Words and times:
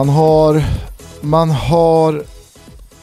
Man 0.00 0.08
har, 0.08 0.62
man 1.20 1.50
har 1.50 2.22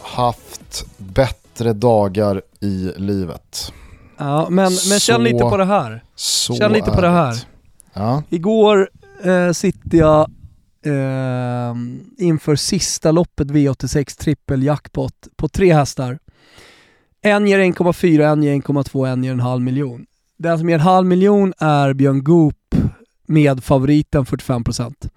haft 0.02 0.86
bättre 0.98 1.74
dagar 1.74 2.42
i 2.62 2.92
livet. 2.98 3.74
Ja, 4.18 4.48
men, 4.50 4.72
men 4.90 5.00
känn 5.00 5.24
lite 5.24 5.38
på 5.38 5.58
det 5.58 5.66
här. 5.66 6.04
Känn 6.16 6.72
lite 6.72 6.92
på 6.92 7.02
det 7.02 7.10
här. 7.10 7.36
Ja. 7.94 8.24
Igår 8.30 8.90
eh, 9.24 9.52
sitter 9.52 9.98
jag 9.98 10.30
eh, 10.86 11.76
inför 12.18 12.56
sista 12.56 13.12
loppet 13.12 13.48
V86 13.48 14.20
trippel 14.20 14.64
jackpot 14.64 15.28
på 15.36 15.50
tre 15.50 15.74
hästar. 15.74 16.20
En 17.22 17.48
ger 17.48 17.60
1,4, 17.60 18.32
en 18.32 18.44
ger 18.44 18.54
1,2, 18.54 19.08
en 19.08 19.24
ger 19.24 19.32
en 19.32 19.40
halv 19.40 19.62
miljon. 19.62 20.06
Den 20.38 20.60
som 20.60 20.70
ger 20.70 20.76
en 20.76 20.82
halv 20.82 21.08
miljon 21.08 21.54
är 21.58 21.94
Björn 21.94 22.24
Goop 22.24 22.76
med 23.28 23.64
favoriten 23.64 24.26
45%. 24.26 25.10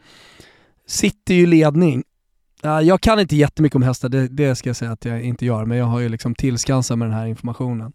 Sitter 0.90 1.34
ju 1.34 1.42
i 1.42 1.46
ledning. 1.46 2.04
Jag 2.62 3.00
kan 3.00 3.20
inte 3.20 3.36
jättemycket 3.36 3.76
om 3.76 3.82
hästar, 3.82 4.08
det, 4.08 4.28
det 4.28 4.56
ska 4.56 4.68
jag 4.68 4.76
säga 4.76 4.92
att 4.92 5.04
jag 5.04 5.22
inte 5.22 5.46
gör, 5.46 5.64
men 5.64 5.78
jag 5.78 5.84
har 5.84 6.00
ju 6.00 6.08
liksom 6.08 6.34
tillskansat 6.34 6.98
med 6.98 7.08
den 7.08 7.16
här 7.16 7.26
informationen. 7.26 7.92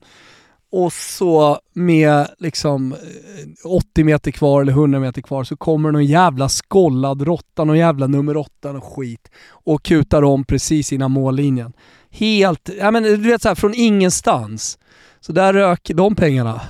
Och 0.72 0.94
så 0.94 1.60
med 1.74 2.28
liksom 2.38 2.92
eh, 2.92 3.72
80 3.72 4.04
meter 4.04 4.32
kvar 4.32 4.62
eller 4.62 4.72
100 4.72 5.00
meter 5.00 5.22
kvar 5.22 5.44
så 5.44 5.58
kommer 5.58 5.92
någon 5.92 6.06
jävla 6.06 6.50
skollad 6.50 7.22
råtta, 7.22 7.64
någon 7.64 7.78
jävla 7.78 8.08
nummer 8.08 8.38
åtta 8.38 8.72
och 8.72 8.84
skit 8.84 9.32
och 9.50 9.84
kutar 9.84 10.24
om 10.24 10.44
precis 10.44 10.94
innan 10.94 11.12
mållinjen. 11.12 11.74
Helt, 12.10 12.70
ja 12.80 12.92
men 12.92 13.04
du 13.04 13.18
vet 13.18 13.42
såhär 13.42 13.56
från 13.56 13.74
ingenstans. 13.76 14.78
Så 15.20 15.34
där 15.34 15.54
rök 15.54 15.92
de 15.94 16.16
pengarna. 16.16 16.62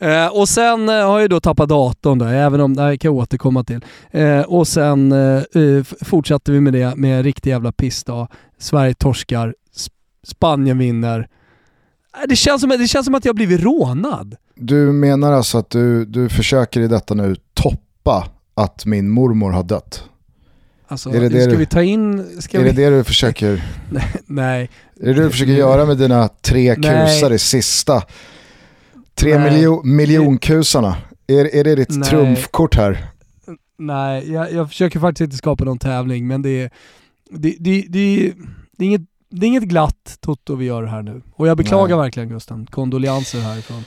Eh, 0.01 0.27
och 0.27 0.49
sen 0.49 0.89
eh, 0.89 1.07
har 1.07 1.21
jag 1.21 1.31
då 1.31 1.41
tappat 1.41 1.69
datorn 1.69 2.19
då, 2.19 2.25
även 2.25 2.61
om, 2.61 2.77
det 2.77 2.83
här 2.83 2.97
kan 2.97 3.09
jag 3.09 3.17
återkomma 3.17 3.65
till. 3.65 3.85
Eh, 4.11 4.41
och 4.41 4.69
sen 4.69 5.13
eh, 5.13 5.43
eh 5.63 5.85
fortsatte 6.01 6.53
vi 6.53 6.61
med 6.61 6.73
det 6.73 6.97
med 6.97 7.25
riktig 7.25 7.51
jävla 7.51 7.73
pissdag. 7.73 8.29
Sverige 8.59 8.95
torskar, 8.95 9.55
Sp 9.85 9.95
Spanien 10.27 10.79
vinner. 10.79 11.29
Eh, 12.17 12.29
det 12.29 12.37
känns, 12.37 12.61
som, 12.61 12.71
det 12.71 12.89
känns 12.89 13.07
som 13.07 13.15
att 13.15 13.25
jag 13.25 13.35
blivit 13.35 13.61
rånad. 13.61 14.37
Du 14.55 14.93
menar 14.93 15.33
alltså 15.33 15.59
att 15.59 15.71
du, 15.71 16.05
du 16.05 16.29
försöker 16.29 16.81
i 16.81 16.89
detta 16.89 17.15
nu 17.15 17.37
toppa 17.55 18.29
att 18.55 18.87
min 18.87 19.11
mormor 19.11 19.51
har 19.51 19.63
dött? 19.63 20.05
Alltså, 20.89 21.11
är 21.11 21.21
det 21.21 21.29
det 21.29 21.43
ska 21.43 21.51
du, 21.51 21.57
vi 21.57 21.67
ta 21.67 21.83
in... 21.83 22.19
Är 22.19 22.59
vi... 22.59 22.71
det 22.71 22.73
det 22.73 22.97
du 22.97 23.05
försöker... 23.05 23.65
nej. 24.27 24.71
Är 25.01 25.07
det 25.07 25.13
det 25.15 25.23
du 25.23 25.31
försöker 25.31 25.53
göra 25.53 25.87
med 25.87 25.97
dina 25.97 26.29
tre 26.29 26.75
kusar 26.75 27.33
i 27.33 27.39
sista 27.39 28.03
Tre 29.21 29.39
miljo 29.39 29.83
miljonkusarna, 29.83 30.97
är, 31.27 31.55
är 31.55 31.65
det 31.65 31.75
ditt 31.75 31.91
Nej. 31.91 32.09
trumfkort 32.09 32.77
här? 32.77 33.07
Nej, 33.79 34.33
jag, 34.33 34.53
jag 34.53 34.69
försöker 34.69 35.01
faktiskt 35.01 35.21
inte 35.21 35.37
skapa 35.37 35.65
någon 35.65 35.79
tävling 35.79 36.27
men 36.27 36.43
det 36.43 36.51
är, 36.51 36.71
det, 37.31 37.57
det, 37.61 37.85
det, 37.89 38.33
det 38.77 38.85
är 38.85 38.87
inget 38.87 39.03
det 39.31 39.47
är 39.47 39.49
inget 39.49 39.63
glatt 39.63 40.17
Toto 40.21 40.55
vi 40.55 40.65
gör 40.65 40.83
här 40.83 41.03
nu. 41.03 41.23
Och 41.35 41.49
jag 41.49 41.57
beklagar 41.57 41.97
Nej. 41.97 42.05
verkligen 42.05 42.29
Gusten. 42.29 42.67
Kondolianser 42.67 43.41
härifrån. 43.41 43.85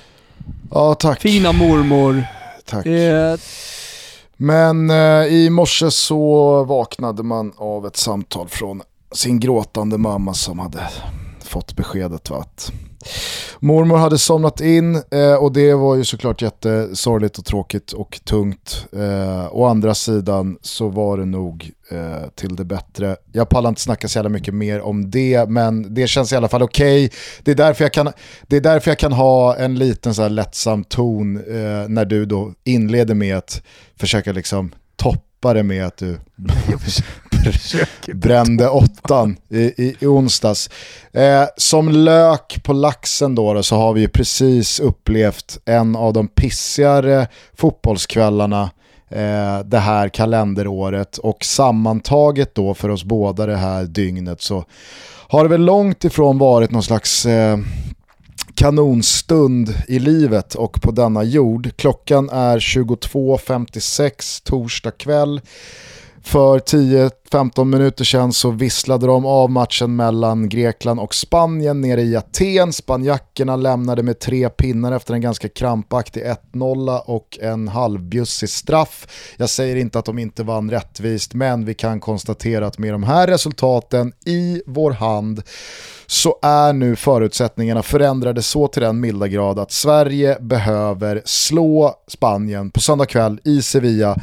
Ja, 0.71 0.95
tack. 0.95 1.21
Fina 1.21 1.51
mormor. 1.51 2.23
Tack. 2.65 2.85
Eh. 2.85 3.35
Men 4.37 4.89
eh, 4.89 5.25
i 5.25 5.49
morse 5.49 5.91
så 5.91 6.63
vaknade 6.63 7.23
man 7.23 7.53
av 7.57 7.87
ett 7.87 7.97
samtal 7.97 8.47
från 8.47 8.81
sin 9.11 9.39
gråtande 9.39 9.97
mamma 9.97 10.33
som 10.33 10.59
hade 10.59 10.89
fått 11.43 11.75
beskedet 11.75 12.29
va, 12.29 12.37
att 12.37 12.71
Mormor 13.59 13.97
hade 13.97 14.17
somnat 14.17 14.61
in 14.61 14.95
eh, 14.95 15.33
och 15.33 15.53
det 15.53 15.73
var 15.73 15.95
ju 15.95 16.03
såklart 16.03 16.41
jättesorgligt 16.41 17.37
och 17.37 17.45
tråkigt 17.45 17.91
och 17.91 18.19
tungt. 18.23 18.87
Eh, 18.93 19.47
å 19.51 19.65
andra 19.65 19.95
sidan 19.95 20.57
så 20.61 20.87
var 20.89 21.17
det 21.17 21.25
nog 21.25 21.71
eh, 21.91 22.29
till 22.35 22.55
det 22.55 22.65
bättre. 22.65 23.15
Jag 23.31 23.49
pallar 23.49 23.69
inte 23.69 23.81
snacka 23.81 24.07
så 24.07 24.17
jävla 24.17 24.29
mycket 24.29 24.53
mer 24.53 24.81
om 24.81 25.11
det, 25.11 25.49
men 25.49 25.93
det 25.93 26.07
känns 26.07 26.33
i 26.33 26.35
alla 26.35 26.49
fall 26.49 26.63
okej. 26.63 27.05
Okay. 27.05 27.17
Det, 27.43 27.51
är 27.51 27.55
därför 27.55 27.83
jag 27.83 27.93
kan, 27.93 28.11
det 28.47 28.57
är 28.57 28.61
därför 28.61 28.91
jag 28.91 28.99
kan 28.99 29.13
ha 29.13 29.55
en 29.55 29.75
liten 29.75 30.15
så 30.15 30.21
här 30.21 30.29
lättsam 30.29 30.83
ton 30.83 31.37
eh, 31.37 31.89
när 31.89 32.05
du 32.05 32.25
då 32.25 32.53
inleder 32.63 33.15
med 33.15 33.37
att 33.37 33.61
försöka 33.99 34.31
liksom 34.31 34.71
toppa 34.95 35.32
det 35.51 35.63
med 35.63 35.85
att 35.85 35.97
du 35.97 36.19
brände 38.13 38.69
åttan 38.69 39.37
i, 39.49 39.59
i, 39.59 39.95
i 39.99 40.05
onsdags. 40.05 40.69
Eh, 41.13 41.45
som 41.57 41.89
lök 41.89 42.63
på 42.63 42.73
laxen 42.73 43.35
då, 43.35 43.53
då, 43.53 43.63
så 43.63 43.75
har 43.75 43.93
vi 43.93 44.07
precis 44.07 44.79
upplevt 44.79 45.57
en 45.65 45.95
av 45.95 46.13
de 46.13 46.27
pissigare 46.27 47.27
fotbollskvällarna 47.55 48.69
eh, 49.09 49.59
det 49.65 49.79
här 49.79 50.09
kalenderåret 50.09 51.17
och 51.17 51.45
sammantaget 51.45 52.55
då 52.55 52.73
för 52.73 52.89
oss 52.89 53.03
båda 53.03 53.45
det 53.45 53.57
här 53.57 53.83
dygnet 53.83 54.41
så 54.41 54.65
har 55.27 55.43
det 55.43 55.49
väl 55.49 55.65
långt 55.65 56.03
ifrån 56.03 56.37
varit 56.37 56.71
någon 56.71 56.83
slags 56.83 57.25
eh, 57.25 57.57
kanonstund 58.63 59.73
i 59.87 59.99
livet 59.99 60.55
och 60.55 60.81
på 60.81 60.91
denna 60.91 61.23
jord. 61.23 61.69
Klockan 61.75 62.29
är 62.29 62.59
22.56 62.59 64.43
torsdag 64.43 64.91
kväll. 64.91 65.41
För 66.21 66.59
10-15 66.59 67.65
minuter 67.65 68.03
sedan 68.03 68.33
så 68.33 68.51
visslade 68.51 69.07
de 69.07 69.25
av 69.25 69.51
matchen 69.51 69.95
mellan 69.95 70.49
Grekland 70.49 70.99
och 70.99 71.15
Spanien 71.15 71.81
nere 71.81 72.01
i 72.01 72.15
Aten. 72.15 72.73
Spanjackerna 72.73 73.55
lämnade 73.55 74.03
med 74.03 74.19
tre 74.19 74.49
pinnar 74.49 74.91
efter 74.91 75.13
en 75.13 75.21
ganska 75.21 75.49
krampaktig 75.49 76.23
1-0 76.53 76.99
och 77.05 77.39
en 77.41 77.67
halvbjussig 77.67 78.49
straff. 78.49 79.07
Jag 79.37 79.49
säger 79.49 79.75
inte 79.75 79.99
att 79.99 80.05
de 80.05 80.19
inte 80.19 80.43
vann 80.43 80.71
rättvist, 80.71 81.33
men 81.33 81.65
vi 81.65 81.73
kan 81.73 81.99
konstatera 81.99 82.67
att 82.67 82.77
med 82.77 82.93
de 82.93 83.03
här 83.03 83.27
resultaten 83.27 84.13
i 84.25 84.61
vår 84.65 84.91
hand 84.91 85.43
så 86.07 86.39
är 86.41 86.73
nu 86.73 86.95
förutsättningarna 86.95 87.83
förändrade 87.83 88.41
så 88.41 88.67
till 88.67 88.81
den 88.81 88.99
milda 88.99 89.27
grad 89.27 89.59
att 89.59 89.71
Sverige 89.71 90.37
behöver 90.39 91.21
slå 91.25 91.95
Spanien 92.07 92.71
på 92.71 92.79
söndag 92.79 93.05
kväll 93.05 93.39
i 93.43 93.61
Sevilla 93.61 94.17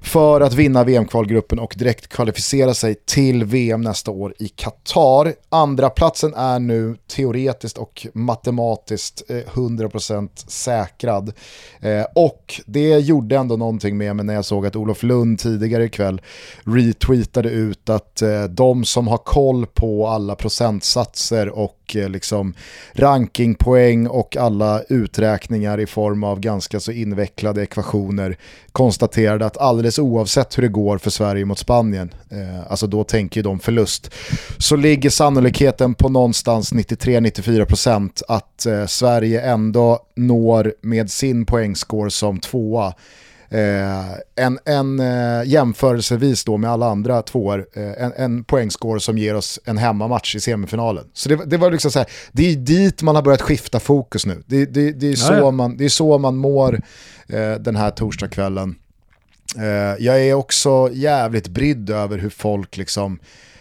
för 0.00 0.40
att 0.40 0.54
vinna 0.54 0.84
VM-kvalgruppen 0.84 1.58
och 1.58 1.74
direkt 1.78 2.08
kvalificera 2.08 2.74
sig 2.74 2.94
till 2.94 3.44
VM 3.44 3.80
nästa 3.80 4.10
år 4.10 4.34
i 4.38 4.48
Qatar. 4.48 5.34
Andra 5.48 5.90
platsen 5.90 6.34
är 6.34 6.58
nu 6.58 6.96
teoretiskt 7.16 7.78
och 7.78 8.06
matematiskt 8.14 9.22
eh, 9.28 9.36
100% 9.36 10.28
säkrad. 10.46 11.32
Eh, 11.80 12.04
och 12.14 12.60
det 12.66 12.98
gjorde 12.98 13.36
ändå 13.36 13.56
någonting 13.56 13.98
med 13.98 14.16
mig 14.16 14.24
när 14.24 14.34
jag 14.34 14.44
såg 14.44 14.66
att 14.66 14.76
Olof 14.76 15.02
Lund 15.02 15.38
tidigare 15.38 15.84
ikväll 15.84 16.20
retweetade 16.64 17.48
ut 17.50 17.88
att 17.90 18.22
eh, 18.22 18.44
de 18.44 18.84
som 18.84 19.08
har 19.08 19.18
koll 19.18 19.66
på 19.66 20.08
alla 20.08 20.34
procentsatser 20.34 21.21
och 21.30 21.96
eh, 21.96 22.08
liksom 22.08 22.54
rankingpoäng 22.92 24.06
och 24.06 24.36
alla 24.36 24.82
uträkningar 24.88 25.80
i 25.80 25.86
form 25.86 26.24
av 26.24 26.40
ganska 26.40 26.80
så 26.80 26.92
invecklade 26.92 27.62
ekvationer 27.62 28.36
konstaterade 28.72 29.46
att 29.46 29.56
alldeles 29.56 29.98
oavsett 29.98 30.58
hur 30.58 30.62
det 30.62 30.68
går 30.68 30.98
för 30.98 31.10
Sverige 31.10 31.44
mot 31.44 31.58
Spanien, 31.58 32.14
eh, 32.30 32.70
alltså 32.70 32.86
då 32.86 33.04
tänker 33.04 33.38
ju 33.38 33.42
de 33.42 33.60
förlust, 33.60 34.10
så 34.58 34.76
ligger 34.76 35.10
sannolikheten 35.10 35.94
på 35.94 36.08
någonstans 36.08 36.72
93-94% 36.72 38.22
att 38.28 38.66
eh, 38.66 38.86
Sverige 38.86 39.40
ändå 39.40 39.98
når 40.14 40.74
med 40.80 41.10
sin 41.10 41.46
poängscore 41.46 42.10
som 42.10 42.40
tvåa. 42.40 42.94
Eh, 43.52 44.44
en, 44.44 44.58
en 44.64 45.00
eh, 45.00 45.48
jämförelsevis 45.48 46.44
då 46.44 46.56
med 46.56 46.70
alla 46.70 46.86
andra 46.86 47.22
tvåor, 47.22 47.66
eh, 47.76 48.04
en, 48.04 48.12
en 48.16 48.44
poängscore 48.44 49.00
som 49.00 49.18
ger 49.18 49.34
oss 49.34 49.60
en 49.64 49.78
hemmamatch 49.78 50.36
i 50.36 50.40
semifinalen. 50.40 51.04
Så 51.12 51.28
det, 51.28 51.44
det 51.46 51.56
var 51.56 51.70
liksom 51.70 51.90
så 51.90 51.98
här, 51.98 52.08
det 52.32 52.52
är 52.52 52.56
dit 52.56 53.02
man 53.02 53.14
har 53.14 53.22
börjat 53.22 53.42
skifta 53.42 53.80
fokus 53.80 54.26
nu. 54.26 54.42
Det, 54.46 54.66
det, 54.66 54.92
det 54.92 55.12
är, 55.12 55.16
så 55.16 55.50
man, 55.50 55.76
det 55.76 55.84
är 55.84 55.88
så 55.88 56.18
man 56.18 56.36
mår 56.36 56.80
eh, 57.28 57.52
den 57.60 57.76
här 57.76 57.90
torsdagskvällen. 57.90 58.74
Eh, 59.58 60.04
jag 60.04 60.24
är 60.26 60.34
också 60.34 60.90
jävligt 60.92 61.48
brydd 61.48 61.90
över 61.90 62.18
hur 62.18 62.30
folk 62.30 62.76
liksom 62.76 63.18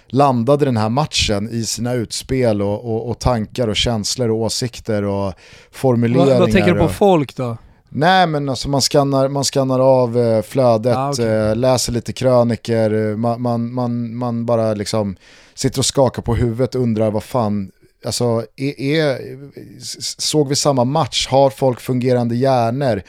landade 0.07 0.65
den 0.65 0.77
här 0.77 0.89
matchen 0.89 1.49
i 1.51 1.65
sina 1.65 1.93
utspel 1.93 2.61
och, 2.61 2.85
och, 2.85 3.09
och 3.09 3.19
tankar 3.19 3.67
och 3.67 3.75
känslor 3.75 4.29
och 4.29 4.37
åsikter 4.37 5.03
och 5.03 5.33
formuleringar. 5.71 6.25
Vad, 6.25 6.39
vad 6.39 6.51
tänker 6.51 6.73
du 6.73 6.79
på 6.79 6.89
folk 6.89 7.35
då? 7.35 7.57
Nej 7.93 8.27
men 8.27 8.49
alltså 8.49 8.69
man 8.69 8.81
skannar, 8.81 9.27
man 9.27 9.43
skannar 9.43 9.79
av 9.79 10.17
eh, 10.17 10.41
flödet, 10.41 10.97
ah, 10.97 11.09
okay. 11.09 11.25
eh, 11.25 11.55
läser 11.55 11.93
lite 11.93 12.13
kröniker, 12.13 13.15
man, 13.15 13.41
man, 13.41 13.73
man, 13.73 14.15
man, 14.15 14.45
bara 14.45 14.73
liksom 14.73 15.15
sitter 15.53 15.79
och 15.79 15.85
skakar 15.85 16.21
på 16.21 16.35
huvudet 16.35 16.75
och 16.75 16.81
undrar 16.81 17.11
vad 17.11 17.23
fan, 17.23 17.71
alltså 18.05 18.45
är, 18.55 18.81
är, 18.81 19.19
såg 20.21 20.49
vi 20.49 20.55
samma 20.55 20.83
match? 20.83 21.27
Har 21.27 21.49
folk 21.49 21.79
fungerande 21.79 22.35
hjärnor? 22.35 23.01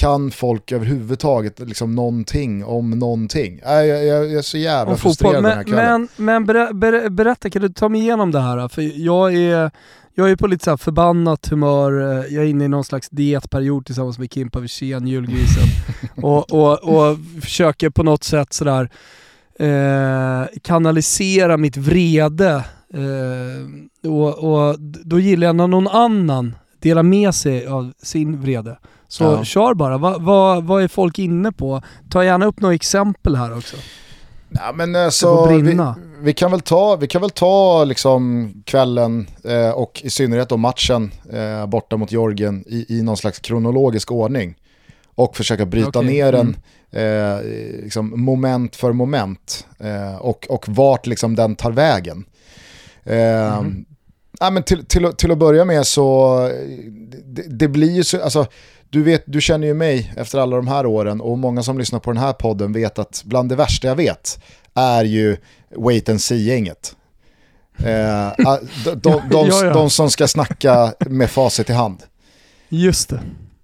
Kan 0.00 0.30
folk 0.30 0.72
överhuvudtaget 0.72 1.58
liksom 1.58 1.94
någonting 1.94 2.64
om 2.64 2.90
någonting? 2.90 3.60
Jag, 3.64 3.86
jag, 3.86 4.04
jag 4.06 4.32
är 4.32 4.42
så 4.42 4.58
jävla 4.58 4.92
Om 4.92 4.98
frustrerad 4.98 5.34
fotboll. 5.34 5.42
den 5.42 5.52
här 5.52 5.56
Men, 5.56 5.64
kvällen. 5.64 6.08
men, 6.16 6.24
men 6.24 6.46
ber, 6.46 6.72
ber, 6.72 7.08
berätta, 7.08 7.50
kan 7.50 7.62
du 7.62 7.68
ta 7.68 7.88
mig 7.88 8.00
igenom 8.00 8.30
det 8.30 8.40
här? 8.40 8.68
För 8.68 8.82
jag 9.06 9.34
är, 9.34 9.70
jag 10.14 10.30
är 10.30 10.36
på 10.36 10.46
lite 10.46 10.64
så 10.64 10.76
förbannat 10.76 11.48
humör, 11.48 12.00
eh, 12.00 12.34
jag 12.34 12.44
är 12.44 12.48
inne 12.48 12.64
i 12.64 12.68
någon 12.68 12.84
slags 12.84 13.08
dietperiod 13.08 13.86
tillsammans 13.86 14.18
med 14.18 14.32
Kimpa 14.32 14.60
Wirsén, 14.60 15.06
julgrisen. 15.06 15.64
och, 16.22 16.52
och, 16.52 16.78
och 16.84 17.18
försöker 17.42 17.90
på 17.90 18.02
något 18.02 18.24
sätt 18.24 18.52
sådär 18.52 18.90
eh, 19.58 20.46
kanalisera 20.62 21.56
mitt 21.56 21.76
vrede. 21.76 22.64
Eh, 22.94 24.10
och, 24.10 24.38
och 24.38 24.76
då 24.80 25.18
gillar 25.20 25.46
jag 25.46 25.56
när 25.56 25.66
någon 25.66 25.88
annan 25.88 26.54
delar 26.78 27.02
med 27.02 27.34
sig 27.34 27.66
av 27.66 27.92
sin 28.02 28.40
vrede. 28.40 28.78
Så 29.10 29.24
Ja. 29.24 29.44
kör 29.44 29.74
bara, 29.74 29.98
vad 29.98 30.22
vad- 30.22 30.64
vad 30.64 30.82
är 30.82 30.88
folk 30.88 31.18
inne 31.18 31.52
på? 31.52 31.82
Ta 32.10 32.24
gärna 32.24 32.46
upp 32.46 32.60
några 32.60 32.74
exempel 32.74 33.36
här 33.36 33.56
också. 33.56 33.76
Ja, 34.50 34.72
men 34.74 34.96
alltså, 34.96 35.46
vi, 35.48 35.78
vi 36.20 36.32
kan 36.32 36.50
väl 36.50 36.60
ta, 36.60 36.96
vi 36.96 37.06
kan 37.06 37.20
väl 37.20 37.30
ta 37.30 37.84
liksom 37.84 38.52
kvällen 38.66 39.26
eh, 39.44 39.70
och 39.70 40.00
i 40.04 40.10
synnerhet 40.10 40.48
då 40.48 40.56
matchen 40.56 41.10
eh, 41.32 41.66
borta 41.66 41.96
mot 41.96 42.12
Georgien 42.12 42.64
i, 42.66 42.86
i 42.98 43.02
någon 43.02 43.16
slags 43.16 43.38
kronologisk 43.38 44.12
ordning. 44.12 44.54
Och 45.14 45.36
försöka 45.36 45.66
bryta 45.66 45.88
Okej, 45.98 46.04
ner 46.04 46.32
den 46.32 46.56
mm. 46.92 47.36
eh, 47.36 47.42
liksom 47.82 48.24
moment 48.24 48.76
för 48.76 48.92
moment 48.92 49.66
eh, 49.78 50.16
och, 50.16 50.46
och 50.50 50.64
vart 50.68 51.06
liksom 51.06 51.36
den 51.36 51.56
tar 51.56 51.70
vägen. 51.72 52.24
Eh, 53.04 53.60
Mhm. 53.60 53.84
ja, 54.40 54.50
men 54.50 54.62
till, 54.62 54.84
till, 54.86 55.12
till 55.16 55.30
att 55.32 55.38
börja 55.38 55.64
med 55.64 55.86
så, 55.86 56.36
det, 57.24 57.42
det 57.58 57.68
blir 57.68 57.90
ju 57.92 58.04
så, 58.04 58.22
alltså, 58.22 58.46
du, 58.90 59.02
vet, 59.02 59.22
du 59.26 59.40
känner 59.40 59.66
ju 59.66 59.74
mig 59.74 60.12
efter 60.16 60.38
alla 60.38 60.56
de 60.56 60.68
här 60.68 60.86
åren 60.86 61.20
och 61.20 61.38
många 61.38 61.62
som 61.62 61.78
lyssnar 61.78 61.98
på 61.98 62.12
den 62.12 62.22
här 62.22 62.32
podden 62.32 62.72
vet 62.72 62.98
att 62.98 63.22
bland 63.24 63.48
det 63.48 63.56
värsta 63.56 63.88
jag 63.88 63.96
vet 63.96 64.40
är 64.74 65.04
ju 65.04 65.36
wait 65.76 66.08
and 66.08 66.20
see-gänget. 66.20 66.96
Eh, 67.84 68.28
ah, 68.28 68.58
de, 68.84 68.94
de, 68.94 69.22
de, 69.30 69.48
Ja, 69.48 69.64
ja. 69.64 69.72
de 69.72 69.90
som 69.90 70.10
ska 70.10 70.28
snacka 70.28 70.94
med 70.98 71.30
facit 71.30 71.70
i 71.70 71.72
hand. 71.72 72.02
Just 72.68 73.08
det. 73.08 73.20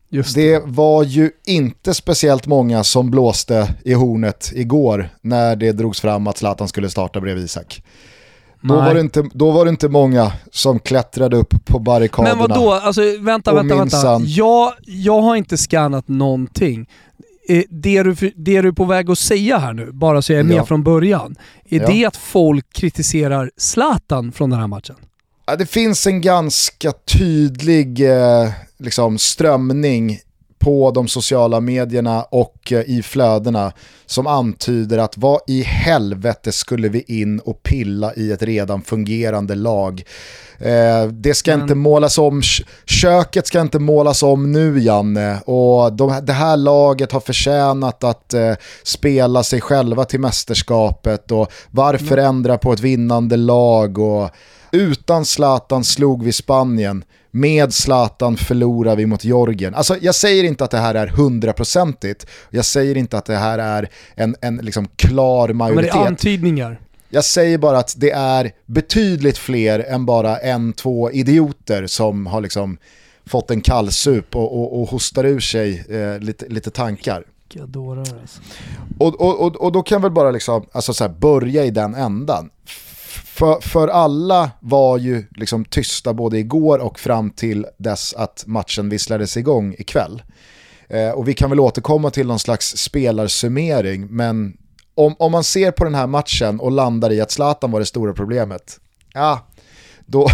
Just 0.09 0.35
det. 0.35 0.53
Det 0.53 0.63
var 0.65 1.05
ju 1.05 1.31
inte 1.47 1.95
speciellt 1.95 2.47
många 2.47 2.85
som 2.85 3.11
blåste 3.11 3.75
i 3.85 3.93
hornet 3.95 4.53
igår 4.55 5.09
när 5.21 5.57
det 5.57 5.73
drogs 5.73 6.01
fram 6.01 6.27
att 6.27 6.39
Zlatan 6.39 6.69
skulle 6.69 6.91
starta 6.91 7.21
bredvid 7.21 7.45
Isak. 7.45 7.83
Då 8.69 8.75
Nej. 8.75 8.85
var, 8.85 8.95
det 8.95 9.01
inte, 9.01 9.25
då 9.33 9.51
var 9.51 9.65
det 9.65 9.69
inte 9.69 9.89
många 9.89 10.33
som 10.53 10.79
klättrade 10.79 11.37
upp 11.37 11.55
på 11.65 11.79
barrikaderna. 11.79 12.35
Men 12.37 12.39
vad 12.49 12.59
då? 12.59 12.73
Alltså 12.73 13.01
vänta, 13.21 13.55
vänta, 13.55 13.77
vänta. 13.77 14.21
Jag, 14.27 14.73
jag 14.85 15.21
har 15.21 15.37
inte 15.37 15.57
scannat 15.57 16.09
någonting. 16.09 16.87
Eh, 17.49 17.63
Det 17.71 18.03
du, 18.03 18.15
det 18.37 18.63
du 18.63 18.69
är 18.69 18.73
på 18.73 18.85
väg 18.85 19.11
att 19.11 19.19
säga 19.19 19.59
här 19.59 19.73
nu, 19.73 19.93
bara 19.93 20.23
så 20.23 20.33
jag 20.33 20.41
är 20.41 20.45
med 20.45 20.57
Ja. 20.57 20.65
från 20.67 20.83
början, 20.83 21.37
är 21.69 21.81
Ja. 21.81 21.87
det 21.87 22.05
att 22.05 22.17
folk 22.17 22.73
kritiserar 22.73 23.51
Zlatan 23.57 24.33
från 24.33 24.51
den 24.51 24.61
här 24.61 24.67
matchen? 24.67 24.97
Ja, 25.47 25.57
det 25.57 25.67
finns 25.67 26.07
en 26.07 26.21
ganska 26.21 26.93
tydlig 26.93 28.01
eh, 28.11 28.49
liksom, 28.79 29.19
strömning 29.19 30.19
på 30.59 30.91
de 30.91 31.09
sociala 31.09 31.61
medierna 31.61 32.23
och 32.23 32.73
eh, 32.73 32.81
i 32.81 33.03
flödena 33.03 33.73
som 34.07 34.27
antyder 34.27 34.99
att 34.99 35.17
vad 35.19 35.41
i 35.47 35.63
helvete 35.63 36.53
skulle 36.53 36.89
vi 36.89 37.01
in 37.21 37.39
och 37.41 37.63
pilla 37.63 38.15
i 38.15 38.33
ett 38.33 38.43
redan 38.43 38.83
fungerande 38.83 39.55
lag. 39.55 40.03
Eh, 40.59 41.07
det 41.13 41.35
ska 41.35 41.51
Men- 41.51 41.61
inte 41.61 41.75
målas 41.75 42.19
om, 42.19 42.43
Kö- 42.43 42.65
köket 42.87 43.47
ska 43.47 43.61
inte 43.61 43.79
målas 43.79 44.23
om 44.23 44.53
nu 44.53 44.79
Janne. 44.81 45.39
Och 45.47 45.93
de, 45.93 46.21
det 46.23 46.33
här 46.33 46.57
laget 46.57 47.13
har 47.13 47.21
förtjänat 47.21 48.05
att 48.05 48.35
eh, 48.35 48.53
spela 48.85 49.43
sig 49.43 49.61
själva 49.61 50.05
till 50.05 50.21
mästerskapet. 50.21 51.31
Och 51.33 51.53
varför 51.71 52.17
ändra 52.17 52.59
på 52.59 52.73
ett 52.73 52.81
vinnande 52.81 53.37
lag? 53.37 53.99
Och 53.99 54.31
utan 54.73 55.25
Zlatan 55.25 55.85
slog 55.85 56.25
vi 56.25 56.33
Spanien. 56.33 57.05
Med 57.37 57.75
Zlatan 57.75 58.37
förlorar 58.37 58.97
vi 58.97 59.07
mot 59.07 59.25
Georgien. 59.25 59.75
Alltså 59.75 59.97
jag 60.01 60.15
säger 60.15 60.45
inte 60.45 60.65
att 60.65 60.71
det 60.71 60.79
här 60.79 60.95
är 60.95 61.07
hundraprocentigt. 61.07 62.27
Jag 62.51 62.65
säger 62.65 62.97
inte 62.97 63.19
att 63.19 63.25
det 63.25 63.37
här 63.37 63.59
är 63.59 63.89
en, 64.15 64.37
en 64.41 64.57
liksom 64.57 64.89
klar 64.97 65.49
Men 65.49 65.59
det 65.59 65.75
majoritet. 65.75 65.95
är 65.95 66.07
antydningar. 66.07 66.81
Jag 67.09 67.25
säger 67.25 67.59
bara 67.59 67.79
att 67.79 67.95
det 67.97 68.11
är 68.11 68.53
betydligt 68.67 69.39
fler 69.39 69.79
än 69.79 70.07
bara 70.07 70.37
en, 70.39 70.73
två 70.73 71.11
idioter 71.11 71.87
som 71.87 72.27
har 72.27 72.41
liksom 72.41 72.79
fått 73.27 73.51
en 73.51 73.61
kallsup 73.61 74.37
och, 74.37 74.61
och, 74.61 74.81
och 74.81 74.89
hostar 74.89 75.25
ur 75.25 75.41
sig 75.41 75.85
eh, 75.89 76.19
lite, 76.21 76.47
lite 76.49 76.71
tankar. 76.71 77.25
Dårar 77.67 78.01
alltså. 78.01 78.41
Och, 78.99 79.21
och, 79.21 79.41
och, 79.41 79.57
och 79.57 79.73
då 79.73 79.83
kan 79.83 80.03
väl 80.03 80.11
bara 80.11 80.31
liksom, 80.31 80.67
alltså 80.73 80.95
så 80.95 81.05
här, 81.05 81.13
börja 81.13 81.65
i 81.65 81.71
den 81.71 81.95
ändan. 81.95 82.51
För, 83.25 83.61
för 83.61 83.89
alla 83.89 84.51
var 84.61 84.99
ju 84.99 85.25
liksom 85.31 85.65
tysta 85.65 86.15
både 86.15 86.39
igår 86.39 86.79
och 86.79 87.01
fram 87.01 87.31
till 87.31 87.67
dess 87.79 88.15
att 88.15 88.45
matchen 88.47 88.89
visslades 88.89 89.37
igång 89.37 89.75
ikväll. 89.79 90.23
Eh, 90.89 91.11
och 91.11 91.29
vi 91.29 91.35
kan 91.35 91.51
väl 91.51 91.61
återkomma 91.61 92.11
till 92.11 92.27
någon 92.27 92.39
slags 92.39 92.77
spelarsummering, 92.77 94.07
men 94.07 94.57
om, 94.95 95.17
om 95.19 95.33
man 95.33 95.45
ser 95.45 95.71
på 95.71 95.85
den 95.85 95.95
här 95.95 96.07
matchen 96.07 96.61
och 96.61 96.71
landar 96.71 97.13
i 97.13 97.21
att 97.21 97.31
Zlatan 97.31 97.71
var 97.71 97.81
det 97.81 97.87
stora 97.87 98.13
problemet, 98.13 98.81
ja, 99.15 99.47
då, 100.07 100.29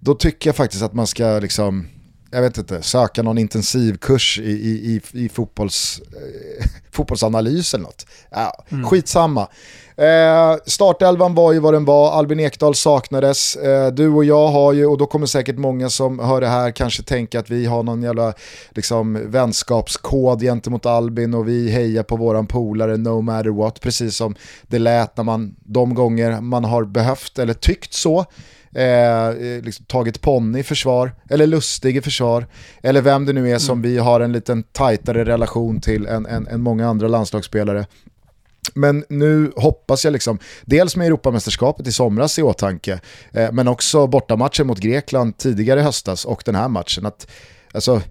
då 0.00 0.14
tycker 0.14 0.48
jag 0.48 0.56
faktiskt 0.56 0.82
att 0.82 0.94
man 0.94 1.06
ska 1.06 1.38
liksom, 1.38 1.86
jag 2.30 2.42
vet 2.42 2.58
inte, 2.58 2.82
söka 2.82 3.22
någon 3.22 3.38
intensivkurs 3.38 4.38
i, 4.38 4.50
i, 4.50 4.70
i, 5.12 5.24
i 5.24 5.28
fotbolls, 5.28 6.00
eh, 6.06 6.66
fotbollsanalys 6.92 7.74
eller 7.74 7.84
något. 7.84 8.06
Ja, 8.30 8.64
Skitsamma. 8.90 9.48
Eh, 9.96 10.56
startelvan 10.66 11.34
var 11.34 11.52
ju 11.52 11.58
vad 11.58 11.74
den 11.74 11.84
var, 11.84 12.12
Albin 12.12 12.40
Ekdal 12.40 12.74
saknades. 12.74 13.56
Eh, 13.56 13.92
du 13.92 14.08
och 14.08 14.24
jag 14.24 14.48
har 14.48 14.72
ju, 14.72 14.86
och 14.86 14.98
då 14.98 15.06
kommer 15.06 15.26
säkert 15.26 15.56
många 15.56 15.90
som 15.90 16.18
hör 16.18 16.40
det 16.40 16.48
här 16.48 16.70
kanske 16.70 17.02
tänka 17.02 17.38
att 17.38 17.50
vi 17.50 17.66
har 17.66 17.82
någon 17.82 18.02
jävla 18.02 18.32
liksom, 18.70 19.30
vänskapskod 19.30 20.40
gentemot 20.40 20.86
Albin 20.86 21.34
och 21.34 21.48
vi 21.48 21.70
hejar 21.70 22.02
på 22.02 22.16
våran 22.16 22.46
polare 22.46 22.96
no 22.96 23.20
matter 23.20 23.50
what, 23.50 23.80
precis 23.80 24.16
som 24.16 24.34
det 24.62 24.78
lät 24.78 25.16
när 25.16 25.24
man, 25.24 25.56
de 25.64 25.94
gånger 25.94 26.40
man 26.40 26.64
har 26.64 26.84
behövt 26.84 27.38
eller 27.38 27.54
tyckt 27.54 27.92
så. 27.92 28.24
Eh, 28.74 29.28
eh, 29.28 29.62
liksom, 29.62 29.84
tagit 29.84 30.20
Ponny 30.20 30.58
i 30.58 30.62
försvar, 30.62 31.12
eller 31.30 31.46
Lustig 31.46 31.96
i 31.96 32.00
försvar, 32.00 32.46
eller 32.82 33.00
vem 33.00 33.26
det 33.26 33.32
nu 33.32 33.50
är 33.50 33.58
som 33.58 33.82
vi 33.82 33.98
har 33.98 34.20
en 34.20 34.32
liten 34.32 34.62
tajtare 34.62 35.24
relation 35.24 35.80
till 35.80 36.06
än, 36.06 36.26
än, 36.26 36.46
än 36.46 36.60
många 36.60 36.88
andra 36.88 37.08
landslagsspelare. 37.08 37.86
Men 38.74 39.04
nu 39.08 39.52
hoppas 39.56 40.04
jag 40.04 40.12
liksom, 40.12 40.38
dels 40.64 40.96
med 40.96 41.06
Europamästerskapet 41.06 41.86
i 41.86 41.92
somras 41.92 42.38
i 42.38 42.42
åtanke, 42.42 43.00
eh, 43.32 43.52
men 43.52 43.68
också 43.68 44.06
bortamatchen 44.06 44.66
mot 44.66 44.78
Grekland 44.78 45.38
tidigare 45.38 45.80
i 45.80 45.82
höstas 45.82 46.24
och 46.24 46.42
den 46.46 46.54
här 46.54 46.68
matchen, 46.68 47.06
att 47.06 47.26
alltså, 47.72 48.02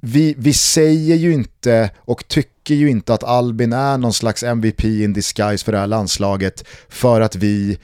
vi, 0.00 0.34
vi 0.38 0.52
säger 0.52 1.16
ju 1.16 1.32
inte 1.32 1.90
och 1.98 2.28
tycker 2.28 2.74
ju 2.74 2.90
inte 2.90 3.14
att 3.14 3.24
Albin 3.24 3.72
är 3.72 3.98
någon 3.98 4.12
slags 4.12 4.42
MVP 4.42 4.84
in 4.84 5.12
disguise 5.12 5.64
för 5.64 5.72
det 5.72 5.78
här 5.78 5.86
landslaget 5.86 6.64
för 6.88 7.20
att 7.20 7.36
vi 7.36 7.78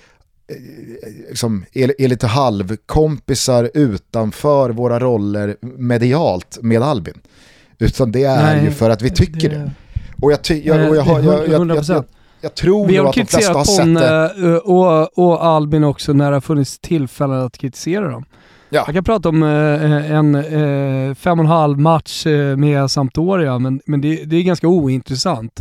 eh, 0.48 0.56
liksom, 1.28 1.64
är, 1.72 2.00
är 2.00 2.08
lite 2.08 2.26
halvkompisar 2.26 3.70
utanför 3.74 4.70
våra 4.70 5.00
roller 5.00 5.56
medialt 5.60 6.58
med 6.62 6.82
Albin. 6.82 7.20
Utan 7.78 8.12
det 8.12 8.24
är 8.24 8.54
Nej, 8.56 8.64
ju 8.64 8.70
för 8.70 8.90
att 8.90 9.02
vi 9.02 9.10
tycker 9.10 9.50
det. 9.50 9.70
Och 10.22 10.32
jag, 10.32 10.42
ty- 10.42 10.62
jag, 10.66 10.76
Nej, 10.76 10.88
och 10.90 10.96
jag, 10.96 11.02
har- 11.02 11.20
jag, 11.20 11.34
jag, 11.34 11.48
jag, 11.48 11.60
100%. 11.78 12.04
jag, 12.40 12.54
tror 12.54 12.86
Vi 12.86 12.96
nog 12.96 13.04
har 13.04 13.10
att 13.10 13.16
de 13.16 13.26
flesta 13.26 13.52
har 13.52 13.64
kritiserat 13.64 14.32
sett 14.32 14.42
det. 14.42 14.58
och, 14.58 15.18
och 15.18 15.44
Albin 15.44 15.84
också 15.84 16.12
när 16.12 16.30
det 16.30 16.36
har 16.36 16.40
funnits 16.40 16.78
tillfällen 16.78 17.40
att 17.46 17.58
kritisera 17.58 18.08
dem. 18.10 18.24
Ja. 18.68 18.82
Jag 18.86 18.94
kan 18.94 19.04
prata 19.04 19.28
om 19.28 19.42
eh, 19.42 20.12
en 20.12 20.34
eh, 20.34 21.14
fem 21.14 21.38
och 21.38 21.44
en 21.44 21.50
halv 21.50 21.78
match 21.78 22.26
eh, 22.26 22.56
med 22.56 22.90
Sampdoria, 22.90 23.58
men, 23.58 23.80
men 23.86 24.00
det, 24.00 24.24
det 24.24 24.36
är 24.36 24.42
ganska 24.42 24.68
ointressant. 24.68 25.60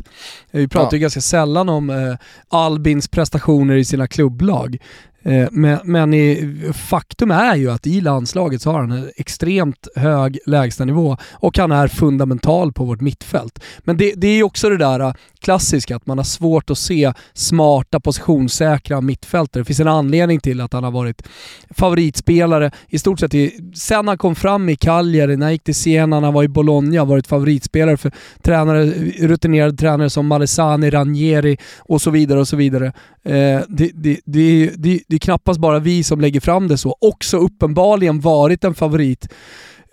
Eh, 0.51 0.59
Vi 0.59 0.67
pratar 0.67 0.87
Ja. 0.87 0.97
ju 0.97 0.99
ganska 0.99 1.21
sällan 1.21 1.69
om 1.69 1.89
eh, 1.89 2.15
Albins 2.49 3.07
prestationer 3.07 3.75
i 3.75 3.85
sina 3.85 4.07
klubblag. 4.07 4.77
Eh, 5.25 5.47
men, 5.51 5.79
men 5.83 6.13
i, 6.13 6.55
faktum 6.73 7.31
är 7.31 7.55
ju 7.55 7.71
att 7.71 7.87
i 7.87 8.01
landslaget 8.01 8.61
så 8.61 8.71
har 8.71 8.79
han 8.79 8.91
en 8.91 9.11
extremt 9.15 9.87
hög 9.95 10.39
lägstanivå 10.45 11.17
och 11.31 11.57
han 11.57 11.71
är 11.71 11.87
fundamental 11.87 12.73
på 12.73 12.85
vårt 12.85 13.01
mittfält. 13.01 13.59
Men 13.79 13.97
det, 13.97 14.13
det 14.15 14.27
är 14.27 14.35
ju 14.35 14.43
också 14.43 14.69
det 14.69 14.77
där 14.77 14.99
eh, 14.99 15.13
klassiska 15.41 15.95
att 15.95 16.05
man 16.05 16.17
har 16.17 16.25
svårt 16.25 16.69
att 16.69 16.77
se 16.77 17.13
smarta 17.33 17.99
positionssäkra 17.99 19.01
mittfältare. 19.01 19.61
Det 19.61 19.65
finns 19.65 19.79
en 19.79 19.87
anledning 19.87 20.39
till 20.39 20.61
att 20.61 20.73
han 20.73 20.83
har 20.83 20.91
varit 20.91 21.23
favoritspelare 21.69 22.71
i 22.87 22.99
stort 22.99 23.19
sett 23.19 23.33
i, 23.33 23.71
sen 23.75 24.07
han 24.07 24.17
kom 24.17 24.35
fram 24.35 24.69
i 24.69 24.75
Cagliari, 24.75 25.37
när 25.37 25.45
han 25.45 25.53
gick 25.53 25.63
till 25.63 25.75
Siena, 25.75 26.19
när 26.19 26.27
han 26.27 26.33
var 26.33 26.43
i 26.43 26.47
Bologna, 26.47 27.05
varit 27.05 27.27
favoritspelare 27.27 27.97
för 27.97 28.11
tränare, 28.41 28.85
rutinerade 29.19 29.77
tränare 29.77 30.09
som 30.09 30.27
Malesani, 30.27 30.89
Ranieri 30.89 31.57
och 31.79 32.01
så 32.01 32.11
vidare 32.11 32.39
och 32.39 32.47
så 32.47 32.55
vidare. 32.55 32.93
Eh, 33.25 33.61
det, 33.67 33.91
det, 33.93 34.19
det, 34.25 34.71
det, 34.75 34.99
det 35.13 35.17
är 35.17 35.19
knappast 35.19 35.59
bara 35.59 35.79
vi 35.79 36.03
som 36.03 36.21
lägger 36.21 36.39
fram 36.39 36.67
det 36.67 36.77
så. 36.77 36.95
Också 37.01 37.37
uppenbarligen 37.37 38.19
varit 38.19 38.63
en 38.63 38.73
favorit 38.73 39.27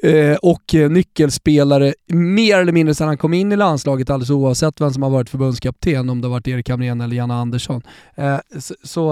eh, 0.03 0.37
och 0.37 0.75
eh, 0.75 0.91
nyckelspelare 0.91 1.95
mer 2.09 2.59
eller 2.61 2.73
mindre 2.73 2.95
sedan 2.95 3.09
han 3.09 3.19
kom 3.19 3.35
in 3.35 3.53
i 3.53 3.57
landslaget 3.57 4.11
alldeles 4.11 4.31
oavsett 4.31 4.81
vem 4.81 4.91
som 4.91 5.03
har 5.03 5.11
varit 5.11 5.31
förbundskapten, 5.31 6.11
om 6.11 6.21
det 6.21 6.27
har 6.27 6.33
varit 6.33 6.49
Erik 6.49 6.69
Hamrén 6.69 7.01
eller 7.01 7.17
Janne 7.17 7.35
Andersson. 7.35 7.83
Eh, 8.15 8.39
så, 8.83 9.11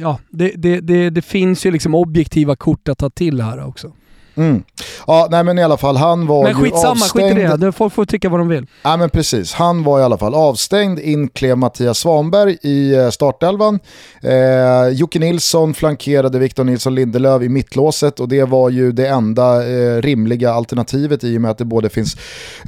ja, 0.00 0.18
det, 0.30 0.52
det, 0.56 0.80
det, 0.80 1.10
det 1.10 1.22
finns 1.22 1.66
ju 1.66 1.70
liksom 1.70 1.94
objektiva 1.94 2.56
kort 2.56 2.88
att 2.88 2.98
ta 2.98 3.10
till 3.10 3.40
här 3.40 3.66
också. 3.66 3.92
Mm. 4.36 4.62
Ja, 5.06 5.28
nej 5.30 5.44
men 5.44 5.58
i 5.58 5.62
alla 5.62 5.76
fall 5.76 5.96
han 5.96 6.26
var 6.26 6.42
men 6.42 6.52
ju 6.52 6.62
skitsamma, 6.62 6.90
avstängd. 6.90 7.36
skit 7.36 7.54
i 7.54 7.56
det. 7.56 7.72
Folk 7.72 7.92
får 7.92 8.04
tycka 8.04 8.28
vad 8.28 8.40
de 8.40 8.48
vill. 8.48 8.66
Ja 8.82 8.96
men 8.96 9.10
precis, 9.10 9.52
han 9.54 9.82
var 9.84 10.00
i 10.00 10.02
alla 10.02 10.18
fall 10.18 10.34
avstängd, 10.34 10.98
in 10.98 11.28
klev 11.28 11.58
Mattias 11.58 11.98
Svanberg 11.98 12.56
i 12.62 12.94
eh, 12.94 13.08
startelvan. 13.10 13.78
Eh, 14.22 14.88
Jocke 14.92 15.18
Nilsson 15.18 15.74
flankerade 15.74 16.38
Victor 16.38 16.64
Nilsson 16.64 16.94
Lindelöf 16.94 17.42
i 17.42 17.48
mittlåset 17.48 18.20
och 18.20 18.28
det 18.28 18.44
var 18.44 18.70
ju 18.70 18.92
det 18.92 19.08
enda 19.08 19.66
eh, 19.68 20.02
rimliga 20.02 20.52
alternativet 20.52 21.24
i 21.24 21.36
och 21.36 21.40
med 21.40 21.50
att 21.50 21.58
det 21.58 21.64
både 21.64 21.88
finns 21.88 22.16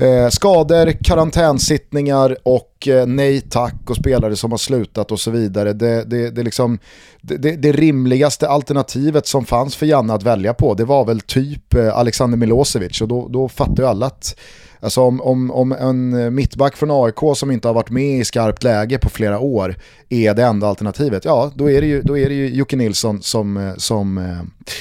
eh, 0.01 0.29
skador, 0.31 0.93
karantänsittningar 1.05 2.37
och 2.43 2.78
och 2.79 2.89
eh, 2.89 3.07
nej 3.07 3.41
tack 3.41 3.91
och 3.91 3.97
spelare 3.97 4.37
som 4.37 4.51
har 4.51 4.59
slutat 4.59 5.13
och 5.13 5.21
så 5.21 5.31
vidare. 5.31 5.73
Det, 5.73 6.05
det, 6.05 6.31
det, 6.31 6.43
liksom, 6.43 6.79
det, 7.21 7.57
det, 7.57 7.73
rimligaste 7.73 8.49
alternativet 8.49 9.27
som 9.27 9.45
fanns 9.45 9.77
för 9.77 9.87
Janne 9.87 10.13
att 10.15 10.23
välja 10.23 10.55
på 10.55 10.75
det 10.75 10.85
var 10.85 11.05
väl 11.05 11.21
typ 11.21 11.75
eh, 11.75 11.99
Alexander 11.99 12.39
Milosevic 12.39 13.01
och 13.01 13.09
då, 13.09 13.29
då 13.29 13.49
fattar 13.49 13.83
ju 13.83 13.89
alla 13.89 14.07
att 14.07 14.39
Alltså 14.81 15.01
om, 15.01 15.21
om, 15.21 15.51
om 15.51 15.73
en 15.73 16.35
mittback 16.35 16.77
från 16.77 17.05
AIK 17.05 17.37
som 17.37 17.51
inte 17.51 17.69
har 17.69 17.75
varit 17.75 17.91
med 17.91 18.19
i 18.19 18.25
skarpt 18.25 18.63
läge 18.63 18.99
på 18.99 19.09
flera 19.09 19.39
år 19.39 19.77
är 20.09 20.35
det 20.35 20.43
enda 20.43 20.67
alternativet, 20.67 21.25
ja 21.25 21.53
då 21.55 21.71
är 21.71 21.81
det 21.81 21.87
ju, 21.87 22.03
då 22.03 22.19
är 22.19 22.29
det 22.29 22.35
ju 22.35 22.49
Jocke 22.49 22.77
Nilsson 22.77 23.23
som, 23.23 23.57
eh, 23.57 23.75
som 23.77 24.19
eh, 24.19 24.73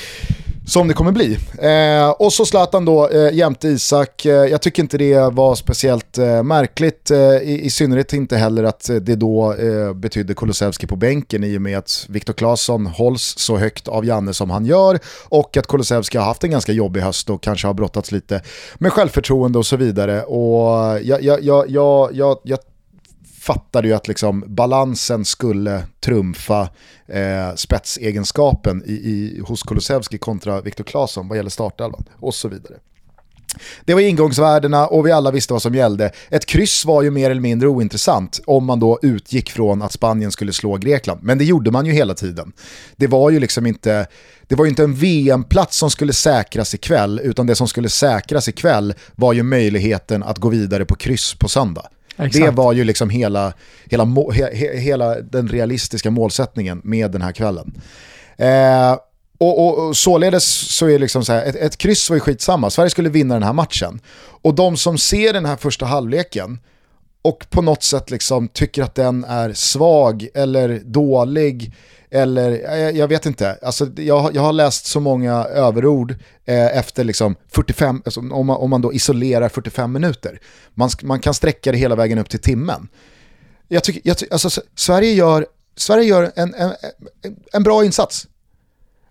som 0.67 0.87
det 0.87 0.93
kommer 0.93 1.11
bli. 1.11 1.37
Eh, 1.61 2.09
och 2.09 2.33
så 2.33 2.45
Zlatan 2.45 2.85
då 2.85 3.09
eh, 3.09 3.33
jämte 3.33 3.67
Isak. 3.67 4.25
Eh, 4.25 4.31
jag 4.31 4.61
tycker 4.61 4.83
inte 4.83 4.97
det 4.97 5.33
var 5.33 5.55
speciellt 5.55 6.17
eh, 6.17 6.43
märkligt, 6.43 7.11
eh, 7.11 7.19
i, 7.19 7.61
i, 7.63 7.69
synnerhet 7.69 8.13
inte 8.13 8.37
heller 8.37 8.63
att 8.63 8.89
det 9.01 9.15
då 9.15 9.53
eh, 9.53 9.93
betydde 9.93 10.33
Kulusevski 10.33 10.87
på 10.87 10.95
bänken 10.95 11.43
i 11.43 11.57
och 11.57 11.61
med 11.61 11.77
att 11.77 12.05
Viktor 12.09 12.33
Claesson 12.33 12.85
hålls 12.85 13.33
så 13.37 13.57
högt 13.57 13.87
av 13.87 14.05
Janne 14.05 14.33
som 14.33 14.49
han 14.49 14.65
gör 14.65 14.99
och 15.29 15.57
att 15.57 15.67
Kulusevski 15.67 16.17
har 16.17 16.25
haft 16.25 16.43
en 16.43 16.51
ganska 16.51 16.71
jobbig 16.71 17.01
höst 17.01 17.29
och 17.29 17.43
kanske 17.43 17.67
har 17.67 17.73
brottats 17.73 18.11
lite 18.11 18.41
med 18.75 18.93
självförtroende 18.93 19.59
och 19.59 19.65
så 19.65 19.77
vidare. 19.77 20.23
Och 20.23 20.99
jag, 21.03 21.23
jag, 21.23 21.43
jag, 21.43 21.69
jag, 21.69 22.09
jag, 22.13 22.37
jag 22.43 22.59
fattade 23.47 23.87
ju 23.87 23.93
att 23.93 24.07
liksom 24.07 24.43
balansen 24.47 25.25
skulle 25.25 25.83
trumfa 25.99 26.69
eh, 27.07 27.55
spetsegenskapen 27.55 28.83
i, 28.85 28.91
i, 28.91 29.41
hos 29.47 29.63
Kulusevski 29.63 30.17
kontra 30.17 30.61
Viktor 30.61 30.83
Claesson 30.83 31.27
vad 31.27 31.37
gäller 31.37 31.49
startelvan 31.49 32.05
och 32.19 32.33
så 32.33 32.47
vidare. 32.47 32.75
Det 33.85 33.93
var 33.93 34.01
ingångsvärdena 34.01 34.87
och 34.87 35.07
vi 35.07 35.11
alla 35.11 35.31
visste 35.31 35.53
vad 35.53 35.61
som 35.61 35.75
gällde. 35.75 36.11
Ett 36.29 36.45
kryss 36.45 36.85
var 36.85 37.01
ju 37.01 37.11
mer 37.11 37.29
eller 37.29 37.41
mindre 37.41 37.67
ointressant 37.67 38.39
om 38.45 38.65
man 38.65 38.79
då 38.79 38.99
utgick 39.01 39.51
från 39.51 39.81
att 39.81 39.91
Spanien 39.91 40.31
skulle 40.31 40.53
slå 40.53 40.77
Grekland. 40.77 41.23
Men 41.23 41.37
det 41.37 41.45
gjorde 41.45 41.71
man 41.71 41.85
ju 41.85 41.91
hela 41.91 42.13
tiden. 42.13 42.51
Det 42.95 43.07
var 43.07 43.29
ju 43.29 43.39
liksom 43.39 43.65
inte, 43.65 44.07
det 44.47 44.55
var 44.55 44.65
ju 44.65 44.69
inte 44.69 44.83
en 44.83 44.95
VM-plats 44.95 45.77
som 45.77 45.89
skulle 45.89 46.13
säkras 46.13 46.73
ikväll, 46.73 47.19
utan 47.23 47.47
det 47.47 47.55
som 47.55 47.67
skulle 47.67 47.89
säkras 47.89 48.49
ikväll 48.49 48.93
var 49.15 49.33
ju 49.33 49.43
möjligheten 49.43 50.23
att 50.23 50.37
gå 50.37 50.49
vidare 50.49 50.85
på 50.85 50.95
kryss 50.95 51.33
på 51.33 51.47
söndag. 51.47 51.87
Exakt. 52.17 52.45
Det 52.45 52.51
var 52.51 52.73
ju 52.73 52.83
liksom 52.83 53.09
hela, 53.09 53.53
hela, 53.85 54.05
he, 54.33 54.77
hela 54.77 55.21
den 55.21 55.47
realistiska 55.47 56.11
målsättningen 56.11 56.81
med 56.83 57.11
den 57.11 57.21
här 57.21 57.31
kvällen. 57.31 57.81
Eh, 58.37 58.97
och, 59.39 59.67
och, 59.67 59.87
och 59.87 59.97
således 59.97 60.45
så 60.75 60.85
är 60.85 60.91
det 60.91 60.97
liksom 60.97 61.25
så 61.25 61.33
här, 61.33 61.45
ett, 61.45 61.55
ett 61.55 61.77
kryss 61.77 62.09
var 62.09 62.15
ju 62.15 62.19
skitsamma, 62.19 62.69
Sverige 62.69 62.89
skulle 62.89 63.09
vinna 63.09 63.33
den 63.33 63.43
här 63.43 63.53
matchen. 63.53 63.99
Och 64.41 64.55
de 64.55 64.77
som 64.77 64.97
ser 64.97 65.33
den 65.33 65.45
här 65.45 65.55
första 65.55 65.85
halvleken 65.85 66.59
och 67.21 67.49
på 67.49 67.61
något 67.61 67.83
sätt 67.83 68.11
liksom 68.11 68.47
tycker 68.47 68.83
att 68.83 68.95
den 68.95 69.23
är 69.23 69.53
svag 69.53 70.27
eller 70.33 70.81
dålig 70.85 71.73
eller 72.11 72.51
jag, 72.77 72.95
jag 72.95 73.07
vet 73.07 73.25
inte, 73.25 73.57
alltså, 73.61 73.87
jag, 73.95 74.35
jag 74.35 74.41
har 74.41 74.53
läst 74.53 74.85
så 74.85 74.99
många 74.99 75.33
överord 75.33 76.15
eh, 76.45 76.77
efter 76.77 77.03
liksom 77.03 77.35
45, 77.51 78.01
alltså, 78.05 78.19
om, 78.19 78.45
man, 78.45 78.57
om 78.57 78.69
man 78.69 78.81
då 78.81 78.93
isolerar 78.93 79.49
45 79.49 79.91
minuter. 79.91 80.39
Man, 80.73 80.89
man 81.03 81.19
kan 81.19 81.33
sträcka 81.33 81.71
det 81.71 81.77
hela 81.77 81.95
vägen 81.95 82.19
upp 82.19 82.29
till 82.29 82.39
timmen. 82.39 82.87
Jag 83.67 83.83
tycker, 83.83 84.01
jag, 84.03 84.17
alltså, 84.31 84.61
Sverige 84.75 85.13
gör, 85.13 85.45
Sverige 85.75 86.03
gör 86.03 86.31
en, 86.35 86.53
en, 86.53 86.71
en 87.53 87.63
bra 87.63 87.85
insats. 87.85 88.27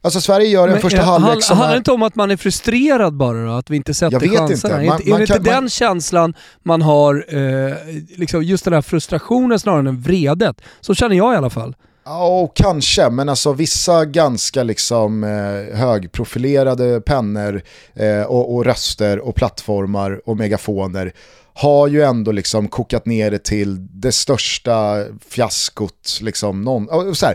Alltså 0.01 0.21
Sverige 0.21 0.49
gör 0.49 0.69
en 0.69 0.73
Men, 0.73 0.83
första 0.83 1.03
halvlek 1.03 1.45
som 1.45 1.57
Handlar 1.59 1.75
det 1.75 1.79
inte 1.79 1.93
om 1.93 2.03
att 2.03 2.15
man 2.15 2.31
är 2.31 2.37
frustrerad 2.37 3.15
bara 3.15 3.47
då? 3.47 3.53
Att 3.53 3.71
vi 3.71 3.77
inte 3.77 3.95
sätter 3.95 4.19
chanserna? 4.19 4.35
Jag 4.35 4.49
vet 4.49 4.51
chanserna? 4.51 4.83
Inte. 4.83 4.93
Man, 4.93 5.03
är, 5.03 5.11
man 5.11 5.21
det 5.21 5.27
kan, 5.27 5.37
inte 5.37 5.51
man... 5.51 5.63
den 5.63 5.71
känslan 5.71 6.35
man 6.63 6.83
har, 6.83 7.25
eh, 7.29 7.75
liksom 8.17 8.43
just 8.43 8.65
den 8.65 8.75
här 8.75 8.83
frustrationen 8.83 9.59
snarare 9.59 9.89
än 9.89 10.01
vredet? 10.01 10.61
Så 10.81 10.95
känner 10.95 11.17
jag 11.17 11.35
i 11.35 11.37
alla 11.37 11.51
fall. 11.51 11.77
Ja, 12.09 12.53
kanske, 12.55 13.11
men 13.11 13.29
alltså 13.29 13.53
vissa 13.53 14.05
ganska 14.05 14.63
liksom 14.63 15.25
eh, 15.25 15.77
högprofilerade 15.79 17.01
pennor 17.01 17.63
eh, 17.95 18.23
och, 18.23 18.55
och 18.55 18.65
röster 18.65 19.19
och 19.19 19.35
plattformar 19.35 20.21
och 20.25 20.37
megafoner 20.37 21.13
har 21.55 21.89
ju 21.89 22.03
ändå 22.03 22.33
liksom 22.33 22.69
kokat 22.69 23.07
ner 23.07 23.31
det 23.31 23.45
till 23.45 23.87
det 23.91 24.13
största 24.13 25.05
fiaskot. 25.29 26.19
Liksom 26.21 26.63
någon, 26.63 27.15
så 27.15 27.27
här, 27.27 27.35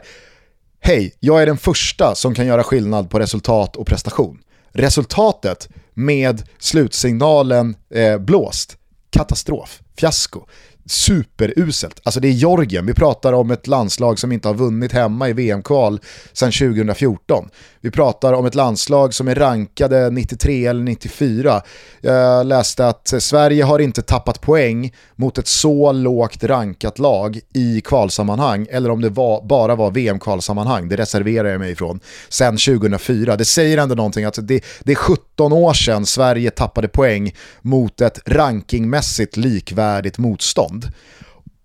Hej, 0.79 1.15
jag 1.19 1.41
är 1.41 1.45
den 1.45 1.57
första 1.57 2.15
som 2.15 2.35
kan 2.35 2.45
göra 2.45 2.63
skillnad 2.63 3.09
på 3.09 3.19
resultat 3.19 3.75
och 3.75 3.87
prestation. 3.87 4.39
Resultatet 4.71 5.69
med 5.93 6.43
slutsignalen 6.59 7.75
eh, 7.93 8.17
blåst, 8.17 8.77
katastrof, 9.09 9.79
fiasko 9.97 10.45
superuselt. 10.85 11.99
Alltså 12.03 12.19
det 12.19 12.27
är 12.27 12.31
Georgien, 12.31 12.85
vi 12.85 12.93
pratar 12.93 13.33
om 13.33 13.51
ett 13.51 13.67
landslag 13.67 14.19
som 14.19 14.31
inte 14.31 14.47
har 14.47 14.55
vunnit 14.55 14.91
hemma 14.91 15.29
i 15.29 15.33
VM-kval 15.33 15.99
sedan 16.33 16.51
2014. 16.51 17.49
Vi 17.83 17.91
pratar 17.91 18.33
om 18.33 18.45
ett 18.45 18.55
landslag 18.55 19.13
som 19.13 19.27
är 19.27 19.35
rankade 19.35 20.09
93 20.09 20.65
eller 20.65 20.83
94. 20.83 21.61
Jag 22.01 22.45
läste 22.45 22.87
att 22.87 23.13
Sverige 23.19 23.63
har 23.63 23.79
inte 23.79 24.01
tappat 24.01 24.41
poäng 24.41 24.93
mot 25.15 25.37
ett 25.37 25.47
så 25.47 25.91
lågt 25.91 26.43
rankat 26.43 26.99
lag 26.99 27.39
i 27.53 27.81
kvalsammanhang, 27.81 28.67
eller 28.71 28.89
om 28.89 29.01
det 29.01 29.09
var, 29.09 29.45
bara 29.45 29.75
var 29.75 29.91
VM-kvalsammanhang, 29.91 30.89
det 30.89 30.95
reserverar 30.95 31.47
jag 31.47 31.59
mig 31.59 31.71
ifrån, 31.71 31.99
Sen 32.29 32.57
2004. 32.57 33.35
Det 33.35 33.45
säger 33.45 33.77
ändå 33.77 33.95
någonting 33.95 34.25
att 34.25 34.47
det, 34.47 34.63
det 34.83 34.91
är 34.91 34.95
17 34.95 35.53
år 35.53 35.73
sedan 35.73 36.05
Sverige 36.05 36.51
tappade 36.51 36.87
poäng 36.87 37.35
mot 37.61 38.01
ett 38.01 38.19
rankingmässigt 38.25 39.37
likvärdigt 39.37 40.17
motstånd. 40.17 40.87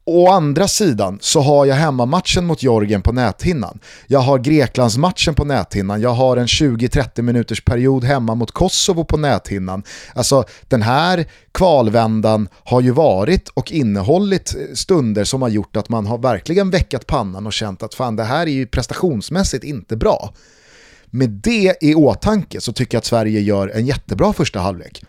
Å 0.09 0.31
andra 0.31 0.69
sidan 0.69 1.19
så 1.21 1.41
har 1.41 1.67
jag 1.67 1.75
hemmamatchen 1.75 2.47
mot 2.47 2.63
Georgien 2.63 3.03
på 3.03 3.13
näthinnan. 3.13 3.79
Jag 4.07 4.21
har 4.21 4.39
Greklandsmatchen 4.39 5.35
på 5.35 5.45
näthinnan. 5.45 6.01
Jag 6.01 6.11
har 6.11 6.37
en 6.37 6.47
20-30 6.47 7.23
minuters 7.23 7.65
period 7.65 8.05
hemma 8.05 8.35
mot 8.35 8.51
Kosovo 8.51 9.05
på 9.05 9.17
näthinnan. 9.17 9.83
Alltså 10.15 10.45
den 10.69 10.83
här 10.83 11.27
kvalvändan 11.53 12.49
har 12.65 12.81
ju 12.81 12.91
varit 12.91 13.49
och 13.49 13.73
innehållit 13.73 14.55
stunder 14.75 15.25
som 15.25 15.43
har 15.43 15.49
gjort 15.49 15.77
att 15.77 15.89
man 15.89 16.07
har 16.07 16.19
verkligen 16.19 16.71
väckat 16.71 17.07
pannan 17.07 17.47
och 17.47 17.53
känt 17.53 17.83
att 17.83 17.95
fan 17.95 18.17
det 18.17 18.25
här 18.25 18.47
är 18.47 18.51
ju 18.51 18.67
prestationsmässigt 18.67 19.65
inte 19.65 19.97
bra. 19.97 20.35
Med 21.07 21.31
det 21.31 21.75
i 21.81 21.95
åtanke 21.95 22.61
så 22.61 22.73
tycker 22.73 22.97
jag 22.97 23.01
att 23.01 23.05
Sverige 23.05 23.41
gör 23.41 23.69
en 23.69 23.87
jättebra 23.87 24.33
första 24.33 24.61
halvlek 24.61 25.03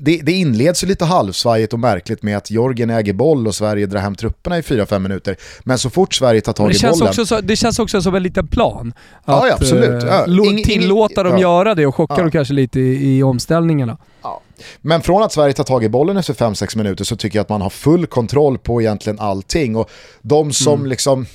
det, 0.00 0.20
det 0.22 0.32
inleds 0.32 0.84
ju 0.84 0.86
lite 0.86 1.04
halvsvajigt 1.04 1.72
och 1.72 1.78
märkligt 1.78 2.22
med 2.22 2.36
att 2.36 2.50
Jorgen 2.50 2.90
äger 2.90 3.12
boll 3.12 3.46
och 3.46 3.54
Sverige 3.54 3.86
drar 3.86 4.00
hem 4.00 4.14
trupperna 4.14 4.58
i 4.58 4.60
4-5 4.60 4.98
minuter. 4.98 5.36
Men 5.64 5.78
så 5.78 5.90
fort 5.90 6.14
Sverige 6.14 6.40
tar 6.40 6.52
tag 6.52 6.74
i 6.74 6.78
bollen... 6.82 7.08
Också 7.08 7.26
så, 7.26 7.40
det 7.40 7.56
känns 7.56 7.78
också 7.78 8.02
som 8.02 8.14
en 8.14 8.22
liten 8.22 8.46
plan. 8.46 8.92
Att, 9.24 9.46
ja, 9.48 9.54
absolut. 9.54 10.02
Ja. 10.02 10.26
Eh, 10.26 10.48
ing, 10.48 10.64
tillåta 10.64 11.22
dem 11.22 11.32
ja. 11.32 11.40
göra 11.40 11.74
det 11.74 11.86
och 11.86 11.94
chocka 11.94 12.14
ja. 12.16 12.22
dem 12.22 12.30
kanske 12.30 12.54
lite 12.54 12.80
i, 12.80 13.18
i 13.18 13.22
omställningarna. 13.22 13.96
Ja. 14.22 14.40
Men 14.80 15.02
från 15.02 15.22
att 15.22 15.32
Sverige 15.32 15.52
tar 15.52 15.64
tag 15.64 15.84
i 15.84 15.88
bollen 15.88 16.16
efter 16.16 16.34
5-6 16.34 16.76
minuter 16.76 17.04
så 17.04 17.16
tycker 17.16 17.38
jag 17.38 17.42
att 17.42 17.48
man 17.48 17.60
har 17.60 17.70
full 17.70 18.06
kontroll 18.06 18.58
på 18.58 18.80
egentligen 18.80 19.18
allting. 19.18 19.76
Och 19.76 19.90
de 20.22 20.52
som 20.52 20.74
mm. 20.74 20.86
liksom 20.86 21.26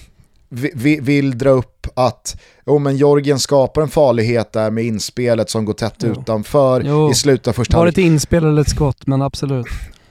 vill 1.02 1.38
dra 1.38 1.50
upp 1.50 1.88
att 1.96 2.42
oh, 2.66 2.80
men 2.80 2.98
Jorgen 2.98 3.40
skapar 3.40 3.82
en 3.82 3.90
farlighet 3.90 4.52
där 4.52 4.72
med 4.72 4.84
inspelet 4.84 5.50
som 5.50 5.66
går 5.66 5.74
tätt 5.74 5.96
jo. 5.98 6.12
utanför 6.12 6.82
jo. 6.82 7.12
i 7.12 7.14
slutet 7.14 7.48
av 7.48 7.54
första. 7.54 7.78
Var 7.78 7.86
det 7.86 7.92
ett 7.92 7.98
inspel 7.98 8.44
eller 8.44 8.62
ett 8.62 8.70
skott, 8.70 9.08
men 9.08 9.22
absolut. 9.22 9.68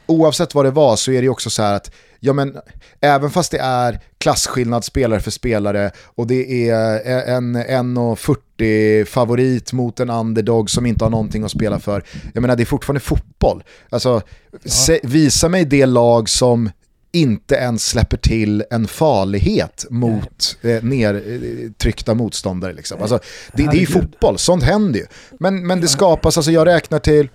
Oavsett 0.07 0.55
vad 0.55 0.65
det 0.65 0.71
var 0.71 0.97
så 0.97 1.13
är 1.13 1.23
det 1.23 1.29
också 1.29 1.51
så 1.51 1.63
att 1.63 1.91
ja, 2.21 2.33
men, 2.33 2.57
även 3.01 3.31
fast 3.31 3.51
det 3.51 3.59
är 3.59 4.01
klasskillnad 4.19 4.85
spelare 4.85 5.21
för 5.21 5.31
spelare 5.31 5.91
och 6.15 6.27
det 6.27 6.69
är 6.71 7.01
en 7.29 7.57
1,40 7.57 9.05
favorit 9.05 9.73
mot 9.73 10.01
en 10.01 10.11
underdog 10.11 10.71
som 10.71 10.87
inte 10.87 11.05
har 11.05 11.11
någonting 11.11 11.45
att 11.45 11.51
spela 11.51 11.79
för. 11.79 12.05
Jag 12.35 12.41
menar 12.41 12.57
det 12.57 12.63
är 12.63 12.65
fortfarande 12.65 13.01
fotboll. 13.01 13.63
Alltså, 13.91 14.23
ja. 14.53 14.59
se, 14.65 15.01
visa 15.03 15.49
mig 15.49 15.65
det 15.65 15.87
lag 15.87 16.29
som 16.29 16.71
inte 17.13 17.55
ens 17.55 17.87
släpper 17.87 18.17
till 18.17 18.65
en 18.71 18.89
farlighet 18.89 19.87
mot 19.91 20.59
eh, 20.63 20.83
nertryckta 20.83 22.15
motståndare. 22.15 22.73
Liksom. 22.73 23.01
Alltså, 23.01 23.19
det, 23.53 23.63
det 23.63 23.77
är 23.77 23.81
ju 23.81 23.87
fotboll, 23.87 24.39
sånt 24.39 24.63
händer 24.63 25.01
ju. 25.01 25.07
Men, 25.41 25.67
men 25.67 25.81
det 25.81 25.89
skapas, 25.89 26.37
alltså 26.37 26.53
jag 26.53 26.67
räknar 26.67 26.99
till, 26.99 27.29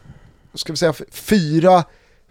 ska 0.54 0.74
vi 0.74 0.78
säga, 0.78 0.94
fyra 1.12 1.84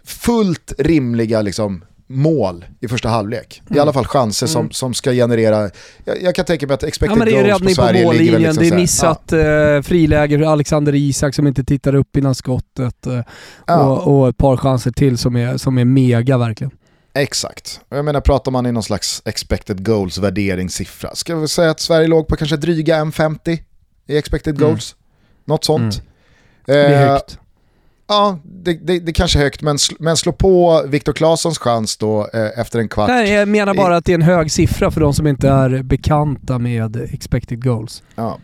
fullt 0.03 0.73
rimliga 0.77 1.41
liksom, 1.41 1.83
mål 2.07 2.65
i 2.79 2.87
första 2.87 3.09
halvlek. 3.09 3.61
Mm. 3.65 3.77
I 3.77 3.79
alla 3.79 3.93
fall 3.93 4.05
chanser 4.05 4.47
som, 4.47 4.61
mm. 4.61 4.71
som 4.71 4.93
ska 4.93 5.11
generera, 5.11 5.69
jag, 6.03 6.21
jag 6.21 6.35
kan 6.35 6.45
tänka 6.45 6.67
mig 6.67 6.73
att 6.73 6.83
expected 6.83 7.15
ja, 7.15 7.19
men 7.19 7.27
det 7.27 7.39
är 7.39 7.43
goals 7.43 7.63
på 7.63 7.69
Sverige 7.69 8.05
på 8.05 8.11
ligger 8.11 8.31
väl 8.31 8.41
liksom 8.41 8.63
Det 8.63 8.69
är 8.69 8.75
missat 8.75 9.23
ja. 9.31 9.37
eh, 9.37 9.81
friläge, 9.81 10.49
Alexander 10.49 10.95
Isak 10.95 11.35
som 11.35 11.47
inte 11.47 11.63
tittar 11.63 11.95
upp 11.95 12.17
innan 12.17 12.35
skottet 12.35 13.07
eh, 13.07 13.21
ja. 13.65 13.83
och, 13.83 14.19
och, 14.19 14.29
ett 14.29 14.37
par 14.37 14.57
chanser 14.57 14.91
till 14.91 15.17
som 15.17 15.35
är, 15.35 15.57
som 15.57 15.77
är 15.77 15.85
mega 15.85 16.37
verkligen. 16.37 16.71
Exakt. 17.21 17.81
Jag 17.89 18.05
menar, 18.05 18.21
pratar 18.21 18.51
man 18.51 18.65
i 18.65 18.71
någon 18.71 18.83
slags 18.83 19.21
expected 19.25 19.85
goals 19.85 20.17
värderingssiffra, 20.17 21.15
ska 21.15 21.35
vi 21.35 21.47
säga 21.47 21.71
att 21.71 21.79
Sverige 21.79 22.07
låg 22.07 22.27
på 22.27 22.35
kanske 22.35 22.57
dryga 22.57 23.03
1,50 23.03 23.59
i 24.07 24.17
expected 24.17 24.57
mm. 24.57 24.69
goals? 24.69 24.95
Något 25.45 25.63
sånt. 25.63 25.95
Mm. 25.95 26.05
Det 26.65 26.95
är 26.95 27.07
högt. 27.07 27.31
Eh, 27.31 27.37
Ja, 28.09 28.39
det, 28.43 28.73
det, 28.73 28.99
det 28.99 29.13
kanske 29.13 29.39
är 29.39 29.43
högt, 29.43 29.61
men, 29.61 29.79
sl 29.79 29.93
men 29.99 30.17
slå 30.17 30.31
på 30.31 30.83
Viktor 30.87 31.13
Claessons 31.13 31.57
chans 31.57 31.97
då 31.97 32.29
eh, 32.33 32.59
efter 32.59 32.79
en 32.79 32.89
kvart. 32.89 33.07
Nej, 33.07 33.31
jag 33.31 33.47
menar 33.47 33.73
bara 33.73 33.97
att 33.97 34.05
det 34.05 34.11
är 34.11 34.15
en 34.15 34.21
hög 34.21 34.51
siffra 34.51 34.91
för 34.91 35.01
de 35.01 35.13
som 35.13 35.27
inte 35.27 35.49
är 35.49 35.83
bekanta 35.83 36.59
med 36.59 36.95
expected 36.95 37.63
goals. 37.63 38.03
Ja. 38.15 38.37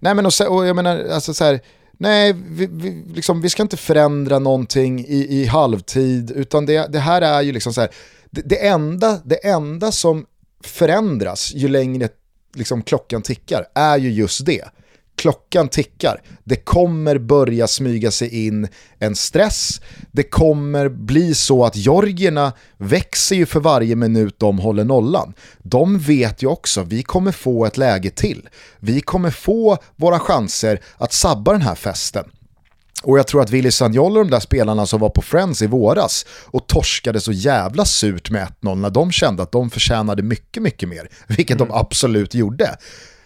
Nej 0.00 0.14
men 0.14 0.26
och, 0.26 0.32
och 0.48 0.66
jag 0.66 0.76
menar, 0.76 1.04
alltså 1.12 1.34
så 1.34 1.44
här, 1.44 1.60
nej, 2.02 2.32
vi, 2.32 2.66
vi, 2.66 3.04
liksom, 3.14 3.40
vi 3.40 3.50
ska 3.50 3.62
inte 3.62 3.76
förändra 3.76 4.38
någonting 4.38 5.00
i, 5.00 5.40
i 5.40 5.46
halvtid, 5.46 6.30
utan 6.30 6.66
det, 6.66 6.92
det 6.92 6.98
här 6.98 7.22
är 7.22 7.42
ju 7.42 7.52
liksom 7.52 7.74
så 7.74 7.80
här, 7.80 7.90
det, 8.30 8.42
det, 8.44 8.66
enda, 8.66 9.20
det 9.24 9.46
enda 9.46 9.92
som 9.92 10.26
förändras 10.64 11.52
ju 11.54 11.68
längre 11.68 12.08
liksom, 12.54 12.82
klockan 12.82 13.22
tickar 13.22 13.66
är 13.74 13.98
ju 13.98 14.10
just 14.10 14.46
det 14.46 14.64
klockan 15.22 15.68
tickar. 15.68 16.22
Det 16.44 16.56
kommer 16.56 17.18
börja 17.18 17.66
smyga 17.66 18.10
sig 18.10 18.46
in 18.46 18.68
en 18.98 19.14
stress. 19.14 19.80
Det 20.12 20.22
kommer 20.22 20.88
bli 20.88 21.34
så 21.34 21.64
att 21.64 21.76
Georgierna 21.76 22.52
växer 22.76 23.36
ju 23.36 23.46
för 23.46 23.60
varje 23.60 23.96
minut 23.96 24.38
de 24.38 24.58
håller 24.58 24.84
nollan. 24.84 25.34
De 25.62 25.98
vet 25.98 26.42
ju 26.42 26.46
också, 26.46 26.82
vi 26.82 27.02
kommer 27.02 27.32
få 27.32 27.66
ett 27.66 27.76
läge 27.76 28.10
till. 28.10 28.48
Vi 28.78 29.00
kommer 29.00 29.30
få 29.30 29.78
våra 29.96 30.18
chanser 30.18 30.80
att 30.96 31.12
sabba 31.12 31.52
den 31.52 31.62
här 31.62 31.74
festen. 31.74 32.24
Och 33.02 33.18
jag 33.18 33.26
tror 33.26 33.42
att 33.42 33.50
Willy 33.50 33.70
Sagnol 33.70 34.16
och 34.16 34.24
de 34.24 34.30
där 34.30 34.40
spelarna 34.40 34.86
som 34.86 35.00
var 35.00 35.10
på 35.10 35.22
Friends 35.22 35.62
i 35.62 35.66
våras 35.66 36.26
och 36.44 36.66
torskade 36.66 37.20
så 37.20 37.32
jävla 37.32 37.84
surt 37.84 38.30
med 38.30 38.48
1-0 38.62 38.74
när 38.74 38.90
de 38.90 39.12
kände 39.12 39.42
att 39.42 39.52
de 39.52 39.70
förtjänade 39.70 40.22
mycket, 40.22 40.62
mycket 40.62 40.88
mer, 40.88 41.08
vilket 41.26 41.56
mm. 41.56 41.68
de 41.68 41.74
absolut 41.74 42.34
gjorde. 42.34 42.76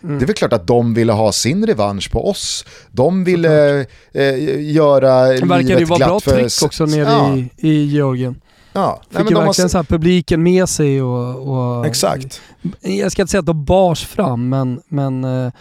Mm. 0.02 0.18
Det 0.18 0.24
är 0.24 0.26
väl 0.26 0.36
klart 0.36 0.52
att 0.52 0.66
de 0.66 0.94
ville 0.94 1.12
ha 1.12 1.32
sin 1.32 1.66
revansch 1.66 2.10
på 2.12 2.30
oss. 2.30 2.64
De 2.90 3.24
ville 3.24 3.80
eh, 4.12 4.70
göra 4.72 5.26
livet 5.26 5.38
glatt 5.38 5.40
för... 5.40 5.46
Det 5.46 5.62
verkade 5.62 5.80
ju 5.80 5.84
vara 5.84 5.98
bra 5.98 6.20
tryck 6.20 6.62
också 6.62 6.86
nere 6.86 7.10
ja. 7.10 7.36
i, 7.36 7.50
i 7.56 7.84
Georgien. 7.84 8.40
Ja, 8.72 9.00
Fick 9.02 9.18
nej, 9.18 9.28
ju 9.28 9.34
verkligen 9.34 9.64
har... 9.64 9.68
så 9.68 9.78
här 9.78 9.84
publiken 9.84 10.42
med 10.42 10.68
sig 10.68 11.02
och, 11.02 11.78
och, 11.78 11.86
Exakt. 11.86 12.40
Jag 12.80 13.12
ska 13.12 13.22
inte 13.22 13.30
säga 13.30 13.40
att 13.40 13.46
de 13.46 13.64
bars 13.64 14.06
fram, 14.06 14.48
men, 14.48 14.80
men 14.88 15.24
eh, 15.24 15.52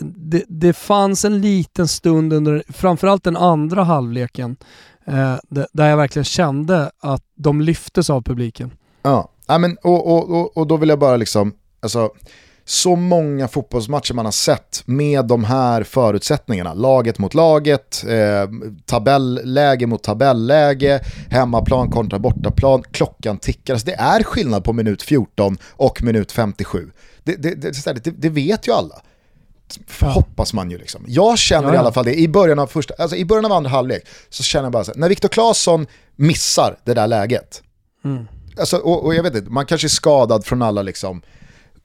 det, 0.00 0.44
det 0.48 0.72
fanns 0.72 1.24
en 1.24 1.40
liten 1.40 1.88
stund 1.88 2.32
under, 2.32 2.62
framförallt 2.68 3.24
den 3.24 3.36
andra 3.36 3.84
halvleken, 3.84 4.56
eh, 5.06 5.34
där 5.72 5.88
jag 5.88 5.96
verkligen 5.96 6.24
kände 6.24 6.90
att 7.00 7.22
de 7.34 7.60
lyftes 7.60 8.10
av 8.10 8.22
publiken. 8.22 8.70
Ja, 9.02 9.30
ja 9.46 9.58
men, 9.58 9.76
och, 9.82 10.06
och, 10.06 10.30
och, 10.30 10.56
och 10.56 10.66
då 10.66 10.76
vill 10.76 10.88
jag 10.88 10.98
bara 10.98 11.16
liksom, 11.16 11.52
alltså, 11.80 12.10
så 12.68 12.96
många 12.96 13.48
fotbollsmatcher 13.48 14.14
man 14.14 14.24
har 14.24 14.32
sett 14.32 14.82
med 14.84 15.24
de 15.24 15.44
här 15.44 15.82
förutsättningarna. 15.82 16.74
Laget 16.74 17.18
mot 17.18 17.34
laget, 17.34 18.04
eh, 18.08 18.50
tabelläge 18.86 19.86
mot 19.86 20.02
tabelläge, 20.02 21.00
hemmaplan 21.30 21.90
kontra 21.90 22.18
bortaplan, 22.18 22.82
klockan 22.90 23.38
tickar. 23.38 23.74
Alltså 23.74 23.86
det 23.86 23.94
är 23.94 24.22
skillnad 24.22 24.64
på 24.64 24.72
minut 24.72 25.02
14 25.02 25.58
och 25.66 26.02
minut 26.02 26.32
57. 26.32 26.90
Det, 27.24 27.36
det, 27.36 27.54
det, 27.54 28.10
det 28.10 28.28
vet 28.28 28.68
ju 28.68 28.72
alla. 28.72 29.02
Ja. 30.00 30.06
Hoppas 30.08 30.52
man 30.52 30.70
ju 30.70 30.78
liksom. 30.78 31.04
Jag 31.06 31.38
känner 31.38 31.68
ja, 31.68 31.74
ja. 31.74 31.74
i 31.74 31.78
alla 31.78 31.92
fall 31.92 32.04
det 32.04 32.14
i 32.18 32.28
början 32.28 32.58
av, 32.58 32.66
första, 32.66 32.94
alltså 32.98 33.16
i 33.16 33.24
början 33.24 33.44
av 33.44 33.52
andra 33.52 33.70
halvlek 33.70 34.06
så 34.28 34.42
känner 34.42 34.64
jag 34.64 34.72
bara 34.72 34.84
så 34.84 34.92
här, 34.92 34.98
när 34.98 35.08
Viktor 35.08 35.28
Claesson 35.28 35.86
missar 36.16 36.76
det 36.84 36.94
där 36.94 37.06
läget, 37.06 37.62
mm. 38.04 38.26
alltså, 38.60 38.76
och, 38.76 39.04
och, 39.04 39.14
jag 39.14 39.22
vet 39.22 39.34
inte, 39.34 39.50
man 39.50 39.66
kanske 39.66 39.86
är 39.86 39.88
skadad 39.88 40.44
från 40.44 40.62
alla 40.62 40.82
liksom 40.82 41.22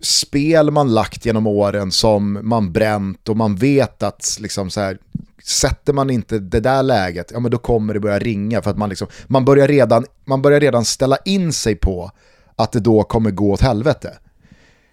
spel 0.05 0.71
man 0.71 0.93
lagt 0.93 1.25
genom 1.25 1.47
åren 1.47 1.91
som 1.91 2.39
man 2.43 2.71
bränt 2.71 3.29
och 3.29 3.37
man 3.37 3.55
vet 3.55 4.03
att 4.03 4.37
liksom 4.39 4.69
så 4.69 4.81
här, 4.81 4.97
sätter 5.43 5.93
man 5.93 6.09
inte 6.09 6.39
det 6.39 6.59
där 6.59 6.83
läget, 6.83 7.31
ja 7.33 7.39
men 7.39 7.51
då 7.51 7.57
kommer 7.57 7.93
det 7.93 7.99
börja 7.99 8.19
ringa 8.19 8.61
för 8.61 8.71
att 8.71 8.77
man, 8.77 8.89
liksom, 8.89 9.07
man, 9.27 9.45
börjar 9.45 9.67
redan, 9.67 10.05
man 10.25 10.41
börjar 10.41 10.59
redan 10.59 10.85
ställa 10.85 11.17
in 11.25 11.53
sig 11.53 11.75
på 11.75 12.11
att 12.55 12.71
det 12.71 12.79
då 12.79 13.03
kommer 13.03 13.31
gå 13.31 13.51
åt 13.51 13.61
helvete. 13.61 14.17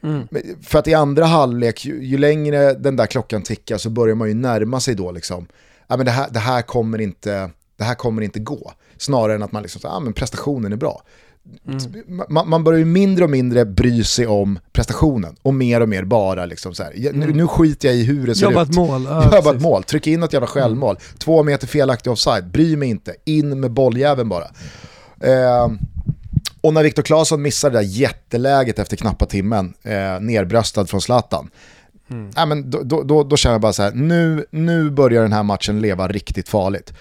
Mm. 0.03 0.29
För 0.62 0.79
att 0.79 0.88
i 0.88 0.94
andra 0.94 1.25
halvlek, 1.25 1.85
ju, 1.85 2.05
ju, 2.05 2.18
längre 2.18 2.75
den 2.75 2.96
där 2.96 3.07
klockan 3.07 3.42
tickar 3.42 3.79
så 3.79 3.90
börjar 3.90 4.14
man 4.14 4.29
ju 4.29 4.35
närma 4.35 4.81
sig 4.81 4.94
då 4.94 5.11
liksom, 5.11 5.46
ja 5.87 5.96
men 5.96 6.07
det 6.07 6.12
här, 6.12 6.29
det 6.31 6.38
här, 6.38 6.62
kommer, 6.62 7.01
inte, 7.01 7.51
det 7.77 7.85
här 7.85 7.94
kommer 7.94 8.23
inte 8.23 8.38
gå. 8.38 8.73
Snarare 8.96 9.35
än 9.35 9.42
att 9.42 9.53
man 9.53 9.62
liksom, 9.62 9.81
ja 9.85 10.01
men 10.01 10.12
prestationen 10.12 10.73
är 10.73 10.77
bra. 10.77 11.03
Mm. 11.66 12.24
Man, 12.28 12.48
man, 12.48 12.64
börjar 12.64 12.78
ju 12.78 12.84
mindre 12.84 13.24
och 13.24 13.30
mindre 13.30 13.64
bry 13.64 14.04
sig 14.04 14.26
om 14.26 14.58
prestationen 14.72 15.36
och 15.42 15.54
mer 15.54 15.80
och 15.80 15.88
mer 15.88 16.04
bara 16.04 16.46
liksom 16.46 16.74
så 16.74 16.82
här, 16.82 16.92
nu, 16.96 17.08
mm. 17.08 17.36
nu 17.36 17.46
skiter 17.46 17.88
jag 17.88 17.96
i 17.96 18.04
hur 18.04 18.26
det 18.26 18.34
ser 18.34 18.46
Jobba 18.46 18.62
ut. 18.62 18.74
Mål. 18.74 19.04
Ja, 19.04 19.36
Jobba 19.36 19.54
ett 19.54 19.62
mål, 19.62 19.82
tryck 19.82 20.06
in 20.06 20.22
ett 20.22 20.32
jävla 20.32 20.46
självmål. 20.46 20.96
Mm. 20.96 21.18
Två 21.18 21.42
meter 21.42 21.66
felaktig 21.66 22.12
offside, 22.12 22.50
bry 22.50 22.76
mig 22.76 22.88
inte, 22.88 23.14
in 23.24 23.60
med 23.60 23.70
bolljäveln 23.70 24.28
bara. 24.28 24.44
Eh, 25.20 25.68
och 26.60 26.74
när 26.74 26.82
Viktor 26.82 27.02
Claesson 27.02 27.42
missar 27.42 27.70
det 27.70 27.78
där 27.78 27.84
jätteläget 27.84 28.78
efter 28.78 28.96
knappa 28.96 29.26
timmen, 29.26 29.74
eh, 29.82 30.20
nerbröstad 30.20 30.86
från 30.86 31.00
Zlatan, 31.00 31.50
mm. 32.10 32.30
äh, 32.36 32.46
men 32.46 32.70
då, 32.70 32.82
då, 32.82 33.02
då, 33.02 33.24
då, 33.24 33.36
känner 33.36 33.54
jag 33.54 33.60
bara 33.60 33.72
så 33.72 33.82
här, 33.82 33.92
nu, 33.92 34.46
nu 34.50 34.90
börjar 34.90 35.22
den 35.22 35.32
här 35.32 35.42
matchen 35.42 35.80
leva 35.80 36.08
riktigt 36.08 36.48
farligt. 36.48 36.92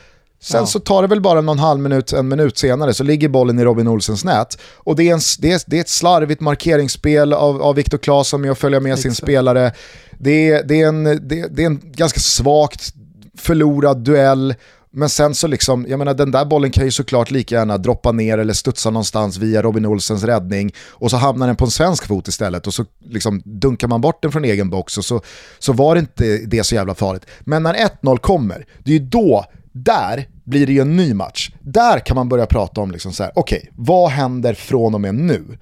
Sen 0.41 0.59
ja. 0.59 0.65
så 0.65 0.79
tar 0.79 1.01
det 1.01 1.07
väl 1.07 1.21
bara 1.21 1.41
någon 1.41 1.59
halv 1.59 1.79
minut, 1.79 2.13
en 2.13 2.27
minut 2.27 2.57
senare 2.57 2.93
så 2.93 3.03
ligger 3.03 3.29
bollen 3.29 3.59
i 3.59 3.63
Robin 3.63 3.87
Olsens 3.87 4.23
nät. 4.23 4.57
Och 4.75 4.95
det 4.95 5.09
är, 5.09 5.13
en, 5.13 5.19
det 5.39 5.51
är, 5.51 5.61
det 5.65 5.77
är 5.77 5.81
ett 5.81 5.89
slarvigt 5.89 6.41
markeringsspel 6.41 7.33
av, 7.33 7.61
av 7.61 7.75
Viktor 7.75 7.97
Claesson 7.97 8.41
med 8.41 8.51
att 8.51 8.57
följa 8.57 8.79
med 8.79 8.91
Exakt. 8.91 9.01
sin 9.01 9.15
spelare. 9.15 9.71
Det 10.17 10.49
är, 10.49 10.63
det, 10.63 10.81
är 10.81 10.87
en, 10.87 11.03
det, 11.03 11.47
det 11.55 11.61
är 11.61 11.65
en 11.65 11.81
ganska 11.83 12.19
svagt 12.19 12.93
förlorad 13.37 13.97
duell. 13.97 14.55
Men 14.91 15.09
sen 15.09 15.35
så 15.35 15.47
liksom, 15.47 15.85
jag 15.89 15.99
menar 15.99 16.13
den 16.13 16.31
där 16.31 16.45
bollen 16.45 16.71
kan 16.71 16.85
ju 16.85 16.91
såklart 16.91 17.31
lika 17.31 17.55
gärna 17.55 17.77
droppa 17.77 18.11
ner 18.11 18.37
eller 18.37 18.53
studsa 18.53 18.89
någonstans 18.89 19.37
via 19.37 19.61
Robin 19.61 19.85
Olsens 19.85 20.23
räddning 20.23 20.73
och 20.89 21.11
så 21.11 21.17
hamnar 21.17 21.47
den 21.47 21.55
på 21.55 21.65
en 21.65 21.71
svensk 21.71 22.07
fot 22.07 22.27
istället 22.27 22.67
och 22.67 22.73
så 22.73 22.85
liksom 23.05 23.41
dunkar 23.45 23.87
man 23.87 24.01
bort 24.01 24.21
den 24.21 24.31
från 24.31 24.45
egen 24.45 24.69
box 24.69 24.97
och 24.97 25.05
så, 25.05 25.21
så 25.59 25.73
var 25.73 25.95
det 25.95 25.99
inte 25.99 26.37
det 26.37 26.63
så 26.63 26.75
jävla 26.75 26.95
farligt. 26.95 27.25
Men 27.39 27.63
när 27.63 27.73
1-0 27.73 28.17
kommer, 28.17 28.65
det 28.83 28.91
är 28.91 28.99
ju 28.99 29.05
då 29.05 29.45
där 29.83 30.27
blir 30.43 30.67
det 30.67 30.73
ju 30.73 30.81
en 30.81 30.95
ny 30.95 31.13
match. 31.13 31.51
Där 31.59 31.99
kan 31.99 32.15
man 32.15 32.29
börja 32.29 32.45
prata 32.45 32.81
om, 32.81 32.91
liksom 32.91 33.13
så 33.13 33.23
här, 33.23 33.31
okej, 33.35 33.57
okay, 33.57 33.71
vad 33.75 34.09
händer 34.09 34.53
från 34.53 34.93
och 34.93 35.01
med 35.01 35.15
nu? 35.15 35.57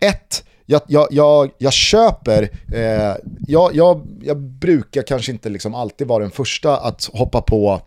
Ett, 0.00 0.44
jag, 0.66 0.82
jag, 0.86 1.08
jag, 1.10 1.50
jag 1.58 1.72
köper, 1.72 2.50
eh, 2.74 3.16
jag, 3.46 3.74
jag, 3.74 4.06
jag 4.22 4.40
brukar 4.40 5.02
kanske 5.02 5.32
inte 5.32 5.48
liksom 5.48 5.74
alltid 5.74 6.06
vara 6.06 6.22
den 6.22 6.30
första 6.30 6.76
att 6.76 7.10
hoppa 7.12 7.40
på 7.40 7.80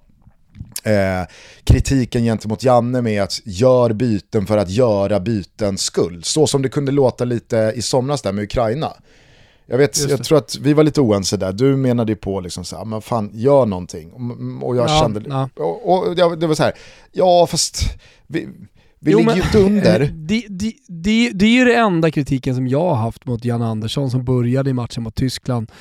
eh, 0.83 1.27
kritiken 1.63 2.23
gentemot 2.23 2.63
Janne 2.63 3.01
med 3.01 3.23
att 3.23 3.41
gör 3.45 3.93
byten 3.93 4.45
för 4.45 4.57
att 4.57 4.69
göra 4.69 5.19
byten 5.19 5.77
skull. 5.77 6.23
Så 6.23 6.47
som 6.47 6.61
det 6.61 6.69
kunde 6.69 6.91
låta 6.91 7.25
lite 7.25 7.73
i 7.75 7.81
somras 7.81 8.21
där 8.21 8.31
med 8.31 8.43
Ukraina. 8.43 8.93
Jag, 9.71 9.77
vet, 9.77 10.10
jag 10.10 10.23
tror 10.23 10.38
att 10.38 10.57
vi 10.62 10.73
var 10.73 10.84
lite 10.84 11.01
oense 11.01 11.38
där. 11.38 11.53
Du 11.53 11.75
menade 11.75 12.12
ju 12.12 12.15
på 12.15 12.39
liksom 12.39 12.65
så 12.65 12.77
här, 12.77 12.86
men 12.86 13.01
fan 13.01 13.29
gör 13.34 13.65
någonting. 13.65 14.12
Och 14.62 14.75
jag 14.75 14.89
ja, 14.89 14.99
kände, 15.01 15.21
ja. 15.27 15.49
och, 15.55 16.07
och 16.10 16.15
det 16.15 16.47
var 16.47 16.55
så 16.55 16.63
här, 16.63 16.73
ja 17.12 17.47
fast 17.47 17.84
vi, 18.27 18.47
vi 18.99 19.12
jo, 19.12 19.19
ligger 19.19 19.36
ju 19.36 19.41
inte 19.41 19.60
under. 19.60 19.99
Det, 20.15 20.45
det, 20.49 20.73
det, 20.88 21.31
det 21.34 21.45
är 21.45 21.49
ju 21.49 21.65
det 21.65 21.75
enda 21.75 22.12
kritiken 22.12 22.55
som 22.55 22.67
jag 22.67 22.79
har 22.79 22.95
haft 22.95 23.25
mot 23.25 23.45
Jan 23.45 23.62
Andersson 23.62 24.12
som 24.12 24.25
började 24.25 24.69
i 24.69 24.73
matchen 24.73 25.03
mot 25.03 25.15
Tyskland 25.15 25.71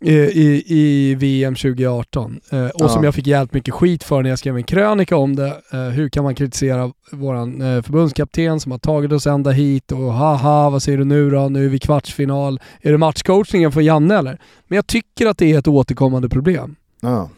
i, 0.00 0.62
i 0.66 1.14
VM 1.14 1.54
2018 1.54 2.40
eh, 2.50 2.64
och 2.64 2.70
ja. 2.74 2.88
som 2.88 3.04
jag 3.04 3.14
fick 3.14 3.26
jävligt 3.26 3.52
mycket 3.52 3.74
skit 3.74 4.04
för 4.04 4.22
när 4.22 4.30
jag 4.30 4.38
skrev 4.38 4.56
en 4.56 4.64
krönika 4.64 5.16
om 5.16 5.36
det. 5.36 5.62
Eh, 5.72 5.78
hur 5.78 6.08
kan 6.08 6.24
man 6.24 6.34
kritisera 6.34 6.92
våran 7.12 7.62
eh, 7.62 7.82
förbundskapten 7.82 8.60
som 8.60 8.72
har 8.72 8.78
tagit 8.78 9.12
oss 9.12 9.26
ända 9.26 9.50
hit 9.50 9.92
och 9.92 10.12
haha 10.12 10.70
vad 10.70 10.82
säger 10.82 10.98
du 10.98 11.04
nu 11.04 11.30
då? 11.30 11.48
Nu 11.48 11.64
är 11.64 11.68
vi 11.68 11.78
kvartsfinal. 11.78 12.60
Är 12.80 12.92
det 12.92 12.98
matchcoachningen 12.98 13.72
för 13.72 13.80
Janne 13.80 14.18
eller? 14.18 14.40
Men 14.68 14.76
jag 14.76 14.86
tycker 14.86 15.26
att 15.26 15.38
det 15.38 15.52
är 15.52 15.58
ett 15.58 15.68
återkommande 15.68 16.28
problem. 16.28 16.76
Ja. 17.00 17.30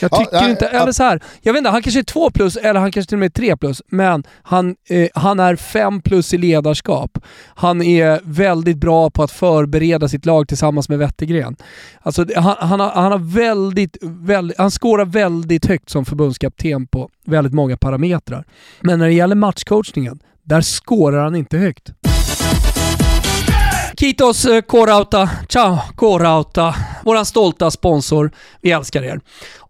Jag 0.00 0.12
Ja, 0.12 0.18
tycker 0.18 0.40
nej, 0.40 0.50
inte, 0.50 0.70
ja. 0.72 0.80
eller 0.82 0.92
så 0.92 1.02
här, 1.02 1.20
jag 1.42 1.52
vet 1.52 1.58
inte, 1.58 1.70
han 1.70 1.82
kanske 1.82 2.00
är 2.00 2.04
2 2.04 2.30
plus 2.30 2.56
eller 2.56 2.80
han 2.80 2.92
kanske 2.92 3.08
till 3.08 3.16
och 3.16 3.18
med 3.20 3.26
är 3.26 3.30
3 3.30 3.56
plus, 3.56 3.82
men 3.86 4.24
han, 4.42 4.76
eh, 4.88 5.08
han 5.14 5.40
är 5.40 5.56
5 5.56 6.02
plus 6.02 6.34
i 6.34 6.38
ledarskap. 6.38 7.18
Han 7.54 7.82
är 7.82 8.20
väldigt 8.24 8.76
bra 8.76 9.10
på 9.10 9.22
att 9.22 9.30
förbereda 9.30 10.08
sitt 10.08 10.26
lag 10.26 10.48
tillsammans 10.48 10.88
med 10.88 10.98
Wettergren. 10.98 11.56
Alltså, 12.00 12.26
han, 12.36 12.56
han, 12.58 12.80
har, 12.80 12.90
han, 12.90 13.12
har 13.12 13.34
väldigt, 13.34 13.96
väldigt, 14.02 14.58
han 14.58 14.70
skårar 14.70 15.04
väldigt 15.04 15.66
högt 15.66 15.90
som 15.90 16.04
förbundskapten 16.04 16.86
på 16.86 17.08
väldigt 17.26 17.54
många 17.54 17.76
parametrar. 17.76 18.44
Men 18.80 18.98
när 18.98 19.06
det 19.06 19.12
gäller 19.14 19.34
matchcoachningen, 19.36 20.18
där 20.44 20.60
skårar 20.60 21.24
han 21.24 21.34
inte 21.34 21.58
högt. 21.58 21.92
Kitos 24.02 24.44
eh, 24.44 24.60
K-Rauta. 24.60 25.30
Ciao 25.48 25.78
K-Rauta. 25.96 26.74
Våran 27.04 27.26
stolta 27.26 27.70
sponsor. 27.70 28.30
Vi 28.60 28.70
älskar 28.70 29.02
er. 29.02 29.20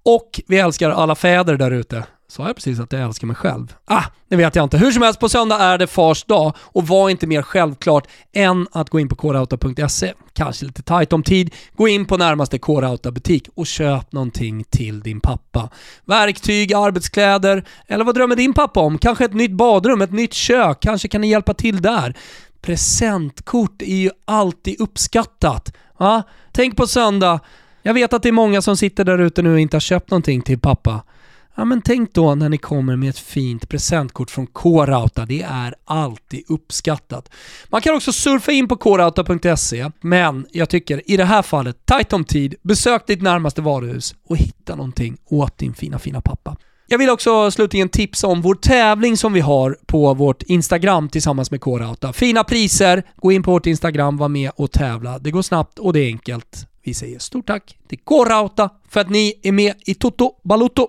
Och 0.02 0.40
vi 0.46 0.58
älskar 0.58 0.90
alla 0.90 1.14
fäder 1.14 1.56
där 1.56 1.70
ute. 1.70 2.04
Sa 2.28 2.46
jag 2.46 2.56
precis 2.56 2.80
att 2.80 2.92
jag 2.92 3.02
älskar 3.02 3.26
mig 3.26 3.36
själv? 3.36 3.74
Ah, 3.84 4.04
det 4.28 4.36
vet 4.36 4.54
jag 4.54 4.62
inte. 4.62 4.78
Hur 4.78 4.90
som 4.90 5.02
helst, 5.02 5.20
på 5.20 5.28
söndag 5.28 5.58
är 5.58 5.78
det 5.78 5.86
fars 5.86 6.24
dag 6.24 6.52
och 6.58 6.86
var 6.86 7.10
inte 7.10 7.26
mer 7.26 7.42
självklart 7.42 8.06
än 8.32 8.66
att 8.72 8.90
gå 8.90 9.00
in 9.00 9.08
på 9.08 9.14
korauta.se. 9.16 10.12
Kanske 10.32 10.64
lite 10.64 10.82
tajt 10.82 11.12
om 11.12 11.22
tid. 11.22 11.54
Gå 11.76 11.88
in 11.88 12.06
på 12.06 12.16
närmaste 12.16 12.58
K-Rauta-butik 12.58 13.48
och 13.54 13.66
köp 13.66 14.12
någonting 14.12 14.64
till 14.70 15.00
din 15.00 15.20
pappa. 15.20 15.70
Verktyg, 16.04 16.74
arbetskläder 16.74 17.64
eller 17.86 18.04
vad 18.04 18.14
drömmer 18.14 18.36
din 18.36 18.54
pappa 18.54 18.80
om? 18.80 18.98
Kanske 18.98 19.24
ett 19.24 19.34
nytt 19.34 19.52
badrum, 19.52 20.02
ett 20.02 20.12
nytt 20.12 20.34
kök. 20.34 20.78
Kanske 20.80 21.08
kan 21.08 21.20
ni 21.20 21.30
hjälpa 21.30 21.54
till 21.54 21.82
där. 21.82 22.16
Presentkort 22.62 23.82
är 23.82 23.96
ju 23.96 24.10
alltid 24.24 24.80
uppskattat. 24.80 25.72
Va? 25.98 26.22
Tänk 26.52 26.76
på 26.76 26.86
söndag. 26.86 27.40
Jag 27.82 27.94
vet 27.94 28.12
att 28.12 28.22
det 28.22 28.28
är 28.28 28.32
många 28.32 28.62
som 28.62 28.76
sitter 28.76 29.04
där 29.04 29.18
ute 29.18 29.42
nu 29.42 29.52
och 29.52 29.60
inte 29.60 29.76
har 29.76 29.80
köpt 29.80 30.10
någonting 30.10 30.42
till 30.42 30.58
pappa. 30.58 31.02
Ja 31.54 31.64
men 31.64 31.82
tänk 31.82 32.14
då 32.14 32.34
när 32.34 32.48
ni 32.48 32.58
kommer 32.58 32.96
med 32.96 33.08
ett 33.08 33.18
fint 33.18 33.68
presentkort 33.68 34.30
från 34.30 34.46
K-Rauta. 34.46 35.26
Det 35.26 35.42
är 35.42 35.74
alltid 35.84 36.44
uppskattat. 36.48 37.30
Man 37.68 37.80
kan 37.80 37.96
också 37.96 38.12
surfa 38.12 38.52
in 38.52 38.68
på 38.68 38.76
krauta.se, 38.76 39.90
men 40.00 40.46
jag 40.50 40.68
tycker 40.68 41.10
i 41.10 41.16
det 41.16 41.24
här 41.24 41.42
fallet, 41.42 41.86
tajt 41.86 42.12
om 42.12 42.24
tid, 42.24 42.54
besök 42.62 43.06
ditt 43.06 43.22
närmaste 43.22 43.62
varuhus 43.62 44.14
och 44.28 44.36
hitta 44.36 44.74
någonting 44.74 45.16
åt 45.26 45.58
din 45.58 45.74
fina, 45.74 45.98
fina 45.98 46.20
pappa. 46.20 46.56
Jag 46.86 46.98
vill 46.98 47.10
också 47.10 47.50
slutligen 47.50 47.88
tipsa 47.88 48.26
om 48.26 48.42
vår 48.42 48.54
tävling 48.54 49.16
som 49.16 49.32
vi 49.32 49.40
har 49.40 49.76
på 49.86 50.14
vårt 50.14 50.42
Instagram 50.42 51.08
tillsammans 51.08 51.50
med 51.50 51.60
K-Rauta. 51.60 52.12
Fina 52.12 52.44
priser, 52.44 53.02
gå 53.16 53.32
in 53.32 53.42
på 53.42 53.50
vårt 53.50 53.66
Instagram, 53.66 54.16
var 54.16 54.28
med 54.28 54.50
och 54.56 54.72
tävla. 54.72 55.18
Det 55.18 55.30
går 55.30 55.42
snabbt 55.42 55.78
och 55.78 55.92
det 55.92 56.00
är 56.00 56.06
enkelt. 56.06 56.66
Vi 56.84 56.94
säger 56.94 57.18
stort 57.18 57.46
tack 57.46 57.78
till 57.88 57.98
K-Rauta 57.98 58.70
för 58.88 59.00
att 59.00 59.10
ni 59.10 59.34
är 59.42 59.52
med 59.52 59.74
i 59.86 59.94
Toto 59.94 60.32
Balutto. 60.44 60.88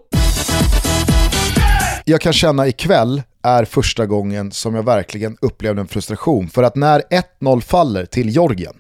jag 2.05 2.21
kan 2.21 2.33
känna 2.33 2.67
ikväll 2.67 3.21
är 3.43 3.65
första 3.65 4.05
gången 4.05 4.51
som 4.51 4.75
jag 4.75 4.83
verkligen 4.83 5.37
upplevde 5.41 5.81
en 5.81 5.87
frustration. 5.87 6.49
För 6.49 6.63
att 6.63 6.75
när 6.75 7.01
1-0 7.41 7.61
faller 7.61 8.05
till 8.05 8.29
Georgien, 8.29 8.73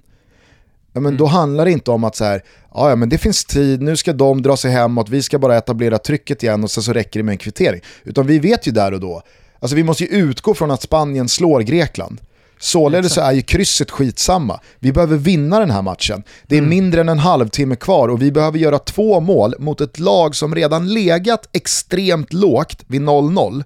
ja, 0.93 0.99
men 0.99 1.17
då 1.17 1.25
handlar 1.25 1.65
det 1.65 1.71
inte 1.71 1.91
om 1.91 2.03
att 2.03 2.15
så 2.15 2.23
här, 2.23 2.43
ja, 2.73 2.95
men 2.95 3.09
det 3.09 3.17
finns 3.17 3.45
tid, 3.45 3.81
nu 3.81 3.95
ska 3.95 4.13
de 4.13 4.41
dra 4.41 4.57
sig 4.57 4.71
hemåt, 4.71 5.09
vi 5.09 5.21
ska 5.21 5.39
bara 5.39 5.57
etablera 5.57 5.97
trycket 5.97 6.43
igen 6.43 6.63
och 6.63 6.71
sen 6.71 6.83
så 6.83 6.93
räcker 6.93 7.19
det 7.19 7.23
med 7.23 7.33
en 7.33 7.37
kvittering. 7.37 7.81
Utan 8.03 8.27
vi 8.27 8.39
vet 8.39 8.67
ju 8.67 8.71
där 8.71 8.91
och 8.91 8.99
då, 8.99 9.21
alltså 9.59 9.75
vi 9.75 9.83
måste 9.83 10.03
ju 10.03 10.09
utgå 10.09 10.53
från 10.53 10.71
att 10.71 10.81
Spanien 10.81 11.29
slår 11.29 11.61
Grekland. 11.61 12.21
Således 12.59 13.13
så 13.13 13.21
är 13.21 13.31
ju 13.31 13.41
krysset 13.41 13.91
skitsamma. 13.91 14.59
Vi 14.79 14.91
behöver 14.91 15.17
vinna 15.17 15.59
den 15.59 15.71
här 15.71 15.81
matchen. 15.81 16.23
Det 16.47 16.57
är 16.57 16.61
mindre 16.61 17.01
än 17.01 17.09
en 17.09 17.19
halvtimme 17.19 17.75
kvar 17.75 18.09
och 18.09 18.21
vi 18.21 18.31
behöver 18.31 18.59
göra 18.59 18.79
två 18.79 19.19
mål 19.19 19.55
mot 19.59 19.81
ett 19.81 19.99
lag 19.99 20.35
som 20.35 20.55
redan 20.55 20.93
legat 20.93 21.49
extremt 21.51 22.33
lågt 22.33 22.83
vid 22.87 23.01
0-0. 23.01 23.63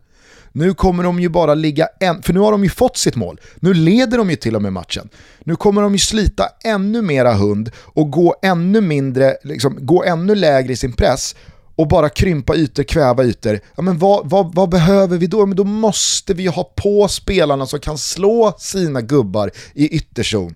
Nu 0.58 0.74
kommer 0.74 1.04
de 1.04 1.20
ju 1.20 1.30
bara 1.30 1.54
ligga 1.54 1.88
en, 2.00 2.22
för 2.22 2.34
nu 2.34 2.40
har 2.40 2.52
de 2.52 2.64
ju 2.64 2.70
fått 2.70 2.98
sitt 2.98 3.16
mål. 3.16 3.40
Nu 3.56 3.74
leder 3.74 4.18
de 4.18 4.30
ju 4.30 4.36
till 4.36 4.56
och 4.56 4.62
med 4.62 4.74
matchen. 4.74 5.10
Nu 5.44 5.56
kommer 5.56 5.82
de 5.82 5.94
ju 5.94 6.00
slita 6.00 6.50
ännu 6.64 7.02
mera 7.02 7.34
hund 7.34 7.72
och 7.78 8.12
gå 8.12 8.36
ännu 8.42 8.82
mindre, 8.82 9.38
liksom, 9.44 9.78
gå 9.80 10.04
ännu 10.04 10.36
lägre 10.36 10.74
i 10.74 10.76
sin 10.76 10.94
press 10.94 11.36
och 11.76 11.88
bara 11.88 12.10
krympa 12.10 12.56
ytor, 12.56 12.84
kväva 12.84 13.24
ytor. 13.24 13.60
Ja, 13.76 13.82
men 13.82 13.98
vad, 13.98 14.30
vad, 14.30 14.56
vad 14.56 14.70
behöver 14.70 15.18
vi 15.18 15.28
då? 15.28 15.46
Men 15.46 15.58
då 15.58 15.64
måste 15.64 16.34
vi 16.34 16.44
ju 16.44 16.50
ha 16.50 16.64
på 16.64 17.08
spelarna 17.08 17.66
som 17.66 17.80
kan 17.80 17.98
slå 17.98 18.56
sina 18.60 19.02
gubbar 19.02 19.52
i 19.74 19.88
ytterzon. 19.88 20.56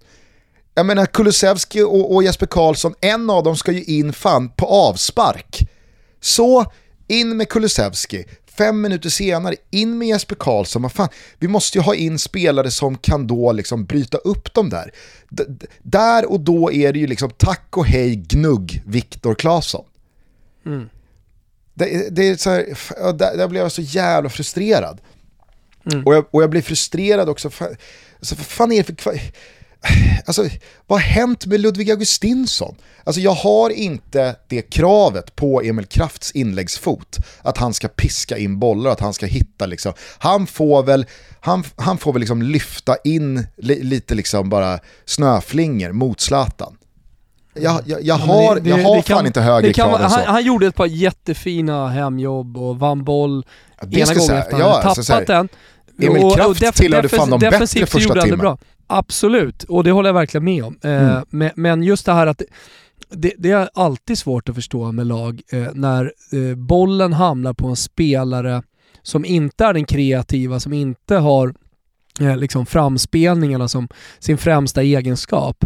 Jag 0.74 0.86
menar 0.86 1.06
Kulusevski 1.06 1.82
och, 1.82 2.16
och 2.16 2.24
Jesper 2.24 2.46
Karlsson, 2.48 2.94
en 3.02 3.30
av 3.30 3.44
dem 3.44 3.58
ska 3.58 3.72
ju 3.72 3.84
in 3.84 4.14
fan 4.14 4.50
på 4.50 4.66
avspark. 4.66 5.70
Så 6.22 6.66
in 7.08 7.38
med 7.38 7.50
Kulusevski, 7.50 8.26
fem 8.58 8.82
minuter 8.82 9.10
senare 9.10 9.56
in 9.70 9.98
med 9.98 10.08
Jesper 10.08 10.36
Karlsson. 10.36 10.82
Vad 10.82 10.92
fan, 10.92 11.10
vi 11.40 11.48
måste 11.48 11.78
ju 11.78 11.82
ha 11.82 11.96
in 11.96 12.20
spelare 12.20 12.72
som 12.72 12.98
kan 12.98 13.28
då 13.28 13.52
liksom 13.52 13.86
bryta 13.86 14.18
upp 14.18 14.54
dem 14.54 14.70
där. 14.70 14.92
D- 15.30 15.68
där 15.82 16.32
och 16.32 16.40
då 16.40 16.72
är 16.72 16.94
det 16.94 17.00
ju 17.00 17.08
liksom 17.08 17.30
tack 17.38 17.78
och 17.78 17.86
hej 17.86 18.16
gnugg 18.16 18.84
Viktor 18.86 19.36
Claesson. 19.36 19.86
Det, 21.74 22.16
det 22.16 22.28
är 22.28 22.36
så 22.36 22.50
här, 22.50 22.66
där, 23.14 23.38
där 23.38 23.48
blev 23.48 23.62
jag 23.62 23.72
så 23.72 23.82
jävla 23.82 24.30
frustrerad. 24.30 25.02
Och, 26.06 26.16
jag, 26.16 26.26
och 26.32 26.44
jag 26.44 26.50
blir 26.50 26.62
frustrerad 26.62 27.30
också, 27.30 27.50
för, 27.50 27.78
alltså, 28.20 28.36
vad 28.36 28.46
fan 28.46 28.72
är 28.72 28.84
det 28.84 29.02
för... 29.02 29.20
Alltså, 30.26 30.44
vad 30.88 31.00
har 31.02 31.08
hänt 31.08 31.46
med 31.46 31.60
Ludvig 31.60 31.92
Augustinsson? 31.92 32.76
Alltså, 33.04 33.22
jag 33.22 33.32
har 33.32 33.70
inte 33.70 34.36
det 34.48 34.62
kravet 34.62 35.36
på 35.36 35.62
Emil 35.62 35.86
Krafts 35.86 36.32
inläggsfot, 36.32 37.18
att 37.42 37.58
han 37.58 37.74
ska 37.74 37.88
piska 37.88 38.38
in 38.38 38.60
bollar, 38.60 38.92
att 38.92 39.00
han 39.00 39.14
ska 39.14 39.26
hitta 39.26 39.66
liksom. 39.66 39.94
Han 40.18 40.48
får 40.48 40.84
väl, 40.84 41.06
han, 41.40 41.64
han 41.76 41.98
får 41.98 42.14
väl 42.14 42.20
liksom 42.20 42.42
lyfta 42.42 42.96
in 43.04 43.48
li, 43.58 43.84
lite 43.84 44.16
liksom 44.16 44.50
bara 44.50 44.80
snöflingor 45.06 45.92
mot 45.92 46.22
Zlatan. 46.22 46.78
Jag, 47.54 47.82
jag, 47.86 48.04
jag 48.04 48.16
har, 48.16 48.56
Men 48.56 48.64
det- 48.64 48.70
jag 48.70 48.80
det- 48.80 48.84
har 48.84 48.96
det 48.96 49.02
fan 49.04 49.18
kan- 49.18 49.26
inte 49.28 49.42
högre 49.42 49.68
det 49.68 49.74
kan 49.74 49.90
krav 49.90 50.02
än 50.02 50.10
så. 50.10 50.16
han, 50.16 50.26
han 50.28 50.44
gjorde 50.46 50.68
ett 50.68 50.76
par 50.76 50.86
jättefina 50.86 51.88
hemjobb 51.88 52.58
och 52.58 52.80
vann 52.80 53.04
boll 53.04 53.46
Ja, 53.82 53.88
det 53.88 54.00
ena 54.00 54.14
gången 54.14 54.38
efter 54.38 54.60
ja, 54.60 54.82
han 54.84 54.96
här, 54.98 55.04
tappat 55.04 55.28
den. 55.28 55.50
Emil 56.02 56.36
Kraft 56.36 56.78
tillhörde 56.78 57.10
fan 57.10 57.30
de 57.30 57.40
bättre 57.40 57.86
första 57.86 58.14
det 58.14 58.22
timmen. 58.22 58.40
bra. 58.40 58.58
Absolut, 58.92 59.64
och 59.64 59.84
det 59.84 59.92
håller 59.92 60.10
jag 60.10 60.14
verkligen 60.14 60.44
med 60.44 60.64
om. 60.64 60.80
Eh, 60.84 60.92
Mm. 61.12 61.24
men, 61.30 61.52
men 61.56 61.84
just 61.84 62.06
det 62.06 62.14
här 62.14 62.28
att 62.28 62.42
det, 63.10 63.34
det 63.38 63.52
är 63.52 63.70
alltid 63.74 64.18
svårt 64.18 64.50
att 64.50 64.56
förstå 64.56 64.92
med 64.92 65.08
lag 65.08 65.42
eh, 65.52 65.68
när 65.74 66.14
eh, 66.32 66.56
bollen 66.56 67.14
hamnar 67.14 67.54
på 67.54 67.68
en 67.68 67.76
spelare 67.76 68.64
som 69.02 69.26
inte 69.26 69.66
är 69.66 69.74
den 69.74 69.86
kreativa, 69.86 70.60
som 70.60 70.74
inte 70.74 71.16
har 71.16 71.54
liksom 72.38 72.66
framspelningarna 72.66 73.68
som 73.68 73.88
sin 74.20 74.38
främsta 74.38 74.82
egenskap. 74.84 75.66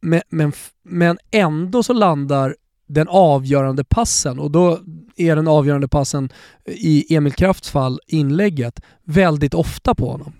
Men, 0.00 0.20
men, 0.30 0.52
men 0.84 1.18
ändå 1.30 1.82
så 1.82 1.92
landar 1.92 2.56
den 2.86 3.08
avgörande 3.08 3.84
passen 3.84 4.38
och 4.38 4.50
då 4.50 4.78
är 5.16 5.36
den 5.36 5.48
avgörande 5.48 5.88
passen 5.88 6.28
i 6.66 7.14
Emil 7.14 7.32
Krafts 7.32 7.70
fall 7.70 8.00
inlägget 8.06 8.80
väldigt 9.04 9.54
ofta 9.54 9.94
på 9.94 10.10
honom. 10.10 10.32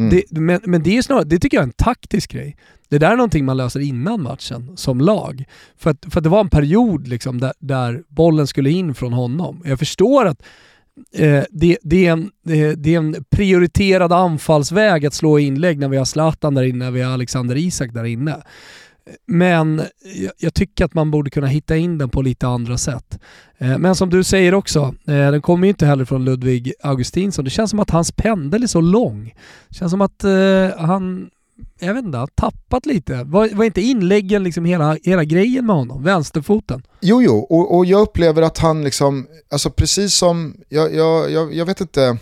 Mm. 0.00 0.10
Det, 0.10 0.40
men, 0.40 0.60
men 0.64 0.82
det 0.82 0.98
är 0.98 1.02
snarare, 1.02 1.24
det 1.24 1.38
tycker 1.38 1.56
jag 1.56 1.62
är 1.62 1.66
en 1.66 1.72
taktisk 1.72 2.32
grej. 2.32 2.56
Det 2.88 2.98
där 2.98 3.12
är 3.12 3.16
någonting 3.16 3.44
man 3.44 3.56
löser 3.56 3.80
innan 3.80 4.22
matchen 4.22 4.76
som 4.76 5.00
lag. 5.00 5.44
För 5.78 5.90
att, 5.90 6.06
för 6.10 6.20
att 6.20 6.24
det 6.24 6.30
var 6.30 6.40
en 6.40 6.50
period 6.50 7.08
liksom 7.08 7.40
där, 7.40 7.52
där 7.58 8.02
bollen 8.08 8.46
skulle 8.46 8.70
in 8.70 8.94
från 8.94 9.12
honom. 9.12 9.62
Jag 9.64 9.78
förstår 9.78 10.26
att 10.26 10.42
eh, 11.14 11.44
det, 11.50 11.78
det, 11.82 12.06
är 12.06 12.12
en, 12.12 12.30
det, 12.44 12.74
det 12.74 12.94
är 12.94 12.98
en 12.98 13.24
prioriterad 13.30 14.12
anfallsväg 14.12 15.06
att 15.06 15.14
slå 15.14 15.38
inlägg 15.38 15.78
när 15.78 15.88
vi 15.88 15.96
har 15.96 16.04
Zlatan 16.04 16.54
där 16.54 16.62
inne, 16.62 16.84
när 16.84 16.90
vi 16.90 17.02
har 17.02 17.12
Alexander 17.12 17.56
Isak 17.56 17.92
där 17.94 18.04
inne. 18.04 18.36
Men 19.26 19.82
jag, 20.38 20.54
tycker 20.54 20.84
att 20.84 20.94
man 20.94 21.10
borde 21.10 21.30
kunna 21.30 21.46
hitta 21.46 21.76
in 21.76 21.98
den 21.98 22.08
på 22.08 22.22
lite 22.22 22.46
andra 22.46 22.78
sätt. 22.78 23.18
Eh, 23.58 23.78
men 23.78 23.94
som 23.94 24.10
du 24.10 24.24
säger 24.24 24.54
också, 24.54 24.94
eh, 25.06 25.30
den 25.30 25.42
kommer 25.42 25.66
ju 25.66 25.68
inte 25.68 25.86
heller 25.86 26.04
från 26.04 26.24
Ludvig 26.24 26.72
Augustinsson. 26.82 27.44
Det 27.44 27.50
känns 27.50 27.70
som 27.70 27.80
att 27.80 27.90
hans 27.90 28.12
pendel 28.12 28.62
är 28.62 28.66
så 28.66 28.80
lång. 28.80 29.34
Det 29.68 29.74
känns 29.74 29.90
som 29.90 30.00
att 30.00 30.24
eh, 30.24 30.78
han, 30.78 31.30
jag 31.80 31.94
vet 31.94 32.04
inte, 32.04 32.18
har 32.18 32.26
tappat 32.26 32.86
lite. 32.86 33.24
Var, 33.24 33.48
var 33.48 33.64
inte 33.64 33.80
inläggen 33.80 34.42
liksom 34.42 34.64
hela, 34.64 34.96
hela 35.02 35.24
grejen 35.24 35.66
med 35.66 35.76
honom? 35.76 36.02
Vänsterfoten? 36.02 36.82
Jo, 37.00 37.22
jo, 37.22 37.38
och, 37.38 37.76
och 37.76 37.86
jag 37.86 38.00
upplever 38.00 38.42
att 38.42 38.58
han 38.58 38.84
liksom, 38.84 39.26
alltså 39.50 39.70
precis 39.70 40.14
som, 40.14 40.56
jag, 40.68 40.94
jag, 40.94 41.30
jag, 41.30 41.54
jag 41.54 41.66
vet 41.66 41.80
inte, 41.80 42.18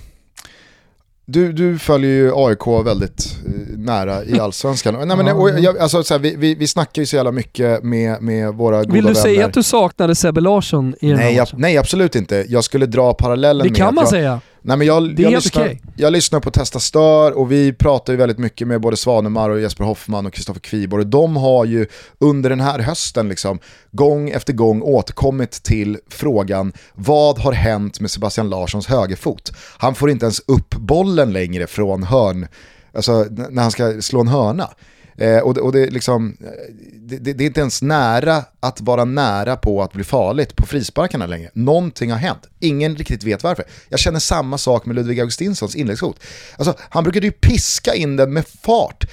du, 1.30 1.52
du 1.52 1.78
följer 1.78 2.10
ju 2.10 2.32
AIK 2.34 2.66
väldigt 2.84 3.36
eh, 3.46 3.78
nära 3.78 4.24
i 4.24 4.40
allsvenskan. 4.40 5.08
Nej, 5.08 5.16
men, 5.16 5.28
och 5.36 5.50
jag, 5.50 5.78
alltså, 5.78 6.02
så 6.02 6.14
här, 6.14 6.18
vi, 6.18 6.36
vi, 6.36 6.54
vi 6.54 6.66
snackar 6.66 7.02
ju 7.02 7.06
så 7.06 7.16
jävla 7.16 7.32
mycket 7.32 7.82
med, 7.82 8.22
med 8.22 8.54
våra 8.54 8.78
goda 8.78 8.92
Vill 8.92 9.04
du 9.04 9.08
vänner. 9.12 9.22
säga 9.22 9.46
att 9.46 9.52
du 9.52 9.62
saknade 9.62 10.14
Sebbe 10.14 10.40
Larsson 10.40 10.94
i 11.00 11.08
den 11.08 11.18
här 11.18 11.24
nej, 11.24 11.34
jag, 11.34 11.42
matchen? 11.42 11.60
nej, 11.60 11.78
absolut 11.78 12.16
inte. 12.16 12.44
Jag 12.48 12.64
skulle 12.64 12.86
dra 12.86 13.14
parallellen 13.14 13.64
Det 13.64 13.70
med 13.70 13.76
kan 13.76 13.88
att 13.88 13.94
man 13.94 14.02
jag, 14.02 14.10
säga. 14.10 14.40
Nej, 14.68 14.76
men 14.76 14.86
jag, 14.86 15.14
Det 15.16 15.22
är 15.22 15.24
jag, 15.24 15.32
lyssnar, 15.32 15.62
okej. 15.62 15.80
jag 15.96 16.12
lyssnar 16.12 16.40
på 16.40 16.50
Testa 16.50 16.80
Stör 16.80 17.32
och 17.32 17.52
vi 17.52 17.72
pratar 17.72 18.12
ju 18.12 18.16
väldigt 18.16 18.38
mycket 18.38 18.68
med 18.68 18.80
både 18.80 18.96
Svanemar 18.96 19.50
och 19.50 19.60
Jesper 19.60 19.84
Hoffman 19.84 20.26
och 20.26 20.32
Kristoffer 20.32 20.60
Kviborg. 20.60 21.04
De 21.04 21.36
har 21.36 21.64
ju 21.64 21.86
under 22.18 22.50
den 22.50 22.60
här 22.60 22.78
hösten 22.78 23.28
liksom, 23.28 23.58
gång 23.90 24.30
efter 24.30 24.52
gång 24.52 24.82
återkommit 24.82 25.50
till 25.50 25.98
frågan 26.10 26.72
vad 26.94 27.38
har 27.38 27.52
hänt 27.52 28.00
med 28.00 28.10
Sebastian 28.10 28.50
Larssons 28.50 28.86
högerfot? 28.86 29.52
Han 29.78 29.94
får 29.94 30.10
inte 30.10 30.24
ens 30.24 30.40
upp 30.46 30.74
bollen 30.74 31.32
längre 31.32 31.66
från 31.66 32.02
hörn, 32.02 32.46
alltså 32.92 33.26
när 33.30 33.62
han 33.62 33.70
ska 33.70 34.02
slå 34.02 34.20
en 34.20 34.28
hörna. 34.28 34.70
Eh, 35.18 35.38
och 35.38 35.54
det, 35.54 35.60
och 35.60 35.72
det, 35.72 35.80
är 35.80 35.90
liksom, 35.90 36.36
eh, 36.40 36.74
det, 37.00 37.32
det, 37.32 37.44
är 37.44 37.46
inte 37.46 37.60
ens 37.60 37.82
nära 37.82 38.44
att 38.60 38.80
vara 38.80 39.04
nära 39.04 39.56
på 39.56 39.82
att 39.82 39.92
bli 39.92 40.04
farligt 40.04 40.56
på 40.56 40.66
frisparkarna 40.66 41.26
längre. 41.26 41.50
Någonting 41.54 42.10
har 42.10 42.18
hänt. 42.18 42.46
Ingen 42.60 42.96
riktigt 42.96 43.24
vet 43.24 43.42
varför. 43.42 43.64
Jag 43.88 44.00
känner 44.00 44.18
samma 44.18 44.58
sak 44.58 44.86
med 44.86 44.96
Ludvig 44.96 45.20
Augustinssons 45.20 45.74
inläggshot. 45.74 46.20
Alltså, 46.56 46.74
han 46.78 47.04
brukade 47.04 47.26
ju 47.26 47.32
piska 47.32 47.94
in 47.94 48.16
den 48.16 48.32
med 48.32 48.46
fart, 48.46 49.04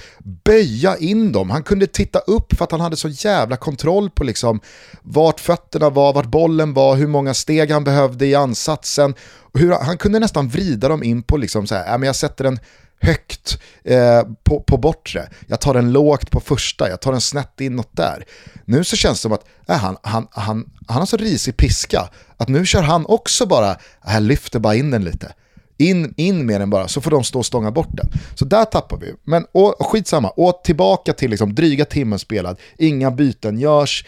böja 0.44 0.96
in 0.96 1.32
dem. 1.32 1.50
Han 1.50 1.62
kunde 1.62 1.86
titta 1.86 2.18
upp 2.18 2.56
för 2.56 2.64
att 2.64 2.70
han 2.72 2.80
hade 2.80 2.96
så 2.96 3.08
jävla 3.08 3.56
kontroll 3.56 4.10
på 4.10 4.24
liksom 4.24 4.60
vart 5.02 5.40
fötterna 5.40 5.90
var, 5.90 6.12
vart 6.12 6.26
bollen 6.26 6.74
var, 6.74 6.96
hur 6.96 7.06
många 7.06 7.34
steg 7.34 7.70
han 7.70 7.84
behövde 7.84 8.26
i 8.26 8.34
ansatsen. 8.34 9.14
Hur, 9.54 9.72
han 9.72 9.98
kunde 9.98 10.18
nästan 10.18 10.48
vrida 10.48 10.88
dem 10.88 11.02
in 11.02 11.22
på 11.22 11.36
liksom 11.36 11.66
så 11.66 11.74
här, 11.74 11.92
äh, 11.92 11.98
men 11.98 12.06
jag 12.06 12.16
sätter 12.16 12.44
den 12.44 12.58
högt 13.00 13.58
eh, 13.84 14.22
på, 14.44 14.60
på 14.60 14.76
bortre, 14.76 15.28
jag 15.46 15.60
tar 15.60 15.74
den 15.74 15.92
lågt 15.92 16.30
på 16.30 16.40
första, 16.40 16.88
jag 16.88 17.00
tar 17.00 17.12
den 17.12 17.20
snett 17.20 17.60
inåt 17.60 17.90
där. 17.92 18.24
Nu 18.64 18.84
så 18.84 18.96
känns 18.96 19.18
det 19.18 19.22
som 19.22 19.32
att 19.32 19.44
äh, 19.68 19.76
han, 19.76 19.96
han, 20.02 20.26
han, 20.30 20.70
han 20.86 20.98
har 20.98 21.06
så 21.06 21.16
risig 21.16 21.56
piska 21.56 22.08
att 22.36 22.48
nu 22.48 22.66
kör 22.66 22.82
han 22.82 23.06
också 23.06 23.46
bara, 23.46 23.70
eh, 23.70 23.76
här 24.00 24.20
lyfter 24.20 24.58
bara 24.58 24.74
in 24.74 24.90
den 24.90 25.04
lite. 25.04 25.32
In, 25.78 26.14
in 26.16 26.46
med 26.46 26.60
den 26.60 26.70
bara, 26.70 26.88
så 26.88 27.00
får 27.00 27.10
de 27.10 27.24
stå 27.24 27.38
och 27.38 27.46
stånga 27.46 27.70
bort 27.70 27.90
den. 27.90 28.08
Så 28.34 28.44
där 28.44 28.64
tappar 28.64 28.96
vi. 28.96 29.14
Men 29.24 29.46
och, 29.52 29.80
och 29.80 29.86
skitsamma, 29.86 30.28
och 30.28 30.60
tillbaka 30.64 31.12
till 31.12 31.30
liksom 31.30 31.54
dryga 31.54 31.84
timmen 31.84 32.18
spelad, 32.18 32.56
inga 32.78 33.10
byten 33.10 33.58
görs. 33.58 34.04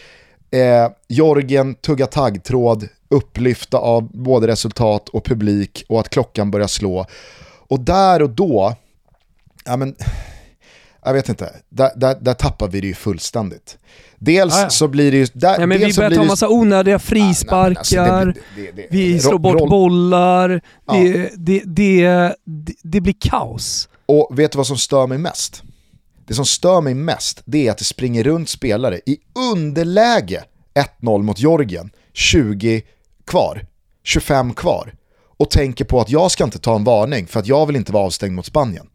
Eh, 0.50 0.90
Jorgen 1.08 1.74
tugga 1.74 2.06
taggtråd, 2.06 2.88
upplyfta 3.08 3.78
av 3.78 4.02
både 4.12 4.46
resultat 4.46 5.08
och 5.08 5.24
publik 5.24 5.84
och 5.88 6.00
att 6.00 6.08
klockan 6.08 6.50
börjar 6.50 6.66
slå. 6.66 7.06
Och 7.68 7.80
där 7.80 8.22
och 8.22 8.30
då, 8.30 8.74
ja 9.64 9.76
men, 9.76 9.94
jag 11.04 11.12
vet 11.12 11.28
inte, 11.28 11.52
där, 11.68 11.90
där, 11.96 12.16
där 12.20 12.34
tappar 12.34 12.68
vi 12.68 12.80
det 12.80 12.86
ju 12.86 12.94
fullständigt. 12.94 13.78
Dels 14.18 14.54
Ja, 14.54 14.62
ja. 14.62 14.70
så 14.70 14.88
blir 14.88 15.10
det 15.12 15.16
ju... 15.18 15.26
Där, 15.32 15.58
Nej, 15.58 15.66
men 15.66 15.78
vi 15.78 15.94
börjar 15.94 16.10
ta 16.10 16.20
det- 16.22 16.26
massa 16.26 16.48
onödiga 16.48 16.98
frisparkar, 16.98 17.78
alltså, 17.78 17.96
det- 17.96 18.34
det- 18.56 18.72
det- 18.72 18.86
vi 18.90 19.20
slår 19.20 19.38
bort 19.38 19.60
roll- 19.60 19.70
bollar, 19.70 20.60
Ja. 20.86 20.94
det, 21.36 23.00
blir 23.00 23.14
kaos. 23.20 23.88
Och 24.06 24.38
vet 24.38 24.52
du 24.52 24.56
vad 24.56 24.66
som 24.66 24.76
stör 24.78 25.06
mig 25.06 25.18
mest? 25.18 25.62
Det 26.26 26.34
som 26.34 26.44
stör 26.46 26.80
mig 26.80 26.94
mest 26.94 27.42
det 27.44 27.66
är 27.66 27.70
att 27.70 27.78
det 27.78 27.84
springer 27.84 28.24
runt 28.24 28.48
spelare 28.48 29.00
i 29.06 29.16
underläge 29.52 30.44
1-0 30.74 31.22
mot 31.22 31.38
Georgien, 31.38 31.90
20 32.12 32.82
kvar, 33.26 33.66
25 34.04 34.54
kvar 34.54 34.92
och 35.38 35.50
tänker 35.50 35.84
på 35.84 36.00
att 36.00 36.10
jag 36.10 36.30
ska 36.30 36.44
inte 36.44 36.58
ta 36.58 36.76
en 36.76 36.84
varning 36.84 37.26
för 37.26 37.40
att 37.40 37.46
jag 37.46 37.66
vill 37.66 37.76
inte 37.76 37.92
vara 37.92 38.04
avstängd 38.04 38.34
mot 38.34 38.46
Spanien. 38.46 38.86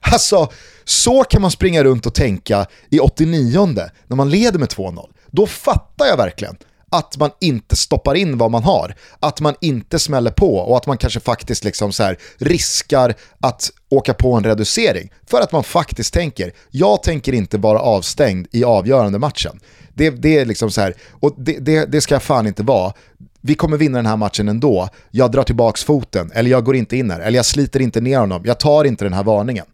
Alltså, 0.00 0.48
så 0.84 1.24
kan 1.24 1.42
man 1.42 1.50
springa 1.50 1.84
runt 1.84 2.06
och 2.06 2.14
tänka 2.14 2.66
i 2.90 3.00
89 3.00 3.66
när 4.06 4.16
man 4.16 4.30
leder 4.30 4.58
med 4.58 4.68
2-0. 4.68 5.08
Då 5.30 5.46
fattar 5.46 6.06
jag 6.06 6.16
verkligen 6.16 6.56
att 6.90 7.16
man 7.18 7.30
inte 7.40 7.76
stoppar 7.76 8.14
in 8.14 8.38
vad 8.38 8.50
man 8.50 8.62
har, 8.62 8.94
att 9.20 9.40
man 9.40 9.54
inte 9.60 9.98
smäller 9.98 10.30
på 10.30 10.56
och 10.56 10.76
att 10.76 10.86
man 10.86 10.98
kanske 10.98 11.20
faktiskt 11.20 11.64
liksom 11.64 11.92
så 11.92 12.02
här 12.02 12.18
riskar 12.38 13.14
att 13.40 13.70
åka 13.90 14.14
på 14.14 14.32
en 14.32 14.44
reducering. 14.44 15.10
För 15.26 15.40
att 15.40 15.52
man 15.52 15.64
faktiskt 15.64 16.14
tänker, 16.14 16.52
jag 16.70 17.02
tänker 17.02 17.32
inte 17.32 17.58
vara 17.58 17.80
avstängd 17.80 18.46
i 18.52 18.64
avgörande 18.64 19.18
matchen. 19.18 19.60
Det, 19.94 20.10
det 20.10 20.38
är 20.38 20.44
liksom 20.44 20.70
så 20.70 20.80
här, 20.80 20.94
och 21.10 21.34
det, 21.36 21.58
det, 21.58 21.84
det 21.92 22.00
ska 22.00 22.14
jag 22.14 22.22
fan 22.22 22.46
inte 22.46 22.62
vara. 22.62 22.92
Vi 23.40 23.54
kommer 23.54 23.76
vinna 23.76 23.98
den 23.98 24.06
här 24.06 24.16
matchen 24.16 24.48
ändå, 24.48 24.88
jag 25.10 25.32
drar 25.32 25.42
tillbaks 25.42 25.84
foten, 25.84 26.30
eller 26.34 26.50
jag 26.50 26.64
går 26.64 26.76
inte 26.76 26.96
in 26.96 27.10
här, 27.10 27.20
eller 27.20 27.36
jag 27.36 27.46
sliter 27.46 27.80
inte 27.80 28.00
ner 28.00 28.18
honom, 28.18 28.42
jag 28.44 28.60
tar 28.60 28.84
inte 28.84 29.04
den 29.04 29.12
här 29.12 29.24
varningen. 29.24 29.66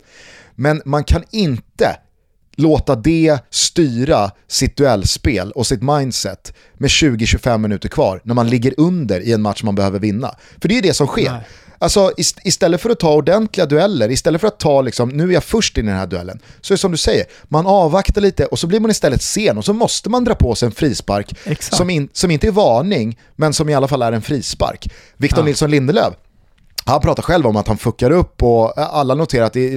Men 0.54 0.82
man 0.84 1.04
kan 1.04 1.22
inte 1.30 1.96
låta 2.56 2.94
det 2.94 3.38
styra 3.50 4.30
sitt 4.48 4.76
duellspel 4.76 5.52
och 5.52 5.66
sitt 5.66 5.82
mindset 5.82 6.52
med 6.74 6.88
20-25 6.88 7.58
minuter 7.58 7.88
kvar 7.88 8.20
när 8.24 8.34
man 8.34 8.48
ligger 8.48 8.74
under 8.76 9.20
i 9.20 9.32
en 9.32 9.42
match 9.42 9.62
man 9.62 9.74
behöver 9.74 9.98
vinna. 9.98 10.34
För 10.60 10.68
det 10.68 10.74
är 10.74 10.76
ju 10.76 10.82
det 10.88 10.94
som 10.94 11.06
sker. 11.06 11.30
Nej. 11.30 11.40
Alltså 11.78 12.10
ist- 12.16 12.38
istället 12.44 12.80
för 12.80 12.90
att 12.90 13.00
ta 13.00 13.12
ordentliga 13.14 13.66
dueller, 13.66 14.10
istället 14.10 14.40
för 14.40 14.48
att 14.48 14.58
ta 14.58 14.82
liksom, 14.82 15.08
nu 15.08 15.28
är 15.28 15.32
jag 15.34 15.44
först 15.44 15.78
in 15.78 15.84
i 15.84 15.88
den 15.88 15.98
här 15.98 16.06
duellen, 16.06 16.38
så 16.60 16.72
är 16.72 16.76
det 16.76 16.80
som 16.80 16.90
du 16.92 16.96
säger, 16.98 17.24
man 17.48 17.66
avvaktar 17.66 18.20
lite 18.20 18.46
och 18.46 18.58
så 18.58 18.66
blir 18.66 18.80
man 18.80 18.90
istället 18.90 19.22
sen 19.22 19.58
och 19.58 19.64
så 19.64 19.72
måste 19.72 20.10
man 20.10 20.24
dra 20.24 20.34
på 20.34 20.54
sig 20.54 20.66
en 20.66 20.72
frispark 20.72 21.34
Exakt. 21.44 21.76
som, 21.76 21.90
in, 21.90 22.08
som 22.12 22.30
inte 22.30 22.46
är 22.46 22.50
varning, 22.52 23.18
men 23.36 23.52
som 23.52 23.68
i 23.68 23.74
alla 23.74 23.88
fall 23.88 24.02
är 24.02 24.12
en 24.12 24.22
frispark. 24.22 24.88
Victor 25.16 25.38
Ja. 25.40 25.44
Nilsson 25.44 25.70
Lindelöf, 25.70 26.14
han 26.84 27.00
pratar 27.00 27.22
själv 27.22 27.46
om 27.46 27.56
att 27.56 27.68
han 27.68 27.78
fuckar 27.78 28.10
upp 28.10 28.42
och 28.42 28.78
alla 28.78 29.14
noterar 29.14 29.44
att 29.46 29.52
det 29.52 29.74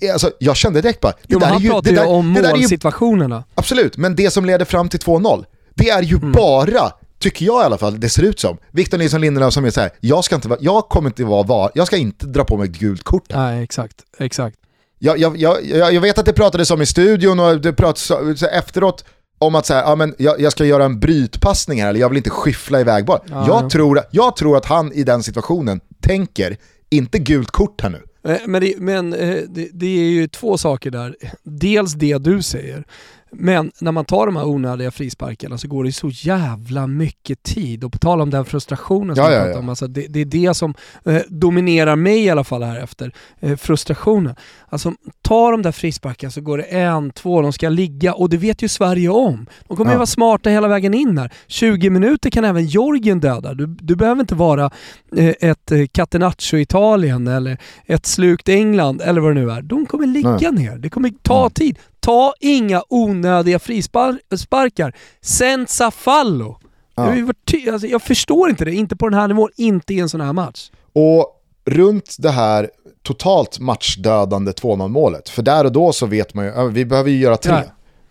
är, 0.00 0.12
alltså 0.12 0.30
jag 0.38 0.56
kände 0.56 0.80
direkt 0.80 1.00
bara, 1.00 1.12
det 1.12 1.18
Jo, 1.28 1.38
där 1.38 1.46
är 1.46 1.50
han 1.50 1.62
ju, 1.62 1.68
pratar 1.70 1.82
det 1.82 1.90
ju 1.90 1.96
där, 1.96 2.06
om 2.08 2.36
är 2.36 2.42
ju 2.42 2.48
målsituationerna. 2.50 3.44
Absolut, 3.54 3.96
men 3.96 4.16
det 4.16 4.30
som 4.30 4.44
leder 4.44 4.64
fram 4.64 4.88
till 4.88 5.00
2-0, 5.00 5.44
det 5.74 5.90
är 5.90 6.02
ju 6.02 6.16
Mm. 6.16 6.32
bara, 6.32 6.92
tycker 7.22 7.46
jag 7.46 7.62
i 7.62 7.64
alla 7.64 7.78
fall, 7.78 8.00
det 8.00 8.08
ser 8.08 8.22
ut 8.22 8.40
som, 8.40 8.58
Victor 8.70 8.98
Nilsson 8.98 9.20
Lindelöf 9.20 9.54
som 9.54 9.64
är 9.64 9.70
så 9.70 9.80
här, 9.80 9.90
jag 10.00 10.24
ska 10.24 10.34
inte 10.34 10.48
vara, 10.48 10.58
jag 10.62 10.88
kommer 10.88 11.10
inte 11.10 11.24
vara, 11.24 11.42
var, 11.42 11.70
jag 11.74 11.86
ska 11.86 11.96
inte 11.96 12.26
dra 12.26 12.44
på 12.44 12.56
mig 12.56 12.68
ett 12.68 12.78
gult 12.78 13.02
kort. 13.02 13.24
Nej, 13.34 13.62
exakt. 13.62 13.96
exakt. 14.18 14.56
Jag, 14.98 15.18
jag, 15.18 15.36
jag, 15.36 15.94
jag 15.94 16.00
vet 16.00 16.18
att 16.18 16.26
det 16.26 16.32
pratades 16.32 16.70
om 16.70 16.82
i 16.82 16.86
studion 16.86 17.40
och 17.40 17.60
det 17.60 17.72
pratades 17.72 18.42
efteråt 18.42 19.04
om 19.38 19.54
att 19.54 19.66
så 19.66 19.74
här, 19.74 19.82
ja, 19.82 19.96
men 19.96 20.14
jag, 20.18 20.40
jag 20.40 20.52
ska 20.52 20.64
göra 20.64 20.84
en 20.84 21.00
brytpassning 21.00 21.82
här 21.82 21.88
eller 21.88 22.00
jag 22.00 22.08
vill 22.08 22.16
inte 22.18 22.30
skyffla 22.30 22.80
iväg 22.80 23.04
boll. 23.04 23.18
Ja, 23.24 23.46
jag, 23.48 23.64
ja. 23.64 23.70
tror, 23.70 24.00
jag 24.10 24.36
tror 24.36 24.56
att 24.56 24.64
han 24.64 24.92
i 24.92 25.04
den 25.04 25.22
situationen 25.22 25.80
tänker, 26.02 26.56
inte 26.90 27.18
gult 27.18 27.50
kort 27.50 27.80
här 27.80 27.90
nu. 27.90 28.02
Eh, 28.32 28.40
Men, 28.46 28.62
det, 28.62 28.74
men 28.78 29.14
eh, 29.14 29.36
det, 29.48 29.68
det 29.72 29.86
är 29.86 30.10
ju 30.10 30.28
två 30.28 30.58
saker 30.58 30.90
där. 30.90 31.16
Dels 31.44 31.92
det 31.92 32.18
du 32.18 32.42
säger, 32.42 32.84
men 33.34 33.72
när 33.80 33.92
man 33.92 34.04
tar 34.04 34.26
de 34.26 34.36
här 34.36 34.44
onödiga 34.44 34.90
frisparkarna 34.90 35.58
så 35.58 35.68
går 35.68 35.84
det 35.84 35.92
så 35.92 36.08
jävla 36.08 36.86
mycket 36.86 37.42
tid. 37.42 37.84
Och 37.84 37.92
på 37.92 37.98
tal 37.98 38.20
om 38.20 38.30
den 38.30 38.44
frustrationen 38.44 39.16
som 39.16 39.24
Ja, 39.24 39.32
jag 39.32 39.46
ja, 39.48 39.52
ja. 39.52 39.58
om, 39.58 39.68
alltså 39.68 39.86
det, 39.86 40.06
det 40.06 40.20
är 40.20 40.24
det 40.24 40.54
som 40.54 40.74
eh, 41.04 41.20
dominerar 41.28 41.96
mig 41.96 42.24
i 42.24 42.30
alla 42.30 42.44
fall 42.44 42.62
här 42.62 42.80
efter. 42.80 43.12
Eh, 43.40 43.56
frustrationen. 43.56 44.34
Alltså 44.72 44.92
ta 45.22 45.50
de 45.50 45.62
där 45.62 45.72
frisparkarna 45.72 46.30
så 46.30 46.40
går 46.40 46.58
det 46.58 46.62
en, 46.64 47.10
två, 47.10 47.42
de 47.42 47.52
ska 47.52 47.68
ligga 47.68 48.14
och 48.14 48.28
det 48.28 48.36
vet 48.36 48.62
ju 48.62 48.68
Sverige 48.68 49.08
om. 49.08 49.46
De 49.68 49.76
kommer 49.76 49.90
ju 49.90 49.94
Ja. 49.94 49.98
vara 49.98 50.06
smarta 50.06 50.50
hela 50.50 50.68
vägen 50.68 50.94
in 50.94 51.18
här. 51.18 51.32
20 51.46 51.90
minuter 51.90 52.30
kan 52.30 52.44
även 52.44 52.66
Georgien 52.66 53.20
döda. 53.20 53.54
Du, 53.54 53.66
du 53.66 53.96
behöver 53.96 54.20
inte 54.20 54.34
vara 54.34 54.70
eh, 55.16 55.28
ett 55.40 55.72
eh, 55.72 55.78
Catenaccio-Italien 55.78 57.28
eller 57.36 57.58
ett 57.86 58.06
slukt 58.06 58.48
England 58.48 59.00
eller 59.00 59.20
vad 59.20 59.30
det 59.36 59.40
nu 59.40 59.50
är. 59.50 59.62
De 59.62 59.86
kommer 59.86 60.06
ligga 60.06 60.30
Nej. 60.50 60.52
ner. 60.52 60.78
Det 60.78 60.90
kommer 60.90 61.10
ta 61.22 61.40
Mm. 61.40 61.50
tid. 61.50 61.78
Ta 62.00 62.34
inga 62.40 62.82
onödiga 62.88 63.58
frisparkar. 63.58 64.92
Senza 65.20 65.90
fallo. 65.90 66.58
Ja. 66.94 67.08
Jag, 67.08 67.16
ju 67.18 67.70
alltså, 67.72 67.86
jag 67.88 68.02
förstår 68.02 68.50
inte 68.50 68.64
det, 68.64 68.74
inte 68.74 68.96
på 68.96 69.08
den 69.08 69.18
här 69.18 69.28
nivån, 69.28 69.48
inte 69.56 69.94
i 69.94 70.00
en 70.00 70.08
sån 70.08 70.20
här 70.20 70.32
match. 70.32 70.70
Och 70.92 71.38
runt 71.64 72.16
det 72.18 72.30
här 72.30 72.70
totalt 73.02 73.58
matchdödande 73.58 74.52
2-0 74.52 74.88
målet, 74.88 75.28
för 75.28 75.42
där 75.42 75.64
och 75.64 75.72
då 75.72 75.92
så 75.92 76.06
vet 76.06 76.34
man 76.34 76.44
ju, 76.44 76.68
vi 76.70 76.84
behöver 76.84 77.10
ju 77.10 77.18
göra 77.18 77.36
tre. 77.36 77.52
Ja. 77.52 77.62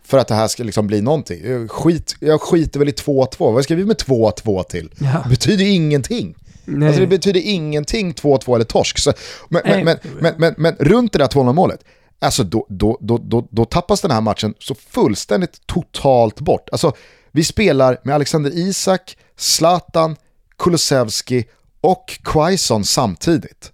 För 0.04 0.18
att 0.18 0.28
det 0.28 0.36
här 0.36 0.48
ska 0.48 0.64
liksom 0.64 0.88
bli 0.88 1.02
någonting. 1.02 1.68
Skit, 1.68 2.16
jag 2.20 2.42
skiter 2.42 2.80
väl 2.80 2.90
i 2.90 2.92
2-2, 2.92 3.54
vad 3.54 3.64
ska 3.64 3.76
vi 3.76 3.86
med 3.86 3.98
2-2 3.98 4.64
till? 4.64 4.90
Ja. 5.00 5.22
Det 5.24 5.30
betyder 5.30 5.66
ingenting. 5.66 6.36
Nej. 6.66 6.88
Alltså 6.88 7.02
det 7.02 7.08
betyder 7.08 7.42
ingenting 7.44 8.14
2-2 8.14 8.56
eller 8.56 8.66
torsk. 8.66 9.00
Så, 9.00 9.14
men, 9.50 9.62
men, 9.66 9.86
men, 9.86 9.98
men, 10.20 10.34
men, 10.38 10.54
men 10.58 10.76
runt 10.80 11.14
det 11.14 11.20
där 11.20 11.28
2-0 11.28 11.54
målet, 11.54 11.84
alltså 12.20 12.44
då, 12.44 12.66
då, 12.70 12.98
då, 13.02 13.18
då, 13.18 13.48
då 13.52 13.66
tappas 13.66 14.02
den 14.02 14.12
här 14.12 14.22
matchen 14.22 14.54
så 14.60 14.76
fullständigt 14.76 15.68
totalt 15.68 16.40
bort. 16.40 16.70
Alltså 16.72 16.94
vi 17.32 17.44
spelar 17.44 17.98
med 18.04 18.16
Alexander 18.16 18.52
Isak, 18.54 19.18
Zlatan, 19.38 20.16
Kulusevski 20.58 21.46
och 21.82 22.20
Quaison 22.24 22.86
samtidigt. 22.86 23.72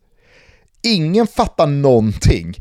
Ingen 0.82 1.28
fattar 1.28 1.68
någonting 1.68 2.56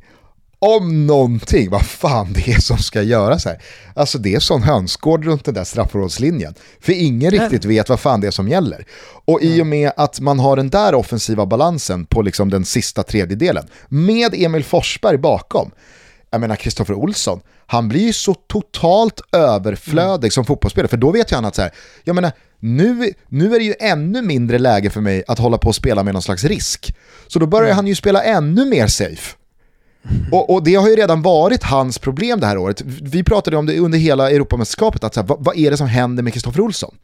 om 0.59 1.07
någonting, 1.07 1.71
vad 1.71 1.87
fan 1.87 2.33
det 2.33 2.49
är 2.49 2.61
som 2.61 2.79
ska 2.79 3.03
göras 3.03 3.45
här. 3.45 3.63
Alltså 3.95 4.19
det 4.19 4.35
är 4.35 4.41
sån 4.41 4.63
hönsgård 4.63 5.25
runt 5.25 5.45
den 5.45 5.55
där 5.55 5.65
straffområdeslinjen. 5.65 6.55
För 6.81 6.93
ingen 6.93 7.31
riktigt 7.31 7.65
vet 7.65 7.89
vad 7.89 8.01
fan 8.01 8.21
det 8.21 8.27
är 8.27 8.31
som 8.31 8.49
gäller. 8.49 8.87
Och 9.25 9.43
i 9.43 9.63
och 9.63 9.67
med 9.67 9.93
att 9.97 10.21
man 10.21 10.39
har 10.39 10.57
den 10.57 10.71
där 10.71 10.95
offensiva 10.95 11.47
balansen 11.47 12.07
på 12.07 12.23
liksom 12.23 12.51
den 12.51 12.65
sista 12.65 13.03
tredjedelen, 13.03 13.67
med 13.89 14.35
Emil 14.35 14.65
Forsberg 14.65 15.19
bakom, 15.19 15.71
jag 16.37 16.41
menar 16.41 16.57
Kristoffer 16.57 16.95
Olsson, 16.95 17.41
han 17.67 17.89
blir 17.89 18.01
ju 18.01 18.13
så 18.13 18.35
totalt 18.35 19.21
överflödig 19.33 20.27
mm. 20.27 20.31
som 20.31 20.45
fotbollsspelare, 20.45 20.89
för 20.89 20.97
då 20.97 21.11
vet 21.11 21.33
ju 21.33 21.35
han 21.35 21.45
att 21.45 21.55
så 21.55 21.63
här, 21.63 21.71
jag 22.05 22.15
menar, 22.15 22.33
nu, 22.59 23.13
nu 23.29 23.55
är 23.55 23.59
det 23.59 23.65
ju 23.65 23.75
ännu 23.81 24.23
mindre 24.23 24.59
läge 24.59 24.91
för 24.91 25.01
mig 25.01 25.25
att 25.29 25.39
hålla 25.39 25.59
på 25.59 25.69
och 25.69 25.75
spela 25.75 26.03
med 26.03 26.15
någon 26.15 26.23
slags 26.23 26.45
risk. 26.45 26.97
Så 27.27 27.39
då 27.39 27.47
börjar 27.47 27.67
mm. 27.67 27.77
han 27.77 27.87
ju 27.87 27.95
spela 27.95 28.23
ännu 28.23 28.65
mer 28.65 28.87
safe. 28.87 29.37
Och, 30.33 30.55
och, 30.55 30.65
det 30.65 30.75
har 30.75 30.89
ju 30.89 30.97
redan 30.97 31.23
varit 31.23 31.63
hans 31.63 31.99
problem 31.99 32.41
det 32.41 32.47
här 32.47 32.59
året. 32.59 32.83
Vi 32.85 33.25
pratade 33.25 33.57
om 33.57 33.67
det 33.67 33.79
under 33.79 33.99
hela 33.99 34.31
Europamästerskapet, 34.31 35.05
att 35.05 35.15
så 35.15 35.21
här, 35.21 35.27
vad, 35.27 35.45
vad, 35.45 35.57
är 35.57 35.71
det 35.71 35.77
som 35.77 35.87
händer 35.87 36.23
med 36.23 36.33
Kristoffer 36.33 36.61
Olsson? 36.61 36.95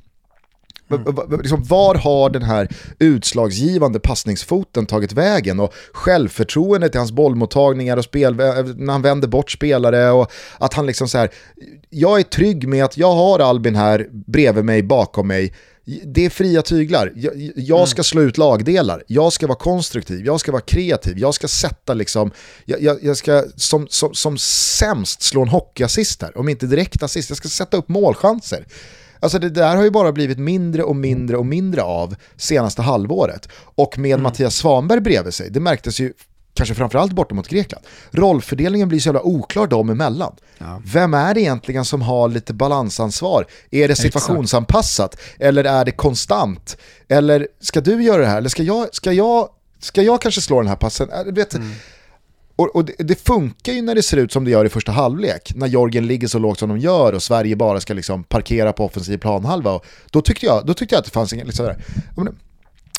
Mm. 0.95 1.41
Liksom, 1.41 1.63
var 1.63 1.95
har 1.95 2.31
den 2.31 2.43
här 2.43 2.69
utslagsgivande 2.99 4.01
passningsfoten 4.01 4.87
tagit 4.87 5.13
vägen? 5.13 5.61
Och 5.61 5.75
självförtroendet 5.93 6.95
i 6.95 6.99
hans 6.99 7.13
bollmottagningar 7.13 7.97
och 7.97 8.05
spel, 8.05 8.35
när 8.35 8.93
han 8.93 9.03
vänder 9.03 9.29
bort 9.29 9.51
spelare 9.51 10.11
och 10.11 10.33
att 10.59 10.75
han 10.75 10.87
liksom 10.87 11.09
så 11.09 11.19
här, 11.19 11.31
jag 11.91 12.19
är 12.19 12.23
trygg 12.23 12.69
med 12.69 12.85
att 12.85 12.97
jag 12.97 13.15
har 13.15 13.39
Albin 13.39 13.77
här 13.77 14.09
bredvid 14.11 14.65
mig, 14.65 14.83
bakom 14.83 15.29
mig, 15.29 15.53
det 15.85 16.25
är 16.25 16.31
fria 16.31 16.63
tyglar. 16.63 17.13
Jag, 17.17 17.53
jag, 17.57 17.89
ska 17.89 18.03
slå 18.03 18.23
ut 18.23 18.39
lagdelar, 18.39 19.03
jag 19.07 19.33
ska 19.33 19.47
vara 19.47 19.59
konstruktiv, 19.59 20.27
jag 20.27 20.41
ska 20.41 20.53
vara 20.53 20.63
kreativ, 20.63 21.19
jag 21.19 21.35
ska 21.35 21.49
sätta 21.49 21.95
liksom, 21.95 22.31
jag, 22.65 22.83
jag, 22.83 22.99
jag 23.03 23.17
ska 23.17 23.45
som, 23.57 23.87
som, 23.91 24.15
som 24.15 24.39
sämst 24.39 25.23
slå 25.23 25.43
en 25.43 25.49
hockeyassist 25.49 26.23
här, 26.23 26.39
om 26.39 26.49
inte 26.49 26.67
direkt 26.67 27.03
assist, 27.03 27.31
jag 27.31 27.37
ska 27.37 27.49
sätta 27.49 27.77
upp 27.77 27.89
målchanser. 27.89 28.67
Alltså 29.23 29.39
det 29.39 29.51
där 29.51 29.77
har 29.77 29.85
ju 29.85 29.91
bara 29.91 30.13
blivit 30.13 30.39
mindre 30.39 30.83
och 30.83 30.97
mindre 30.97 31.37
och 31.37 31.47
mindre 31.47 31.83
av 31.83 32.15
senaste 32.37 32.83
halvåret. 32.83 33.49
Och 33.55 33.99
med 33.99 34.13
mm. 34.13 34.23
Mattias 34.23 34.57
Svanberg 34.57 35.01
bredvid 35.01 35.35
sig, 35.35 35.51
det 35.51 35.61
märktes 35.61 36.01
ju 36.01 36.13
kanske 36.55 36.75
framförallt 36.75 37.13
borta 37.13 37.35
mot 37.35 37.49
Grekland. 37.49 37.85
Rollfördelningen 38.11 38.89
blir 38.89 39.01
så 39.01 39.09
jävla 39.09 39.23
oklar 39.23 39.67
dem 39.67 39.91
emellan. 39.91 40.37
Ja. 40.59 40.83
Vem 40.85 41.15
är 41.15 41.35
det 41.35 41.41
egentligen 41.41 41.85
som 41.85 42.03
har 42.03 42.29
lite 42.29 42.55
balansansvar? 42.55 43.47
Är 43.71 43.89
det 43.89 43.97
situationsanpassat? 43.97 45.21
Eller 45.39 45.65
är 45.65 45.85
det 45.85 45.93
konstant? 45.93 46.77
Eller 47.09 47.49
ska 47.61 47.81
du 47.81 48.03
göra 48.03 48.23
det 48.23 48.29
här? 48.29 48.39
Eller 48.39 48.49
ska 48.49 48.63
jag, 48.63 48.95
ska 48.95 49.13
jag, 49.13 49.49
ska 49.81 50.03
jag 50.03 50.23
kanske 50.23 50.41
slå 50.41 50.61
den 50.61 50.69
här 50.69 50.77
passen? 50.77 51.11
Äh, 51.11 51.33
vet, 51.35 51.55
mm. 51.55 51.73
Och, 52.57 52.77
och 52.77 52.85
det, 52.85 52.95
det, 52.99 53.15
funkar 53.15 53.73
ju 53.73 53.83
när 53.83 53.95
det 53.95 54.03
ser 54.03 54.17
ut 54.17 54.33
som 54.33 54.45
det 54.45 54.51
gör 54.51 54.65
i 54.65 54.69
första 54.69 54.93
halvlek, 54.93 55.53
när 55.55 55.67
Jorgen 55.67 56.07
ligger 56.07 56.29
så 56.29 56.39
lågt 56.39 56.59
som 56.59 56.69
de 56.69 56.79
gör 56.79 57.13
och 57.13 57.23
Sverige 57.23 57.57
bara 57.57 57.81
ska 57.81 57.95
liksom 57.95 58.25
parkera 58.25 58.73
på 58.73 58.85
offensiv 58.85 59.19
planhalva. 59.19 59.73
Och 59.73 59.87
då, 60.11 60.23
tyckte 60.23 60.47
jag, 60.47 60.67
då 60.67 60.75
tyckte 60.75 60.95
jag 60.95 61.01
att 61.01 61.05
det 61.05 61.11
fanns 61.11 61.33
ingen, 61.33 61.47
liksom 61.47 61.67
där, 61.67 61.77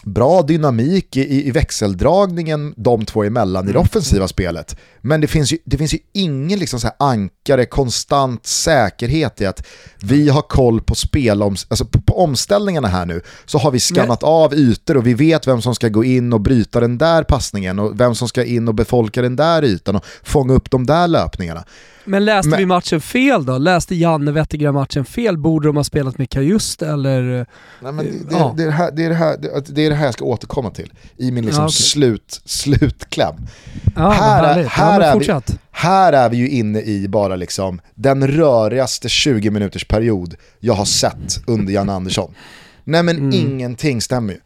bra 0.04 0.42
dynamik 0.42 1.18
i, 1.18 1.48
i 1.48 1.52
växeldragningen 1.52 2.74
de 2.78 3.06
två 3.06 3.24
emellan 3.24 3.64
i 3.64 3.68
det 3.68 3.72
mm. 3.72 3.82
offensiva 3.82 4.28
spelet. 4.28 4.80
Men 5.02 5.22
det 5.22 5.28
finns 5.28 5.54
ju, 5.54 5.58
det 5.66 5.78
finns 5.78 5.94
ju 5.94 5.98
ingen 6.14 6.60
liksom 6.60 6.80
så 6.80 6.90
ankare, 7.00 7.66
konstant 7.66 8.46
säkerhet 8.46 9.42
i 9.42 9.46
att 9.46 9.68
vi 10.00 10.30
har 10.30 10.42
koll 10.42 10.82
på 10.82 10.96
spelom, 10.96 11.56
alltså 11.68 11.86
på, 11.86 12.02
på 12.02 12.24
omställningarna 12.24 12.88
här 12.88 13.06
nu 13.06 13.22
så 13.46 13.58
har 13.58 13.72
vi 13.72 13.80
skannat 13.80 14.22
Men... 14.22 14.30
av 14.30 14.54
ytor 14.54 14.98
och 14.98 15.08
vi 15.08 15.14
vet 15.14 15.48
vem 15.48 15.62
som 15.62 15.76
ska 15.76 15.90
gå 15.90 16.04
in 16.04 16.34
och 16.34 16.42
bryta 16.42 16.80
den 16.80 16.98
där 16.98 17.24
passningen 17.24 17.80
och 17.80 18.00
vem 18.00 18.16
som 18.16 18.28
ska 18.28 18.44
in 18.44 18.68
och 18.68 18.76
befolka 18.76 19.22
den 19.22 19.36
där 19.36 19.64
ytan 19.64 19.96
och 19.96 20.06
fånga 20.24 20.54
upp 20.54 20.72
de 20.72 20.86
där 20.86 21.08
löpningarna. 21.08 21.64
Men 22.06 22.26
läste 22.26 22.50
men, 22.50 22.60
vi 22.60 22.66
matchen 22.66 23.02
fel 23.02 23.46
då? 23.46 23.58
Läste 23.58 23.96
Janne 23.96 24.32
Wettergren 24.32 24.74
matchen 24.74 25.06
fel? 25.06 25.38
Borde 25.38 25.68
de 25.68 25.78
ha 25.78 25.84
spelat 25.84 26.18
med 26.18 26.30
Kajust 26.30 26.82
eller? 26.82 27.46
Nej, 27.80 27.92
men 27.92 28.06
det, 28.06 28.36
ja. 28.36 28.54
det, 28.58 28.64
är 28.64 28.68
det, 28.68 28.74
här, 28.74 28.92
det, 28.92 29.06
är 29.06 29.10
det, 29.10 29.16
här, 29.16 29.38
det 29.68 29.86
är 29.86 29.90
det 29.94 29.98
här 29.98 30.06
jag 30.06 30.14
ska 30.14 30.26
återkomma 30.26 30.72
till 30.72 30.94
i 31.18 31.32
min 31.32 31.46
liksom 31.46 31.62
ja, 31.62 31.68
okay. 31.68 31.74
slut, 31.74 32.42
slutkläm. 32.46 33.36
Ja, 33.96 34.10
här, 34.10 34.60
är, 34.60 34.64
här, 34.64 35.02
ja, 35.02 35.06
är 35.06 35.20
vi, 35.20 35.56
här 35.72 36.14
är 36.14 36.30
vi 36.30 36.38
ju 36.38 36.50
inne 36.50 36.82
i 36.82 37.08
bara 37.08 37.36
liksom 37.36 37.82
den 37.96 38.28
rörigaste 38.28 39.10
20 39.10 39.50
minuters 39.50 39.86
period 39.86 40.36
jag 40.60 40.74
har 40.74 40.86
sett 40.86 41.44
under 41.48 41.74
Jan 41.74 41.90
Andersson. 41.90 42.34
Nej 42.84 43.04
men 43.04 43.18
mm. 43.18 43.32
ingenting 43.34 44.02
stämmer 44.02 44.34
ju. 44.34 44.40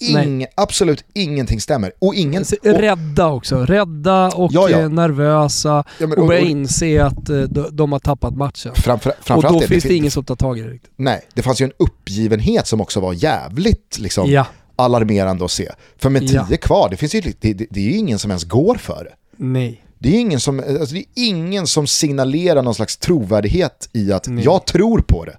Ing, 0.00 0.46
absolut 0.54 1.04
ingenting 1.14 1.60
stämmer. 1.60 1.92
Och 1.98 2.14
ingen, 2.14 2.42
och, 2.42 2.66
rädda 2.66 3.26
också. 3.26 3.64
Rädda 3.64 4.28
och 4.28 4.52
ja, 4.52 4.70
ja. 4.70 4.78
Eh, 4.78 4.88
nervösa 4.88 5.84
ja, 5.98 6.06
men, 6.06 6.12
och, 6.12 6.18
och 6.18 6.26
börja 6.26 6.40
inse 6.40 7.04
att 7.04 7.30
uh, 7.30 7.42
de, 7.42 7.68
de, 7.72 7.92
har 7.92 7.98
tappat 7.98 8.36
matchen. 8.36 8.74
Framför, 8.74 9.12
och 9.28 9.42
då 9.42 9.60
det, 9.60 9.66
finns 9.66 9.82
det, 9.82 9.88
det 9.88 9.94
ingen 9.94 10.10
som 10.10 10.24
tar 10.24 10.36
tag 10.36 10.58
i 10.58 10.62
det 10.62 10.68
riktigt. 10.68 10.90
Nej, 10.96 11.26
det 11.34 11.42
fanns 11.42 11.60
ju 11.60 11.64
en 11.64 11.72
uppgivenhet 11.78 12.66
som 12.66 12.80
också 12.80 13.00
var 13.00 13.12
jävligt 13.12 13.98
liksom. 13.98 14.30
Alarmerande 14.76 15.44
att 15.44 15.50
se. 15.50 15.68
För 15.98 16.10
med 16.10 16.28
tio 16.28 16.56
kvar, 16.56 16.88
det, 16.90 16.96
finns 16.96 17.14
ju, 17.14 17.20
det, 17.20 17.52
det, 17.52 17.66
det 17.70 17.80
är 17.80 17.84
ju 17.84 17.96
ingen 17.96 18.18
som 18.18 18.30
ens 18.30 18.44
går 18.44 18.74
för 18.74 19.04
det. 19.04 19.14
Nej. 19.36 19.82
Det 19.98 20.16
är, 20.16 20.20
ingen 20.20 20.40
som, 20.40 20.58
alltså 20.58 20.94
det 20.94 21.00
är 21.00 21.06
ingen 21.14 21.66
som 21.66 21.86
signalerar 21.86 22.62
någon 22.62 22.74
slags 22.74 22.96
trovärdighet 22.96 23.88
i 23.92 24.12
att 24.12 24.28
Nej. 24.28 24.44
jag 24.44 24.66
tror 24.66 25.00
på 25.00 25.24
det. 25.24 25.38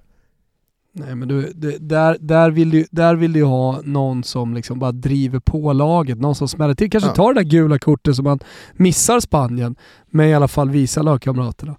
Nej 0.92 1.14
men 1.14 1.28
du, 1.28 1.52
det, 1.54 1.78
där, 1.78 2.16
där, 2.20 2.50
vill 2.50 2.70
du, 2.70 2.86
där 2.90 3.14
vill 3.14 3.32
du 3.32 3.44
ha 3.44 3.80
någon 3.84 4.24
som 4.24 4.54
liksom 4.54 4.78
bara 4.78 4.92
driver 4.92 5.38
på 5.38 5.72
laget, 5.72 6.18
någon 6.18 6.34
som 6.34 6.48
smäller 6.48 6.74
till. 6.74 6.90
Kanske 6.90 7.10
ja. 7.10 7.14
tar 7.14 7.34
det 7.34 7.40
där 7.40 7.50
gula 7.50 7.78
kortet 7.78 8.16
som 8.16 8.24
man 8.24 8.38
missar 8.72 9.20
Spanien, 9.20 9.76
men 10.06 10.28
i 10.28 10.34
alla 10.34 10.48
fall 10.48 10.70
visar 10.70 11.02
lagkamraterna. 11.02 11.76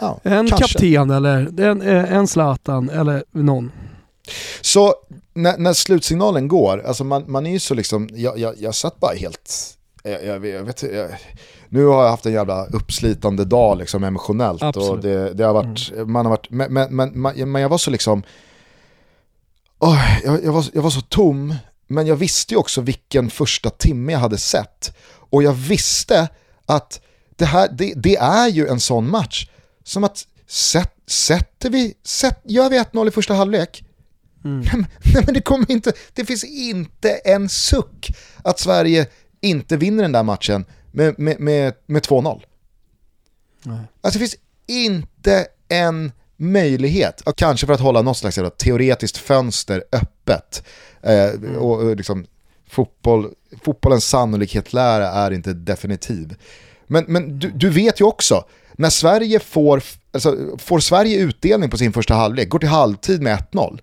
Ja, 0.00 0.20
en 0.22 0.48
kanske. 0.48 0.78
kapten 0.78 1.10
eller 1.10 1.60
en, 1.60 1.82
en 1.82 2.26
Zlatan 2.26 2.90
eller 2.90 3.24
någon. 3.32 3.72
Så 4.60 4.94
när, 5.36 5.58
när 5.58 5.72
slutsignalen 5.72 6.48
går, 6.48 6.82
alltså 6.86 7.04
man, 7.04 7.24
man 7.26 7.46
är 7.46 7.50
ju 7.50 7.60
så 7.60 7.74
liksom, 7.74 8.08
jag, 8.12 8.38
jag, 8.38 8.54
jag 8.58 8.74
satt 8.74 9.00
bara 9.00 9.14
helt, 9.14 9.76
jag, 10.02 10.24
jag, 10.24 10.46
jag 10.46 10.62
vet 10.62 10.82
jag, 10.82 11.08
nu 11.68 11.84
har 11.84 12.02
jag 12.02 12.10
haft 12.10 12.26
en 12.26 12.32
jävla 12.32 12.66
uppslitande 12.66 13.44
dag 13.44 13.78
liksom 13.78 14.04
emotionellt 14.04 14.62
Absolut. 14.62 14.90
och 14.90 15.00
det, 15.00 15.34
det, 15.34 15.44
har 15.44 15.54
varit, 15.54 15.92
mm. 15.92 16.12
man 16.12 16.26
har 16.26 16.30
varit, 16.30 16.50
men, 16.50 16.72
men, 16.72 17.10
men, 17.12 17.52
men 17.52 17.62
jag 17.62 17.68
var 17.68 17.78
så 17.78 17.90
liksom, 17.90 18.22
oh, 19.78 19.98
jag, 20.24 20.44
jag, 20.44 20.52
var, 20.52 20.64
jag 20.72 20.82
var 20.82 20.90
så 20.90 21.00
tom, 21.00 21.54
men 21.86 22.06
jag 22.06 22.16
visste 22.16 22.54
ju 22.54 22.58
också 22.58 22.80
vilken 22.80 23.30
första 23.30 23.70
timme 23.70 24.12
jag 24.12 24.18
hade 24.18 24.38
sett. 24.38 24.96
Och 25.30 25.42
jag 25.42 25.52
visste 25.52 26.28
att 26.66 27.00
det, 27.36 27.44
här, 27.44 27.68
det, 27.72 27.92
det 27.96 28.16
är 28.16 28.48
ju 28.48 28.66
en 28.66 28.80
sån 28.80 29.10
match. 29.10 29.48
Som 29.84 30.04
att 30.04 30.26
sätt, 30.46 30.94
sätter 31.06 31.70
vi, 31.70 31.94
sätt, 32.04 32.40
gör 32.44 32.70
vi 32.70 32.78
1-0 32.78 33.08
i 33.08 33.10
första 33.10 33.34
halvlek, 33.34 33.84
mm. 34.46 34.86
nej, 35.14 35.22
men 35.26 35.34
det, 35.34 35.40
kommer 35.40 35.70
inte, 35.70 35.92
det 36.12 36.24
finns 36.24 36.44
inte 36.44 37.10
en 37.10 37.48
suck 37.48 38.10
att 38.42 38.58
Sverige 38.58 39.06
inte 39.40 39.76
vinner 39.76 40.02
den 40.02 40.12
där 40.12 40.22
matchen 40.22 40.64
med, 40.92 41.18
med, 41.18 41.40
med, 41.40 41.74
med 41.86 42.02
2-0. 42.02 42.42
Alltså 44.00 44.18
det 44.18 44.18
finns 44.18 44.36
inte 44.66 45.46
en 45.68 46.12
möjlighet, 46.36 47.22
kanske 47.36 47.66
för 47.66 47.74
att 47.74 47.80
hålla 47.80 48.02
något 48.02 48.16
slags 48.16 48.38
teoretiskt 48.58 49.16
fönster 49.16 49.84
öppet. 49.92 50.62
Eh, 51.02 51.28
mm. 51.28 51.56
och, 51.56 51.96
liksom, 51.96 52.26
fotboll, 52.68 53.30
fotbollens 53.62 54.08
sannolikhetslära 54.08 55.08
är 55.08 55.30
inte 55.30 55.52
definitiv. 55.52 56.34
Men, 56.86 57.04
men 57.08 57.38
du, 57.38 57.50
du, 57.50 57.70
vet 57.70 58.00
ju 58.00 58.04
också, 58.04 58.44
när 58.72 58.90
Sverige 58.90 59.40
får, 59.40 59.82
alltså, 60.12 60.36
får 60.58 60.80
Sverige 60.80 61.18
utdelning 61.18 61.70
på 61.70 61.78
sin 61.78 61.92
första 61.92 62.14
halvlek, 62.14 62.48
går 62.48 62.58
till 62.58 62.68
halvtid 62.68 63.22
med 63.22 63.38
1-0, 63.52 63.78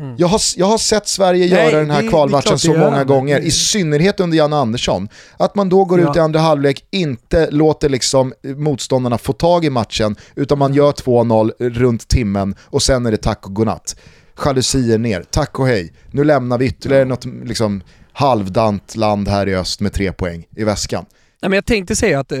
Mm. 0.00 0.14
Jag, 0.18 0.28
har, 0.28 0.40
jag 0.56 0.66
har 0.66 0.78
sett 0.78 1.08
Sverige 1.08 1.54
Nej, 1.54 1.64
göra 1.64 1.80
den 1.80 1.90
här 1.90 2.08
kvalmatchen 2.08 2.58
så 2.58 2.76
många 2.76 3.04
gånger, 3.04 3.40
i 3.40 3.50
synnerhet 3.50 4.20
under 4.20 4.38
Jan 4.38 4.52
Andersson. 4.52 5.08
Att 5.36 5.54
man 5.54 5.68
då 5.68 5.84
går 5.84 6.00
ja. 6.00 6.10
ut 6.10 6.16
i 6.16 6.18
andra 6.18 6.40
halvlek, 6.40 6.84
inte 6.90 7.50
låter 7.50 7.88
liksom 7.88 8.32
motståndarna 8.56 9.18
få 9.18 9.32
tag 9.32 9.64
i 9.64 9.70
matchen, 9.70 10.16
utan 10.34 10.58
man 10.58 10.74
gör 10.74 10.92
2-0 10.92 11.52
runt 11.58 12.08
timmen 12.08 12.54
och 12.62 12.82
sen 12.82 13.06
är 13.06 13.10
det 13.10 13.16
tack 13.16 13.46
och 13.46 13.54
godnatt. 13.54 13.96
Jalusier 14.44 14.98
ner, 14.98 15.24
tack 15.30 15.58
och 15.58 15.66
hej. 15.66 15.92
Nu 16.10 16.24
lämnar 16.24 16.58
vi 16.58 16.66
ytterligare 16.66 17.04
något 17.04 17.24
liksom, 17.24 17.82
halvdant 18.12 18.96
land 18.96 19.28
här 19.28 19.48
i 19.48 19.54
öst 19.54 19.80
med 19.80 19.92
tre 19.92 20.12
poäng 20.12 20.46
i 20.56 20.64
väskan. 20.64 21.04
Nej, 21.42 21.48
men 21.48 21.56
jag 21.56 21.66
tänkte 21.66 21.96
säga 21.96 22.20
att 22.20 22.32
eh, 22.32 22.38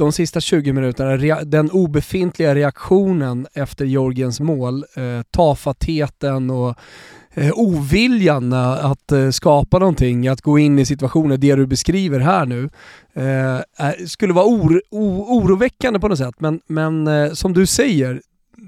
de 0.00 0.12
sista 0.12 0.40
20 0.40 0.72
minuterna, 0.72 1.40
den 1.44 1.70
obefintliga 1.70 2.54
reaktionen 2.54 3.46
efter 3.54 3.84
Jorgens 3.84 4.40
mål, 4.40 4.84
eh, 4.96 5.22
tafattheten 5.30 6.50
och 6.50 6.74
eh, 7.34 7.52
oviljan 7.54 8.52
att 8.52 9.12
eh, 9.12 9.30
skapa 9.30 9.78
någonting, 9.78 10.28
att 10.28 10.40
gå 10.40 10.58
in 10.58 10.78
i 10.78 10.86
situationer, 10.86 11.36
det 11.36 11.54
du 11.54 11.66
beskriver 11.66 12.20
här 12.20 12.46
nu, 12.46 12.70
eh, 13.14 14.06
skulle 14.06 14.32
vara 14.32 14.46
or, 14.46 14.82
o, 14.90 15.36
oroväckande 15.38 16.00
på 16.00 16.08
något 16.08 16.18
sätt. 16.18 16.34
Men, 16.38 16.60
men 16.66 17.06
eh, 17.06 17.32
som 17.32 17.52
du 17.52 17.66
säger, 17.66 18.22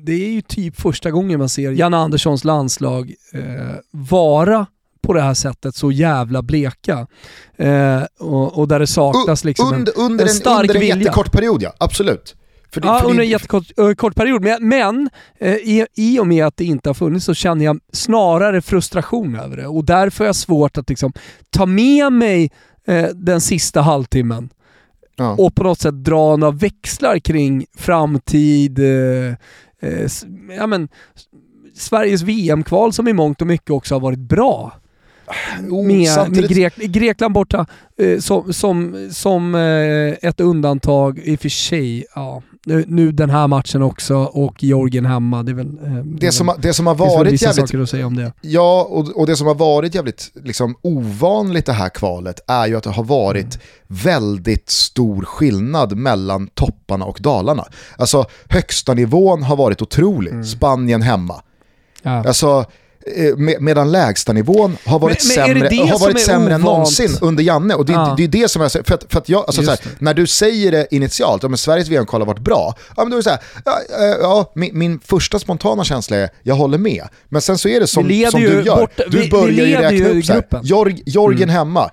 det 0.04 0.12
är 0.12 0.32
ju 0.32 0.40
typ 0.40 0.80
första 0.80 1.10
gången 1.10 1.38
man 1.38 1.48
ser 1.48 1.72
Janne 1.72 1.96
Anderssons 1.96 2.44
landslag 2.44 3.14
eh, 3.32 3.76
vara 3.90 4.66
på 5.02 5.12
det 5.12 5.22
här 5.22 5.34
sättet 5.34 5.74
så 5.76 5.92
jävla 5.92 6.42
bleka. 6.42 7.06
Eh, 7.56 8.02
och, 8.18 8.58
och, 8.58 8.68
där 8.68 8.78
det 8.78 8.86
saknas 8.86 9.44
liksom 9.44 9.74
under, 9.74 9.92
en, 9.96 10.04
under 10.04 10.24
en, 10.24 10.30
stark 10.30 10.60
under 10.60 10.74
en 10.74 10.80
vilja. 10.80 10.96
jättekort 10.96 11.32
period 11.32 11.62
ja, 11.62 11.74
absolut. 11.78 12.36
För 12.72 12.80
det, 12.80 12.88
ja, 12.88 12.98
för 13.00 13.10
under 13.10 13.22
en 13.22 13.28
jättekort 13.28 13.78
uh, 13.80 13.94
kort 13.94 14.14
period. 14.14 14.42
Men, 14.42 14.68
men 14.68 15.10
uh, 15.42 15.48
i, 15.48 15.86
i 15.94 16.18
och 16.18 16.26
med 16.26 16.46
att 16.46 16.56
det 16.56 16.64
inte 16.64 16.88
har 16.88 16.94
funnits 16.94 17.24
så 17.24 17.34
känner 17.34 17.64
jag 17.64 17.80
snarare 17.92 18.62
frustration 18.62 19.36
över 19.36 19.56
det. 19.56 19.66
Och 19.66 19.84
därför 19.84 20.24
har 20.24 20.26
jag 20.26 20.36
svårt 20.36 20.78
att 20.78 20.88
liksom, 20.88 21.12
ta 21.50 21.66
med 21.66 22.12
mig 22.12 22.50
uh, 22.88 23.04
den 23.04 23.40
sista 23.40 23.80
halvtimmen 23.80 24.50
ja. 25.16 25.34
och 25.38 25.54
på 25.54 25.62
något 25.62 25.80
sätt 25.80 26.04
dra 26.04 26.36
några 26.36 26.50
växlar 26.50 27.18
kring 27.18 27.66
framtid, 27.76 28.78
eh, 28.78 29.34
eh, 29.80 30.08
ja, 30.56 30.66
men, 30.66 30.88
Sveriges 31.74 32.22
VM-kval 32.22 32.92
som 32.92 33.08
i 33.08 33.12
mångt 33.12 33.40
och 33.40 33.46
mycket 33.46 33.70
också 33.70 33.94
har 33.94 34.00
varit 34.00 34.18
bra. 34.18 34.72
Oh, 35.70 35.86
med, 35.86 36.08
samtidigt... 36.08 36.50
med 36.50 36.56
Grek 36.56 36.76
Grekland 36.76 37.34
borta 37.34 37.66
eh, 37.98 38.18
som, 38.18 38.52
som, 38.52 39.08
som 39.12 39.54
eh, 39.54 40.28
ett 40.28 40.40
undantag 40.40 41.18
i 41.18 41.36
och 41.36 41.40
för 41.40 41.48
sig. 41.48 42.04
Ja, 42.14 42.42
nu, 42.66 42.84
nu 42.88 43.12
den 43.12 43.30
här 43.30 43.48
matchen 43.48 43.82
också 43.82 44.16
och 44.16 44.62
Georgien 44.62 45.06
hemma. 45.06 45.42
Det, 45.42 45.52
är 45.52 45.54
väl, 45.54 45.78
eh, 45.84 46.04
det, 46.04 46.32
som, 46.32 46.54
det 46.58 46.74
som 46.74 46.86
har 46.86 46.94
varit 46.94 47.42
jävligt... 47.42 47.56
saker 47.56 47.78
att 47.78 47.90
säga 47.90 48.06
om 48.06 48.16
det. 48.16 48.32
Ja, 48.40 48.86
och, 48.90 49.20
och 49.20 49.26
det 49.26 49.36
som 49.36 49.46
har 49.46 49.54
varit 49.54 49.94
jävligt 49.94 50.30
liksom, 50.34 50.76
ovanligt 50.82 51.66
det 51.66 51.72
här 51.72 51.88
kvalet 51.88 52.40
är 52.48 52.66
ju 52.66 52.76
att 52.76 52.84
det 52.84 52.90
har 52.90 53.04
varit 53.04 53.54
mm. 53.54 53.60
väldigt 53.86 54.70
stor 54.70 55.24
skillnad 55.24 55.96
mellan 55.96 56.46
topparna 56.46 57.04
och 57.04 57.18
dalarna. 57.20 57.64
Alltså 57.96 58.24
högsta 58.48 58.94
nivån 58.94 59.42
har 59.42 59.56
varit 59.56 59.82
otrolig, 59.82 60.30
mm. 60.30 60.44
Spanien 60.44 61.02
hemma. 61.02 61.42
Ja. 62.02 62.28
Alltså, 62.28 62.64
med, 63.36 63.62
medan 63.62 63.92
lägstanivån 63.92 64.76
har 64.84 64.98
varit 64.98 65.36
men, 65.36 65.50
men 65.50 65.68
sämre, 65.70 65.90
har 65.90 65.98
varit 65.98 66.20
sämre 66.20 66.54
än 66.54 66.60
någonsin 66.60 67.10
under 67.20 67.42
Janne. 67.44 67.74
Och 67.74 67.86
det, 67.86 67.92
ja. 67.92 68.14
det 68.16 68.24
är 68.24 68.28
det 68.28 68.50
som 68.50 68.62
jag 68.62 68.70
säger, 68.70 68.84
för 68.84 68.94
att, 68.94 69.04
för 69.08 69.18
att 69.18 69.28
jag, 69.28 69.44
alltså, 69.46 69.62
här, 69.62 69.78
när 69.98 70.14
du 70.14 70.26
säger 70.26 70.72
det 70.72 70.86
initialt, 70.90 71.42
ja, 71.42 71.56
Sveriges 71.56 71.88
VM-kval 71.88 72.20
har 72.20 72.26
varit 72.26 72.40
bra, 72.40 72.74
ja, 72.96 73.04
men 73.04 73.10
då 73.10 73.16
är 73.16 73.18
det 73.18 73.24
så 73.24 73.30
här, 73.30 73.40
ja, 73.64 73.80
eh, 73.98 74.16
ja 74.20 74.52
min, 74.54 74.78
min, 74.78 75.00
första 75.00 75.38
spontana 75.38 75.84
känsla 75.84 76.16
är, 76.16 76.30
jag 76.42 76.54
håller 76.54 76.78
med. 76.78 77.08
Men 77.28 77.42
sen 77.42 77.58
så 77.58 77.68
är 77.68 77.80
det 77.80 77.86
som, 77.86 78.02
som 78.30 78.40
du 78.40 78.62
gör, 78.62 78.76
bort, 78.76 79.00
du 79.10 79.28
börjar 79.28 79.64
vi 79.64 79.70
ju 79.70 79.76
räkna 79.76 80.08
upp 80.08 80.24
så 80.24 80.32
här, 80.32 80.60
Jorg, 80.62 81.02
Jorgen 81.06 81.42
mm. 81.42 81.54
hemma, 81.54 81.90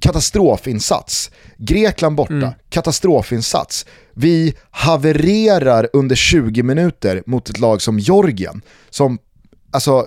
katastrofinsats. 0.00 1.30
Grekland 1.58 2.16
borta, 2.16 2.34
mm. 2.34 2.50
katastrofinsats. 2.68 3.86
Vi 4.14 4.54
havererar 4.70 5.88
under 5.92 6.16
20 6.16 6.62
minuter 6.62 7.22
mot 7.26 7.50
ett 7.50 7.58
lag 7.58 7.82
som 7.82 7.98
Georgien, 7.98 8.62
som 8.90 9.18
alltså 9.70 10.06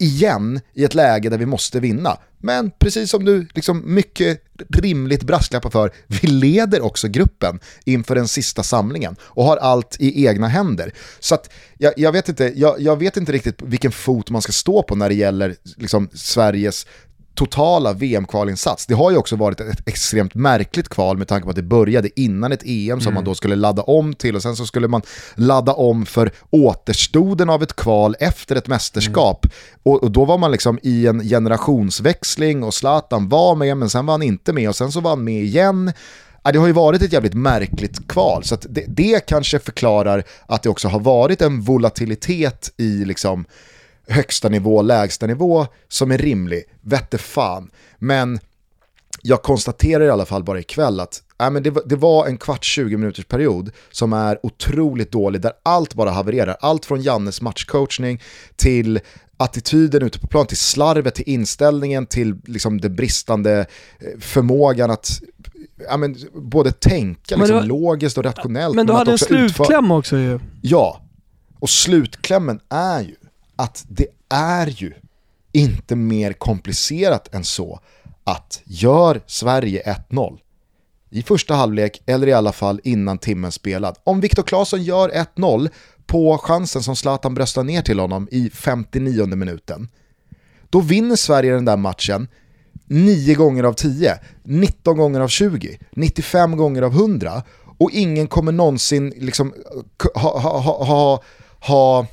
igen 0.00 0.60
i 0.74 0.84
ett 0.84 0.94
läge 0.94 1.28
där 1.28 1.38
vi 1.38 1.46
måste 1.46 1.80
vinna. 1.80 2.18
Men 2.38 2.70
precis 2.78 3.10
som 3.10 3.24
du 3.24 3.48
liksom 3.54 3.94
mycket 3.94 4.42
rimligt 4.68 5.22
brasklappar 5.22 5.70
för, 5.70 5.92
vi 6.06 6.28
leder 6.28 6.80
också 6.80 7.08
gruppen 7.08 7.60
inför 7.84 8.14
den 8.14 8.28
sista 8.28 8.62
samlingen 8.62 9.16
och 9.20 9.44
har 9.44 9.56
allt 9.56 9.96
i 9.98 10.26
egna 10.26 10.48
händer. 10.48 10.92
Så 11.20 11.34
att 11.34 11.50
jag, 11.78 11.92
jag 11.96 12.12
vet, 12.12 12.28
inte, 12.28 12.52
jag, 12.56 12.80
jag, 12.80 12.96
vet 12.96 13.16
inte 13.16 13.32
riktigt 13.32 13.62
vilken 13.62 13.92
fot 13.92 14.30
man 14.30 14.42
ska 14.42 14.52
stå 14.52 14.82
på 14.82 14.94
när 14.94 15.08
det 15.08 15.14
gäller 15.14 15.56
liksom, 15.76 16.08
Sveriges 16.12 16.86
totala 17.34 17.92
VM-kvalinsats. 17.92 18.86
Det 18.86 18.94
har 18.94 19.10
ju 19.10 19.16
också 19.16 19.36
varit 19.36 19.60
ett 19.60 19.88
extremt 19.88 20.34
märkligt 20.34 20.88
kval 20.88 21.16
med 21.16 21.28
tanke 21.28 21.44
på 21.44 21.50
att 21.50 21.56
det 21.56 21.62
började 21.62 22.20
innan 22.20 22.52
ett 22.52 22.62
EM 22.64 23.00
som 23.00 23.06
mm. 23.08 23.14
man 23.14 23.24
då 23.24 23.34
skulle 23.34 23.56
ladda 23.56 23.82
om 23.82 24.14
till 24.14 24.36
och 24.36 24.42
sen 24.42 24.56
så 24.56 24.66
skulle 24.66 24.88
man 24.88 25.02
ladda 25.34 25.72
om 25.72 26.06
för 26.06 26.30
återstoden 26.50 27.50
av 27.50 27.62
ett 27.62 27.76
kval 27.76 28.16
efter 28.20 28.56
ett 28.56 28.68
mästerskap. 28.68 29.44
Mm. 29.44 29.54
Och, 29.82 30.02
och, 30.02 30.10
då 30.10 30.24
var 30.24 30.38
man 30.38 30.52
liksom 30.52 30.78
i 30.82 31.06
en 31.06 31.20
generationsväxling 31.20 32.62
och 32.62 32.74
Zlatan 32.74 33.28
var 33.28 33.54
med 33.54 33.76
men 33.76 33.90
sen 33.90 34.06
var 34.06 34.14
han 34.14 34.22
inte 34.22 34.52
med 34.52 34.68
och 34.68 34.76
sen 34.76 34.92
så 34.92 35.00
var 35.00 35.10
han 35.10 35.24
med 35.24 35.42
igen. 35.42 35.92
Det 36.52 36.58
har 36.58 36.66
ju 36.66 36.72
varit 36.72 37.02
ett 37.02 37.12
jävligt 37.12 37.34
märkligt 37.34 38.08
kval, 38.08 38.44
så 38.44 38.56
det, 38.62 38.84
det 38.88 39.26
kanske 39.26 39.58
förklarar 39.58 40.24
att 40.46 40.62
det 40.62 40.68
också 40.68 40.88
har 40.88 41.00
varit 41.00 41.42
en 41.42 41.60
volatilitet 41.60 42.72
i 42.76 43.04
liksom 43.04 43.44
högsta 44.10 44.48
nivå, 44.48 44.82
lägsta 44.82 45.26
nivå 45.26 45.66
som 45.88 46.10
är 46.10 46.18
rimlig, 46.18 46.64
vette 46.80 47.18
fan. 47.18 47.70
Men 47.98 48.40
jag 49.22 49.42
konstaterar 49.42 50.04
i 50.04 50.10
alla 50.10 50.26
fall 50.26 50.44
bara 50.44 50.60
ikväll 50.60 51.00
att 51.00 51.22
äh, 51.40 51.50
men 51.50 51.62
det, 51.62 51.74
det 51.86 51.96
var 51.96 52.26
en 52.26 52.38
kvart 52.38 52.64
20 52.64 52.96
minuters 52.96 53.24
period 53.24 53.70
som 53.90 54.12
är 54.12 54.46
otroligt 54.46 55.12
dålig, 55.12 55.40
där 55.40 55.52
allt 55.62 55.94
bara 55.94 56.10
havererar. 56.10 56.56
Allt 56.60 56.86
från 56.86 57.02
Jannes 57.02 57.42
matchcoachning 57.42 58.22
till 58.56 59.00
attityden 59.36 60.02
ute 60.02 60.20
på 60.20 60.26
plan, 60.26 60.46
till 60.46 60.56
slarvet, 60.56 61.14
till 61.14 61.28
inställningen, 61.28 62.06
till 62.06 62.36
liksom 62.44 62.80
det 62.80 62.88
bristande 62.88 63.66
eh, 63.98 64.20
förmågan 64.20 64.90
att 64.90 65.20
ja, 65.88 65.96
men, 65.96 66.16
både 66.34 66.72
tänka 66.72 67.36
liksom, 67.36 67.56
var, 67.56 67.62
logiskt 67.62 68.18
och 68.18 68.24
rationellt. 68.24 68.76
Men 68.76 68.86
du 68.86 68.92
hade 68.92 69.12
en 69.12 69.18
slutkläm 69.18 69.84
utför... 69.84 69.96
också 69.96 70.16
ju. 70.16 70.38
Ja, 70.62 71.00
och 71.58 71.70
slutklämmen 71.70 72.60
är 72.68 73.00
ju 73.00 73.14
att 73.60 73.84
det 73.88 74.06
är 74.28 74.66
ju 74.66 74.92
inte 75.52 75.96
mer 75.96 76.32
komplicerat 76.32 77.34
än 77.34 77.44
så 77.44 77.80
att 78.24 78.62
gör 78.64 79.20
Sverige 79.26 79.96
1-0 80.10 80.38
i 81.10 81.22
första 81.22 81.54
halvlek 81.54 82.02
eller 82.06 82.26
i 82.26 82.32
alla 82.32 82.52
fall 82.52 82.80
innan 82.84 83.18
timmen 83.18 83.52
spelad. 83.52 83.98
Om 84.04 84.20
Viktor 84.20 84.42
Claesson 84.42 84.82
gör 84.82 85.08
1-0 85.36 85.70
på 86.06 86.38
chansen 86.38 86.82
som 86.82 86.96
Zlatan 86.96 87.34
bröstar 87.34 87.64
ner 87.64 87.82
till 87.82 88.00
honom 88.00 88.28
i 88.30 88.50
59 88.50 89.26
minuten, 89.26 89.88
då 90.70 90.80
vinner 90.80 91.16
Sverige 91.16 91.54
den 91.54 91.64
där 91.64 91.76
matchen 91.76 92.28
9 92.86 93.34
gånger 93.34 93.64
av 93.64 93.72
10, 93.72 94.18
19 94.42 94.96
gånger 94.96 95.20
av 95.20 95.28
20, 95.28 95.78
95 95.90 96.56
gånger 96.56 96.82
av 96.82 96.92
100 96.92 97.42
och 97.78 97.90
ingen 97.92 98.26
kommer 98.26 98.52
någonsin 98.52 99.12
liksom 99.16 99.54
ha, 100.14 100.38
ha, 100.38 100.58
ha, 100.58 100.84
ha, 100.84 101.22
ha 101.58 102.06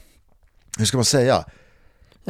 hur 0.77 0.85
ska 0.85 0.97
man 0.97 1.05
säga? 1.05 1.45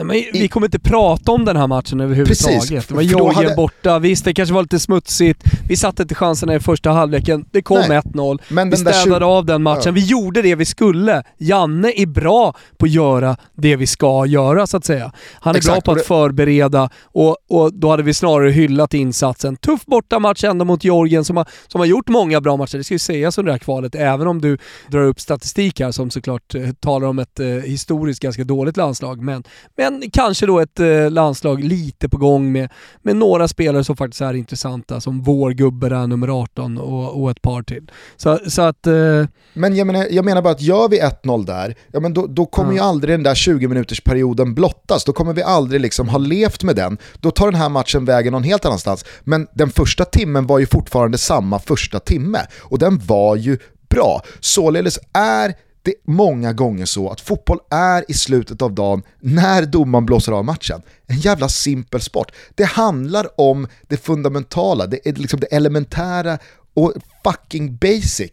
Men 0.04 0.24
vi 0.34 0.48
kommer 0.48 0.68
inte 0.68 0.80
prata 0.80 1.32
om 1.32 1.46
den 1.46 1.58
här 1.58 1.68
matchen 1.68 2.00
överhuvudtaget. 2.00 2.60
Precis, 2.60 2.88
det 2.88 2.96
var 2.96 3.02
Georgien 3.02 3.36
hade... 3.36 3.56
borta, 3.56 4.00
visst 4.00 4.26
det 4.26 4.34
kanske 4.34 4.56
var 4.56 4.62
lite 4.62 4.80
smutsigt, 4.80 5.44
vi 5.68 5.76
satte 5.76 6.02
inte 6.02 6.16
chanserna 6.16 6.56
i 6.56 6.60
första 6.60 6.92
halvleken, 6.92 7.46
det 7.52 7.62
kom 7.62 7.78
1-0, 7.78 8.40
vi 8.72 8.78
städade 8.78 9.04
20... 9.04 9.26
av 9.26 9.46
den 9.46 9.64
matchen, 9.64 9.82
ja. 9.86 9.92
vi 9.92 10.06
gjorde 10.06 10.42
det 10.42 10.56
vi 10.56 10.66
skulle. 10.66 11.24
Janne 11.38 11.92
är 11.96 12.06
bra 12.06 12.56
på 12.78 12.86
att 12.86 12.92
göra 12.92 13.38
det 13.56 13.76
vi 13.76 13.88
ska 13.88 14.26
göra 14.26 14.68
så 14.68 14.78
att 14.78 14.86
säga. 14.86 15.12
Han 15.34 15.56
är 15.56 15.58
Exakt, 15.58 15.84
bra 15.86 15.94
på 15.94 16.00
att 16.00 16.06
förbereda 16.06 16.90
och, 17.04 17.38
och 17.50 17.74
då 17.74 17.90
hade 17.90 18.04
vi 18.04 18.14
snarare 18.14 18.50
hyllat 18.50 18.94
insatsen. 18.94 19.58
Tuff 19.58 19.86
bortamatch 19.86 20.44
ändå 20.44 20.66
mot 20.66 20.84
Georgien 20.84 21.26
som 21.26 21.38
har, 21.38 21.48
som 21.68 21.82
har 21.82 21.86
gjort 21.86 22.08
många 22.08 22.42
bra 22.42 22.58
matcher, 22.58 22.78
det 22.78 22.84
ska 22.84 22.94
ju 22.94 23.00
sägas 23.00 23.38
under 23.38 23.50
det 23.50 23.54
här 23.54 23.60
kvalet, 23.60 23.96
även 23.96 24.28
om 24.28 24.42
du 24.42 24.58
drar 24.88 25.04
upp 25.04 25.20
statistik 25.20 25.80
här 25.80 25.92
som 25.92 26.12
såklart 26.12 26.56
eh, 26.56 26.72
talar 26.80 27.08
om 27.08 27.20
ett 27.20 27.40
eh, 27.40 27.48
historiskt 27.48 28.22
ganska 28.22 28.44
dåligt 28.44 28.78
landslag. 28.78 29.22
Men, 29.22 29.44
men 29.78 29.87
men 29.92 30.10
kanske 30.12 30.46
då 30.46 30.60
ett 30.60 30.80
eh, 30.80 31.12
landslag 31.12 31.64
lite 31.64 32.10
på 32.10 32.18
gång 32.18 32.52
med, 32.52 32.70
med 33.02 33.16
några 33.16 33.48
spelare 33.48 33.84
som 33.84 33.98
faktiskt 33.98 34.22
är 34.22 34.34
intressanta, 34.34 35.02
som 35.02 35.22
vår 35.22 35.52
gubbe 35.52 35.90
där, 35.90 36.08
nummer 36.08 36.42
18 36.42 36.78
och, 36.78 37.22
och 37.22 37.32
ett 37.32 37.42
par 37.42 37.64
till. 37.64 37.92
Så, 38.18 38.40
så 38.48 38.62
att... 38.62 38.88
Eh... 38.88 39.26
Men 39.54 39.76
jag 39.76 39.88
menar, 39.88 40.08
jag 40.12 40.26
menar 40.26 40.42
bara 40.42 40.54
att 40.54 40.62
gör 40.62 40.90
vi 40.90 41.02
1-0 41.02 41.46
där, 41.46 41.76
ja, 41.92 42.00
men 42.00 42.14
då, 42.14 42.28
då 42.28 42.46
kommer 42.46 42.72
ja. 42.72 42.76
ju 42.76 42.80
aldrig 42.80 43.14
den 43.14 43.24
där 43.24 43.36
20 43.36 43.68
minuters 43.68 44.02
perioden 44.02 44.54
blottas. 44.54 45.04
Då 45.04 45.14
kommer 45.14 45.34
vi 45.34 45.44
aldrig 45.44 45.82
liksom 45.82 46.10
ha 46.10 46.18
levt 46.18 46.64
med 46.64 46.76
den. 46.76 46.98
Då 47.20 47.32
tar 47.32 47.52
den 47.52 47.62
här 47.62 47.70
matchen 47.70 48.06
vägen 48.06 48.32
någon 48.32 48.44
helt 48.44 48.66
annanstans. 48.66 49.06
Men 49.24 49.48
den 49.54 49.70
första 49.70 50.06
timmen 50.06 50.48
var 50.48 50.60
ju 50.60 50.66
fortfarande 50.66 51.18
samma 51.18 51.60
första 51.60 52.00
timme. 52.00 52.40
Och 52.60 52.80
den 52.80 52.98
var 52.98 53.36
ju 53.36 53.58
bra. 53.90 54.22
Således 54.40 55.00
är 55.14 55.54
det 55.88 55.92
är 55.92 56.12
många 56.12 56.54
gånger 56.54 56.86
så 56.86 57.10
att 57.10 57.22
fotboll 57.22 57.60
är 57.70 58.06
i 58.08 58.14
slutet 58.14 58.62
av 58.62 58.74
dagen 58.74 59.04
när 59.20 59.66
domaren 59.66 60.06
blåser 60.06 60.32
av 60.32 60.46
matchen. 60.46 60.82
En 61.06 61.18
jävla 61.18 61.50
simpel 61.50 62.02
sport. 62.02 62.32
Det 62.56 62.64
handlar 62.64 63.42
om 63.42 63.68
det 63.88 63.98
fundamentala, 63.98 64.88
det 64.88 65.08
är 65.08 65.14
liksom 65.14 65.40
det 65.40 65.48
elementära 65.48 66.38
och 66.74 66.94
fucking 67.24 67.78
basic. 67.78 68.32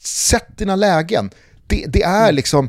Sätt 0.00 0.46
dina 0.56 0.76
lägen. 0.76 1.30
Det, 1.66 1.84
det 1.88 2.02
är 2.02 2.22
mm. 2.22 2.34
liksom 2.34 2.68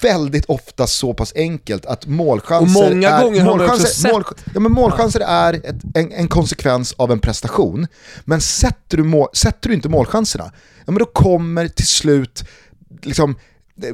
väldigt 0.00 0.44
ofta 0.44 0.86
så 0.86 1.14
pass 1.14 1.32
enkelt 1.36 1.86
att 1.86 2.06
målchanser, 2.06 2.84
och 2.84 2.90
många 2.90 3.08
är, 3.08 3.22
gånger 3.22 3.44
målchanser, 3.44 4.12
mål, 4.12 4.24
ja, 4.54 4.60
men 4.60 4.72
målchanser 4.72 5.20
är 5.20 5.54
ett, 5.54 5.76
en, 5.94 6.12
en, 6.12 6.28
konsekvens 6.28 6.94
av 6.96 7.12
en 7.12 7.18
prestation. 7.18 7.86
Men 8.24 8.40
sätter 8.40 8.96
du, 8.96 9.02
mål, 9.02 9.28
sätter 9.32 9.68
du 9.68 9.74
inte 9.74 9.88
målchanserna, 9.88 10.52
ja, 10.78 10.92
men 10.92 10.98
då 10.98 11.04
kommer 11.04 11.68
till 11.68 11.86
slut 11.86 12.44
liksom, 13.02 13.36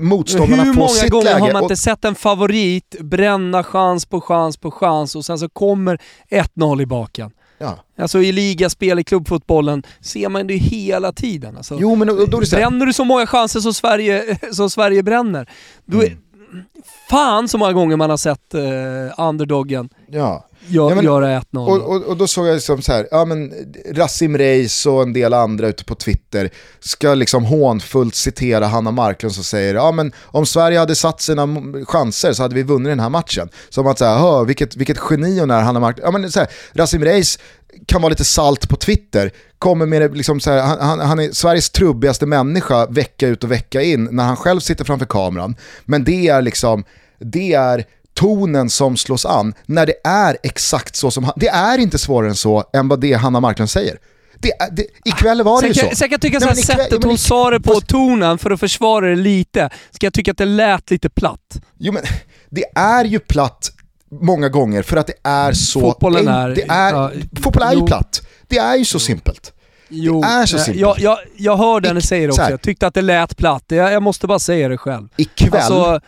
motståndarna 0.00 0.62
Hur 0.62 0.74
läge. 0.74 0.78
Många 0.78 1.08
gånger 1.08 1.40
har 1.40 1.52
man 1.52 1.62
inte 1.62 1.76
sett 1.76 2.04
en 2.04 2.14
favorit 2.14 2.96
bränna 3.00 3.64
chans 3.64 4.06
på 4.06 4.20
chans 4.20 4.56
på 4.56 4.70
chans 4.70 5.16
och 5.16 5.24
sen 5.24 5.38
så 5.38 5.48
kommer 5.48 6.00
1-0 6.30 6.82
i 6.82 6.86
baken? 6.86 7.30
Ja. 7.58 7.78
Alltså 7.98 8.22
i 8.22 8.32
ligaspel, 8.32 8.98
i 8.98 9.04
klubbfotbollen, 9.04 9.82
ser 10.00 10.28
man 10.28 10.46
det 10.46 10.56
hela 10.56 11.12
tiden. 11.12 11.56
Alltså, 11.56 11.76
jo, 11.80 11.94
men 11.94 12.08
då, 12.08 12.14
då 12.14 12.36
är 12.36 12.40
det 12.40 12.56
bränner 12.56 12.86
du 12.86 12.92
så 12.92 13.04
många 13.04 13.26
chanser 13.26 13.60
som 13.60 13.74
Sverige, 13.74 14.38
som 14.52 14.70
Sverige 14.70 15.02
bränner, 15.02 15.50
då 15.84 16.02
är, 16.02 16.06
mm. 16.06 16.64
fan 17.10 17.48
så 17.48 17.58
många 17.58 17.72
gånger 17.72 17.96
man 17.96 18.10
har 18.10 18.16
sett 18.16 18.54
uh, 18.54 18.60
underdoggen 19.28 19.88
ja 20.08 20.47
gör, 20.66 20.88
ja, 20.88 20.94
men, 20.94 21.04
göra 21.04 21.40
1-0. 21.40 21.66
Och, 21.66 21.96
och, 21.96 22.02
och, 22.02 22.16
då 22.16 22.26
såg 22.26 22.46
jag 22.46 22.54
liksom 22.54 22.82
så 22.82 22.92
här, 22.92 23.08
ja 23.10 23.24
men 23.24 23.52
Rasim 23.92 24.38
Reis 24.38 24.86
och 24.86 25.02
en 25.02 25.12
del 25.12 25.32
andra 25.32 25.68
ute 25.68 25.84
på 25.84 25.94
Twitter 25.94 26.50
ska 26.80 27.14
liksom 27.14 27.44
hånfullt 27.44 28.14
citera 28.14 28.66
Hanna 28.66 28.90
Marklund 28.90 29.34
som 29.34 29.44
säger, 29.44 29.74
ja 29.74 29.92
men 29.92 30.12
om 30.24 30.46
Sverige 30.46 30.78
hade 30.78 30.94
satt 30.94 31.20
sina 31.20 31.48
chanser 31.86 32.32
så 32.32 32.42
hade 32.42 32.54
vi 32.54 32.62
vunnit 32.62 32.92
den 32.92 33.00
här 33.00 33.08
matchen. 33.08 33.48
Som 33.68 33.86
att 33.86 33.98
säga, 33.98 34.44
vilket, 34.44 34.76
vilket 34.76 34.98
geni 35.10 35.40
hon 35.40 35.50
är 35.50 35.62
Hanna 35.62 35.80
Marklund. 35.80 36.06
Ja 36.06 36.18
men 36.18 36.32
så 36.32 36.38
här, 36.38 36.48
Rasim 36.72 37.04
Reis 37.04 37.38
kan 37.86 38.02
vara 38.02 38.10
lite 38.10 38.24
salt 38.24 38.68
på 38.68 38.76
Twitter, 38.76 39.30
kommer 39.58 39.86
med 39.86 40.02
det, 40.02 40.08
liksom 40.08 40.40
så 40.40 40.50
här, 40.50 40.76
han, 40.76 41.00
han, 41.00 41.18
är 41.18 41.32
Sveriges 41.32 41.70
trubbigaste 41.70 42.26
människa 42.26 42.86
vecka 42.86 43.28
ut 43.28 43.44
och 43.44 43.50
vecka 43.50 43.82
in 43.82 44.08
när 44.12 44.24
han 44.24 44.36
själv 44.36 44.60
sitter 44.60 44.84
framför 44.84 45.06
kameran. 45.06 45.56
Men 45.84 46.04
det 46.04 46.28
är 46.28 46.42
liksom, 46.42 46.84
det 47.18 47.52
är 47.52 47.84
tonen 48.18 48.70
som 48.70 48.96
slås 48.96 49.26
an 49.26 49.54
när 49.66 49.86
det 49.86 49.94
är 50.04 50.36
exakt 50.42 50.96
så 50.96 51.10
som 51.10 51.24
han, 51.24 51.32
det 51.36 51.48
är 51.48 51.78
inte 51.78 51.98
svårare 51.98 52.28
än 52.30 52.36
så 52.36 52.64
än 52.72 52.88
vad 52.88 53.00
det 53.00 53.12
Hanna 53.12 53.40
Marklund 53.40 53.70
säger. 53.70 53.98
Det, 54.38 54.52
det, 54.72 54.86
ikväll 55.04 55.42
var 55.42 55.62
det 55.62 55.68
ju 55.68 55.74
så. 55.74 55.80
Sen 55.80 55.96
kan 55.96 56.10
jag 56.10 56.20
tycka 56.20 56.38
att 56.38 56.58
sättet 56.58 57.04
hon 57.04 57.18
sa 57.18 57.50
det 57.50 57.60
på, 57.60 57.80
tonen 57.80 58.38
för 58.38 58.50
att 58.50 58.60
försvara 58.60 59.06
det 59.06 59.16
lite, 59.16 59.70
ska 59.90 60.06
jag 60.06 60.14
tycka 60.14 60.30
att 60.30 60.38
det 60.38 60.44
lät 60.44 60.90
lite 60.90 61.08
platt. 61.08 61.60
Jo 61.78 61.92
men, 61.92 62.02
det 62.50 62.64
är 62.74 63.04
ju 63.04 63.18
platt 63.18 63.70
många 64.10 64.48
gånger 64.48 64.82
för 64.82 64.96
att 64.96 65.06
det 65.06 65.14
är 65.22 65.52
så... 65.52 65.80
Fotbollen 65.80 66.28
är... 66.28 66.48
Det 66.48 66.66
är 66.68 66.92
ja, 66.92 67.10
fotboll 67.42 67.62
är 67.62 67.74
ju 67.74 67.86
platt. 67.86 68.22
Det 68.48 68.58
är 68.58 68.76
ju 68.76 68.84
så 68.84 68.98
simpelt. 68.98 69.52
Jo, 69.88 70.20
det 70.20 70.26
är 70.26 70.46
så 70.46 70.58
simpelt. 70.58 70.80
Jag, 70.80 71.00
jag, 71.00 71.18
jag 71.36 71.56
hör 71.56 71.80
det 71.80 71.92
ni 71.92 72.02
säger 72.02 72.28
också, 72.28 72.50
jag 72.50 72.62
tyckte 72.62 72.86
att 72.86 72.94
det 72.94 73.02
lät 73.02 73.36
platt. 73.36 73.64
Jag, 73.68 73.92
jag 73.92 74.02
måste 74.02 74.26
bara 74.26 74.38
säga 74.38 74.68
det 74.68 74.78
själv. 74.78 75.08
Ikväll, 75.16 75.60
alltså, 75.60 76.00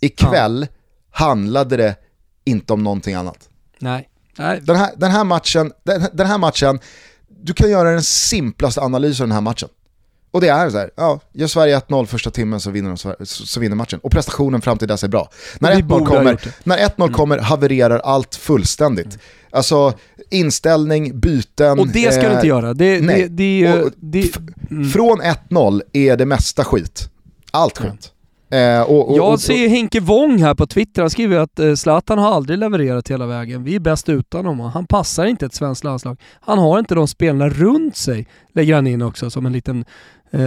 ikväll 0.00 0.66
ja. 0.70 0.76
Handlade 1.14 1.76
det 1.76 1.96
inte 2.44 2.72
om 2.72 2.82
någonting 2.82 3.14
annat. 3.14 3.48
Nej. 3.78 4.08
Nej. 4.38 4.60
Den, 4.62 4.76
här, 4.76 4.90
den, 4.96 5.10
här 5.10 5.24
matchen, 5.24 5.72
den, 5.82 6.06
den 6.12 6.26
här 6.26 6.38
matchen, 6.38 6.80
du 7.28 7.54
kan 7.54 7.70
göra 7.70 7.90
den 7.90 8.02
simplaste 8.02 8.80
analys 8.80 9.20
av 9.20 9.26
den 9.26 9.34
här 9.34 9.40
matchen. 9.40 9.68
Och 10.30 10.40
det 10.40 10.48
är 10.48 10.70
så 10.70 10.78
här, 10.78 10.90
ja, 10.96 11.20
gör 11.32 11.46
Sverige 11.46 11.78
1-0 11.78 12.06
första 12.06 12.30
timmen 12.30 12.60
så 12.60 12.70
vinner, 12.70 13.16
de, 13.18 13.26
så 13.26 13.60
vinner 13.60 13.76
matchen. 13.76 14.00
Och 14.02 14.10
prestationen 14.10 14.60
fram 14.60 14.78
till 14.78 14.88
dess 14.88 15.04
är 15.04 15.08
bra. 15.08 15.30
När 15.58 15.74
1-0 15.74 16.06
kommer, 16.06 16.40
när 16.64 16.78
1-0 16.78 16.92
mm. 16.96 17.12
kommer 17.12 17.38
havererar 17.38 17.98
allt 17.98 18.34
fullständigt. 18.34 19.06
Mm. 19.06 19.18
Alltså 19.50 19.94
inställning, 20.30 21.20
byten. 21.20 21.78
Och 21.78 21.88
det 21.88 22.14
ska 22.14 22.22
eh, 22.22 22.28
du 22.28 22.34
inte 22.34 22.46
göra. 22.46 22.74
Det, 22.74 23.00
nej. 23.00 23.28
Det, 23.28 23.66
det, 23.66 23.90
det, 23.96 24.36
mm. 24.70 24.90
Från 24.90 25.22
1-0 25.22 25.82
är 25.92 26.16
det 26.16 26.26
mesta 26.26 26.64
skit. 26.64 27.08
Allt 27.50 27.78
skit. 27.78 28.12
Eh, 28.50 28.82
och, 28.82 29.10
och, 29.10 29.16
jag 29.16 29.40
ser 29.40 29.68
Henke 29.68 30.00
Wong 30.00 30.42
här 30.42 30.54
på 30.54 30.66
Twitter, 30.66 31.02
han 31.02 31.10
skriver 31.10 31.38
att 31.38 31.58
eh, 31.58 31.74
Zlatan 31.74 32.18
har 32.18 32.34
aldrig 32.34 32.58
levererat 32.58 33.10
hela 33.10 33.26
vägen. 33.26 33.64
Vi 33.64 33.74
är 33.74 33.80
bäst 33.80 34.08
utan 34.08 34.46
honom. 34.46 34.70
Han 34.70 34.86
passar 34.86 35.24
inte 35.24 35.46
ett 35.46 35.54
svenskt 35.54 35.84
landslag. 35.84 36.20
Han 36.40 36.58
har 36.58 36.78
inte 36.78 36.94
de 36.94 37.08
spelarna 37.08 37.48
runt 37.48 37.96
sig, 37.96 38.28
lägger 38.52 38.74
han 38.74 38.86
in 38.86 39.02
också 39.02 39.30
som 39.30 39.46
en 39.46 39.52
liten 39.52 39.84
eh, 40.30 40.40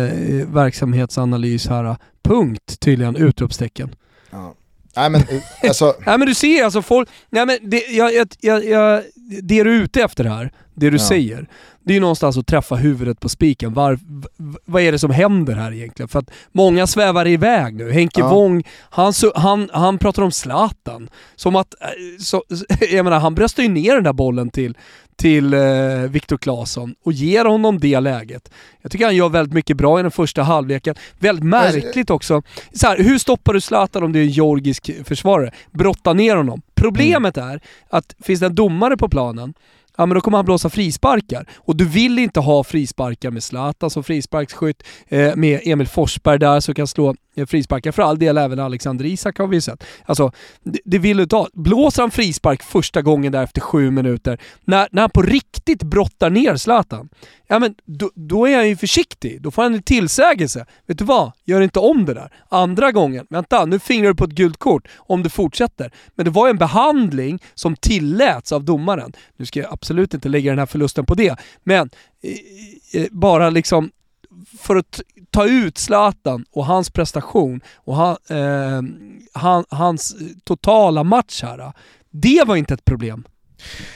verksamhetsanalys 0.53 1.67
här. 1.67 1.95
Punkt 2.23 2.79
tydligen, 2.79 3.15
utropstecken. 3.15 3.95
Ja. 4.31 4.53
Nej 4.95 5.09
men, 5.09 5.21
eh, 5.21 5.41
alltså... 5.63 5.85
nej 6.05 6.17
men 6.17 6.27
du 6.27 6.35
ser 6.35 6.63
alltså 6.63 6.81
folk, 6.81 7.09
nej 7.29 7.45
men 7.45 7.57
det, 7.61 7.83
jag, 7.89 8.27
jag, 8.39 8.65
jag, 8.65 9.03
det 9.43 9.63
du 9.63 9.75
är 9.75 9.83
ute 9.83 10.01
efter 10.01 10.23
här, 10.23 10.51
det 10.79 10.89
du 10.89 10.97
ja. 10.97 11.03
säger, 11.03 11.47
det 11.83 11.91
är 11.91 11.95
ju 11.95 12.01
någonstans 12.01 12.37
att 12.37 12.47
träffa 12.47 12.75
huvudet 12.75 13.19
på 13.19 13.29
spiken. 13.29 13.73
Var, 13.73 13.99
vad 14.65 14.81
är 14.81 14.91
det 14.91 14.99
som 14.99 15.11
händer 15.11 15.55
här 15.55 15.73
egentligen? 15.73 16.07
För 16.07 16.19
att 16.19 16.31
många 16.51 16.87
svävar 16.87 17.27
iväg 17.27 17.75
nu. 17.75 17.91
Henke 17.91 18.19
ja. 18.19 18.29
Wång, 18.29 18.63
han, 18.89 19.13
han, 19.35 19.69
han 19.73 19.97
pratar 19.97 20.23
om 20.23 20.31
Zlatan. 20.31 21.09
Som 21.35 21.55
att, 21.55 21.75
eh, 21.81 21.87
så, 22.19 22.43
jag 22.91 23.03
menar 23.03 23.19
han 23.19 23.35
bröstar 23.35 23.63
ju 23.63 23.69
ner 23.69 23.95
den 23.95 24.03
där 24.03 24.13
bollen 24.13 24.49
till, 24.49 24.77
till 25.15 25.53
eh, 25.53 25.59
Viktor 26.09 26.37
Claesson 26.37 26.95
och 27.03 27.13
ger 27.13 27.45
honom 27.45 27.79
det 27.79 27.99
läget. 27.99 28.51
Jag 28.81 28.91
tycker 28.91 29.05
han 29.05 29.15
gör 29.15 29.29
väldigt 29.29 29.53
mycket 29.53 29.77
bra 29.77 29.99
i 29.99 30.01
den 30.01 30.11
första 30.11 30.43
halvleken. 30.43 30.95
Väldigt 31.19 31.45
märkligt 31.45 32.09
också. 32.09 32.41
Så 32.73 32.87
här, 32.87 32.97
hur 32.97 33.17
stoppar 33.17 33.53
du 33.53 33.61
Zlatan 33.61 34.03
om 34.03 34.11
du 34.11 34.19
är 34.19 34.23
en 34.23 34.29
georgisk 34.29 34.91
försvarare? 35.03 35.51
Brotta 35.71 36.13
ner 36.13 36.35
honom. 36.35 36.61
Problemet 36.75 37.37
mm. 37.37 37.49
är 37.49 37.61
att 37.89 38.15
finns 38.21 38.39
det 38.39 38.45
en 38.45 38.55
domare 38.55 38.97
på 38.97 39.09
planen 39.09 39.53
ja 39.97 40.05
men 40.05 40.15
då 40.15 40.21
kommer 40.21 40.37
han 40.37 40.45
blåsa 40.45 40.69
frisparkar. 40.69 41.45
Och 41.57 41.75
du 41.75 41.85
vill 41.85 42.19
inte 42.19 42.39
ha 42.39 42.63
frisparkar 42.63 43.31
med 43.31 43.43
Zlatan 43.43 43.89
som 43.89 44.03
frisparksskytt, 44.03 44.83
eh, 45.07 45.35
med 45.35 45.61
Emil 45.63 45.87
Forsberg 45.87 46.39
där 46.39 46.59
som 46.59 46.73
kan 46.73 46.87
slå 46.87 47.15
eh, 47.35 47.45
frisparkar. 47.45 47.91
För 47.91 48.03
all 48.03 48.19
del 48.19 48.37
även 48.37 48.59
Alexander 48.59 49.05
Isak 49.05 49.37
har 49.37 49.47
vi 49.47 49.61
sett. 49.61 49.83
Alltså, 50.05 50.31
det, 50.63 50.79
det 50.85 50.99
vill 50.99 51.17
du 51.17 51.23
inte 51.23 51.35
ha. 51.35 51.47
Blåser 51.53 52.03
han 52.03 52.11
frispark 52.11 52.63
första 52.63 53.01
gången 53.01 53.31
där 53.31 53.43
efter 53.43 53.61
sju 53.61 53.91
minuter, 53.91 54.41
när, 54.65 54.87
när 54.91 55.01
han 55.01 55.09
på 55.09 55.21
riktigt 55.21 55.83
brottar 55.83 56.29
ner 56.29 56.55
Zlatan, 56.55 57.09
ja 57.47 57.59
men 57.59 57.75
då, 57.85 58.11
då, 58.15 58.47
är 58.47 58.55
han 58.55 58.67
ju 58.67 58.77
försiktig. 58.77 59.41
Då 59.41 59.51
får 59.51 59.63
han 59.63 59.73
en 59.73 59.83
tillsägelse. 59.83 60.65
Vet 60.85 60.97
du 60.97 61.05
vad? 61.05 61.31
Gör 61.45 61.61
inte 61.61 61.79
om 61.79 62.05
det 62.05 62.13
där. 62.13 62.31
Andra 62.49 62.91
gången, 62.91 63.27
vänta, 63.29 63.65
nu 63.65 63.79
fingrar 63.79 64.09
du 64.09 64.15
på 64.15 64.23
ett 64.23 64.31
gult 64.31 64.57
kort 64.57 64.87
om 64.97 65.23
du 65.23 65.29
fortsätter. 65.29 65.91
Men 66.15 66.25
det 66.25 66.31
var 66.31 66.47
ju 66.47 66.49
en 66.49 66.57
behandling 66.57 67.39
som 67.53 67.75
tilläts 67.75 68.51
av 68.51 68.63
domaren. 68.63 69.13
Nu 69.37 69.45
ska 69.45 69.59
jag 69.59 69.73
absolut 69.73 70.13
inte 70.13 70.29
lägga 70.29 70.51
den 70.51 70.59
här 70.59 70.65
förlusten 70.65 71.05
på 71.05 71.15
det, 71.15 71.35
men 71.63 71.89
eh, 72.21 73.01
eh 73.01 73.07
bara 73.11 73.49
liksom 73.49 73.91
för 74.59 74.75
att 74.75 75.01
ta 75.31 75.47
ut 75.47 75.77
Zlatan 75.77 76.45
och 76.51 76.65
hans 76.65 76.89
prestation 76.89 77.61
och 77.75 77.95
han, 77.95 78.17
eh, 78.29 78.81
han, 79.33 79.65
hans 79.69 80.15
totala 80.43 81.03
match 81.03 81.43
här. 81.43 81.59
Ah. 81.59 81.73
Det 82.09 82.43
var 82.47 82.55
inte 82.55 82.73
ett 82.73 82.85
problem. 82.85 83.23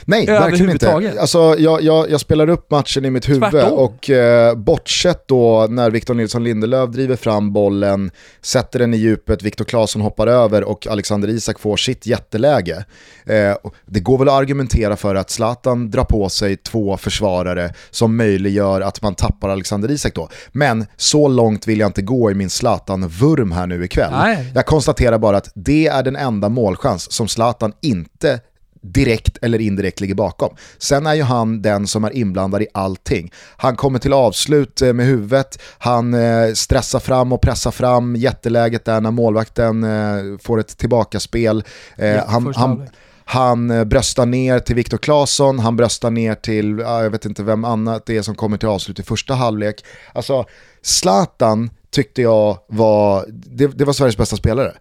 Nej, 0.04 0.26
verkligen 0.26 0.70
inte. 0.70 1.14
Alltså, 1.20 1.56
jag, 1.58 1.82
jag, 1.82 2.10
jag, 2.10 2.20
spelar 2.20 2.48
upp 2.48 2.70
matchen 2.70 3.04
i 3.04 3.10
mitt 3.10 3.28
huvud 3.28 3.50
Tvärtom. 3.50 3.72
och 3.72 4.10
eh, 4.10 4.54
bortsett 4.54 5.28
då 5.28 5.66
när 5.70 5.90
Victor 5.90 6.14
Nilsson 6.14 6.44
Lindelöf 6.44 6.90
driver 6.90 7.16
fram 7.16 7.52
bollen, 7.52 8.10
sätter 8.40 8.78
den 8.78 8.94
i 8.94 8.96
djupet, 8.96 9.42
Victor 9.42 9.64
Claesson 9.64 10.02
hoppar 10.02 10.26
över 10.26 10.64
och 10.64 10.86
Alexander 10.86 11.28
Isak 11.28 11.60
får 11.60 11.76
sitt 11.76 12.06
jätteläge. 12.06 12.84
Eh, 13.26 13.56
det 13.86 14.00
går 14.00 14.18
väl 14.18 14.28
att 14.28 14.34
argumentera 14.34 14.96
för 14.96 15.14
att 15.14 15.30
Zlatan 15.30 15.90
drar 15.90 16.04
på 16.04 16.28
sig 16.28 16.56
två 16.56 16.96
försvarare 16.96 17.74
som 17.90 18.16
möjliggör 18.16 18.80
att 18.80 19.02
man 19.02 19.14
tappar 19.14 19.48
Alexander 19.48 19.90
Isak 19.90 20.14
då. 20.14 20.28
Men 20.52 20.86
så 20.96 21.28
långt 21.28 21.68
vill 21.68 21.80
jag 21.80 21.88
inte 21.88 22.02
gå 22.02 22.30
i 22.30 22.34
min 22.34 22.50
Zlatan-vurm 22.50 23.52
här 23.52 23.66
nu 23.66 23.84
ikväll. 23.84 24.12
Nej. 24.12 24.52
Jag 24.54 24.66
konstaterar 24.66 25.18
bara 25.18 25.36
att 25.36 25.50
det 25.54 25.86
är 25.86 26.02
den 26.02 26.16
enda 26.16 26.48
målchans 26.48 27.12
som 27.12 27.28
Zlatan 27.28 27.72
inte 27.82 28.40
direkt 28.82 29.38
eller 29.42 29.60
indirekt 29.60 30.00
ligger 30.00 30.14
bakom. 30.14 30.56
Sen 30.78 31.06
är 31.06 31.14
ju 31.14 31.22
han 31.22 31.62
den 31.62 31.86
som 31.86 32.04
är 32.04 32.16
inblandad 32.16 32.62
i 32.62 32.66
allting. 32.74 33.32
Han 33.56 33.76
kommer 33.76 33.98
till 33.98 34.12
avslut 34.12 34.82
eh, 34.82 34.92
med 34.92 35.06
huvudet, 35.06 35.58
han 35.78 36.14
eh, 36.14 36.52
stressar 36.54 37.00
fram 37.00 37.32
och 37.32 37.40
pressar 37.40 37.70
fram 37.70 38.16
jätteläget 38.16 38.84
där 38.84 39.00
när 39.00 39.10
målvakten 39.10 39.84
eh, 39.84 40.38
får 40.42 40.60
ett 40.60 40.78
tillbakaspel. 40.78 41.64
Ja, 41.96 42.24
han, 42.26 42.54
han, 42.56 42.88
han 43.24 43.88
bröstar 43.88 44.26
ner 44.26 44.58
till 44.58 44.76
Viktor 44.76 44.98
Claesson, 44.98 45.58
han 45.58 45.76
bröstar 45.76 46.10
ner 46.10 46.34
till, 46.34 46.78
jag 46.78 47.10
vet 47.10 47.24
inte 47.24 47.42
vem 47.42 47.64
annat 47.64 48.06
det 48.06 48.16
är 48.16 48.22
som 48.22 48.34
kommer 48.34 48.56
till 48.56 48.68
avslut 48.68 48.98
i 48.98 49.02
första 49.02 49.34
halvlek. 49.34 49.84
Alltså, 50.12 50.44
Zlatan 50.82 51.70
tyckte 51.90 52.22
jag 52.22 52.58
var, 52.68 53.24
det, 53.28 53.66
det 53.66 53.84
var 53.84 53.92
Sveriges 53.92 54.16
bästa 54.16 54.36
spelare. 54.36 54.72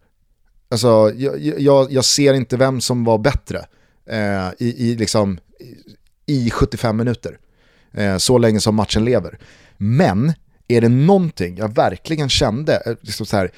Alltså, 0.72 1.12
jag, 1.16 1.40
jag, 1.60 1.92
jag 1.92 2.06
ser 2.06 2.34
inte 2.34 2.58
vem 2.58 2.82
som 2.82 3.04
var 3.04 3.18
bättre 3.18 3.66
eh, 4.12 4.50
i, 4.58 4.90
i, 4.90 4.96
liksom, 4.96 5.40
i 6.26 6.50
75 6.50 6.98
minuter. 6.98 7.38
Eh, 7.94 8.18
så 8.18 8.38
länge 8.38 8.60
som 8.60 8.76
matchen 8.76 9.06
lever. 9.06 9.40
Men 9.78 10.34
är 10.68 10.82
det 10.82 10.90
någonting 10.90 11.58
jag 11.58 11.76
verkligen 11.76 12.30
kände, 12.30 12.82
eh, 12.86 12.96
liksom 13.02 13.26
så 13.26 13.38
här, 13.38 13.52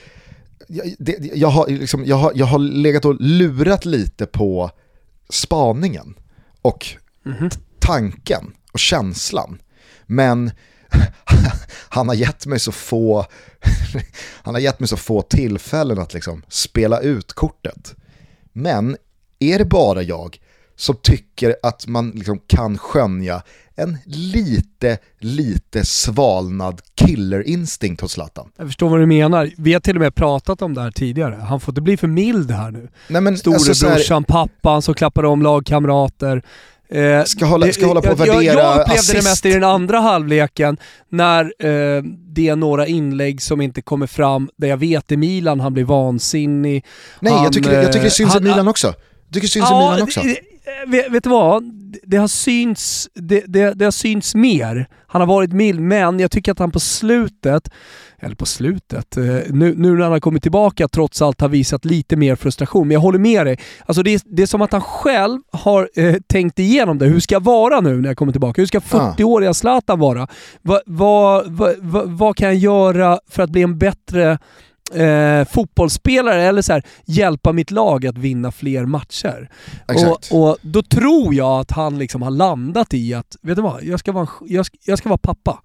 jag, 0.67 0.95
det, 0.99 1.17
jag, 1.33 1.47
har, 1.47 1.67
liksom, 1.67 2.05
jag, 2.05 2.15
har, 2.15 2.31
jag 2.35 2.45
har 2.45 2.59
legat 2.59 3.05
och 3.05 3.15
lurat 3.19 3.85
lite 3.85 4.25
på 4.25 4.71
spaningen 5.29 6.15
och 6.61 6.87
mm 7.25 7.37
-hmm. 7.37 7.59
tanken 7.79 8.53
och 8.71 8.79
känslan. 8.79 9.61
Men 10.05 10.51
han 11.89 12.07
har 12.07 12.15
gett 12.15 12.45
mig 12.45 12.59
så 12.59 12.71
få 12.71 13.25
han 14.43 14.53
har 14.53 14.61
gett 14.61 14.79
mig 14.79 14.87
så 14.87 14.97
få 14.97 15.21
tillfällen 15.21 15.99
att 15.99 16.13
liksom 16.13 16.43
spela 16.47 16.99
ut 16.99 17.33
kortet. 17.33 17.95
Men 18.53 18.97
är 19.39 19.57
det 19.57 19.65
bara 19.65 20.01
jag 20.01 20.39
som 20.75 20.95
tycker 20.95 21.55
att 21.63 21.87
man 21.87 22.09
liksom 22.09 22.39
kan 22.47 22.77
skönja 22.77 23.41
en 23.75 23.97
lite, 24.05 24.97
lite 25.19 25.85
svalnad 25.85 26.81
killerinstinkt 26.95 28.01
hos 28.01 28.11
Zlatan. 28.11 28.51
Jag 28.57 28.67
förstår 28.67 28.89
vad 28.89 28.99
du 28.99 29.05
menar. 29.05 29.51
Vi 29.57 29.73
har 29.73 29.79
till 29.79 29.95
och 29.95 30.01
med 30.01 30.15
pratat 30.15 30.61
om 30.61 30.73
det 30.73 30.81
här 30.81 30.91
tidigare. 30.91 31.35
Han 31.35 31.59
får 31.59 31.71
inte 31.71 31.81
bli 31.81 31.97
för 31.97 32.07
mild 32.07 32.51
här 32.51 32.71
nu. 32.71 32.89
Storebrorsan, 33.37 33.91
alltså, 33.91 34.13
här... 34.13 34.21
pappan 34.21 34.81
som 34.81 34.93
klappar 34.93 35.25
om 35.25 35.41
lagkamrater. 35.41 36.43
Eh, 36.89 37.23
ska 37.23 37.45
hålla, 37.45 37.71
ska 37.71 37.85
hålla 37.85 38.01
på 38.01 38.11
att 38.11 38.19
värdera 38.19 38.43
Jag, 38.43 38.55
jag 38.55 38.79
upplevde 38.79 38.93
assist. 38.93 39.11
det 39.13 39.23
mest 39.23 39.45
i 39.45 39.53
den 39.53 39.63
andra 39.63 39.99
halvleken 39.99 40.77
när 41.09 41.43
eh, 41.43 42.03
det 42.27 42.47
är 42.47 42.55
några 42.55 42.87
inlägg 42.87 43.41
som 43.41 43.61
inte 43.61 43.81
kommer 43.81 44.07
fram, 44.07 44.49
där 44.57 44.67
jag 44.67 44.77
vet 44.77 45.11
i 45.11 45.17
Milan 45.17 45.59
han 45.59 45.73
blir 45.73 45.83
vansinnig. 45.83 46.85
Nej, 47.19 47.33
han, 47.33 47.43
jag, 47.43 47.53
tycker, 47.53 47.71
jag 47.71 47.93
tycker 47.93 48.05
det 48.05 48.11
syns 48.11 48.33
han, 48.33 48.43
i 48.43 48.49
Milan 48.49 48.67
också 48.67 48.93
tycker 49.33 49.47
syns 49.47 49.65
ja, 49.69 49.81
i 49.81 49.91
Milan 49.91 50.03
också. 50.03 50.21
Eh, 50.65 50.89
vet, 50.91 51.11
vet 51.11 51.23
du 51.23 51.29
vad? 51.29 51.63
Det 52.03 52.17
har, 52.17 52.27
synts, 52.27 53.09
det, 53.13 53.43
det, 53.47 53.73
det 53.73 53.85
har 53.85 53.91
synts 53.91 54.35
mer. 54.35 54.87
Han 55.07 55.21
har 55.21 55.27
varit 55.27 55.53
mild, 55.53 55.79
men 55.79 56.19
jag 56.19 56.31
tycker 56.31 56.51
att 56.51 56.59
han 56.59 56.71
på 56.71 56.79
slutet, 56.79 57.69
eller 58.19 58.35
på 58.35 58.45
slutet, 58.45 59.17
eh, 59.17 59.23
nu, 59.49 59.73
nu 59.77 59.93
när 59.93 60.03
han 60.03 60.11
har 60.11 60.19
kommit 60.19 60.43
tillbaka 60.43 60.87
trots 60.87 61.21
allt 61.21 61.41
har 61.41 61.49
visat 61.49 61.85
lite 61.85 62.15
mer 62.15 62.35
frustration. 62.35 62.87
Men 62.87 62.93
jag 62.93 63.01
håller 63.01 63.19
med 63.19 63.45
dig. 63.45 63.59
Alltså 63.85 64.03
det, 64.03 64.23
det 64.25 64.41
är 64.41 64.47
som 64.47 64.61
att 64.61 64.71
han 64.71 64.81
själv 64.81 65.41
har 65.51 65.89
eh, 65.95 66.15
tänkt 66.27 66.59
igenom 66.59 66.97
det. 66.97 67.05
Hur 67.05 67.19
ska 67.19 67.35
jag 67.35 67.43
vara 67.43 67.81
nu 67.81 68.01
när 68.01 68.09
jag 68.09 68.17
kommer 68.17 68.31
tillbaka? 68.31 68.61
Hur 68.61 68.65
ska 68.65 68.79
40-åriga 68.79 69.53
Zlatan 69.53 69.99
vara? 69.99 70.27
Va, 70.61 70.81
va, 70.85 71.43
va, 71.47 72.03
vad 72.05 72.37
kan 72.37 72.47
jag 72.47 72.55
göra 72.55 73.19
för 73.29 73.43
att 73.43 73.49
bli 73.49 73.61
en 73.61 73.77
bättre 73.77 74.37
eh, 74.93 75.45
fotbollsspelare 75.47 76.43
eller 76.43 76.61
så 76.61 76.73
här, 76.73 76.83
hjälpa 77.05 77.51
mitt 77.51 77.71
lag 77.71 78.05
att 78.05 78.17
vinna 78.17 78.51
fler 78.51 78.85
matcher. 78.85 79.49
Exakt. 79.87 80.31
Och, 80.31 80.49
och 80.49 80.57
då 80.61 80.81
tror 80.83 81.33
jag 81.35 81.59
att 81.59 81.71
han 81.71 81.97
liksom 81.97 82.21
har 82.21 82.31
landat 82.31 82.93
i 82.93 83.13
att, 83.13 83.35
vet 83.41 83.55
du 83.55 83.61
vad, 83.61 83.83
jag 83.83 83.99
ska 83.99 84.11
vara, 84.11 84.27
jag 84.47 84.65
ska, 84.65 84.77
jag 84.85 84.97
ska 84.97 85.09
vara 85.09 85.17
pappa. 85.17 85.61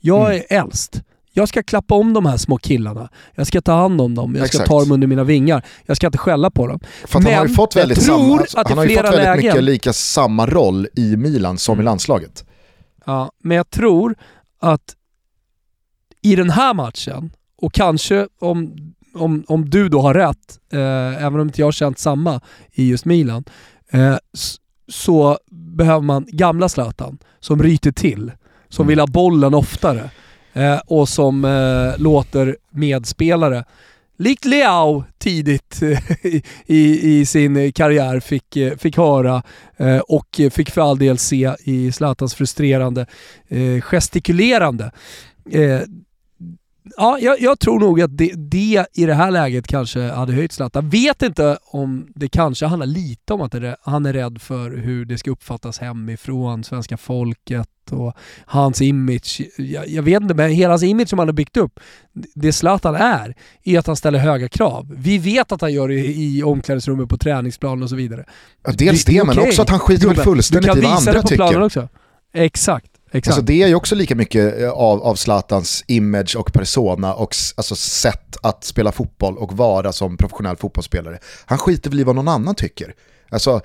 Jag 0.00 0.26
Mm. 0.30 0.42
är 0.48 0.56
äldst. 0.62 1.02
Jag 1.32 1.48
ska 1.48 1.62
klappa 1.62 1.94
om 1.94 2.12
de 2.12 2.26
här 2.26 2.36
små 2.36 2.58
killarna. 2.58 3.08
Jag 3.34 3.46
ska 3.46 3.60
ta 3.60 3.72
hand 3.72 4.00
om 4.00 4.14
dem. 4.14 4.34
Jag 4.34 4.48
ska 4.48 4.56
Exakt. 4.56 4.68
ta 4.70 4.80
dem 4.80 4.92
under 4.92 5.06
mina 5.06 5.24
vingar. 5.24 5.64
Jag 5.86 5.96
ska 5.96 6.06
inte 6.06 6.18
skälla 6.18 6.50
på 6.50 6.66
dem. 6.66 6.80
För 7.06 7.18
att 7.18 7.24
han 7.24 7.34
har 7.34 7.42
ju 7.42 7.48
Men 7.48 7.56
fått 7.56 7.76
väldigt, 7.76 8.02
samma, 8.02 8.38
alltså, 8.38 8.58
i 8.58 8.62
han 8.66 8.78
har 8.78 8.84
ju 8.84 8.96
fått 8.96 9.04
väldigt 9.04 9.20
lägen- 9.24 9.46
mycket 9.46 9.62
lika 9.64 9.92
samma 9.92 10.46
roll 10.46 10.88
i 10.96 11.16
Milan 11.16 11.58
som 11.58 11.72
i 11.72 11.74
Mm. 11.74 11.84
landslaget. 11.84 12.44
Ja, 13.06 13.30
men 13.42 13.56
jag 13.56 13.70
tror 13.70 14.14
att 14.60 14.94
i 16.22 16.36
den 16.36 16.50
här 16.50 16.74
matchen, 16.74 17.30
och 17.56 17.72
kanske 17.72 18.28
om, 18.40 18.76
om, 19.14 19.44
om 19.48 19.70
du 19.70 19.88
då 19.88 20.00
har 20.00 20.14
rätt, 20.14 20.58
eh, 20.72 21.24
även 21.24 21.40
om 21.40 21.46
inte 21.48 21.60
jag 21.60 21.66
har 21.66 21.72
känt 21.72 21.98
samma 21.98 22.40
i 22.72 22.88
just 22.88 23.04
Milan, 23.04 23.44
eh, 23.90 24.16
så 24.88 25.38
behöver 25.50 26.02
man 26.02 26.26
gamla 26.28 26.68
Zlatan 26.68 27.18
som 27.40 27.62
ryter 27.62 27.92
till, 27.92 28.32
som 28.68 28.82
Mm. 28.82 28.88
vill 28.88 28.98
ha 29.00 29.06
bollen 29.06 29.54
oftare 29.54 30.10
eh, 30.52 30.78
och 30.86 31.08
som 31.08 31.44
eh, 31.44 32.02
låter 32.02 32.56
medspelare 32.70 33.64
Likt 34.18 34.44
Leao 34.44 35.04
tidigt 35.18 35.82
i, 36.22 36.42
i, 36.66 37.18
i 37.20 37.26
sin 37.26 37.72
karriär 37.72 38.20
fick, 38.20 38.56
eh, 38.56 38.76
fick 38.76 38.96
höra 38.96 39.42
eh, 39.76 39.98
och 39.98 40.40
fick 40.50 40.70
för 40.70 40.80
all 40.80 40.98
del 40.98 41.18
se 41.18 41.54
i 41.64 41.92
Zlatans 41.92 42.34
frustrerande 42.34 43.06
eh, 43.48 43.80
gestikulerande. 43.80 44.92
Ja, 46.96 47.18
jag, 47.20 47.40
jag 47.40 47.58
tror 47.58 47.80
nog 47.80 48.00
att 48.00 48.16
det, 48.16 48.32
det 48.36 48.86
i 48.94 49.06
det 49.06 49.14
här 49.14 49.30
läget 49.30 49.66
kanske 49.66 50.00
hade 50.02 50.32
höjt 50.32 50.52
Zlatan. 50.52 50.88
Vet 50.90 51.22
inte 51.22 51.58
om 51.64 52.06
det 52.14 52.28
kanske 52.28 52.66
handlar 52.66 52.86
lite 52.86 53.32
om 53.32 53.40
att 53.42 53.52
det, 53.52 53.76
han 53.82 54.06
är 54.06 54.12
rädd 54.12 54.40
för 54.42 54.70
hur 54.70 55.04
det 55.04 55.18
ska 55.18 55.30
uppfattas 55.30 55.78
hemifrån, 55.78 56.64
svenska 56.64 56.96
folket 56.96 57.68
och 57.90 58.12
hans 58.46 58.80
image. 58.82 59.40
Jag, 59.58 59.88
jag 59.88 60.02
vet 60.02 60.22
inte, 60.22 60.34
men 60.34 60.50
hela 60.50 60.72
hans 60.72 60.82
image 60.82 61.08
som 61.08 61.18
han 61.18 61.28
har 61.28 61.32
byggt 61.32 61.56
upp, 61.56 61.80
det 62.34 62.52
Zlatan 62.52 62.94
är, 62.94 63.34
är 63.64 63.78
att 63.78 63.86
han 63.86 63.96
ställer 63.96 64.18
höga 64.18 64.48
krav. 64.48 64.94
Vi 64.98 65.18
vet 65.18 65.52
att 65.52 65.60
han 65.60 65.72
gör 65.72 65.88
det 65.88 65.94
i 66.06 66.42
omklädningsrummet, 66.42 67.08
på 67.08 67.16
träningsplan 67.18 67.82
och 67.82 67.88
så 67.90 67.96
vidare. 67.96 68.24
Ja, 68.66 68.72
dels 68.78 69.04
Det- 69.04 69.12
det, 69.12 69.24
men 69.24 69.38
okej. 69.38 69.48
också 69.48 69.62
att 69.62 69.70
han 69.70 69.78
skiter 69.78 70.06
väl 70.08 70.16
fullständigt 70.16 70.64
i 70.64 70.72
kan 70.80 70.82
vad 70.82 70.98
visa 70.98 71.10
andra 71.10 71.12
det 71.12 71.28
på 71.28 71.34
planen 71.34 71.52
tycker. 71.52 71.62
också. 71.64 71.88
Exakt, 72.34 72.90
exakt. 73.16 73.32
Alltså 73.32 73.46
det 73.46 73.62
är 73.62 73.68
ju 73.68 73.74
också 73.74 73.94
lika 73.94 74.14
mycket 74.14 74.60
eh, 74.60 74.70
av, 74.70 75.02
av 75.02 75.14
Zlatans 75.14 75.84
image 75.86 76.36
och 76.36 76.52
persona 76.52 77.14
och 77.14 77.34
alltså 77.56 77.76
sätt 77.76 78.36
att 78.42 78.64
spela 78.64 78.92
fotboll 78.92 79.38
och 79.38 79.52
vara 79.52 79.92
som 79.92 80.16
professionell 80.16 80.56
fotbollsspelare. 80.56 81.18
Han 81.46 81.58
skiter 81.58 81.90
väl 81.90 82.00
i 82.00 82.04
vad 82.04 82.16
någon 82.16 82.28
annan 82.28 82.54
tycker. 82.54 82.94
Alltså, 83.30 83.60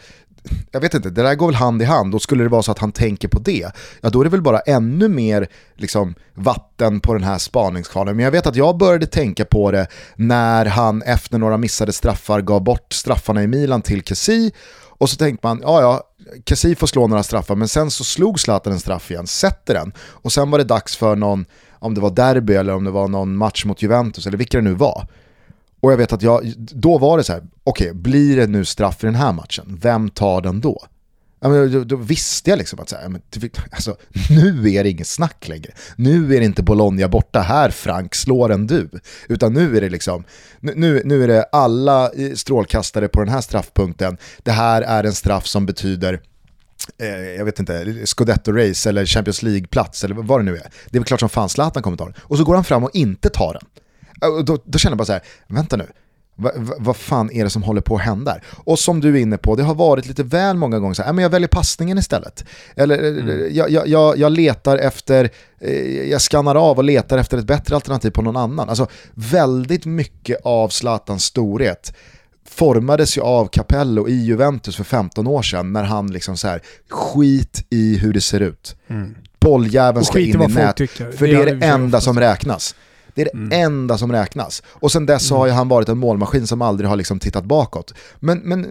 jag 0.71 0.81
vet 0.81 0.93
inte, 0.93 1.09
det 1.09 1.23
där 1.23 1.35
går 1.35 1.47
väl 1.47 1.55
hand 1.55 1.81
i 1.81 1.85
hand 1.85 2.15
och 2.15 2.21
skulle 2.21 2.43
det 2.43 2.49
vara 2.49 2.63
så 2.63 2.71
att 2.71 2.79
han 2.79 2.91
tänker 2.91 3.27
på 3.27 3.39
det, 3.39 3.71
ja 4.01 4.09
då 4.09 4.19
är 4.19 4.23
det 4.23 4.29
väl 4.29 4.41
bara 4.41 4.59
ännu 4.59 5.07
mer 5.07 5.47
liksom, 5.75 6.15
vatten 6.33 6.99
på 6.99 7.13
den 7.13 7.23
här 7.23 7.37
spaningskvarnen. 7.37 8.15
Men 8.15 8.25
jag 8.25 8.31
vet 8.31 8.47
att 8.47 8.55
jag 8.55 8.77
började 8.77 9.05
tänka 9.05 9.45
på 9.45 9.71
det 9.71 9.87
när 10.15 10.65
han 10.65 11.01
efter 11.01 11.37
några 11.37 11.57
missade 11.57 11.93
straffar 11.93 12.41
gav 12.41 12.63
bort 12.63 12.93
straffarna 12.93 13.43
i 13.43 13.47
Milan 13.47 13.81
till 13.81 14.03
Kessie 14.03 14.51
och 15.01 15.09
så 15.09 15.15
tänkte 15.15 15.47
man, 15.47 15.59
ja 15.63 15.81
ja, 15.81 16.03
Kessie 16.45 16.75
får 16.75 16.87
slå 16.87 17.07
några 17.07 17.23
straffar, 17.23 17.55
men 17.55 17.67
sen 17.67 17.91
så 17.91 18.03
slog 18.03 18.39
Zlatan 18.39 18.73
en 18.73 18.79
straff 18.79 19.11
igen, 19.11 19.27
sätter 19.27 19.73
den. 19.73 19.91
Och 19.99 20.31
sen 20.31 20.51
var 20.51 20.57
det 20.57 20.63
dags 20.63 20.95
för 20.95 21.15
någon, 21.15 21.45
om 21.79 21.93
det 21.93 22.01
var 22.01 22.09
derby 22.09 22.53
eller 22.53 22.75
om 22.75 22.83
det 22.83 22.91
var 22.91 23.07
någon 23.07 23.35
match 23.35 23.65
mot 23.65 23.81
Juventus 23.81 24.27
eller 24.27 24.37
vilka 24.37 24.57
det 24.57 24.63
nu 24.63 24.73
var. 24.73 25.07
Och 25.79 25.91
jag 25.91 25.97
vet 25.97 26.13
att 26.13 26.21
jag, 26.21 26.53
då 26.57 26.97
var 26.97 27.17
det 27.17 27.23
så 27.23 27.33
här, 27.33 27.43
okej, 27.63 27.93
blir 27.93 28.37
det 28.37 28.47
nu 28.47 28.65
straff 28.65 29.03
i 29.03 29.05
den 29.05 29.15
här 29.15 29.33
matchen, 29.33 29.79
vem 29.81 30.09
tar 30.09 30.41
den 30.41 30.61
då? 30.61 30.85
Ja, 31.43 31.49
men 31.49 31.71
då, 31.71 31.83
då 31.83 31.95
visste 31.95 32.49
jag 32.49 32.57
liksom 32.57 32.79
att 32.79 32.89
så 32.89 32.95
här, 32.95 33.09
men, 33.09 33.21
alltså, 33.71 33.95
nu 34.29 34.71
är 34.73 34.83
det 34.83 34.89
inget 34.89 35.07
snack 35.07 35.47
längre. 35.47 35.71
Nu 35.95 36.35
är 36.35 36.39
det 36.39 36.45
inte 36.45 36.63
Bologna 36.63 37.07
borta, 37.07 37.39
här 37.41 37.69
Frank 37.69 38.15
slår 38.15 38.51
en 38.51 38.67
du. 38.67 38.89
Utan 39.29 39.53
nu 39.53 39.77
är 39.77 39.81
det 39.81 39.89
liksom, 39.89 40.23
nu- 40.59 41.01
nu, 41.05 41.23
är 41.23 41.27
det 41.27 41.43
alla 41.51 42.09
eh, 42.11 42.33
strålkastare 42.33 43.07
på 43.07 43.19
den 43.19 43.29
här 43.29 43.41
straffpunkten. 43.41 44.17
Det 44.43 44.51
här 44.51 44.81
är 44.81 45.03
en 45.03 45.13
straff 45.13 45.47
som 45.47 45.65
betyder 45.65 46.21
eh, 47.01 47.07
jag 47.09 47.45
vet 47.45 47.59
inte, 47.59 47.83
Scudetto-race 48.05 48.89
eller 48.89 49.05
Champions 49.05 49.43
League-plats 49.43 50.03
eller 50.05 50.15
vad 50.15 50.39
det 50.39 50.43
nu 50.43 50.55
är. 50.57 50.69
Det 50.89 50.97
är 50.97 50.99
väl 50.99 51.03
klart 51.03 51.19
som 51.19 51.29
fan 51.29 51.49
Zlatan 51.49 51.83
kommer 51.83 51.97
ta 51.97 52.05
den. 52.05 52.13
Och 52.19 52.37
så 52.37 52.43
går 52.43 52.55
han 52.55 52.63
fram 52.63 52.83
och 52.83 52.91
inte 52.93 53.29
tar 53.29 53.53
den. 53.53 53.65
Då, 54.45 54.57
då 54.65 54.79
känner 54.79 54.91
jag 54.91 54.97
bara 54.97 55.05
så 55.05 55.13
här, 55.13 55.21
vänta 55.47 55.77
nu, 55.77 55.87
Va- 56.35 56.51
va- 56.55 56.75
vad 56.79 56.95
fan 56.97 57.31
är 57.31 57.43
det 57.43 57.49
som 57.49 57.63
håller 57.63 57.81
på 57.81 57.95
att 57.95 58.01
hända? 58.01 58.37
Och 58.63 58.79
som 58.79 58.99
du 59.01 59.09
är 59.17 59.21
inne 59.21 59.37
på, 59.37 59.55
det 59.55 59.63
har 59.63 59.75
varit 59.75 60.05
lite 60.07 60.23
väl 60.23 60.57
många 60.57 60.79
gånger 60.79 60.93
så 60.93 61.01
här, 61.01 61.09
"Ja, 61.09 61.13
men 61.13 61.23
jag 61.23 61.29
väljer 61.29 61.47
passningen 61.47 61.97
istället. 61.97 62.43
Eller 62.75 63.03
eh, 63.29 63.35
jag, 63.57 63.69
jag, 63.69 63.87
jag, 63.87 64.17
jag 64.17 64.31
letar 64.31 64.77
efter, 64.77 65.29
eh, 65.59 66.09
jag 66.09 66.21
skannar 66.21 66.55
av 66.55 66.77
och 66.77 66.83
letar 66.83 67.17
efter 67.17 67.37
ett 67.37 67.45
bättre 67.45 67.75
alternativ 67.75 68.09
på 68.11 68.21
någon 68.21 68.37
annan. 68.37 68.69
Alltså 68.69 68.87
väldigt 69.13 69.85
mycket 69.85 70.37
av 70.43 70.69
Zlatans 70.69 71.23
storhet 71.23 71.93
formades 72.49 73.17
ju 73.17 73.21
av 73.21 73.47
Capello 73.47 74.07
i 74.09 74.13
Juventus 74.25 74.75
för 74.75 74.83
15 74.83 75.27
år 75.27 75.41
sedan 75.41 75.73
när 75.73 75.83
han 75.83 76.11
liksom 76.11 76.37
så 76.37 76.47
här, 76.47 76.61
skit 76.89 77.65
i 77.69 77.97
hur 77.97 78.13
det 78.13 78.21
ser 78.21 78.39
ut. 78.39 78.75
Bolljäveln 79.39 79.97
Och 79.99 80.05
ska 80.05 80.19
in 80.19 80.29
i 80.29 80.31
vad 80.37 80.51
nät, 80.51 80.75
för 81.17 81.27
Det 81.27 81.33
är 81.33 81.55
det 81.55 81.65
enda 81.65 82.01
som 82.01 82.19
räknas. 82.19 82.75
Det 83.15 83.21
är 83.21 83.29
det 83.33 83.55
enda 83.55 83.97
som 83.97 84.11
räknas. 84.11 84.63
Och 84.67 84.91
sen 84.91 85.05
dess 85.05 85.29
har 85.31 85.45
ju 85.45 85.51
han 85.51 85.67
varit 85.67 85.89
en 85.89 85.97
målmaskin 85.97 86.47
som 86.47 86.61
aldrig 86.61 86.89
har 86.89 86.95
liksom 86.95 87.19
tittat 87.19 87.43
bakåt. 87.45 87.93
Men, 88.19 88.37
men, 88.39 88.61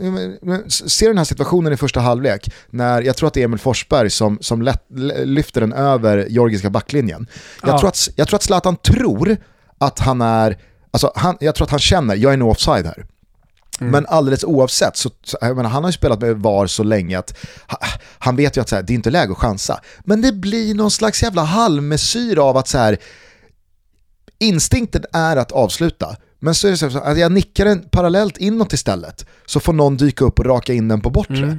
men, 0.42 0.70
se 0.70 1.08
den 1.08 1.18
här 1.18 1.24
situationen 1.24 1.72
i 1.72 1.76
första 1.76 2.00
halvlek, 2.00 2.52
när 2.70 3.02
jag 3.02 3.16
tror 3.16 3.26
att 3.26 3.34
det 3.34 3.40
är 3.40 3.44
Emil 3.44 3.58
Forsberg 3.58 4.10
som, 4.10 4.38
som 4.40 4.62
lätt, 4.62 4.84
lyfter 5.24 5.60
den 5.60 5.72
över 5.72 6.26
georgiska 6.28 6.70
backlinjen. 6.70 7.26
Jag, 7.62 7.70
Ja. 7.70 7.78
tror 7.78 7.88
att, 7.88 8.08
jag 8.16 8.28
tror 8.28 8.36
att 8.36 8.42
Zlatan 8.42 8.76
tror 8.76 9.36
att 9.78 9.98
han 9.98 10.20
är, 10.20 10.58
alltså 10.90 11.12
han, 11.14 11.36
jag 11.40 11.54
tror 11.54 11.64
att 11.64 11.70
han 11.70 11.80
känner, 11.80 12.16
jag 12.16 12.32
är 12.32 12.36
nog 12.36 12.50
offside 12.50 12.86
här. 12.86 13.06
Men 13.82 14.06
alldeles 14.06 14.44
oavsett, 14.44 14.96
så, 14.96 15.10
menar, 15.40 15.64
han 15.70 15.84
har 15.84 15.88
ju 15.90 15.92
spelat 15.92 16.20
med 16.20 16.36
VAR 16.36 16.66
så 16.66 16.82
länge 16.82 17.18
att 17.18 17.38
ha, 17.66 17.78
han 18.18 18.36
vet 18.36 18.56
ju 18.56 18.60
att 18.60 18.68
så 18.68 18.76
här, 18.76 18.82
det 18.82 18.92
är 18.92 18.94
inte 18.94 19.10
läge 19.10 19.32
att 19.32 19.38
chansa. 19.38 19.80
Men 20.04 20.22
det 20.22 20.32
blir 20.32 20.74
någon 20.74 20.90
slags 20.90 21.22
jävla 21.22 21.42
halvmesyr 21.42 22.38
av 22.38 22.56
att 22.56 22.68
så 22.68 22.78
här, 22.78 22.98
instinkten 24.40 25.04
är 25.12 25.36
att 25.36 25.52
avsluta. 25.52 26.16
Men 26.38 26.54
så 26.54 26.66
är 26.66 26.70
det 26.70 26.76
så 26.76 26.98
att 26.98 27.18
jag 27.18 27.32
nickar 27.32 27.64
den 27.64 27.82
parallellt 27.90 28.36
inåt 28.36 28.72
istället, 28.72 29.26
så 29.46 29.60
får 29.60 29.72
någon 29.72 29.96
dyka 29.96 30.24
upp 30.24 30.38
och 30.38 30.44
raka 30.44 30.72
in 30.72 30.88
den 30.88 31.00
på 31.00 31.10
bortre. 31.10 31.58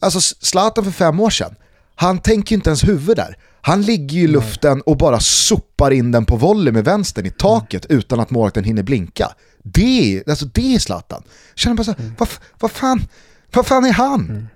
Alltså 0.00 0.20
Zlatan 0.20 0.84
för 0.84 0.90
fem 0.90 1.20
år 1.20 1.30
sedan, 1.30 1.54
han 1.94 2.18
tänker 2.18 2.52
ju 2.52 2.56
inte 2.56 2.70
ens 2.70 2.88
huvud 2.88 3.16
där. 3.16 3.36
Han 3.60 3.82
ligger 3.82 4.16
ju 4.16 4.24
i 4.24 4.26
luften 4.26 4.80
och 4.80 4.96
bara 4.96 5.20
sopar 5.20 5.90
in 5.90 6.12
den 6.12 6.24
på 6.24 6.36
volley 6.36 6.72
med 6.72 6.84
vänstern 6.84 7.26
i 7.26 7.30
taket 7.30 7.86
utan 7.86 8.20
att 8.20 8.30
målvakten 8.30 8.64
hinner 8.64 8.82
blinka. 8.82 9.32
Det 9.62 10.16
är, 10.16 10.30
alltså 10.30 10.46
det 10.46 10.74
är 10.74 10.78
Zlatan. 10.78 11.22
Jag 11.50 11.58
känner 11.58 11.76
bara 11.76 11.84
så, 11.84 11.94
här, 11.98 12.12
vad, 12.18 12.28
vad, 12.60 12.70
fan, 12.70 13.00
vad 13.54 13.66
fan 13.66 13.84
är 13.84 13.92
han? 13.92 14.48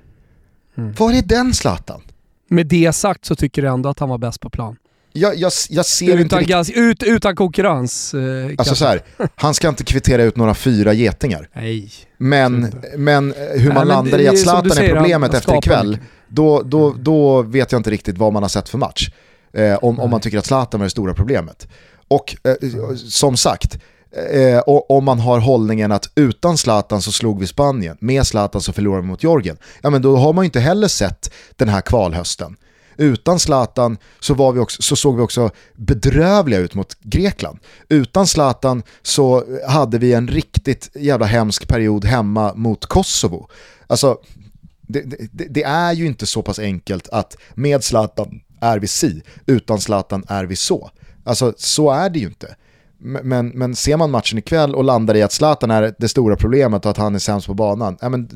Var 0.75 1.13
är 1.13 1.23
den 1.23 1.55
Zlatan? 1.55 2.01
Med 2.49 2.67
det 2.67 2.93
sagt 2.93 3.25
så 3.25 3.37
tycker 3.37 3.63
jag 3.63 3.75
ändå 3.75 3.89
att 3.89 3.99
han 3.99 4.09
var 4.09 4.19
bäst 4.19 4.41
på 4.41 4.51
plan. 4.51 4.77
Jag, 5.17 5.37
jag, 5.37 5.53
jag 5.69 5.87
ser 5.87 6.11
inte 6.11 6.23
Utan, 6.23 6.39
riktigt 6.39 6.51
gans, 6.51 6.71
ut, 6.71 7.03
utan 7.03 7.37
konkurrens. 7.37 8.15
Eh, 8.15 8.51
Alltså 8.59 8.75
så 8.75 8.85
här, 8.85 9.03
han 9.35 9.55
ska 9.55 9.69
inte 9.69 9.85
kvittera 9.85 10.23
ut 10.23 10.37
några 10.37 10.55
fyra 10.55 10.93
getingar. 10.93 11.49
Nej. 11.53 11.91
Men, 12.19 12.73
men 12.97 13.35
hur 13.55 13.69
man 13.69 13.75
men 13.75 13.89
landar 13.89 14.19
i 14.19 14.27
är 14.27 14.31
att 14.31 14.39
Zlatan 14.39 14.71
säger, 14.71 14.91
är 14.91 14.95
problemet 14.97 15.31
han 15.31 15.39
efter 15.39 15.59
ikväll, 15.59 15.99
då, 16.29 16.63
då, 16.63 16.95
då 16.99 17.43
vet 17.43 17.73
jag 17.73 17.79
inte 17.79 17.91
riktigt 17.91 18.19
vad 18.19 18.33
man 18.33 18.43
har 18.43 18.49
sett 18.49 18.69
för 18.69 18.79
match. 18.79 19.11
Eh, 19.53 19.75
om, 19.75 20.01
om 20.01 20.11
man 20.11 20.21
tycker 20.21 20.39
att 20.39 20.47
Zlatan 20.47 20.81
var 20.81 20.87
det 20.87 20.91
stora 20.91 21.15
problemet. 21.15 21.69
Och 22.09 22.37
eh, 22.45 22.97
som 22.97 23.37
sagt, 23.37 23.79
eh, 24.33 24.63
om 24.67 25.05
man 25.05 25.19
har 25.19 25.39
hållningen 25.39 25.93
att 25.93 26.11
utan 26.15 26.59
Zlatan 26.59 27.03
så 27.03 27.13
slog 27.13 27.41
vi 27.41 27.47
Spanien, 27.47 27.97
med 28.01 28.27
Zlatan 28.27 28.61
så 28.61 28.73
förlorade 28.73 29.03
vi 29.03 29.09
mot 29.09 29.23
Georgien. 29.23 29.57
Ja 29.83 29.91
men 29.91 30.03
då 30.03 30.17
har 30.17 30.33
man 30.33 30.45
ju 30.45 30.47
inte 30.47 30.61
heller 30.61 30.89
sett 30.89 31.33
den 31.57 31.69
här 31.69 31.81
kvalhösten. 31.81 32.57
Utan 32.99 33.39
Zlatan 33.39 33.99
så, 34.21 34.35
var 34.35 34.53
vi 34.53 34.61
också, 34.61 34.83
så 34.83 34.97
såg 34.97 35.17
vi 35.17 35.23
också 35.23 35.51
bedrövliga 35.75 36.61
ut 36.61 36.75
mot 36.75 37.01
Grekland. 37.01 37.59
Utan 37.89 38.27
Zlatan 38.27 38.83
så 39.03 39.45
hade 39.69 39.99
vi 39.99 40.13
en 40.13 40.29
riktigt 40.29 40.91
jävla 40.95 41.27
hemsk 41.27 41.69
period 41.69 42.05
hemma 42.05 42.55
mot 42.55 42.87
Kosovo. 42.87 43.49
Alltså, 43.87 44.19
Det, 44.89 45.03
det, 45.33 45.47
det, 45.51 45.63
är 45.63 45.93
ju 45.93 46.07
inte 46.07 46.27
så 46.27 46.43
pass 46.43 46.59
enkelt 46.59 47.09
att 47.09 47.37
med 47.55 47.85
Zlatan 47.85 48.41
är 48.61 48.79
vi 48.79 48.87
si, 48.87 49.23
utan 49.47 49.81
Zlatan 49.81 50.25
är 50.29 50.45
vi 50.45 50.57
så. 50.57 50.91
Alltså 51.25 51.55
så 51.57 51.91
är 51.91 52.11
det 52.11 52.19
ju 52.19 52.27
inte. 52.27 52.57
Men, 52.99 53.49
men 53.49 53.77
ser 53.77 53.97
man 53.97 54.11
matchen 54.11 54.39
ikväll 54.39 54.75
och 54.75 54.85
landar 54.85 55.17
i 55.17 55.23
att 55.23 55.33
Zlatan 55.33 55.71
är 55.71 55.95
det 55.99 56.09
stora 56.09 56.37
problemet 56.37 56.85
och 56.85 56.91
att 56.91 56.97
han 56.97 57.15
är 57.15 57.19
sämst 57.19 57.47
på 57.47 57.55
banan, 57.55 57.97
ja, 58.01 58.09
men 58.09 58.29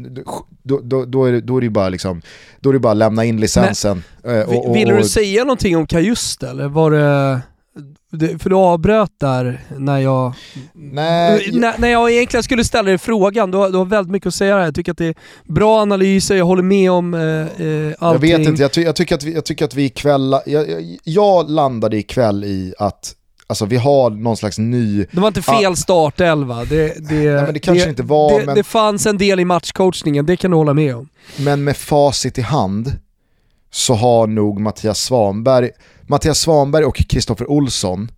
då, 0.62 0.80
då, 0.82 1.04
då, 1.04 1.24
är 1.24 1.32
det, 1.32 1.40
då 1.40 1.56
är 1.56 1.60
det 1.60 1.70
bara 1.70 1.88
liksom, 1.88 2.22
då 2.60 2.68
är 2.68 2.72
det 2.72 2.78
bara 2.78 2.94
lämna 2.94 3.24
in 3.24 3.40
licensen. 3.40 4.02
Men, 4.22 4.40
eh, 4.40 4.48
och, 4.48 4.68
och, 4.68 4.76
Vill 4.76 4.88
du 4.88 5.04
säga 5.04 5.44
någonting 5.44 5.76
om 5.76 5.86
Kajuste 5.86 6.48
eller 6.48 6.68
var 6.68 6.90
det... 6.90 7.40
För 8.38 8.50
du 8.50 8.56
avbröt 8.56 9.12
där 9.18 9.60
när 9.78 9.98
jag... 9.98 10.32
Nej. 10.72 11.50
När, 11.52 11.78
när 11.78 11.88
jag 11.88 12.12
egentligen 12.12 12.42
skulle 12.42 12.64
ställa 12.64 12.88
dig 12.88 12.98
frågan, 12.98 13.50
du 13.50 13.58
har, 13.58 13.70
du 13.70 13.78
har 13.78 13.84
väldigt 13.84 14.12
mycket 14.12 14.26
att 14.26 14.34
säga 14.34 14.56
där. 14.56 14.64
Jag 14.64 14.74
tycker 14.74 14.92
att 14.92 14.98
det 14.98 15.06
är 15.06 15.14
bra 15.44 15.80
analyser, 15.80 16.36
jag 16.36 16.44
håller 16.44 16.62
med 16.62 16.90
om 16.90 17.14
eh, 17.14 17.20
eh 17.20 17.94
allting. 17.98 18.30
Jag 18.30 18.38
vet 18.38 18.48
inte, 18.48 18.62
jag, 18.62 18.72
ty 18.72 18.82
jag, 18.82 18.96
tycker 18.96 19.14
att 19.14 19.24
vi, 19.24 19.34
jag 19.34 19.44
tycker 19.44 19.64
att 19.64 19.74
vi 19.74 19.84
ikväll, 19.84 20.36
jag, 20.46 20.70
jag, 20.70 20.98
jag 21.04 21.50
landade 21.50 21.96
ikväll 21.96 22.44
i 22.44 22.74
att 22.78 23.14
Alltså 23.50 23.66
vi 23.66 23.76
har 23.76 24.10
någon 24.10 24.36
slags 24.36 24.58
ny... 24.58 25.06
Det 25.12 25.20
var 25.20 25.28
inte 25.28 25.42
fel 25.42 25.76
startelva. 25.76 26.64
Det, 26.64 27.08
det, 27.08 27.14
Nej, 27.14 27.42
men 27.42 27.54
det 27.54 27.58
kanske 27.60 27.84
det, 27.84 27.90
inte 27.90 28.02
var, 28.02 28.40
det, 28.40 28.46
men... 28.46 28.54
det 28.54 28.62
fanns 28.62 29.06
en 29.06 29.18
del 29.18 29.40
i 29.40 29.44
matchcoachningen, 29.44 30.26
det 30.26 30.36
kan 30.36 30.50
du 30.50 30.56
hålla 30.56 30.74
med 30.74 30.96
om. 30.96 31.08
Men 31.36 31.64
med 31.64 31.76
facit 31.76 32.38
i 32.38 32.42
hand 32.42 32.92
så 33.70 33.94
har 33.94 34.26
nog 34.26 34.60
Mattias 34.60 35.00
Svanberg, 35.00 35.70
Mattias 36.02 36.38
Svanberg 36.38 36.84
och 36.84 36.96
Kristoffer 36.96 37.50
Olsson, 37.50 38.10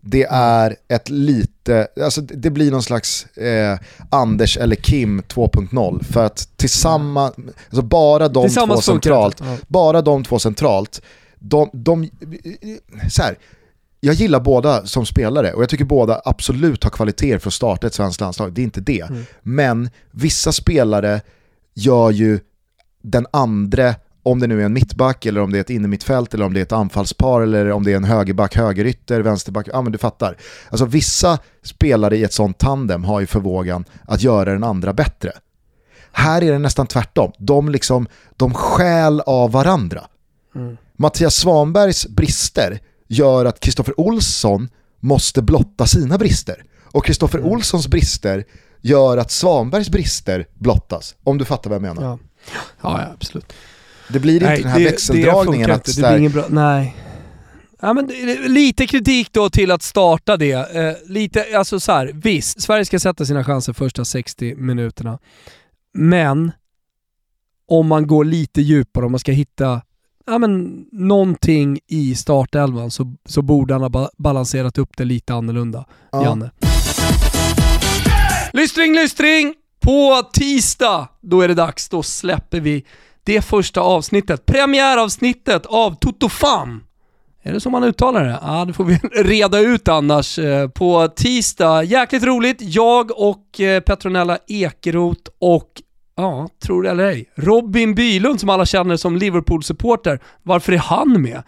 det 0.00 0.26
är 0.30 0.76
ett 0.88 1.08
lite, 1.08 1.88
alltså 2.02 2.20
det 2.20 2.50
blir 2.50 2.70
någon 2.70 2.82
slags 2.82 3.24
eh, 3.36 3.78
Anders 4.10 4.56
eller 4.56 4.76
Kim 4.76 5.20
2.0 5.20 6.04
för 6.04 6.24
att 6.24 6.48
tillsammans, 6.56 7.34
alltså 7.36 7.82
bara 7.82 8.28
de 8.28 8.48
två 8.48 8.76
centralt, 8.76 9.40
ja. 9.40 9.56
bara 9.68 10.02
de 10.02 10.24
två 10.24 10.38
centralt, 10.38 11.02
de, 11.38 11.70
de 11.72 12.10
så 13.10 13.22
här, 13.22 13.36
jag 14.04 14.14
gillar 14.14 14.40
båda 14.40 14.86
som 14.86 15.06
spelare 15.06 15.52
och 15.52 15.62
jag 15.62 15.68
tycker 15.68 15.84
båda 15.84 16.20
absolut 16.24 16.84
har 16.84 16.90
kvaliteter 16.90 17.38
för 17.38 17.48
att 17.48 17.54
starta 17.54 17.86
ett 17.86 17.94
svenskt 17.94 18.20
landslag, 18.20 18.52
det 18.52 18.60
är 18.60 18.64
inte 18.64 18.80
det. 18.80 19.00
Mm. 19.00 19.24
Men 19.42 19.90
vissa 20.10 20.52
spelare 20.52 21.20
gör 21.74 22.10
ju 22.10 22.40
den 23.02 23.26
andra, 23.30 23.94
om 24.22 24.40
det 24.40 24.46
nu 24.46 24.60
är 24.60 24.64
en 24.64 24.72
mittback 24.72 25.26
eller 25.26 25.40
om 25.40 25.52
det 25.52 25.58
är 25.58 25.60
ett 25.60 25.70
innermittfält 25.70 26.34
eller 26.34 26.44
om 26.44 26.54
det 26.54 26.60
är 26.60 26.62
ett 26.62 26.72
anfallspar 26.72 27.40
eller 27.40 27.70
om 27.70 27.84
det 27.84 27.92
är 27.92 27.96
en 27.96 28.04
högerback, 28.04 28.56
högerytter, 28.56 29.20
vänsterback, 29.20 29.68
ja 29.72 29.82
men 29.82 29.92
du 29.92 29.98
fattar. 29.98 30.36
Alltså 30.70 30.84
vissa 30.84 31.38
spelare 31.62 32.16
i 32.16 32.24
ett 32.24 32.32
sånt 32.32 32.58
tandem 32.58 33.04
har 33.04 33.20
ju 33.20 33.26
förmågan 33.26 33.84
att 34.04 34.22
göra 34.22 34.52
den 34.52 34.64
andra 34.64 34.92
bättre. 34.92 35.32
Här 36.12 36.42
är 36.42 36.52
det 36.52 36.58
nästan 36.58 36.86
tvärtom, 36.86 37.32
de 37.38 37.68
liksom, 37.68 38.06
de 38.36 38.54
skäl 38.54 39.20
av 39.20 39.52
varandra. 39.52 40.00
Mm. 40.54 40.76
Mattias 40.96 41.34
Svanbergs 41.34 42.06
brister 42.06 42.80
gör 43.08 43.44
att 43.44 43.60
Kristoffer 43.60 44.00
Olsson 44.00 44.68
måste 45.00 45.42
blotta 45.42 45.86
sina 45.86 46.18
brister. 46.18 46.64
Och 46.84 47.06
Kristoffer 47.06 47.38
mm. 47.38 47.50
Olssons 47.50 47.88
brister 47.88 48.44
gör 48.80 49.16
att 49.16 49.30
Svanbergs 49.30 49.88
brister 49.88 50.46
blottas. 50.54 51.14
Om 51.24 51.38
du 51.38 51.44
fattar 51.44 51.70
vad 51.70 51.74
jag 51.76 51.82
menar. 51.82 52.02
Ja, 52.02 52.18
ja, 52.82 53.00
ja 53.00 53.12
absolut. 53.14 53.52
Det 54.08 54.20
blir 54.20 54.34
inte 54.34 54.46
nej, 54.46 54.62
den 54.62 54.70
här 54.70 54.78
det, 54.78 54.84
växeldragningen 54.84 55.68
det 55.68 55.74
att... 55.74 55.84
Det 55.84 55.96
blir 55.96 56.18
ingen 56.18 56.32
bra, 56.32 56.44
nej. 56.48 56.96
Ja, 57.80 57.92
men 57.92 58.06
lite 58.46 58.86
kritik 58.86 59.32
då 59.32 59.50
till 59.50 59.70
att 59.70 59.82
starta 59.82 60.36
det. 60.36 60.52
Eh, 60.52 60.94
lite, 61.06 61.46
alltså 61.58 61.80
så 61.80 61.92
här, 61.92 62.10
visst, 62.14 62.60
Sverige 62.60 62.84
ska 62.84 62.98
sätta 62.98 63.24
sina 63.24 63.44
chanser 63.44 63.72
första 63.72 64.04
60 64.04 64.54
minuterna. 64.54 65.18
Men 65.94 66.52
om 67.68 67.86
man 67.86 68.06
går 68.06 68.24
lite 68.24 68.60
djupare, 68.60 69.04
om 69.04 69.12
man 69.12 69.18
ska 69.18 69.32
hitta 69.32 69.82
ja, 70.26 70.38
men, 70.38 70.84
någonting 70.92 71.78
i 71.86 72.14
startelvan 72.14 72.90
så, 72.90 73.14
så 73.26 73.42
borde 73.42 73.74
han 73.74 73.82
ha 73.82 73.88
ba 73.88 74.08
balanserat 74.16 74.78
upp 74.78 74.96
det 74.96 75.04
lite 75.04 75.34
annorlunda, 75.34 75.84
ja. 76.12 76.24
Janne. 76.24 76.50
Lystring, 78.52 78.94
lystring! 78.94 79.54
På 79.80 80.22
tisdag, 80.32 81.08
då 81.20 81.40
är 81.40 81.48
det 81.48 81.54
dags. 81.54 81.88
Då 81.88 82.02
släpper 82.02 82.60
vi 82.60 82.84
det 83.24 83.42
första 83.42 83.80
avsnittet. 83.80 84.46
Premiäravsnittet 84.46 85.66
av 85.66 85.94
Toto 85.94 86.28
Fam. 86.28 86.82
Är 87.42 87.52
det 87.52 87.60
så 87.60 87.70
man 87.70 87.84
uttalar 87.84 88.24
det? 88.24 88.38
Ja, 88.42 88.64
det 88.64 88.72
får 88.72 88.84
vi 88.84 88.94
reda 89.22 89.58
ut 89.58 89.88
annars. 89.88 90.38
Eh, 90.38 90.68
på 90.68 91.08
tisdag, 91.08 91.82
jäkligt 91.82 92.24
roligt. 92.24 92.56
Jag 92.60 93.20
och 93.20 93.60
eh, 93.60 93.80
Petronella 93.80 94.38
Ekeroth 94.48 95.30
och 95.38 95.82
Ja, 96.16 96.48
tror 96.62 96.82
det 96.82 96.90
eller 96.90 97.04
ej. 97.04 97.30
Robin 97.34 97.94
Bylund 97.94 98.40
som 98.40 98.48
alla 98.48 98.66
känner 98.66 98.96
som 98.96 99.16
Liverpool-supporter, 99.16 100.20
varför 100.42 100.72
är 100.72 100.78
han 100.78 101.22
med? 101.22 101.42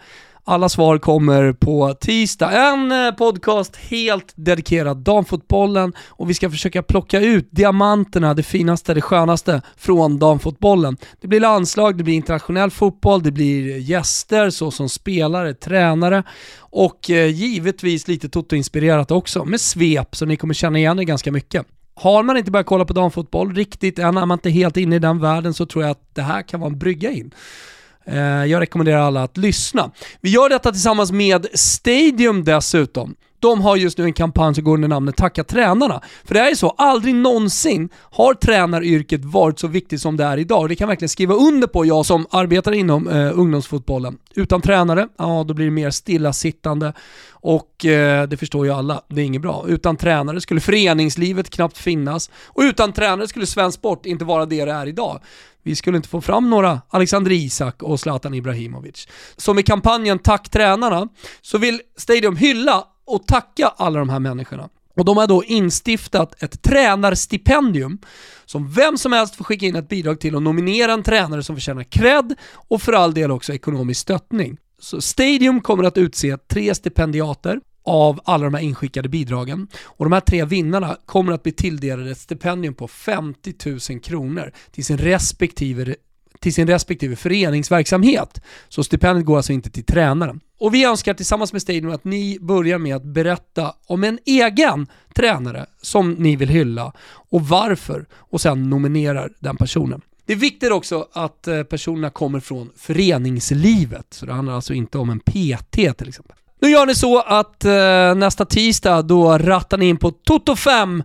Alla 0.49 0.69
svar 0.69 0.97
kommer 0.97 1.53
på 1.53 1.93
tisdag. 1.93 2.51
En 2.51 2.91
eh, 2.91 3.11
podcast 3.11 3.75
helt 3.75 4.33
dedikerad 4.35 4.97
damfotbollen 4.97 5.93
och 6.07 6.29
vi 6.29 6.33
ska 6.33 6.49
försöka 6.49 6.83
plocka 6.83 7.19
ut 7.19 7.47
diamanterna, 7.51 8.33
det 8.33 8.43
finaste, 8.43 8.93
det 8.93 9.01
skönaste 9.01 9.61
från 9.77 10.19
damfotbollen. 10.19 10.97
Det 11.21 11.27
blir 11.27 11.39
landslag, 11.39 11.97
det 11.97 12.03
blir 12.03 12.13
internationell 12.13 12.71
fotboll, 12.71 13.23
det 13.23 13.31
blir 13.31 13.77
gäster 13.77 14.49
såsom 14.49 14.89
spelare, 14.89 15.53
tränare 15.53 16.23
och 16.59 17.09
eh, 17.09 17.27
givetvis 17.27 18.07
lite 18.07 18.29
Toto-inspirerat 18.29 19.11
också 19.11 19.45
med 19.45 19.61
svep 19.61 20.15
så 20.15 20.25
ni 20.25 20.37
kommer 20.37 20.53
känna 20.53 20.77
igen 20.77 20.99
er 20.99 21.03
ganska 21.03 21.31
mycket. 21.31 21.65
Har 21.99 22.23
man 22.23 22.37
inte 22.37 22.51
börjat 22.51 22.67
kolla 22.67 22.85
på 22.85 22.93
damfotboll 22.93 23.55
riktigt 23.55 23.99
än, 23.99 24.17
är 24.17 24.25
man 24.25 24.35
inte 24.35 24.49
helt 24.49 24.77
inne 24.77 24.95
i 24.95 24.99
den 24.99 25.19
världen 25.19 25.53
så 25.53 25.65
tror 25.65 25.83
jag 25.83 25.91
att 25.91 26.15
det 26.15 26.21
här 26.21 26.41
kan 26.41 26.59
vara 26.59 26.71
en 26.71 26.79
brygga 26.79 27.11
in. 27.11 27.31
Eh, 28.05 28.17
jag 28.45 28.61
rekommenderar 28.61 28.99
alla 28.99 29.23
att 29.23 29.37
lyssna. 29.37 29.91
Vi 30.21 30.29
gör 30.29 30.49
detta 30.49 30.71
tillsammans 30.71 31.11
med 31.11 31.47
Stadium 31.53 32.43
dessutom. 32.43 33.15
De 33.39 33.61
har 33.61 33.75
just 33.75 33.97
nu 33.97 34.03
en 34.03 34.13
kampanj 34.13 34.55
som 34.55 34.63
går 34.63 34.73
under 34.73 34.87
namnet 34.87 35.17
Tacka 35.17 35.43
tränarna. 35.43 36.01
För 36.25 36.33
det 36.33 36.39
är 36.39 36.49
ju 36.49 36.55
så, 36.55 36.69
aldrig 36.69 37.15
någonsin 37.15 37.89
har 37.95 38.33
tränaryrket 38.33 39.25
varit 39.25 39.59
så 39.59 39.67
viktigt 39.67 40.01
som 40.01 40.17
det 40.17 40.23
är 40.23 40.37
idag. 40.37 40.69
Det 40.69 40.75
kan 40.75 40.85
jag 40.85 40.89
verkligen 40.89 41.09
skriva 41.09 41.33
under 41.33 41.67
på, 41.67 41.85
jag 41.85 42.05
som 42.05 42.25
arbetar 42.29 42.71
inom 42.71 43.07
eh, 43.07 43.39
ungdomsfotbollen. 43.39 44.17
Utan 44.35 44.61
tränare, 44.61 45.07
ja 45.17 45.45
då 45.47 45.53
blir 45.53 45.65
det 45.65 45.71
mer 45.71 45.89
stillasittande 45.89 46.93
och 47.47 47.85
eh, 47.85 48.27
det 48.27 48.37
förstår 48.37 48.65
ju 48.65 48.71
alla, 48.71 49.01
det 49.07 49.21
är 49.21 49.25
inget 49.25 49.41
bra. 49.41 49.65
Utan 49.67 49.97
tränare 49.97 50.41
skulle 50.41 50.61
föreningslivet 50.61 51.49
knappt 51.49 51.77
finnas 51.77 52.29
och 52.45 52.61
utan 52.61 52.93
tränare 52.93 53.27
skulle 53.27 53.45
svensk 53.45 53.77
sport 53.77 54.05
inte 54.05 54.25
vara 54.25 54.45
det 54.45 54.65
det 54.65 54.71
är 54.71 54.87
idag. 54.87 55.19
Vi 55.63 55.75
skulle 55.75 55.97
inte 55.97 56.09
få 56.09 56.21
fram 56.21 56.49
några 56.49 56.81
Alexander 56.89 57.31
Isak 57.31 57.83
och 57.83 57.99
Zlatan 57.99 58.33
Ibrahimovic. 58.33 59.07
Så 59.37 59.53
med 59.53 59.65
kampanjen 59.65 60.19
Tack 60.19 60.49
tränarna 60.49 61.07
så 61.41 61.57
vill 61.57 61.81
Stadium 61.97 62.35
hylla 62.35 62.83
och 63.05 63.27
tacka 63.27 63.67
alla 63.77 63.99
de 63.99 64.09
här 64.09 64.19
människorna. 64.19 64.69
Och 64.95 65.05
de 65.05 65.17
har 65.17 65.27
då 65.27 65.43
instiftat 65.43 66.43
ett 66.43 66.61
tränarstipendium 66.61 67.99
som 68.45 68.71
vem 68.71 68.97
som 68.97 69.11
helst 69.11 69.35
får 69.35 69.43
skicka 69.43 69.65
in 69.65 69.75
ett 69.75 69.89
bidrag 69.89 70.19
till 70.19 70.35
och 70.35 70.43
nominera 70.43 70.93
en 70.93 71.03
tränare 71.03 71.43
som 71.43 71.55
förtjänar 71.55 71.83
cred 71.83 72.35
och 72.53 72.81
för 72.81 72.93
all 72.93 73.13
del 73.13 73.31
också 73.31 73.53
ekonomisk 73.53 74.01
stöttning. 74.01 74.57
Så 74.79 75.01
Stadium 75.01 75.61
kommer 75.61 75.83
att 75.83 75.97
utse 75.97 76.37
tre 76.37 76.75
stipendiater 76.75 77.59
av 77.83 78.19
alla 78.25 78.43
de 78.43 78.53
här 78.53 78.61
inskickade 78.61 79.09
bidragen. 79.09 79.67
Och 79.83 80.05
de 80.05 80.11
här 80.11 80.19
tre 80.19 80.45
vinnarna 80.45 80.97
kommer 81.05 81.33
att 81.33 81.43
bli 81.43 81.51
tilldelade 81.51 82.11
ett 82.11 82.17
stipendium 82.17 82.73
på 82.73 82.87
50 82.87 83.53
000 83.89 83.99
kronor 83.99 84.51
till 84.71 84.85
sin 84.85 84.97
respektive 84.97 85.95
till 86.39 86.53
sin 86.53 86.67
respektive 86.67 87.15
föreningsverksamhet. 87.15 88.41
Så 88.69 88.83
stipendiet 88.83 89.25
går 89.25 89.37
alltså 89.37 89.53
inte 89.53 89.69
till 89.69 89.83
tränaren. 89.83 90.39
Och 90.59 90.73
vi 90.73 90.85
önskar 90.85 91.13
tillsammans 91.13 91.53
med 91.53 91.61
Stadium 91.61 91.91
att 91.91 92.03
ni 92.03 92.37
börjar 92.41 92.77
med 92.77 92.95
att 92.95 93.03
berätta 93.03 93.73
om 93.85 94.03
en 94.03 94.19
egen 94.25 94.87
tränare 95.15 95.65
som 95.81 96.11
ni 96.11 96.35
vill 96.35 96.49
hylla 96.49 96.93
och 97.29 97.41
varför 97.41 98.05
och 98.13 98.41
sen 98.41 98.69
nominerar 98.69 99.31
den 99.39 99.57
personen. 99.57 100.01
Det 100.27 100.33
är 100.33 100.37
viktigt 100.37 100.71
också 100.71 101.07
att 101.13 101.47
eh, 101.47 101.63
personerna 101.63 102.09
kommer 102.09 102.39
från 102.39 102.71
föreningslivet, 102.75 104.05
så 104.09 104.25
det 104.25 104.33
handlar 104.33 104.53
alltså 104.53 104.73
inte 104.73 104.97
om 104.97 105.09
en 105.09 105.19
PT 105.19 105.97
till 105.97 106.09
exempel. 106.09 106.35
Nu 106.61 106.69
gör 106.69 106.85
ni 106.85 106.95
så 106.95 107.21
att 107.21 107.65
eh, 107.65 108.15
nästa 108.15 108.45
tisdag 108.45 109.01
då 109.01 109.37
rattar 109.37 109.77
ni 109.77 109.85
in 109.85 109.97
på 109.97 110.11
Toto 110.11 110.55
5 110.55 111.03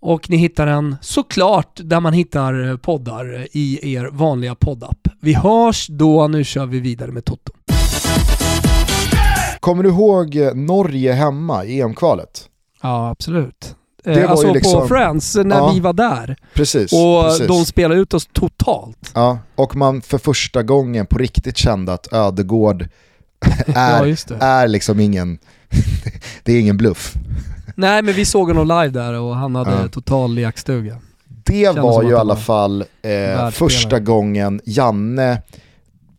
och 0.00 0.30
ni 0.30 0.36
hittar 0.36 0.66
den 0.66 0.96
såklart 1.00 1.80
där 1.84 2.00
man 2.00 2.12
hittar 2.12 2.76
poddar 2.76 3.46
i 3.52 3.94
er 3.94 4.08
vanliga 4.12 4.54
poddapp. 4.54 5.08
Vi 5.20 5.34
hörs 5.34 5.86
då, 5.86 6.28
nu 6.28 6.44
kör 6.44 6.66
vi 6.66 6.80
vidare 6.80 7.12
med 7.12 7.24
Toto. 7.24 7.52
Kommer 9.60 9.82
du 9.82 9.88
ihåg 9.88 10.36
Norge 10.54 11.12
hemma 11.12 11.64
i 11.64 11.80
EM-kvalet? 11.80 12.48
Ja, 12.82 13.10
absolut. 13.10 13.74
Det 14.14 14.22
var 14.22 14.28
alltså 14.28 14.52
liksom, 14.52 14.80
på 14.80 14.88
Friends, 14.88 15.34
när 15.34 15.56
ja, 15.56 15.72
vi 15.72 15.80
var 15.80 15.92
där. 15.92 16.36
Precis, 16.54 16.92
och 16.92 17.24
precis. 17.24 17.46
de 17.46 17.64
spelade 17.64 18.00
ut 18.00 18.14
oss 18.14 18.28
totalt. 18.32 19.10
Ja, 19.14 19.38
och 19.54 19.76
man 19.76 20.02
för 20.02 20.18
första 20.18 20.62
gången 20.62 21.06
på 21.06 21.18
riktigt 21.18 21.56
kände 21.56 21.92
att 21.92 22.12
Ödegård 22.12 22.82
är, 23.66 24.16
ja, 24.28 24.36
är 24.40 24.68
liksom 24.68 25.00
ingen, 25.00 25.38
det 26.42 26.52
är 26.52 26.60
ingen 26.60 26.76
bluff. 26.76 27.14
Nej 27.74 28.02
men 28.02 28.14
vi 28.14 28.24
såg 28.24 28.48
honom 28.48 28.68
live 28.68 28.88
där 28.88 29.14
och 29.14 29.36
han 29.36 29.54
hade 29.54 29.82
ja. 29.82 29.88
total 29.88 30.34
lekstuga. 30.34 30.98
det 31.26 31.70
var 31.70 32.02
ju 32.02 32.10
i 32.10 32.14
alla 32.14 32.36
fall 32.36 32.84
eh, 33.02 33.50
första 33.50 33.98
gången 33.98 34.60
Janne 34.64 35.42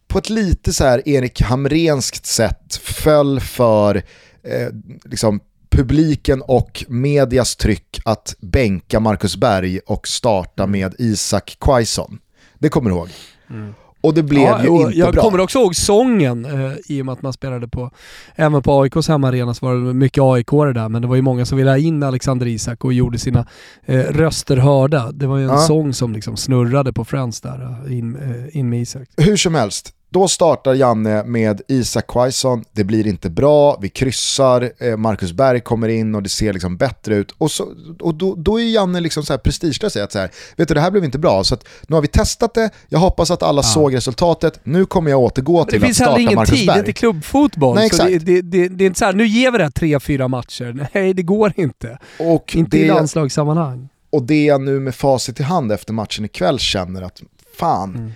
på 0.07 0.17
ett 0.17 0.29
lite 0.29 0.73
så 0.73 0.83
här 0.83 1.09
Erik 1.09 1.41
Hamrenskt 1.41 2.25
sätt 2.25 2.75
föll 2.83 3.39
för 3.39 3.95
eh, 4.43 4.67
liksom 5.03 5.39
publiken 5.79 6.41
och 6.41 6.85
medias 6.87 7.55
tryck 7.55 7.99
att 8.05 8.35
bänka 8.39 8.99
Marcus 8.99 9.37
Berg 9.37 9.79
och 9.79 10.07
starta 10.07 10.63
mm. 10.63 10.71
med 10.71 10.95
Isak 10.97 11.57
Quaison. 11.59 12.19
Det 12.57 12.69
kommer 12.69 12.89
du 12.89 12.95
ihåg? 12.95 13.09
Mm. 13.49 13.73
Och 14.01 14.13
det 14.13 14.23
blev 14.23 14.41
ja, 14.41 14.63
ju 14.63 14.69
inte 14.69 14.97
jag 14.97 15.11
bra. 15.11 15.15
Jag 15.15 15.23
kommer 15.23 15.39
också 15.39 15.59
ihåg 15.59 15.75
sången 15.75 16.45
eh, 16.45 16.73
i 16.85 17.01
och 17.01 17.05
med 17.05 17.13
att 17.13 17.21
man 17.21 17.33
spelade 17.33 17.67
på, 17.67 17.91
även 18.35 18.61
på 18.61 18.81
AIKs 18.81 19.07
hemmaarena 19.07 19.53
så 19.53 19.65
var 19.65 19.75
det 19.75 19.93
mycket 19.93 20.21
aik 20.23 20.47
där, 20.51 20.89
men 20.89 21.01
det 21.01 21.07
var 21.07 21.15
ju 21.15 21.21
många 21.21 21.45
som 21.45 21.57
ville 21.57 21.69
ha 21.69 21.77
in 21.77 22.03
Alexander 22.03 22.47
Isak 22.47 22.85
och 22.85 22.93
gjorde 22.93 23.19
sina 23.19 23.47
eh, 23.85 23.99
röster 23.99 24.57
hörda. 24.57 25.11
Det 25.11 25.27
var 25.27 25.37
ju 25.37 25.43
en 25.43 25.49
ja. 25.49 25.57
sång 25.57 25.93
som 25.93 26.13
liksom 26.13 26.37
snurrade 26.37 26.93
på 26.93 27.05
Friends 27.05 27.41
där, 27.41 27.77
eh, 27.85 27.97
in, 27.97 28.15
eh, 28.15 28.57
in 28.57 28.69
med 28.69 28.81
Isak. 28.81 29.07
Hur 29.17 29.37
som 29.37 29.55
helst, 29.55 29.93
då 30.09 30.27
startar 30.27 30.73
Janne 30.73 31.23
med 31.23 31.61
Isak 31.67 32.07
Quaison, 32.07 32.63
det 32.71 32.83
blir 32.83 33.07
inte 33.07 33.29
bra, 33.29 33.77
vi 33.81 33.89
kryssar, 33.89 34.71
eh, 34.77 34.97
Marcus 34.97 35.33
Berg 35.33 35.61
kommer 35.61 35.87
in 35.87 36.15
och 36.15 36.23
det 36.23 36.29
ser 36.29 36.53
liksom 36.53 36.77
bättre 36.77 37.15
ut. 37.15 37.31
Och, 37.37 37.51
så, 37.51 37.67
och 37.99 38.15
då, 38.15 38.35
då 38.35 38.59
är 38.59 38.63
Janne 38.63 38.99
liksom 38.99 39.23
så 39.23 39.33
här 39.33 39.37
prestigelös 39.37 39.95
att 39.95 40.11
så 40.11 40.19
här, 40.19 40.31
vet 40.55 40.67
du 40.67 40.73
det 40.73 40.81
här 40.81 40.91
blev 40.91 41.03
inte 41.03 41.19
bra, 41.19 41.43
så 41.43 41.57
nu 41.87 41.95
har 41.95 42.01
vi 42.01 42.07
testat 42.07 42.53
det, 42.53 42.69
jag 42.87 42.99
hoppas 42.99 43.31
att 43.31 43.43
alla 43.43 43.59
ja. 43.59 43.63
såg 43.63 43.95
resultatet, 43.95 44.59
nu 44.63 44.85
kommer 44.85 45.11
jag 45.11 45.19
återgå 45.19 45.65
till 45.65 45.85
att 45.85 45.95
starta 45.95 46.11
Marcus 46.11 46.25
Berg. 46.25 46.35
Det 46.35 46.51
finns 46.51 46.51
ingen 46.51 46.57
tid, 46.59 46.67
det 46.67 46.73
är 46.73 46.79
inte 46.79 46.93
klubbfotboll. 46.93 47.75
Nej, 47.75 47.85
exakt. 47.85 48.09
Det, 48.09 48.19
det, 48.19 48.41
det, 48.41 48.67
det, 48.67 48.83
är 48.83 48.85
inte 48.85 48.99
så 48.99 49.05
här, 49.05 49.13
nu 49.13 49.27
ger 49.27 49.51
vi 49.51 49.57
det 49.57 49.63
här 49.63 49.71
tre, 49.71 49.99
fyra 49.99 50.27
matcher. 50.27 50.87
Nej, 50.93 51.13
det 51.13 51.23
går 51.23 51.53
inte. 51.55 51.97
Och 52.19 52.55
inte 52.55 52.77
i 52.77 52.87
landslagssammanhang. 52.87 53.89
Och 54.09 54.23
det 54.23 54.45
jag 54.45 54.61
nu 54.61 54.79
med 54.79 54.95
facit 54.95 55.39
i 55.39 55.43
hand 55.43 55.71
efter 55.71 55.93
matchen 55.93 56.25
ikväll 56.25 56.59
känner 56.59 57.01
att 57.01 57.21
fan, 57.57 57.95
mm 57.95 58.11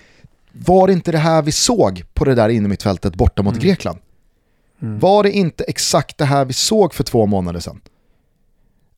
var 0.53 0.87
det 0.87 0.93
inte 0.93 1.11
det 1.11 1.17
här 1.17 1.41
vi 1.41 1.51
såg 1.51 2.03
på 2.13 2.25
det 2.25 2.35
där 2.35 2.49
innermittfältet 2.49 3.15
borta 3.15 3.41
mot 3.43 3.53
mm. 3.53 3.63
Grekland? 3.63 3.99
Mm. 4.81 4.99
Var 4.99 5.23
det 5.23 5.31
inte 5.31 5.63
exakt 5.63 6.17
det 6.17 6.25
här 6.25 6.45
vi 6.45 6.53
såg 6.53 6.93
för 6.93 7.03
två 7.03 7.25
månader 7.25 7.59
sedan? 7.59 7.81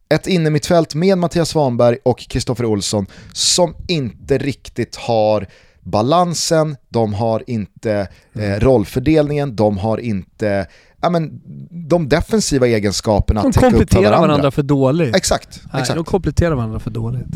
Ett 0.09 0.27
innermittfält 0.27 0.95
med 0.95 1.17
Mattias 1.17 1.49
Svanberg 1.49 1.97
och 2.03 2.19
Kristoffer 2.19 2.65
Olsson 2.65 3.05
som 3.33 3.75
inte 3.87 4.37
riktigt 4.37 4.95
har 4.95 5.47
balansen, 5.81 6.77
de 6.89 7.13
har 7.13 7.43
inte 7.47 8.07
eh, 8.33 8.43
mm. 8.45 8.59
rollfördelningen, 8.59 9.55
de 9.55 9.77
har 9.77 9.97
inte 9.97 10.67
ja, 11.01 11.09
men, 11.09 11.41
de 11.89 12.09
defensiva 12.09 12.67
egenskaperna 12.67 13.41
att 13.41 13.53
täcka 13.53 13.67
upp 13.67 13.71
för 13.71 13.77
varandra. 13.77 13.89
De 13.89 14.01
kompletterar 14.01 14.27
varandra 14.27 14.51
för 14.51 14.63
dåligt. 14.63 15.15
Exakt. 15.15 15.61
Nej, 15.73 15.81
exakt. 15.81 15.95
De 15.95 16.05
kompletterar 16.05 16.55
varandra 16.55 16.79
för 16.79 16.91
dåligt. 16.91 17.33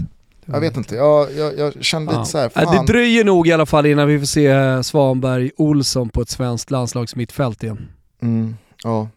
Jag 0.52 0.60
vet 0.60 0.78
inte, 0.78 0.96
jag, 0.96 1.28
jag, 1.36 1.58
jag 1.58 1.84
kände 1.84 2.14
ja. 2.14 2.20
lite 2.20 2.32
såhär, 2.32 2.50
fan. 2.50 2.86
Det 2.86 2.94
dröjer 2.94 3.24
nog 3.24 3.48
i 3.48 3.52
alla 3.52 3.66
fall 3.66 3.86
innan 3.86 4.08
vi 4.08 4.20
får 4.20 4.26
se 4.26 4.84
Svanberg 4.84 5.52
Olsson 5.58 6.10
på 6.10 6.22
ett 6.22 6.30
svenskt 6.30 6.72
landslagsmittfält 6.72 7.64
igen. 7.64 7.88
Mm, 8.22 8.56
ja. 8.84 9.08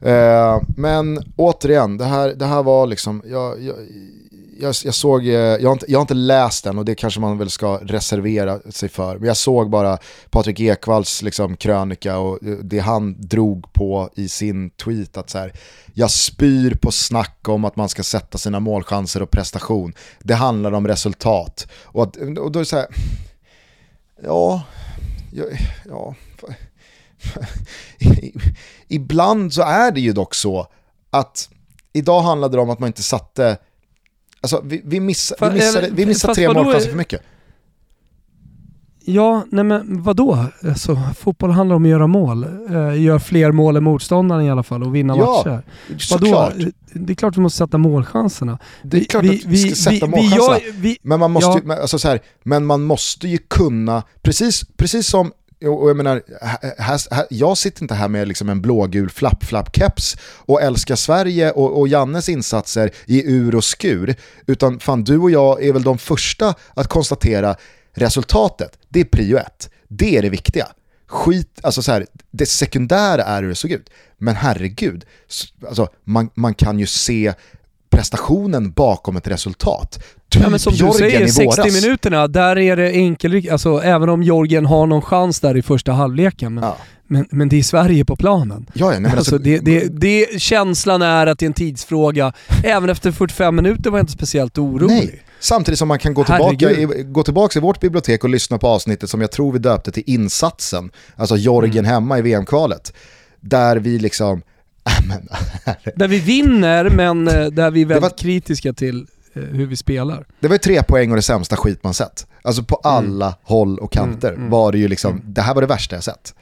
Eh, 0.00 0.62
men 0.76 1.18
återigen, 1.36 1.96
det 1.98 2.04
här, 2.04 2.28
det 2.28 2.46
här 2.46 2.62
var 2.62 2.86
liksom, 2.86 3.22
jag, 3.24 3.62
jag, 3.62 3.76
jag, 4.62 4.74
jag 4.84 4.94
såg, 4.94 5.26
eh, 5.26 5.34
jag 5.34 5.68
har, 5.68 5.72
inte, 5.72 5.86
jag 5.88 5.98
har 5.98 6.02
inte 6.02 6.14
läst 6.14 6.64
den 6.64 6.78
och 6.78 6.84
det 6.84 6.94
kanske 6.94 7.20
man 7.20 7.38
väl 7.38 7.50
ska 7.50 7.78
reservera 7.82 8.60
sig 8.60 8.88
för. 8.88 9.18
Men 9.18 9.26
jag 9.26 9.36
såg 9.36 9.70
bara 9.70 9.98
Patrik 10.30 10.60
Ekwalls 10.60 11.22
liksom, 11.22 11.56
krönika 11.56 12.18
och 12.18 12.42
eh, 12.44 12.56
det 12.56 12.78
han 12.78 13.16
drog 13.20 13.72
på 13.72 14.10
i 14.14 14.28
sin 14.28 14.70
tweet 14.70 15.16
att 15.16 15.30
så 15.30 15.38
här, 15.38 15.52
jag 15.94 16.10
spyr 16.10 16.74
på 16.74 16.92
snack 16.92 17.48
om 17.48 17.64
att 17.64 17.76
man 17.76 17.88
ska 17.88 18.02
sätta 18.02 18.38
sina 18.38 18.60
målchanser 18.60 19.22
och 19.22 19.30
prestation. 19.30 19.92
Det 20.18 20.34
handlar 20.34 20.72
om 20.72 20.88
resultat. 20.88 21.66
Och, 21.82 22.02
att, 22.02 22.16
och 22.16 22.52
då 22.52 22.58
är 22.58 22.62
det 22.62 22.64
så 22.64 22.76
här, 22.76 22.86
ja, 24.22 24.62
ja, 25.32 25.44
ja 25.84 26.14
ibland 28.88 29.52
så 29.52 29.62
är 29.62 29.90
det 29.90 30.00
ju 30.00 30.12
dock 30.12 30.34
så 30.34 30.66
att 31.10 31.48
idag 31.92 32.20
handlade 32.20 32.56
det 32.56 32.60
om 32.62 32.70
att 32.70 32.78
man 32.78 32.86
inte 32.86 33.02
satte 33.02 33.58
Alltså 34.42 34.60
vi, 34.64 34.82
vi, 34.84 35.00
miss, 35.00 35.32
vi 35.40 35.50
missade, 35.50 35.88
vi 35.92 36.06
missade 36.06 36.34
tre 36.34 36.52
målchanser 36.52 36.90
för 36.90 36.96
mycket. 36.96 37.22
Ja, 39.04 39.44
nej 39.50 39.64
men 39.64 40.02
vadå? 40.02 40.46
Alltså, 40.64 41.00
fotboll 41.18 41.50
handlar 41.50 41.76
om 41.76 41.84
att 41.84 41.90
göra 41.90 42.06
mål. 42.06 42.44
Uh, 42.70 43.02
gör 43.02 43.18
fler 43.18 43.52
mål 43.52 43.76
än 43.76 43.84
motståndaren 43.84 44.44
i 44.44 44.50
alla 44.50 44.62
fall 44.62 44.82
och 44.82 44.94
vinna 44.94 45.16
ja, 45.16 45.42
matcher. 45.46 45.62
Vadå? 46.10 46.52
Det 46.92 47.12
är 47.12 47.14
klart 47.14 47.36
vi 47.36 47.40
måste 47.40 47.58
sätta 47.58 47.78
målchanserna. 47.78 48.58
Det 48.82 49.00
är 49.00 49.04
klart 49.04 49.24
vi, 49.24 49.38
att 49.38 49.44
vi 49.44 49.58
ska 49.58 49.74
sätta 49.74 50.06
vi, 50.06 50.12
målchanserna. 50.12 50.58
Vi, 50.74 50.98
men, 51.02 51.20
man 51.20 51.30
måste 51.30 51.50
ja. 51.50 51.60
ju, 51.64 51.80
alltså 51.80 51.98
så 51.98 52.08
här, 52.08 52.20
men 52.42 52.66
man 52.66 52.82
måste 52.82 53.28
ju 53.28 53.38
kunna, 53.38 54.02
precis, 54.22 54.64
precis 54.76 55.06
som 55.06 55.32
och 55.68 55.90
jag 55.90 55.96
menar, 55.96 56.22
här, 56.78 57.14
här, 57.14 57.26
jag 57.30 57.58
sitter 57.58 57.82
inte 57.82 57.94
här 57.94 58.08
med 58.08 58.28
liksom 58.28 58.48
en 58.48 58.62
blågul 58.62 59.10
flapp-flapp-keps 59.10 60.18
och 60.36 60.62
älskar 60.62 60.96
Sverige 60.96 61.50
och, 61.50 61.80
och 61.80 61.88
Jannes 61.88 62.28
insatser 62.28 62.90
i 63.06 63.32
ur 63.32 63.54
och 63.54 63.64
skur, 63.64 64.14
utan 64.46 64.80
fan 64.80 65.04
du 65.04 65.18
och 65.18 65.30
jag 65.30 65.64
är 65.64 65.72
väl 65.72 65.82
de 65.82 65.98
första 65.98 66.54
att 66.74 66.88
konstatera 66.88 67.56
resultatet, 67.94 68.78
det 68.88 69.00
är 69.00 69.04
prio 69.04 69.38
ett. 69.38 69.70
Det 69.88 70.16
är 70.16 70.22
det 70.22 70.30
viktiga. 70.30 70.66
Skit, 71.06 71.60
alltså 71.62 71.82
så 71.82 71.92
här, 71.92 72.06
det 72.30 72.46
sekundära 72.46 73.24
är 73.24 73.42
hur 73.42 73.48
det 73.48 73.54
såg 73.54 73.70
ut. 73.70 73.90
Men 74.18 74.34
herregud, 74.34 75.04
alltså, 75.68 75.88
man, 76.04 76.30
man 76.34 76.54
kan 76.54 76.78
ju 76.78 76.86
se 76.86 77.34
prestationen 77.90 78.72
bakom 78.72 79.16
ett 79.16 79.28
resultat. 79.28 80.02
Typ 80.32 80.42
ja, 80.42 80.50
men 80.50 80.58
som 80.58 80.74
Jorgen 80.74 81.22
du 81.22 81.28
säger, 81.28 81.50
60 81.50 81.80
minuterna, 81.80 82.28
där 82.28 82.58
är 82.58 82.76
det 82.76 82.90
enkel, 82.90 83.48
alltså 83.52 83.82
även 83.82 84.08
om 84.08 84.22
Jorgen 84.22 84.66
har 84.66 84.86
någon 84.86 85.02
chans 85.02 85.40
där 85.40 85.56
i 85.56 85.62
första 85.62 85.92
halvleken. 85.92 86.54
Men, 86.54 86.64
ja. 86.64 86.76
men, 87.06 87.26
men, 87.30 87.48
det 87.48 87.58
är 87.58 87.62
Sverige 87.62 88.04
på 88.04 88.16
planen. 88.16 88.66
Ja, 88.72 88.92
ja, 88.92 88.98
nej, 88.98 89.12
alltså, 89.16 89.18
alltså, 89.18 89.38
det, 89.38 89.58
det, 89.58 90.00
det, 90.00 90.40
känslan 90.40 91.02
är 91.02 91.26
att 91.26 91.38
det 91.38 91.44
är 91.44 91.46
en 91.46 91.52
tidsfråga. 91.52 92.32
även 92.64 92.90
efter 92.90 93.12
45 93.12 93.56
minuter 93.56 93.90
var 93.90 93.98
jag 93.98 94.02
inte 94.02 94.12
speciellt 94.12 94.58
orolig. 94.58 94.94
Nej. 94.94 95.22
Samtidigt 95.40 95.78
som 95.78 95.88
man 95.88 95.98
kan 95.98 96.14
gå 96.14 96.24
tillbaka, 96.24 96.70
i, 96.70 97.04
gå 97.06 97.22
tillbaka 97.22 97.58
i 97.58 97.62
vårt 97.62 97.80
bibliotek 97.80 98.24
och 98.24 98.30
lyssna 98.30 98.58
på 98.58 98.68
avsnittet 98.68 99.10
som 99.10 99.20
jag 99.20 99.32
tror 99.32 99.52
vi 99.52 99.58
döpte 99.58 99.92
till 99.92 100.02
insatsen, 100.06 100.90
alltså 101.16 101.36
Jorgen 101.36 101.78
mm. 101.78 101.84
hemma 101.84 102.18
i 102.18 102.22
VM-kvalet. 102.22 102.92
Där 103.40 103.76
vi 103.76 103.98
liksom, 103.98 104.42
där 105.96 106.08
vi 106.08 106.18
vinner 106.18 106.90
men 106.90 107.28
eh, 107.28 107.46
där 107.46 107.70
vi 107.70 107.82
är 107.82 107.86
väldigt 107.86 108.02
var... 108.02 108.18
kritiska 108.18 108.72
till 108.72 109.06
hur 109.32 109.66
vi 109.66 109.76
spelar. 109.76 110.26
Det 110.40 110.48
var 110.48 110.54
ju 110.54 110.58
tre 110.58 110.82
poäng 110.82 111.10
och 111.10 111.16
det 111.16 111.22
sämsta 111.22 111.56
skit 111.56 111.84
man 111.84 111.94
sett. 111.94 112.26
Alltså 112.42 112.62
på 112.62 112.80
mm. 112.84 112.96
alla 112.96 113.26
mm. 113.26 113.38
håll 113.42 113.78
och 113.78 113.92
kanter 113.92 114.28
mm, 114.28 114.40
mm. 114.40 114.50
var 114.50 114.72
det 114.72 114.78
ju 114.78 114.88
liksom, 114.88 115.12
mm. 115.12 115.24
det 115.26 115.42
här 115.42 115.54
var 115.54 115.60
det 115.60 115.66
värsta 115.66 115.96
jag 115.96 116.04
sett. 116.04 116.34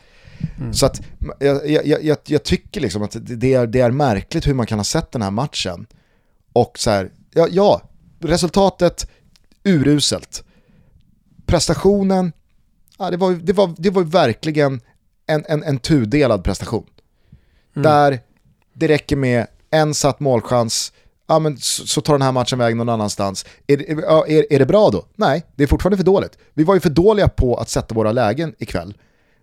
Mm. 0.58 0.74
Så 0.74 0.86
att 0.86 1.00
jag, 1.38 1.70
jag, 1.70 2.04
jag, 2.04 2.18
jag, 2.26 2.42
tycker 2.42 2.80
liksom 2.80 3.02
att 3.02 3.16
det 3.20 3.54
är, 3.54 3.66
det 3.66 3.80
är 3.80 3.90
märkligt 3.90 4.46
hur 4.46 4.54
man 4.54 4.66
kan 4.66 4.78
ha 4.78 4.84
sett 4.84 5.12
den 5.12 5.22
här 5.22 5.30
matchen 5.30 5.86
och 6.52 6.78
så 6.78 6.90
här, 6.90 7.10
ja, 7.34 7.48
ja 7.50 7.82
resultatet 8.20 9.10
uruselt. 9.64 10.44
Prestationen, 11.46 12.32
ja, 12.98 13.10
det, 13.10 13.16
var, 13.16 13.32
det, 13.32 13.52
var, 13.52 13.74
det 13.78 13.90
var 13.90 14.02
verkligen 14.02 14.80
en, 15.26 15.44
en, 15.48 15.62
en 15.62 15.78
tudelad 15.78 16.44
prestation. 16.44 16.86
Där 17.74 18.20
det 18.72 18.88
räcker 18.88 19.16
med 19.16 19.46
en 19.70 19.94
satt 19.94 20.20
målchans, 20.20 20.92
ja, 21.30 21.38
men 21.38 21.56
så, 21.56 21.86
så 21.86 22.00
tar 22.00 22.14
den 22.14 22.22
här 22.22 22.32
matchen 22.32 22.58
väg 22.58 22.76
någon 22.76 22.88
annanstans. 22.88 23.46
Är, 23.66 23.90
är, 24.30 24.52
är 24.52 24.58
det 24.58 24.66
bra 24.66 24.90
då? 24.90 25.04
Nej, 25.16 25.44
det 25.56 25.62
är 25.62 25.66
fortfarande 25.66 25.96
för 25.96 26.04
dåligt. 26.04 26.38
Vi 26.54 26.64
var 26.64 26.74
ju 26.74 26.80
för 26.80 26.90
dåliga 26.90 27.28
på 27.28 27.56
att 27.56 27.68
sätta 27.68 27.94
våra 27.94 28.12
lägen 28.12 28.54
ikväll. 28.58 28.94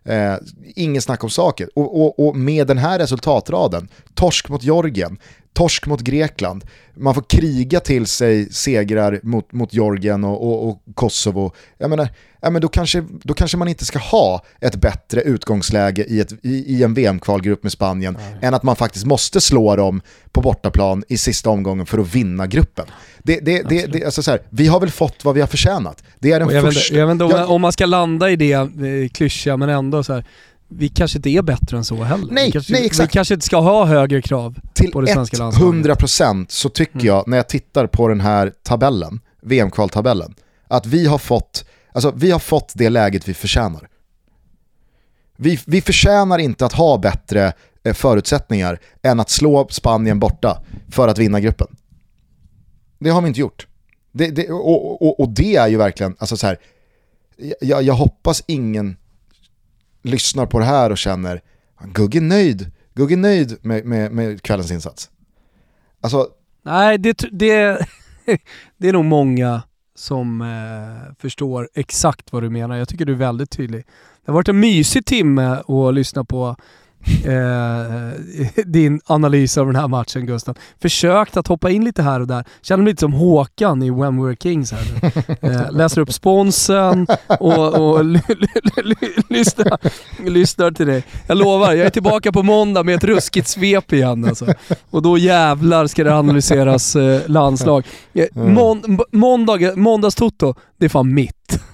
Eh, 0.05 0.35
ingen 0.75 1.01
snack 1.01 1.23
om 1.23 1.29
saker. 1.29 1.69
Och, 1.75 2.01
och, 2.01 2.27
och, 2.27 2.35
med 2.35 2.67
den 2.67 2.77
här 2.77 2.99
resultatraden, 2.99 3.87
torsk 4.13 4.49
mot 4.49 4.63
Georgien, 4.63 5.17
torsk 5.57 5.85
mot 5.85 6.01
Grekland, 6.01 6.63
man 6.93 7.13
får 7.13 7.21
kriga 7.21 7.79
till 7.79 8.05
sig 8.05 8.53
segrar 8.53 9.19
mot, 9.23 9.51
mot 9.51 9.73
Georgien 9.73 10.23
och, 10.23 10.47
och, 10.47 10.69
och 10.69 10.81
Kosovo. 10.95 11.53
Jag 11.77 11.89
menar, 11.89 12.09
ja, 12.41 12.49
men 12.49 12.61
då, 12.61 12.67
kanske, 12.67 13.03
då 13.23 13.33
kanske 13.33 13.57
man 13.57 13.67
inte 13.67 13.85
ska 13.85 13.99
ha 13.99 14.43
ett 14.61 14.75
bättre 14.75 15.21
utgångsläge 15.21 16.03
i, 16.03 16.19
ett, 16.19 16.31
i, 16.43 16.75
i 16.75 16.83
en 16.83 16.93
VM-kvalgrupp 16.93 17.63
med 17.63 17.71
Spanien 17.71 18.17
Nej. 18.19 18.39
än 18.41 18.53
att 18.53 18.63
man 18.63 18.75
faktiskt 18.75 19.05
måste 19.05 19.41
slå 19.41 19.75
dem 19.75 20.01
på 20.31 20.41
bortaplan 20.41 21.03
i 21.07 21.17
sista 21.17 21.49
omgången 21.49 21.85
för 21.85 21.97
att 21.97 22.15
vinna 22.15 22.47
gruppen. 22.47 22.85
Det, 23.23 23.39
det, 23.39 23.61
det, 23.69 23.85
det, 23.85 24.05
alltså 24.05 24.23
så 24.23 24.31
här, 24.31 24.41
vi 24.49 24.67
har 24.67 24.79
väl 24.79 24.91
fått 24.91 25.25
vad 25.25 25.35
vi 25.35 25.41
har 25.41 25.47
förtjänat. 25.47 26.03
Det 26.19 26.31
är 26.31 26.39
den 26.39 26.49
jag 26.49 26.63
första... 26.63 26.93
Vet, 26.93 26.99
jag 26.99 27.07
vet 27.07 27.11
inte 27.11 27.25
om, 27.25 27.31
jag, 27.31 27.49
om 27.49 27.61
man 27.61 27.71
ska 27.71 27.85
landa 27.85 28.29
i 28.29 28.35
det, 28.35 28.53
eh, 28.53 28.67
klyscha, 29.13 29.57
men 29.57 29.69
ändå 29.69 30.03
så 30.03 30.13
här, 30.13 30.25
vi 30.67 30.89
kanske 30.89 31.17
inte 31.17 31.29
är 31.29 31.41
bättre 31.41 31.77
än 31.77 31.85
så 31.85 32.03
heller. 32.03 32.27
Nej, 32.31 32.45
vi, 32.45 32.51
kanske, 32.51 32.73
nej, 32.73 32.85
exakt. 32.85 33.09
vi 33.09 33.13
kanske 33.13 33.33
inte 33.33 33.45
ska 33.45 33.57
ha 33.57 33.85
högre 33.85 34.21
krav 34.21 34.59
Till 34.73 34.91
på 34.91 35.01
det 35.01 35.13
svenska 35.13 35.37
landslaget. 35.37 35.83
Till 35.83 35.91
100% 35.91 36.45
så 36.49 36.69
tycker 36.69 36.95
mm. 36.95 37.05
jag, 37.05 37.27
när 37.27 37.37
jag 37.37 37.49
tittar 37.49 37.87
på 37.87 38.07
den 38.07 38.21
här 38.21 38.53
tabellen, 38.63 39.19
VM-kvaltabellen, 39.41 40.35
att 40.67 40.85
vi 40.85 41.05
har 41.05 41.17
fått 41.17 41.65
Alltså 41.97 42.13
vi 42.15 42.31
har 42.31 42.39
fått 42.39 42.73
det 42.75 42.89
läget 42.89 43.27
vi 43.27 43.33
förtjänar. 43.33 43.89
Vi, 45.37 45.59
vi 45.65 45.81
förtjänar 45.81 46.37
inte 46.37 46.65
att 46.65 46.73
ha 46.73 46.97
bättre 46.97 47.53
eh, 47.83 47.93
förutsättningar 47.93 48.79
än 49.03 49.19
att 49.19 49.29
slå 49.29 49.67
Spanien 49.69 50.19
borta 50.19 50.63
för 50.91 51.07
att 51.07 51.17
vinna 51.17 51.39
gruppen. 51.39 51.67
Det 52.99 53.09
har 53.09 53.21
vi 53.21 53.27
inte 53.27 53.39
gjort. 53.39 53.67
Det, 54.11 54.27
det, 54.27 54.49
och, 54.49 55.01
och, 55.01 55.19
och, 55.19 55.29
det 55.29 55.55
är 55.55 55.67
ju 55.67 55.77
verkligen, 55.77 56.15
alltså 56.19 56.37
så 56.37 56.47
här, 56.47 56.57
jag, 57.61 57.83
jag 57.83 57.93
hoppas 57.93 58.43
ingen 58.47 58.97
lyssnar 60.07 60.45
på 60.45 60.59
det 60.59 60.65
här 60.65 60.89
och 60.89 60.97
känner, 60.97 61.41
Gugge 61.83 62.21
nöjd, 62.21 62.71
Gugge 62.93 63.15
nöjd 63.15 63.57
med, 63.61 63.85
med, 63.85 64.11
med 64.11 64.41
kvällens 64.41 64.71
insats. 64.71 65.09
Alltså, 66.01 66.27
Nej, 66.63 66.97
det, 66.97 67.25
det, 67.31 67.85
det 68.77 68.89
är 68.89 68.93
nog 68.93 69.05
många 69.05 69.61
som 69.95 70.41
eh, 70.41 71.13
förstår 71.19 71.69
exakt 71.73 72.33
vad 72.33 72.43
du 72.43 72.49
menar. 72.49 72.75
Jag 72.75 72.89
tycker 72.89 73.05
du 73.05 73.11
är 73.11 73.17
väldigt 73.17 73.49
tydlig. 73.49 73.85
Det 74.25 74.31
har 74.31 74.33
varit 74.33 74.49
en 74.49 74.59
mysig 74.59 75.05
timme 75.05 75.63
att 75.67 75.93
lyssna 75.93 76.23
på 76.23 76.55
eh, 77.25 78.63
din 78.65 79.01
analys 79.05 79.57
av 79.57 79.65
den 79.65 79.75
här 79.75 79.87
matchen 79.87 80.25
Gustav. 80.25 80.57
Försökt 80.81 81.37
att 81.37 81.47
hoppa 81.47 81.69
in 81.69 81.83
lite 81.83 82.03
här 82.03 82.19
och 82.19 82.27
där. 82.27 82.45
Känner 82.61 82.83
mig 82.83 82.91
lite 82.91 82.99
som 82.99 83.13
Håkan 83.13 83.83
i 83.83 83.89
When 83.89 84.17
We 84.17 84.27
Were 84.27 84.35
Kings 84.35 84.71
här. 84.71 85.11
Eh, 85.41 85.71
läser 85.71 86.01
upp 86.01 86.13
sponsen 86.13 87.07
och, 87.39 87.73
och 87.73 88.05
lyssnar, 89.29 89.79
lyssnar 90.29 90.71
till 90.71 90.87
dig. 90.87 91.03
Jag 91.27 91.37
lovar, 91.37 91.73
jag 91.73 91.85
är 91.85 91.89
tillbaka 91.89 92.31
på 92.31 92.43
måndag 92.43 92.83
med 92.83 92.95
ett 92.95 93.03
ruskigt 93.03 93.47
svep 93.47 93.93
igen 93.93 94.25
alltså. 94.25 94.53
Och 94.89 95.01
då 95.01 95.17
jävlar 95.17 95.87
ska 95.87 96.03
det 96.03 96.15
analyseras 96.15 96.95
eh, 96.95 97.21
landslag. 97.29 97.85
Eh, 98.13 98.25
Månd 98.33 99.01
måndag, 99.11 99.75
måndagstoto, 99.75 100.53
det 100.77 100.85
är 100.85 100.89
fan 100.89 101.13
mitt. 101.13 101.59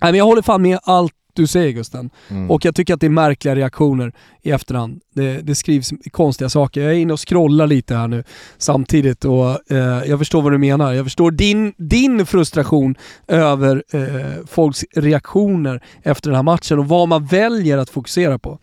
Nej, 0.00 0.12
men 0.12 0.14
jag 0.14 0.24
håller 0.24 0.42
fan 0.42 0.62
med 0.62 0.78
allt 0.82 1.12
du 1.38 1.46
säger 1.46 1.72
Gusten. 1.72 2.10
Mm. 2.28 2.50
Och 2.50 2.64
jag 2.64 2.74
tycker 2.74 2.94
att 2.94 3.00
det 3.00 3.06
är 3.06 3.10
märkliga 3.10 3.54
reaktioner 3.54 4.12
i 4.42 4.50
efterhand. 4.50 5.00
Det, 5.14 5.40
det, 5.40 5.54
skrivs 5.54 5.90
konstiga 6.10 6.48
saker. 6.48 6.80
Jag 6.80 6.92
är 6.92 6.96
inne 6.96 7.12
och 7.12 7.28
scrollar 7.28 7.66
lite 7.66 7.94
här 7.94 8.08
nu 8.08 8.24
samtidigt 8.58 9.24
och 9.24 9.72
eh, 9.72 10.02
jag 10.06 10.18
förstår 10.18 10.42
vad 10.42 10.52
du 10.52 10.58
menar. 10.58 10.92
Jag 10.92 11.06
förstår 11.06 11.30
din, 11.30 11.72
din 11.76 12.26
frustration 12.26 12.94
över 13.28 13.82
eh, 13.92 14.44
folks 14.46 14.84
reaktioner 14.96 15.82
efter 16.02 16.30
den 16.30 16.36
här 16.36 16.42
matchen 16.42 16.78
och 16.78 16.88
vad 16.88 17.08
man 17.08 17.26
väljer 17.26 17.78
att 17.78 17.90
fokusera 17.90 18.38
på. 18.38 18.58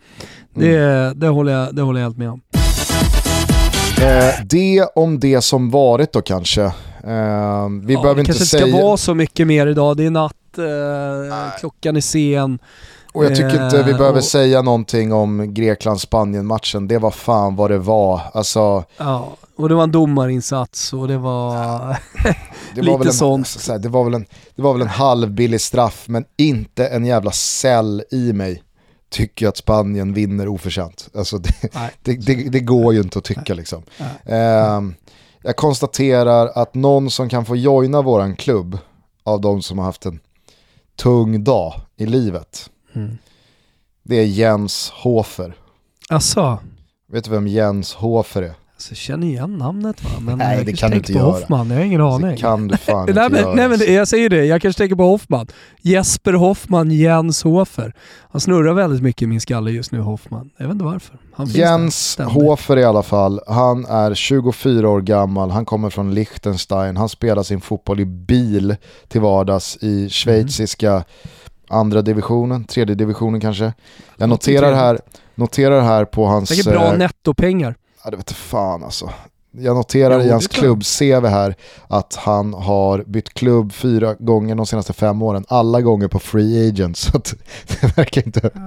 Det, 0.54 0.78
mm. 0.78 1.18
det, 1.18 1.28
håller, 1.28 1.52
jag, 1.52 1.74
det 1.74 1.82
håller 1.82 2.00
jag 2.00 2.06
helt 2.06 2.18
med 2.18 2.30
om. 2.30 2.40
Eh, 4.00 4.34
det 4.44 4.86
om 4.94 5.20
det 5.20 5.40
som 5.40 5.70
varit 5.70 6.12
då 6.12 6.22
kanske. 6.22 6.62
Eh, 6.62 7.68
vi 7.82 7.94
ja, 7.94 8.02
behöver 8.02 8.20
inte 8.20 8.32
säga... 8.34 8.60
Det 8.60 8.60
kanske 8.60 8.66
inte 8.66 8.68
ska 8.68 8.82
vara 8.86 8.96
så 8.96 9.14
mycket 9.14 9.46
mer 9.46 9.66
idag. 9.66 9.96
Det 9.96 10.04
är 10.04 10.10
natt 10.10 10.34
eh, 10.58 11.58
klockan 11.60 11.96
är 11.96 12.00
sen. 12.00 12.58
Och 13.12 13.24
jag 13.24 13.36
tycker 13.36 13.64
inte 13.64 13.82
vi 13.82 13.90
eh, 13.90 13.98
behöver 13.98 14.18
och... 14.18 14.24
säga 14.24 14.62
någonting 14.62 15.12
om 15.12 15.54
Grekland-Spanien-matchen. 15.54 16.88
Det 16.88 16.98
var 16.98 17.10
fan 17.10 17.56
vad 17.56 17.70
det 17.70 17.78
var. 17.78 18.20
Alltså... 18.34 18.84
Ja, 18.96 19.36
och 19.56 19.68
det 19.68 19.74
var 19.74 19.82
en 19.82 19.92
domarinsats 19.92 20.92
och 20.92 21.08
det 21.08 21.18
var 21.18 21.78
det 22.74 22.82
lite 22.82 22.98
var 22.98 23.06
en, 23.06 23.12
sånt. 23.12 23.46
Så 23.46 23.78
det, 23.78 23.88
var 23.88 24.04
väl 24.04 24.14
en, 24.14 24.26
det 24.54 24.62
var 24.62 24.72
väl 24.72 24.82
en 24.82 24.88
halvbillig 24.88 25.60
straff, 25.60 26.04
men 26.08 26.24
inte 26.36 26.86
en 26.86 27.04
jävla 27.04 27.32
cell 27.32 28.02
i 28.10 28.32
mig 28.32 28.62
tycker 29.10 29.48
att 29.48 29.56
Spanien 29.56 30.14
vinner 30.14 30.48
oförtjänt. 30.48 31.08
Alltså 31.14 31.38
det, 31.38 31.52
det, 32.02 32.12
det, 32.26 32.34
det, 32.34 32.60
går 32.60 32.94
ju 32.94 33.00
inte 33.00 33.18
att 33.18 33.24
tycka 33.24 33.54
liksom. 33.54 33.82
Eh, 34.24 34.82
jag 35.42 35.56
konstaterar 35.56 36.50
att 36.54 36.74
någon 36.74 37.10
som 37.10 37.28
kan 37.28 37.44
få 37.44 37.56
joina 37.56 38.02
våran 38.02 38.36
klubb 38.36 38.78
av 39.24 39.40
de 39.40 39.62
som 39.62 39.78
har 39.78 39.84
haft 39.84 40.06
en 40.06 40.20
tung 40.96 41.44
dag 41.44 41.80
i 41.96 42.06
livet. 42.06 42.70
Mm. 42.94 43.18
Det 44.02 44.16
är 44.16 44.24
Jens 44.24 44.90
Hofer. 44.90 45.54
Asså? 46.08 46.58
Vet 47.08 47.24
du 47.24 47.30
vem 47.30 47.46
Jens 47.46 47.94
Hofer 47.94 48.42
är? 48.42 48.54
Alltså, 48.76 48.90
jag 48.90 48.98
känner 48.98 49.26
igen 49.26 49.58
namnet 49.58 50.04
va? 50.04 50.10
Men 50.20 50.38
nej, 50.38 50.56
jag 50.56 50.66
det 50.66 50.72
kan 50.72 50.90
du 50.90 50.96
inte 50.96 51.12
göra. 51.12 51.24
Hoffman, 51.24 51.70
jag 51.70 51.76
har 51.76 51.84
ingen 51.84 52.00
aning. 52.00 52.30
Det 52.30 52.36
kan 52.36 52.68
du 52.68 52.76
fan 52.76 53.08
inte 53.08 53.28
nej, 53.28 53.40
göra. 53.40 53.54
Nej 53.54 53.68
men 53.68 53.94
jag 53.94 54.08
säger 54.08 54.30
det, 54.30 54.44
jag 54.44 54.62
kanske 54.62 54.78
tänker 54.82 54.96
på 54.96 55.02
Hoffman. 55.02 55.46
Jesper 55.82 56.32
Hoffman, 56.32 56.90
Jens 56.90 57.42
Hofer. 57.42 57.94
Han 58.30 58.40
snurrar 58.40 58.72
väldigt 58.72 59.02
mycket 59.02 59.22
i 59.22 59.26
min 59.26 59.40
skalle 59.40 59.70
just 59.70 59.92
nu, 59.92 60.00
Hoffman. 60.00 60.50
Jag 60.56 60.66
vet 60.66 60.72
inte 60.72 60.84
varför. 60.84 61.18
Jens 61.46 62.18
Hofer 62.18 62.76
i 62.76 62.84
alla 62.84 63.02
fall, 63.02 63.40
han 63.46 63.84
är 63.84 64.14
24 64.14 64.88
år 64.88 65.00
gammal, 65.00 65.50
han 65.50 65.64
kommer 65.64 65.90
från 65.90 66.14
Liechtenstein, 66.14 66.96
han 66.96 67.08
spelar 67.08 67.42
sin 67.42 67.60
fotboll 67.60 68.00
i 68.00 68.04
bil 68.04 68.76
till 69.08 69.20
vardags 69.20 69.76
i 69.80 70.08
schweiziska 70.08 70.90
mm. 70.90 71.04
andra 71.68 72.02
divisionen, 72.02 72.64
tredje 72.64 72.94
divisionen 72.94 73.40
kanske. 73.40 73.72
Jag 74.16 74.28
noterar 74.28 74.74
här, 74.74 74.98
noterar 75.34 75.80
här 75.80 76.04
på 76.04 76.26
hans... 76.26 76.48
Säkert 76.48 76.66
bra 76.66 76.92
eh, 76.92 76.98
nettopengar. 76.98 77.74
Ja, 78.06 78.10
det 78.10 78.16
vet 78.16 78.32
fan 78.32 78.84
alltså. 78.84 79.10
Jag 79.50 79.76
noterar 79.76 80.20
jo, 80.20 80.26
i 80.26 80.30
hans 80.30 80.48
klubb-CV 80.48 81.26
här 81.26 81.54
att 81.88 82.14
han 82.14 82.54
har 82.54 83.04
bytt 83.06 83.34
klubb 83.34 83.72
fyra 83.72 84.14
gånger 84.14 84.54
de 84.54 84.66
senaste 84.66 84.92
fem 84.92 85.22
åren. 85.22 85.44
Alla 85.48 85.80
gånger 85.80 86.08
på 86.08 86.18
free 86.18 86.68
agent. 86.68 86.96
Så 86.98 87.18
det 87.80 87.96
verkar 87.96 88.26
inte, 88.26 88.40
ja, 88.54 88.60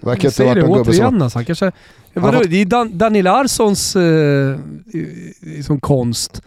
det 0.00 0.06
verkar 0.06 0.28
inte 0.28 0.42
ha 0.42 0.48
varit 0.48 0.64
någon 0.64 0.78
gubbe 0.78 0.92
som... 0.92 1.22
Alltså, 1.22 1.38
han 1.38 1.44
kanske, 1.44 1.72
vadå, 2.14 2.42
det 2.48 2.56
är 2.56 2.64
Dan, 2.64 2.98
Daniel 2.98 3.24
Larssons 3.24 3.96
eh, 3.96 4.58
som 5.66 5.80
konst 5.80 6.42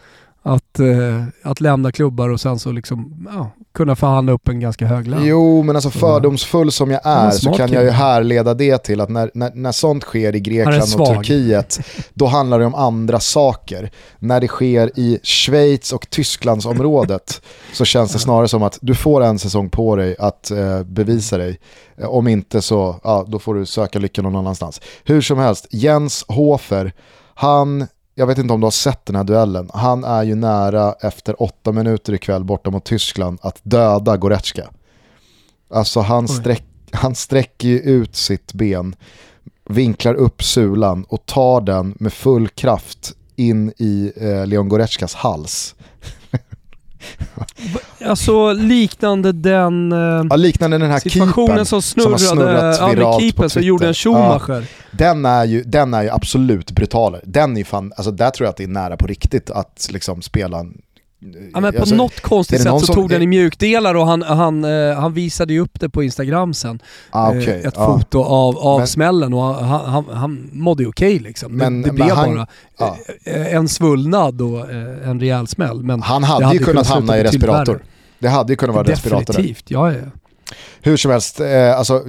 att, 0.45 0.79
eh, 0.79 1.23
att 1.43 1.61
lämna 1.61 1.91
klubbar 1.91 2.29
och 2.29 2.41
sen 2.41 2.59
så 2.59 2.71
liksom, 2.71 3.27
ja, 3.33 3.51
kunna 3.73 3.95
förhandla 3.95 4.31
upp 4.31 4.47
en 4.47 4.59
ganska 4.59 4.85
hög 4.85 5.07
lön. 5.07 5.25
Jo, 5.25 5.63
men 5.63 5.75
alltså 5.75 5.89
fördomsfull 5.89 6.71
som 6.71 6.91
jag 6.91 7.01
är 7.03 7.31
så 7.31 7.53
kan 7.53 7.71
jag 7.71 7.83
ju 7.83 7.89
härleda 7.89 8.53
det 8.53 8.77
till 8.77 9.01
att 9.01 9.09
när, 9.09 9.31
när, 9.33 9.51
när 9.55 9.71
sånt 9.71 10.03
sker 10.03 10.35
i 10.35 10.39
Grekland 10.39 11.01
och 11.01 11.07
Turkiet, 11.07 11.79
då 12.13 12.25
handlar 12.25 12.59
det 12.59 12.65
om 12.65 12.75
andra 12.75 13.19
saker. 13.19 13.91
När 14.19 14.41
det 14.41 14.47
sker 14.47 14.99
i 14.99 15.19
Schweiz 15.23 15.93
och 15.93 16.09
Tysklandsområdet 16.09 17.41
så 17.73 17.85
känns 17.85 18.13
det 18.13 18.19
snarare 18.19 18.47
som 18.47 18.63
att 18.63 18.79
du 18.81 18.95
får 18.95 19.23
en 19.23 19.39
säsong 19.39 19.69
på 19.69 19.95
dig 19.95 20.15
att 20.19 20.51
eh, 20.51 20.83
bevisa 20.83 21.37
dig. 21.37 21.59
Om 22.03 22.27
inte 22.27 22.61
så, 22.61 22.99
ja, 23.03 23.25
då 23.27 23.39
får 23.39 23.55
du 23.55 23.65
söka 23.65 23.99
lycka 23.99 24.21
någon 24.21 24.35
annanstans. 24.35 24.81
Hur 25.03 25.21
som 25.21 25.37
helst, 25.37 25.67
Jens 25.69 26.25
Hofer, 26.27 26.93
han 27.35 27.87
jag 28.15 28.27
vet 28.27 28.37
inte 28.37 28.53
om 28.53 28.59
du 28.59 28.65
har 28.65 28.71
sett 28.71 29.05
den 29.05 29.15
här 29.15 29.23
duellen, 29.23 29.69
han 29.73 30.03
är 30.03 30.23
ju 30.23 30.35
nära 30.35 30.95
efter 30.99 31.41
åtta 31.41 31.71
minuter 31.71 32.13
ikväll 32.13 32.43
borta 32.43 32.71
mot 32.71 32.85
Tyskland 32.85 33.39
att 33.41 33.59
döda 33.63 34.17
Goretzka. 34.17 34.69
Alltså 35.69 35.99
han, 35.99 36.27
sträck, 36.27 36.65
han 36.91 37.15
sträcker 37.15 37.67
ju 37.67 37.79
ut 37.79 38.15
sitt 38.15 38.53
ben, 38.53 38.95
vinklar 39.69 40.13
upp 40.13 40.43
sulan 40.43 41.03
och 41.03 41.25
tar 41.25 41.61
den 41.61 41.95
med 41.99 42.13
full 42.13 42.47
kraft 42.47 43.13
in 43.35 43.73
i 43.77 44.11
eh, 44.15 44.47
Leon 44.47 44.69
Goretzkas 44.69 45.13
hals. 45.13 45.75
Alltså 48.05 48.53
liknande 48.53 49.31
den, 49.31 49.91
eh, 49.91 50.25
ja, 50.29 50.35
liknande 50.35 50.77
den 50.77 50.91
här 50.91 50.99
situationen 50.99 51.65
som 51.65 51.81
snurrade, 51.81 52.19
som 52.19 52.39
ja, 52.39 52.93
med 52.95 53.21
keepern 53.21 53.49
som 53.49 53.61
gjorde 53.61 53.87
en 53.87 53.93
Schumacher. 53.93 54.59
Ja, 54.59 54.61
den, 54.91 55.25
är 55.25 55.45
ju, 55.45 55.63
den 55.63 55.93
är 55.93 56.03
ju 56.03 56.09
absolut 56.09 56.71
brutalare. 56.71 57.21
Den 57.25 57.57
är 57.57 57.63
fan, 57.63 57.93
alltså 57.95 58.11
där 58.11 58.29
tror 58.29 58.45
jag 58.45 58.49
att 58.49 58.57
det 58.57 58.63
är 58.63 58.67
nära 58.67 58.97
på 58.97 59.07
riktigt 59.07 59.49
att 59.49 59.87
liksom 59.91 60.21
spela 60.21 60.59
en 60.59 60.81
Ja, 61.53 61.59
men 61.59 61.73
på 61.73 61.79
alltså, 61.79 61.95
något 61.95 62.21
konstigt 62.21 62.61
sätt 62.61 62.79
så 62.79 62.93
tog 62.93 63.09
den 63.09 63.21
i 63.21 63.27
mjukdelar 63.27 63.95
och 63.95 64.07
han, 64.07 64.21
han, 64.21 64.65
uh, 64.65 64.95
han 64.95 65.13
visade 65.13 65.53
ju 65.53 65.59
upp 65.59 65.79
det 65.79 65.89
på 65.89 66.03
Instagram 66.03 66.53
sen. 66.53 66.79
Ah, 67.09 67.29
okay. 67.29 67.59
uh, 67.59 67.67
ett 67.67 67.77
ah. 67.77 67.85
foto 67.85 68.23
av, 68.23 68.57
av 68.57 68.79
men, 68.79 68.87
smällen 68.87 69.33
och 69.33 69.41
han, 69.41 69.85
han, 69.85 70.05
han 70.09 70.49
mådde 70.51 70.83
ju 70.83 70.89
okej 70.89 71.15
okay, 71.15 71.27
liksom. 71.27 71.51
Men, 71.51 71.81
det, 71.81 71.89
det 71.89 71.93
blev 71.93 72.09
han, 72.09 72.35
bara 72.35 72.47
ah. 72.77 72.95
en 73.25 73.67
svullnad 73.67 74.41
och 74.41 74.71
en 75.05 75.19
rejäl 75.19 75.47
smäll. 75.47 75.83
Men 75.83 76.01
han 76.01 76.23
hade, 76.23 76.45
hade 76.45 76.57
ju 76.57 76.63
kunnat 76.63 76.87
hamna 76.87 77.17
i 77.17 77.23
respirator. 77.23 77.83
Det 78.19 78.29
hade 78.29 78.53
ju 78.53 78.57
kunnat 78.57 78.75
vara 78.75 78.87
respirator. 78.87 79.33
Definitivt, 79.33 79.71
ja, 79.71 79.91
ja. 79.91 79.99
Hur 80.81 80.97
som 80.97 81.11
helst, 81.11 81.39
eh, 81.39 81.77
alltså, 81.77 82.03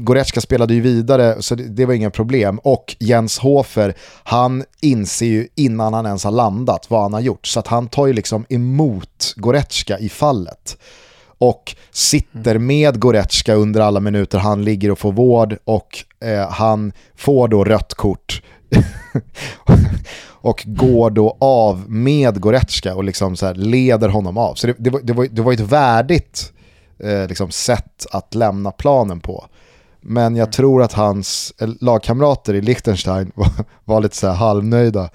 Goretzka 0.00 0.40
spelade 0.40 0.74
ju 0.74 0.80
vidare 0.80 1.42
så 1.42 1.54
det, 1.54 1.62
det, 1.62 1.86
var 1.86 1.94
inga 1.94 2.10
problem. 2.10 2.58
Och 2.58 2.96
Jens 2.98 3.38
Hofer, 3.38 3.94
han 4.24 4.64
inser 4.80 5.26
ju 5.26 5.48
innan 5.54 5.94
han 5.94 6.06
ens 6.06 6.24
har 6.24 6.30
landat 6.30 6.86
vad 6.90 7.02
han 7.02 7.12
har 7.12 7.20
gjort. 7.20 7.46
Så 7.46 7.60
att 7.60 7.66
han 7.66 7.88
tar 7.88 8.06
ju 8.06 8.12
liksom 8.12 8.46
emot 8.48 9.34
Goretzka 9.36 9.98
i 9.98 10.08
fallet. 10.08 10.78
Och 11.38 11.76
sitter 11.90 12.58
med 12.58 13.00
Goretzka 13.00 13.54
under 13.54 13.80
alla 13.80 14.00
minuter 14.00 14.38
han 14.38 14.64
ligger 14.64 14.90
och 14.90 14.98
får 14.98 15.12
vård 15.12 15.56
och 15.64 16.04
eh, 16.24 16.50
han 16.50 16.92
får 17.16 17.48
då 17.48 17.64
rött 17.64 17.94
kort. 17.94 18.42
och 20.46 20.62
går 20.66 21.10
då 21.10 21.36
av 21.40 21.90
med 21.90 22.40
Goretzka 22.40 22.94
och 22.94 23.04
liksom 23.04 23.36
så 23.36 23.52
leder 23.52 24.08
honom 24.08 24.36
av. 24.36 24.54
Så 24.54 24.66
det, 24.66 24.74
det, 24.78 24.90
var, 24.90 25.00
det, 25.02 25.12
var, 25.12 25.26
det 25.30 25.42
var 25.42 25.52
ett 25.52 25.60
värdigt 25.60 26.52
eh, 26.98 27.28
liksom 27.28 27.50
sätt 27.50 28.06
att 28.10 28.34
lämna 28.34 28.70
planen 28.70 29.20
på. 29.20 29.46
Men 30.00 30.36
jag 30.36 30.52
tror 30.52 30.82
att 30.82 30.92
hans 30.92 31.54
eh, 31.58 31.68
lagkamrater 31.80 32.54
i 32.54 32.60
Liechtenstein 32.60 33.32
var, 33.34 33.50
var 33.84 34.00
lite 34.00 34.16
så 34.16 34.28
halvnöjda 34.28 35.10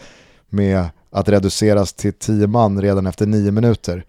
med 0.50 0.86
att 1.12 1.30
reduceras 1.30 1.94
till 1.94 2.14
tio 2.14 2.48
man 2.48 2.82
redan 2.82 3.08
efter 3.08 3.26
nio 3.26 3.52
minuter. 3.52 4.06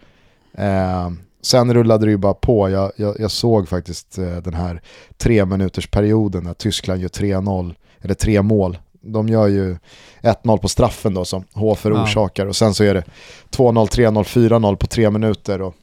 Eh, 0.55 1.11
sen 1.43 1.75
rullade 1.75 2.07
det 2.07 2.11
ju 2.11 2.17
bara 2.17 2.35
på. 2.35 2.71
Jag, 2.71 2.93
jag, 2.97 3.21
jag 3.21 3.31
såg 3.31 3.69
faktiskt 3.69 4.19
eh, 4.19 4.37
den 4.37 4.55
här 4.55 4.83
tre 5.17 5.45
minuters 5.45 5.87
perioden 5.87 6.45
när 6.45 6.55
Tyskland 6.55 7.01
gör 7.01 7.09
3-0, 7.09 7.75
eller 8.01 8.15
tre 8.15 8.43
mål 8.43 8.79
de 9.03 9.29
gör 9.29 9.47
ju 9.47 9.77
1-0 10.23 10.59
på 10.59 10.69
straffen 10.69 11.15
då 11.15 11.25
som 11.25 11.45
Hofer 11.53 11.91
ja. 11.91 12.03
orsakar 12.03 12.47
och 12.47 12.57
sen 12.57 12.75
så 12.75 12.85
är 12.85 12.95
det 12.95 13.05
2-0, 13.51 13.87
3-0, 13.87 14.25
4-0 14.25 14.77
på 14.77 14.87
tre 14.87 15.11
minuter. 15.11 15.63
Och... 15.63 15.75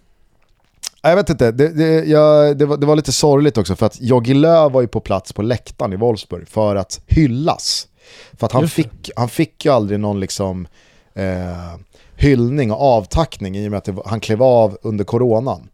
Jag 1.01 1.15
vet 1.15 1.29
inte, 1.29 1.51
det, 1.51 1.69
det, 1.69 2.05
jag, 2.05 2.57
det, 2.57 2.65
var, 2.65 2.77
det 2.77 2.85
var 2.85 2.95
lite 2.95 3.11
sorgligt 3.11 3.57
också 3.57 3.75
för 3.75 3.85
att 3.85 4.01
Jogi 4.01 4.33
Löw 4.33 4.73
var 4.73 4.81
ju 4.81 4.87
på 4.87 4.99
plats 4.99 5.33
på 5.33 5.41
läktaren 5.41 5.93
i 5.93 5.95
Wolfsburg 5.95 6.47
för 6.47 6.75
att 6.75 7.01
hyllas. 7.07 7.87
För 8.33 8.45
att 8.45 8.51
han 8.51 8.67
fick, 8.67 9.11
han 9.15 9.29
fick 9.29 9.65
ju 9.65 9.71
aldrig 9.71 9.99
någon 9.99 10.19
liksom 10.19 10.67
eh, 11.13 11.75
hyllning 12.15 12.71
och 12.71 12.81
avtackning 12.81 13.57
i 13.57 13.67
och 13.67 13.71
med 13.71 13.77
att 13.77 14.05
han 14.05 14.19
klev 14.19 14.43
av 14.43 14.77
under 14.81 15.03
coronan. 15.03 15.69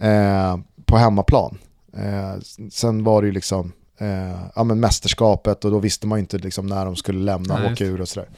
Eh, 0.00 0.56
på 0.84 0.96
hemmaplan. 0.96 1.58
Eh, 1.96 2.40
sen 2.70 3.04
var 3.04 3.22
det 3.22 3.26
ju 3.26 3.32
liksom 3.32 3.72
eh, 3.98 4.40
ja, 4.54 4.64
men 4.64 4.80
mästerskapet 4.80 5.64
och 5.64 5.70
då 5.70 5.78
visste 5.78 6.06
man 6.06 6.18
ju 6.18 6.20
inte 6.20 6.38
liksom 6.38 6.66
när 6.66 6.84
de 6.84 6.96
skulle 6.96 7.18
lämna 7.18 7.54
och 7.54 7.72
åka 7.72 7.84
ur 7.84 8.00
och 8.00 8.08
sådär. 8.08 8.28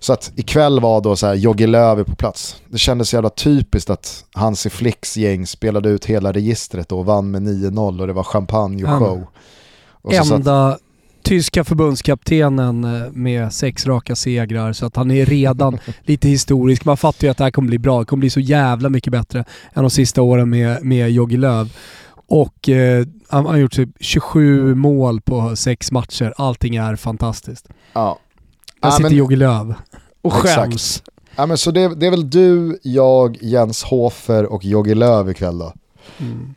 Så 0.00 0.12
att 0.12 0.32
ikväll 0.36 0.80
var 0.80 1.00
då 1.00 1.16
så 1.16 1.26
här 1.26 1.34
Jogge 1.34 1.66
Löw 1.66 2.04
på 2.04 2.16
plats. 2.16 2.56
Det 2.66 2.78
kändes 2.78 3.14
jävla 3.14 3.30
typiskt 3.30 3.90
att 3.90 4.24
Hansi 4.32 4.70
Flicks 4.70 5.16
gäng 5.16 5.46
spelade 5.46 5.88
ut 5.88 6.04
hela 6.04 6.32
registret 6.32 6.92
och 6.92 7.04
vann 7.04 7.30
med 7.30 7.42
9-0 7.42 8.00
och 8.00 8.06
det 8.06 8.12
var 8.12 8.24
champagne 8.24 8.84
och 8.84 8.98
show. 8.98 9.26
Och 10.02 10.12
Enda 10.12 10.78
tyska 11.22 11.64
förbundskaptenen 11.64 12.84
eh, 12.84 13.12
med 13.12 13.52
sex 13.52 13.86
raka 13.86 14.16
segrar 14.16 14.72
så 14.72 14.86
att 14.86 14.96
han 14.96 15.10
är 15.10 15.26
redan 15.26 15.78
lite 16.02 16.28
historisk. 16.28 16.84
Man 16.84 16.96
fattar 16.96 17.26
ju 17.26 17.30
att 17.30 17.36
det 17.36 17.44
här 17.44 17.50
kommer 17.50 17.68
bli 17.68 17.78
bra. 17.78 18.00
Det 18.00 18.06
kommer 18.06 18.20
bli 18.20 18.30
så 18.30 18.40
jävla 18.40 18.88
mycket 18.88 19.12
bättre 19.12 19.44
än 19.72 19.82
de 19.82 19.90
sista 19.90 20.22
åren 20.22 20.50
med, 20.50 20.84
med 20.84 21.10
Jogi 21.10 21.36
Löw. 21.36 21.70
Och 22.28 22.68
eh, 22.68 23.06
han 23.28 23.46
har 23.46 23.56
gjort 23.56 23.72
typ 23.72 23.90
27 24.00 24.74
mål 24.74 25.20
på 25.20 25.56
sex 25.56 25.92
matcher. 25.92 26.34
Allting 26.36 26.76
är 26.76 26.96
fantastiskt. 26.96 27.68
Ja. 27.92 28.18
Där 28.80 28.88
ja, 28.88 28.92
sitter 28.92 29.10
Jogi 29.10 29.36
Löw 29.36 29.74
och 30.22 30.32
skäms. 30.32 31.02
Ja, 31.36 31.46
men 31.46 31.58
så 31.58 31.70
det, 31.70 31.94
det, 31.94 32.06
är 32.06 32.10
väl 32.10 32.30
du, 32.30 32.78
jag, 32.82 33.38
Jens 33.40 33.82
Hofer 33.82 34.52
och 34.52 34.64
Jogi 34.64 34.94
Löw 34.94 35.30
ikväll 35.30 35.58
då? 35.58 35.72
Mm. 36.18 36.54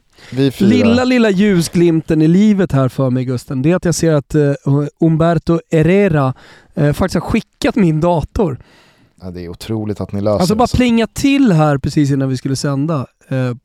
Lilla, 0.58 1.04
lilla 1.04 1.30
ljusglimten 1.30 2.22
i 2.22 2.28
livet 2.28 2.72
här 2.72 2.90
för 2.90 3.10
mig 3.10 3.26
Gusten, 3.26 3.62
det 3.62 3.72
är 3.72 3.76
att 3.76 3.86
jag 3.86 3.96
ser 3.96 4.14
att 4.14 4.36
uh, 4.36 4.54
Umberto 5.00 5.60
Herrera 5.72 6.34
uh, 6.78 6.94
faktiskt 6.94 7.24
har 7.24 7.32
skickat 7.32 7.76
min 7.76 8.02
dator. 8.02 8.60
Ja, 9.22 9.32
det 9.32 9.46
är 9.46 9.50
otroligt 9.50 10.02
att 10.02 10.12
ni 10.12 10.22
löser 10.22 10.40
Alltså 10.40 10.56
bara 10.56 10.68
plingat 10.68 11.14
till 11.14 11.52
här 11.52 11.78
precis 11.78 12.12
innan 12.12 12.30
vi 12.30 12.38
skulle 12.38 12.56
sända. 12.56 13.08
Uh, 13.32 13.56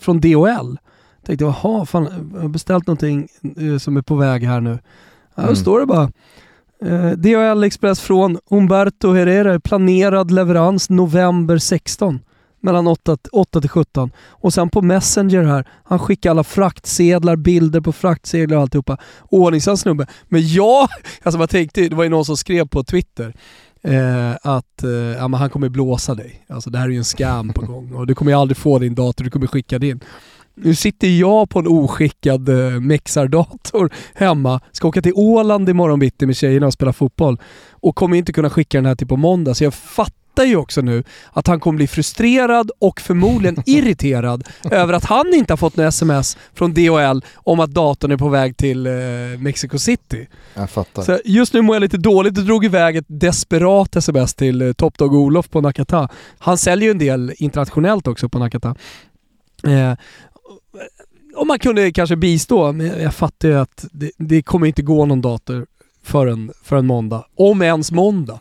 från 0.00 0.20
DHL. 0.20 0.76
Tänkte, 1.28 1.44
jaha, 1.44 1.86
fan, 1.86 2.30
jag 2.34 2.40
har 2.40 2.48
beställt 2.48 2.86
någonting 2.86 3.28
som 3.80 3.96
är 3.96 4.02
på 4.02 4.16
väg 4.16 4.44
här 4.44 4.60
nu. 4.60 4.78
Ja, 5.34 5.42
mm. 5.42 5.54
Då 5.54 5.56
står 5.56 5.80
det 5.80 5.86
bara 5.86 6.10
DHL 7.16 7.64
Express 7.64 8.00
från 8.00 8.38
Umberto 8.50 9.12
Herrera, 9.12 9.60
planerad 9.60 10.30
leverans 10.30 10.90
november 10.90 11.58
16 11.58 12.20
mellan 12.60 12.86
8, 12.86 13.16
8 13.32 13.60
till 13.60 13.70
17. 13.70 14.10
Och 14.28 14.54
sen 14.54 14.70
på 14.70 14.82
Messenger 14.82 15.42
här, 15.42 15.64
han 15.84 15.98
skickar 15.98 16.30
alla 16.30 16.44
fraktsedlar, 16.44 17.36
bilder 17.36 17.80
på 17.80 17.92
fraktsedlar 17.92 18.56
och 18.56 18.62
alltihopa. 18.62 18.96
Ordningsam 19.28 19.76
snubbe. 19.76 20.06
Men 20.28 20.48
jag, 20.52 20.88
alltså 21.22 21.38
man 21.38 21.48
tänkte, 21.48 21.88
det 21.88 21.96
var 21.96 22.04
ju 22.04 22.10
någon 22.10 22.24
som 22.24 22.36
skrev 22.36 22.68
på 22.68 22.84
Twitter 22.84 23.34
eh, 23.82 24.32
att 24.42 24.82
eh, 24.82 24.90
ja, 24.90 25.36
han 25.36 25.50
kommer 25.50 25.68
blåsa 25.68 26.14
dig. 26.14 26.44
Alltså 26.48 26.70
det 26.70 26.78
här 26.78 26.86
är 26.86 26.90
ju 26.90 26.98
en 26.98 27.04
scam 27.04 27.52
på 27.52 27.66
gång 27.66 27.92
och 27.92 28.06
du 28.06 28.14
kommer 28.14 28.32
ju 28.32 28.38
aldrig 28.38 28.56
få 28.56 28.78
din 28.78 28.94
dator, 28.94 29.24
du 29.24 29.30
kommer 29.30 29.46
skicka 29.46 29.78
din. 29.78 30.00
Nu 30.62 30.74
sitter 30.74 31.08
jag 31.08 31.50
på 31.50 31.58
en 31.58 31.66
oskickad 31.66 32.48
eh, 32.48 32.80
mexardator 32.80 33.90
hemma, 34.14 34.60
ska 34.72 34.88
åka 34.88 35.02
till 35.02 35.12
Åland 35.14 35.68
imorgon 35.68 35.98
bitti 35.98 36.26
med 36.26 36.36
tjejerna 36.36 36.66
och 36.66 36.72
spela 36.72 36.92
fotboll 36.92 37.40
och 37.70 37.96
kommer 37.96 38.16
inte 38.16 38.32
kunna 38.32 38.50
skicka 38.50 38.78
den 38.78 38.86
här 38.86 38.94
till 38.94 39.06
på 39.06 39.16
måndag. 39.16 39.54
Så 39.54 39.64
jag 39.64 39.74
fattar 39.74 40.18
fattar 40.38 40.48
ju 40.48 40.56
också 40.56 40.80
nu 40.80 41.04
att 41.32 41.46
han 41.46 41.60
kommer 41.60 41.76
bli 41.76 41.86
frustrerad 41.86 42.70
och 42.78 43.00
förmodligen 43.00 43.62
irriterad 43.66 44.48
över 44.70 44.92
att 44.92 45.04
han 45.04 45.34
inte 45.34 45.52
har 45.52 45.56
fått 45.56 45.76
något 45.76 45.86
sms 45.86 46.36
från 46.54 46.74
DHL 46.74 47.24
om 47.34 47.60
att 47.60 47.70
datorn 47.70 48.12
är 48.12 48.16
på 48.16 48.28
väg 48.28 48.56
till 48.56 48.86
eh, 48.86 48.92
Mexico 49.38 49.78
City. 49.78 50.28
Jag 50.54 50.70
fattar. 50.70 51.02
Så 51.02 51.18
just 51.24 51.54
nu 51.54 51.62
mår 51.62 51.76
jag 51.76 51.80
lite 51.80 51.96
dåligt 51.96 52.38
och 52.38 52.44
drog 52.44 52.64
iväg 52.64 52.96
ett 52.96 53.04
desperat 53.08 53.96
sms 53.96 54.34
till 54.34 54.62
eh, 54.62 54.72
Top 54.72 54.98
Dog 54.98 55.14
Olof 55.14 55.50
på 55.50 55.60
Nakata. 55.60 56.08
Han 56.38 56.58
säljer 56.58 56.84
ju 56.84 56.90
en 56.90 56.98
del 56.98 57.32
internationellt 57.36 58.06
också 58.06 58.28
på 58.28 58.38
Nakata. 58.38 58.74
Eh, 59.64 59.92
om 61.36 61.48
man 61.48 61.58
kunde 61.58 61.92
kanske 61.92 62.16
bistå, 62.16 62.72
men 62.72 63.02
jag 63.02 63.14
fattar 63.14 63.48
ju 63.48 63.58
att 63.58 63.84
det, 63.92 64.10
det 64.16 64.42
kommer 64.42 64.66
inte 64.66 64.82
gå 64.82 65.06
någon 65.06 65.20
dator 65.20 65.66
förrän, 66.02 66.52
förrän 66.62 66.86
måndag. 66.86 67.24
Om 67.36 67.62
ens 67.62 67.92
måndag. 67.92 68.40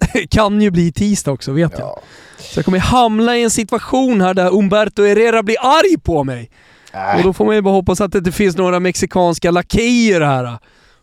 kan 0.30 0.62
ju 0.62 0.70
bli 0.70 0.92
tisdag 0.92 1.32
också 1.32 1.52
vet 1.52 1.78
jag. 1.78 1.98
Så 2.38 2.58
jag 2.58 2.64
kommer 2.64 2.78
hamna 2.78 3.36
i 3.36 3.42
en 3.42 3.50
situation 3.50 4.20
här 4.20 4.34
där 4.34 4.54
Umberto 4.54 5.02
Herrera 5.02 5.42
blir 5.42 5.56
arg 5.60 6.00
på 6.00 6.24
mig. 6.24 6.50
Äh. 6.92 7.16
Och 7.16 7.22
då 7.22 7.32
får 7.32 7.44
man 7.44 7.54
ju 7.54 7.62
bara 7.62 7.74
hoppas 7.74 8.00
att 8.00 8.12
det 8.12 8.18
inte 8.18 8.32
finns 8.32 8.56
några 8.56 8.80
mexikanska 8.80 9.50
lakejer 9.50 10.20
här. 10.20 10.58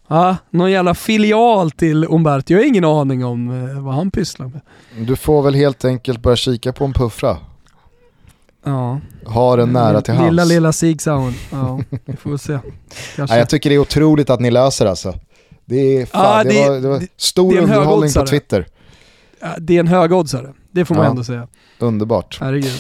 Ja, 0.10 0.38
någon 0.50 0.72
jävla 0.72 0.96
filial 0.96 1.72
till 1.72 2.04
Umberto. 2.04 2.54
Jag 2.54 2.60
har 2.60 2.66
ingen 2.66 2.86
aning 2.86 3.26
om 3.26 3.70
eh, 3.70 3.82
vad 3.82 3.94
han 3.94 4.12
pysslar 4.12 4.48
med. 4.48 4.62
Du 5.08 5.16
får 5.16 5.42
väl 5.42 5.56
helt 5.56 5.86
enkelt 5.86 6.22
börja 6.22 6.36
kika 6.36 6.74
på 6.74 6.86
en 6.86 6.94
puffra. 6.94 7.38
Ja. 8.70 9.00
Ha 9.26 9.56
den 9.56 9.74
nära 9.74 10.02
till 10.02 10.14
hands. 10.14 10.30
Lilla, 10.30 10.46
lilla 10.46 10.72
Sig 10.72 10.98
Ja, 11.52 11.80
vi 12.06 12.16
får 12.16 12.38
se. 12.38 12.54
Ja, 13.16 13.38
jag 13.38 13.50
tycker 13.50 13.70
det 13.70 13.76
är 13.76 13.80
otroligt 13.80 14.30
att 14.30 14.40
ni 14.40 14.52
löser 14.52 14.86
alltså. 14.86 15.14
Det, 15.66 16.02
är 16.02 16.06
fan, 16.06 16.38
ja, 16.38 16.44
det, 16.44 16.50
det, 16.50 16.70
var, 16.70 16.80
det 16.80 16.88
var 16.88 17.04
stor 17.18 17.54
det 17.54 17.62
underhållning 17.62 18.14
på 18.14 18.26
Twitter 18.26 18.68
det 19.58 19.76
är 19.76 19.80
en 19.80 19.88
högoddsare. 19.88 20.54
Det 20.72 20.86
får 20.86 20.96
man 20.96 21.04
ja. 21.04 21.10
ändå 21.10 21.24
säga. 21.24 21.48
Underbart. 21.80 22.38
Herregud. 22.42 22.80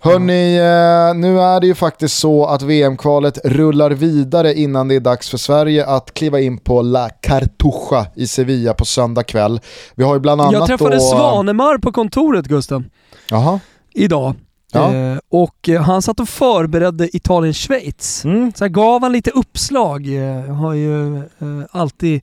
Hörni, 0.00 0.56
eh, 0.56 1.20
nu 1.20 1.40
är 1.40 1.60
det 1.60 1.66
ju 1.66 1.74
faktiskt 1.74 2.18
så 2.18 2.46
att 2.46 2.62
VM-kvalet 2.62 3.38
rullar 3.44 3.90
vidare 3.90 4.54
innan 4.54 4.88
det 4.88 4.94
är 4.94 5.00
dags 5.00 5.30
för 5.30 5.38
Sverige 5.38 5.86
att 5.86 6.14
kliva 6.14 6.40
in 6.40 6.58
på 6.58 6.82
La 6.82 7.08
Cartuja 7.08 8.06
i 8.14 8.26
Sevilla 8.26 8.74
på 8.74 8.84
söndag 8.84 9.22
kväll. 9.22 9.60
Vi 9.94 10.04
har 10.04 10.14
ju 10.14 10.20
bland 10.20 10.40
annat 10.40 10.52
Jag 10.52 10.66
träffade 10.66 10.96
då... 10.96 11.00
Svanemar 11.00 11.78
på 11.78 11.92
kontoret 11.92 12.46
Gusten. 12.46 12.90
Jaha. 13.30 13.60
Idag. 13.94 14.34
Ja. 14.72 14.94
Eh, 14.94 15.18
och 15.28 15.68
eh, 15.68 15.82
han 15.82 16.02
satt 16.02 16.20
och 16.20 16.28
förberedde 16.28 17.16
Italien-Schweiz. 17.16 18.24
Mm. 18.24 18.52
Så 18.54 18.68
gav 18.68 19.02
han 19.02 19.12
lite 19.12 19.30
uppslag. 19.30 20.06
Jag 20.06 20.54
har 20.54 20.72
ju 20.72 21.16
eh, 21.16 21.24
alltid 21.70 22.20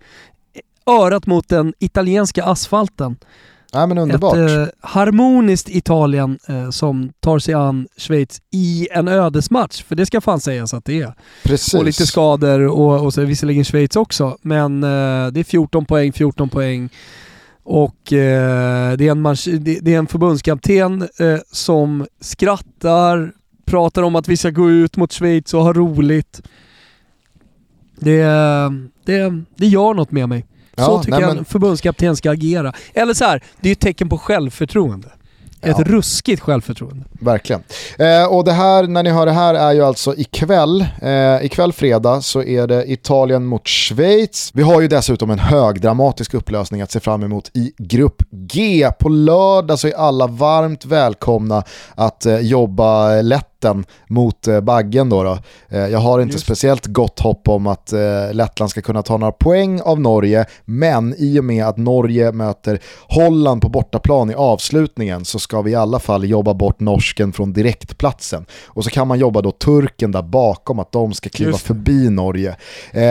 örat 0.86 1.28
mot 1.28 1.50
den 1.50 1.74
italienska 1.80 2.44
asfalten. 2.44 3.18
Ja, 3.72 3.86
men 3.86 3.98
underbart. 3.98 4.38
Ett 4.38 4.52
eh, 4.52 4.68
harmoniskt 4.82 5.70
Italien 5.70 6.40
eh, 6.48 6.70
som 6.70 7.12
tar 7.20 7.40
sig 7.40 7.54
an 7.54 7.88
Schweiz 7.98 8.42
i 8.52 8.88
en 8.92 9.08
ödesmatch, 9.08 9.84
för 9.84 9.96
det 9.96 10.06
ska 10.06 10.22
fan 10.22 10.40
sägas 10.40 10.74
att 10.74 10.86
det 10.86 11.02
är. 11.02 11.14
Precis. 11.44 11.74
Och 11.74 11.86
lite 11.86 12.08
skador 12.08 12.60
och, 12.60 13.06
och 13.06 13.14
så 13.14 13.22
visserligen 13.22 13.64
Schweiz 13.64 13.96
också, 13.96 14.38
men 14.42 14.84
eh, 14.84 15.28
det 15.32 15.40
är 15.40 15.44
14 15.44 15.86
poäng, 15.86 16.14
14 16.14 16.50
poäng. 16.50 16.90
Och 17.72 18.14
eh, 18.14 18.98
det, 18.98 19.08
är 19.08 19.12
en 19.12 19.24
det, 19.64 19.80
det, 19.82 19.94
är 19.94 19.98
en 20.00 20.08
förbundskapten 20.08 21.02
eh, 21.02 21.40
som 21.52 22.08
skrattar, 22.20 23.32
pratar 23.66 24.04
om 24.04 24.16
att 24.16 24.28
vi 24.28 24.38
ska 24.38 24.50
gå 24.50 24.72
ut 24.72 24.98
mot 24.98 25.14
Schweiz 25.14 25.54
och 25.54 25.64
ha 25.64 25.74
roligt. 25.74 26.42
Det, 28.00 28.24
det, 29.06 29.44
det 29.56 29.68
gör 29.68 29.94
något 29.94 30.12
med 30.12 30.30
mig. 30.30 30.46
Ja, 30.76 30.86
så 30.86 31.04
tycker 31.04 31.12
nej, 31.12 31.22
jag 31.22 31.38
en 31.38 31.46
förbundskapten 31.46 32.16
ska 32.16 32.32
agera. 32.32 32.74
Eller 32.94 33.14
så 33.14 33.26
här, 33.26 33.44
det 33.62 33.70
är 33.70 33.74
ett 33.74 33.80
tecken 33.80 34.10
på 34.10 34.18
självförtroende. 34.18 35.10
Ett 35.62 35.76
ja. 35.78 35.84
ruskigt 35.84 36.42
självförtroende. 36.42 37.06
Verkligen. 37.12 37.64
Eh, 37.98 38.26
och 38.26 38.44
det 38.44 38.52
här, 38.52 38.88
när 38.88 39.04
ni 39.04 39.10
hör 39.10 39.26
det 39.26 39.32
här, 39.32 39.54
är 39.54 39.72
ju 39.72 39.84
alltså 39.84 40.16
ikväll. 40.16 40.86
Eh, 41.02 41.46
ikväll 41.46 41.74
fredag 41.74 42.22
så 42.22 42.44
är 42.44 42.68
det 42.68 42.92
Italien 42.92 43.46
mot 43.46 43.68
Schweiz. 43.68 44.52
Vi 44.54 44.64
har 44.64 44.82
ju 44.82 44.88
dessutom 44.88 45.30
en 45.30 45.40
högdramatisk 45.40 46.34
upplösning 46.34 46.82
att 46.82 46.92
se 46.92 47.00
fram 47.00 47.24
emot 47.24 47.52
i 47.54 47.74
Grupp 47.78 48.24
G. 48.32 48.90
På 49.00 49.10
lördag 49.10 49.80
så 49.80 49.88
är 49.88 49.94
alla 49.94 50.28
varmt 50.28 50.86
välkomna 50.86 51.64
att 51.96 52.26
eh, 52.26 52.40
jobba 52.40 53.22
lätt 53.22 53.49
mitten 53.60 53.86
mot 54.08 54.48
eh, 54.48 54.62
baggen 54.62 55.10
då. 55.10 55.24
då. 55.24 55.38
Eh, 55.70 55.88
jag 55.88 56.00
har 56.00 56.20
inte 56.20 56.34
Just. 56.34 56.46
speciellt 56.46 56.86
gott 56.86 57.20
hopp 57.20 57.48
om 57.48 57.68
att 57.68 57.94
eh, 57.94 58.34
Lettland 58.34 58.72
ska 58.72 58.82
kunna 58.82 59.02
ta 59.02 59.18
några 59.18 59.32
poäng 59.32 59.82
av 59.82 60.00
Norge, 60.00 60.46
men 60.66 61.16
i 61.18 61.40
och 61.40 61.44
med 61.44 61.66
att 61.66 61.78
Norge 61.78 62.32
möter 62.32 62.80
Holland 63.08 63.62
på 63.62 63.70
bortaplan 63.70 64.32
i 64.32 64.34
avslutningen 64.34 65.26
så 65.26 65.40
ska 65.40 65.62
vi 65.62 65.72
i 65.72 65.76
alla 65.76 66.00
fall 66.00 66.26
jobba 66.30 66.54
bort 66.54 66.80
norsken 66.80 67.34
från 67.34 67.54
direktplatsen. 67.54 68.46
Och 68.66 68.84
så 68.84 68.90
kan 68.90 69.08
man 69.08 69.20
jobba 69.20 69.42
då 69.42 69.52
turken 69.52 70.12
där 70.12 70.22
bakom, 70.22 70.80
att 70.80 70.92
de 70.92 71.14
ska 71.14 71.30
kliva 71.30 71.58
förbi 71.58 72.10
Norge. 72.10 72.56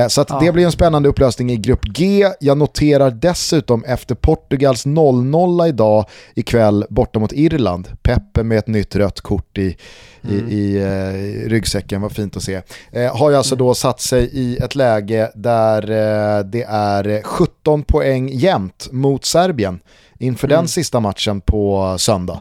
så 0.08 0.20
att 0.20 0.30
ja. 0.30 0.40
det 0.40 0.52
blir 0.52 0.64
en 0.64 0.72
spännande 0.72 1.08
upplösning 1.08 1.50
i 1.50 1.56
grupp 1.56 1.84
G. 1.84 2.26
Jag 2.40 2.58
noterar 2.58 3.10
dessutom 3.10 3.84
efter 3.84 4.14
Portugals 4.14 4.86
0-0 4.86 5.68
idag 5.68 6.04
ikväll 6.34 6.84
borta 6.90 7.18
mot 7.18 7.32
Irland, 7.32 7.88
Peppe 8.02 8.42
med 8.42 8.58
ett 8.58 8.66
nytt 8.66 8.96
rött 8.96 9.20
kort 9.20 9.58
i 9.58 9.76
mm. 10.24 10.48
i 10.48 10.76
eh, 10.76 11.48
ryggsäcken, 11.48 12.00
var 12.00 12.08
fint 12.08 12.36
att 12.36 12.42
se. 12.42 12.62
Eh, 12.92 13.16
har 13.16 13.30
ju 13.30 13.36
alltså 13.36 13.54
mm. 13.54 13.66
då 13.66 13.74
satt 13.74 14.00
sig 14.00 14.30
i 14.32 14.56
ett 14.56 14.74
läge 14.74 15.30
där 15.34 15.82
eh, 15.82 16.44
det 16.44 16.62
är 16.68 17.22
17 17.22 17.82
poäng 17.82 18.28
jämnt 18.28 18.88
mot 18.92 19.24
Serbien 19.24 19.80
inför 20.18 20.48
mm. 20.48 20.56
den 20.56 20.68
sista 20.68 21.00
matchen 21.00 21.40
på 21.40 21.96
söndag. 21.98 22.40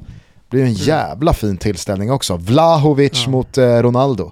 Det 0.49 0.49
blir 0.49 0.61
en 0.61 0.67
mm. 0.67 0.81
jävla 0.81 1.33
fin 1.33 1.57
tillställning 1.57 2.11
också. 2.11 2.37
Vlahovic 2.37 3.23
ja. 3.25 3.31
mot 3.31 3.57
eh, 3.57 3.81
Ronaldo. 3.81 4.31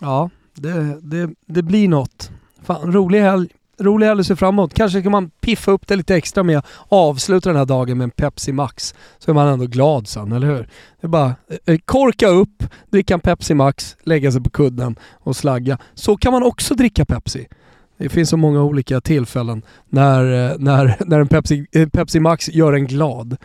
Ja, 0.00 0.30
det, 0.54 0.98
det, 1.02 1.30
det 1.46 1.62
blir 1.62 1.88
något. 1.88 2.30
Fan, 2.62 2.92
rolig 2.92 3.20
helg 3.20 3.48
rolig 3.80 4.06
helg 4.06 4.20
att 4.20 4.26
se. 4.26 4.36
Kanske 4.74 5.02
kan 5.02 5.12
man 5.12 5.30
piffa 5.30 5.70
upp 5.70 5.86
det 5.86 5.96
lite 5.96 6.16
extra 6.16 6.42
med 6.42 6.58
att 6.58 6.66
avsluta 6.88 7.48
den 7.48 7.58
här 7.58 7.64
dagen 7.66 7.98
med 7.98 8.04
en 8.04 8.10
Pepsi 8.10 8.52
Max. 8.52 8.94
Så 9.18 9.30
är 9.30 9.34
man 9.34 9.48
ändå 9.48 9.66
glad 9.66 10.08
sen, 10.08 10.32
eller 10.32 10.46
hur? 10.46 10.68
Det 11.00 11.06
är 11.06 11.08
bara 11.08 11.26
eh, 11.26 11.74
eh, 11.74 11.78
korka 11.84 12.28
upp, 12.28 12.64
dricka 12.90 13.14
en 13.14 13.20
Pepsi 13.20 13.54
Max, 13.54 13.96
lägga 14.02 14.32
sig 14.32 14.42
på 14.42 14.50
kudden 14.50 14.96
och 15.12 15.36
slagga. 15.36 15.78
Så 15.94 16.16
kan 16.16 16.32
man 16.32 16.42
också 16.42 16.74
dricka 16.74 17.04
Pepsi. 17.04 17.46
Det 17.98 18.08
finns 18.08 18.30
så 18.30 18.36
många 18.36 18.62
olika 18.62 19.00
tillfällen 19.00 19.62
när, 19.88 20.50
eh, 20.50 20.56
när, 20.58 20.96
när 21.06 21.20
en 21.20 21.28
Pepsi, 21.28 21.66
Pepsi 21.92 22.20
Max 22.20 22.48
gör 22.48 22.72
en 22.72 22.86
glad. 22.86 23.36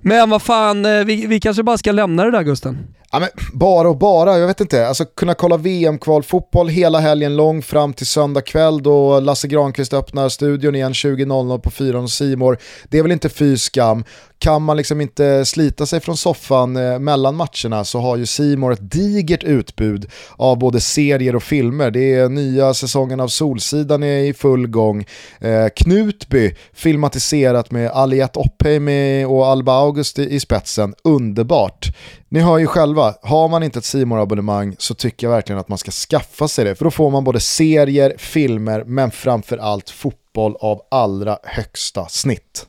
Men 0.00 0.30
vad 0.30 0.42
fan, 0.42 0.82
vi, 0.82 1.26
vi 1.26 1.40
kanske 1.40 1.62
bara 1.62 1.78
ska 1.78 1.92
lämna 1.92 2.24
det 2.24 2.30
där 2.30 2.42
Gusten? 2.42 2.78
Ja, 3.14 3.20
men 3.20 3.28
bara 3.52 3.88
och 3.88 3.98
bara, 3.98 4.38
jag 4.38 4.46
vet 4.46 4.60
inte. 4.60 4.88
Alltså 4.88 5.04
kunna 5.04 5.34
kolla 5.34 5.56
VM-kvalfotboll 5.56 6.68
hela 6.68 7.00
helgen 7.00 7.36
lång 7.36 7.62
fram 7.62 7.92
till 7.92 8.06
söndag 8.06 8.40
kväll 8.40 8.82
då 8.82 9.20
Lasse 9.20 9.48
Granqvist 9.48 9.92
öppnar 9.92 10.28
studion 10.28 10.74
igen 10.74 10.92
20.00 10.92 11.58
på 11.58 11.70
fyran 11.70 12.02
och 12.02 12.10
Simor. 12.10 12.58
Det 12.88 12.98
är 12.98 13.02
väl 13.02 13.12
inte 13.12 13.28
fy 13.28 13.56
skam 13.58 14.04
kan 14.44 14.62
man 14.62 14.76
liksom 14.76 15.00
inte 15.00 15.44
slita 15.44 15.86
sig 15.86 16.00
från 16.00 16.16
soffan 16.16 16.76
eh, 16.76 16.98
mellan 16.98 17.34
matcherna 17.36 17.84
så 17.84 18.00
har 18.00 18.16
ju 18.16 18.26
Simor 18.26 18.72
ett 18.72 18.90
digert 18.90 19.44
utbud 19.44 20.10
av 20.36 20.58
både 20.58 20.80
serier 20.80 21.36
och 21.36 21.42
filmer. 21.42 21.90
Det 21.90 22.14
är 22.14 22.28
nya 22.28 22.74
säsongen 22.74 23.20
av 23.20 23.28
Solsidan 23.28 24.02
är 24.02 24.18
i 24.18 24.34
full 24.34 24.66
gång. 24.66 25.06
Eh, 25.40 25.68
Knutby 25.76 26.54
filmatiserat 26.72 27.70
med 27.70 27.90
Aliette 27.90 28.38
Oppheim 28.38 28.88
och 29.28 29.46
Alba 29.46 29.72
August 29.72 30.18
i, 30.18 30.34
i 30.34 30.40
spetsen. 30.40 30.94
Underbart. 31.04 31.88
Ni 32.34 32.40
hör 32.40 32.58
ju 32.58 32.66
själva, 32.66 33.14
har 33.22 33.48
man 33.48 33.62
inte 33.62 33.78
ett 33.78 33.84
simor 33.84 34.20
abonnemang 34.20 34.74
så 34.78 34.94
tycker 34.94 35.26
jag 35.26 35.32
verkligen 35.32 35.58
att 35.58 35.68
man 35.68 35.78
ska 35.78 35.90
skaffa 35.90 36.48
sig 36.48 36.64
det. 36.64 36.74
För 36.74 36.84
då 36.84 36.90
får 36.90 37.10
man 37.10 37.24
både 37.24 37.40
serier, 37.40 38.14
filmer 38.18 38.84
men 38.84 39.10
framförallt 39.10 39.90
fotboll 39.90 40.56
av 40.60 40.82
allra 40.90 41.38
högsta 41.42 42.08
snitt. 42.08 42.66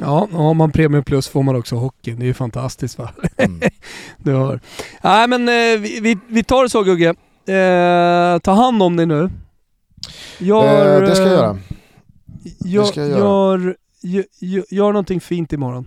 Ja, 0.00 0.28
har 0.32 0.54
man 0.54 0.72
Premium 0.72 1.04
Plus 1.04 1.28
får 1.28 1.42
man 1.42 1.56
också 1.56 1.76
hockeyn. 1.76 2.18
Det 2.18 2.24
är 2.24 2.26
ju 2.26 2.34
fantastiskt 2.34 2.98
va? 2.98 3.10
Mm. 3.36 3.60
du 4.16 4.32
hör. 4.32 4.60
Nej 5.02 5.28
men 5.28 5.48
eh, 5.48 5.80
vi, 5.80 6.18
vi 6.28 6.44
tar 6.44 6.62
det 6.62 6.70
så 6.70 6.82
Gugge. 6.82 7.08
Eh, 7.54 8.38
ta 8.38 8.52
hand 8.52 8.82
om 8.82 8.96
dig 8.96 9.06
nu. 9.06 9.30
Gör, 10.38 11.02
eh, 11.02 11.08
det 11.08 11.14
ska 11.14 11.24
jag 11.24 11.32
göra. 11.32 11.58
Gör, 12.64 12.82
det 12.82 12.88
ska 12.88 13.00
jag 13.00 13.10
göra. 13.10 13.18
Gör, 13.20 13.76
gör, 14.40 14.64
gör 14.70 14.92
någonting 14.92 15.20
fint 15.20 15.52
imorgon. 15.52 15.86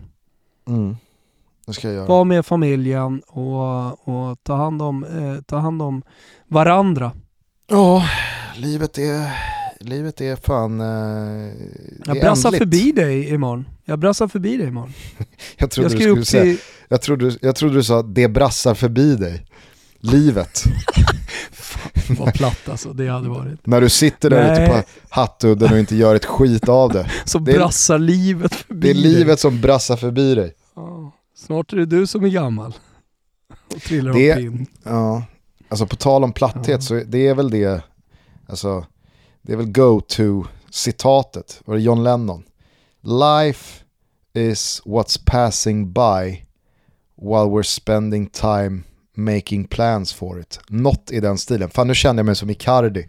Mm. 0.68 0.90
Det 0.90 0.92
ska 0.92 0.92
jag 0.92 0.92
göra. 0.92 0.98
Var 2.08 2.26
med 2.26 2.46
familjen 2.46 3.22
och, 3.28 4.08
och 4.08 4.44
ta, 4.44 4.56
hand 4.56 4.82
om, 4.82 5.04
eh, 5.04 5.42
ta 5.42 5.58
hand 5.58 5.82
om 5.82 6.04
varandra. 6.48 7.12
Ja, 7.68 8.04
livet 8.56 8.98
är 8.98 9.32
livet 9.80 10.22
är 10.22 10.36
fan... 10.36 10.82
Eh, 10.82 11.54
jag 12.06 12.20
brassar 12.20 12.52
förbi 12.52 12.92
dig 12.92 13.30
imorgon. 13.30 13.66
Jag 13.86 14.00
brassar 14.00 14.28
förbi 14.28 14.58
dig 14.58 14.68
imorgon. 14.68 14.94
jag, 15.58 15.72
trodde 15.72 15.90
jag, 15.90 16.00
du 16.00 16.06
skulle 16.06 16.26
säga, 16.26 16.44
till... 16.44 16.58
jag, 16.88 17.02
trodde, 17.02 17.38
jag 17.42 17.56
trodde 17.56 17.76
du 17.76 17.84
sa 17.84 18.02
det 18.02 18.28
brassar 18.28 18.74
förbi 18.74 19.16
dig. 19.16 19.46
Livet. 20.00 20.64
fan, 21.52 22.16
vad 22.20 22.34
platt 22.34 22.70
alltså, 22.70 22.94
det 22.94 23.08
hade 23.08 23.30
varit. 23.30 23.68
När 23.68 23.82
du 23.82 23.90
sitter 23.90 24.30
där 24.30 24.44
Nej. 24.44 24.64
ute 24.64 24.72
på 24.72 24.84
Hattudden 25.10 25.74
och 25.74 25.80
inte 25.80 25.96
gör 25.96 26.16
ett 26.16 26.26
skit 26.26 26.70
av 26.70 26.94
det. 26.94 27.12
Så 27.26 27.40
det 27.40 27.54
brassar 27.54 27.96
är, 27.96 28.00
livet 28.00 28.56
förbi 28.56 28.80
dig. 28.80 28.94
Det 28.94 29.00
är 29.00 29.14
livet 29.14 29.28
dig. 29.28 29.38
som 29.38 29.62
brassar 29.62 29.98
förbi 29.98 30.36
dig. 30.36 30.54
Ja, 30.76 31.12
snart 31.48 31.74
är 31.74 31.78
det 31.78 31.86
du 31.86 32.08
som 32.08 32.24
är 32.24 32.30
gammal. 32.30 32.74
Och 33.76 33.82
trillar 33.82 34.14
det, 34.14 34.32
av 34.32 34.38
pinn. 34.38 34.68
Ja, 34.84 35.24
alltså 35.70 35.88
på 35.88 35.96
tal 35.96 36.24
om 36.24 36.34
platthet 36.34 36.68
ja. 36.68 36.82
så 36.82 37.04
det 37.08 37.28
är 37.28 37.36
väl 37.36 37.50
det, 37.50 37.84
alltså 38.48 38.86
det 39.42 39.54
är 39.54 39.58
väl 39.58 39.72
go-to-citatet, 39.72 41.62
var 41.66 41.76
det 41.76 41.82
John 41.82 42.04
Lennon? 42.04 42.44
Life 43.02 43.84
is 44.34 44.82
what's 44.86 45.22
passing 45.26 45.94
by 45.94 46.46
while 47.16 47.50
we're 47.50 47.64
spending 47.64 48.28
time 48.28 48.84
making 49.18 49.68
plans 49.68 50.14
for 50.14 50.40
it. 50.40 50.60
Något 50.68 51.12
i 51.12 51.20
den 51.20 51.38
stilen. 51.38 51.70
Fan 51.70 51.88
nu 51.88 51.96
känner 51.96 52.20
jag 52.20 52.26
mig 52.26 52.36
som 52.36 52.50
Icardi. 52.50 53.08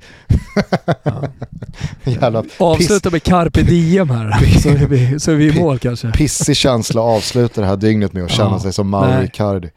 Ja. 1.05 2.43
Avsluta 2.59 3.10
med 3.10 3.22
carpe 3.22 3.62
diem 3.62 4.10
här, 4.10 4.59
så 4.60 4.68
är 4.68 4.86
vi, 4.86 5.20
så 5.20 5.30
är 5.30 5.35
vi 5.35 5.56
i 5.56 5.60
mål 5.60 5.78
kanske. 5.78 6.12
Pissig 6.12 6.56
känsla 6.56 7.01
att 7.01 7.16
avsluta 7.16 7.60
det 7.60 7.66
här 7.66 7.76
dygnet 7.76 8.12
med 8.12 8.24
att 8.24 8.30
känna 8.30 8.51
ja, 8.51 8.60
sig 8.60 8.72
som 8.72 8.89
Mauro 8.89 9.22
Icardi. 9.22 9.70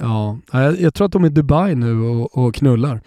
Ja, 0.00 0.38
jag, 0.52 0.80
jag, 0.80 0.94
tror 0.94 1.06
att 1.06 1.12
de 1.12 1.24
är 1.24 1.28
i 1.28 1.30
Dubai 1.30 1.74
nu 1.74 2.00
och, 2.00 2.38
och 2.38 2.54
knullar. 2.54 3.00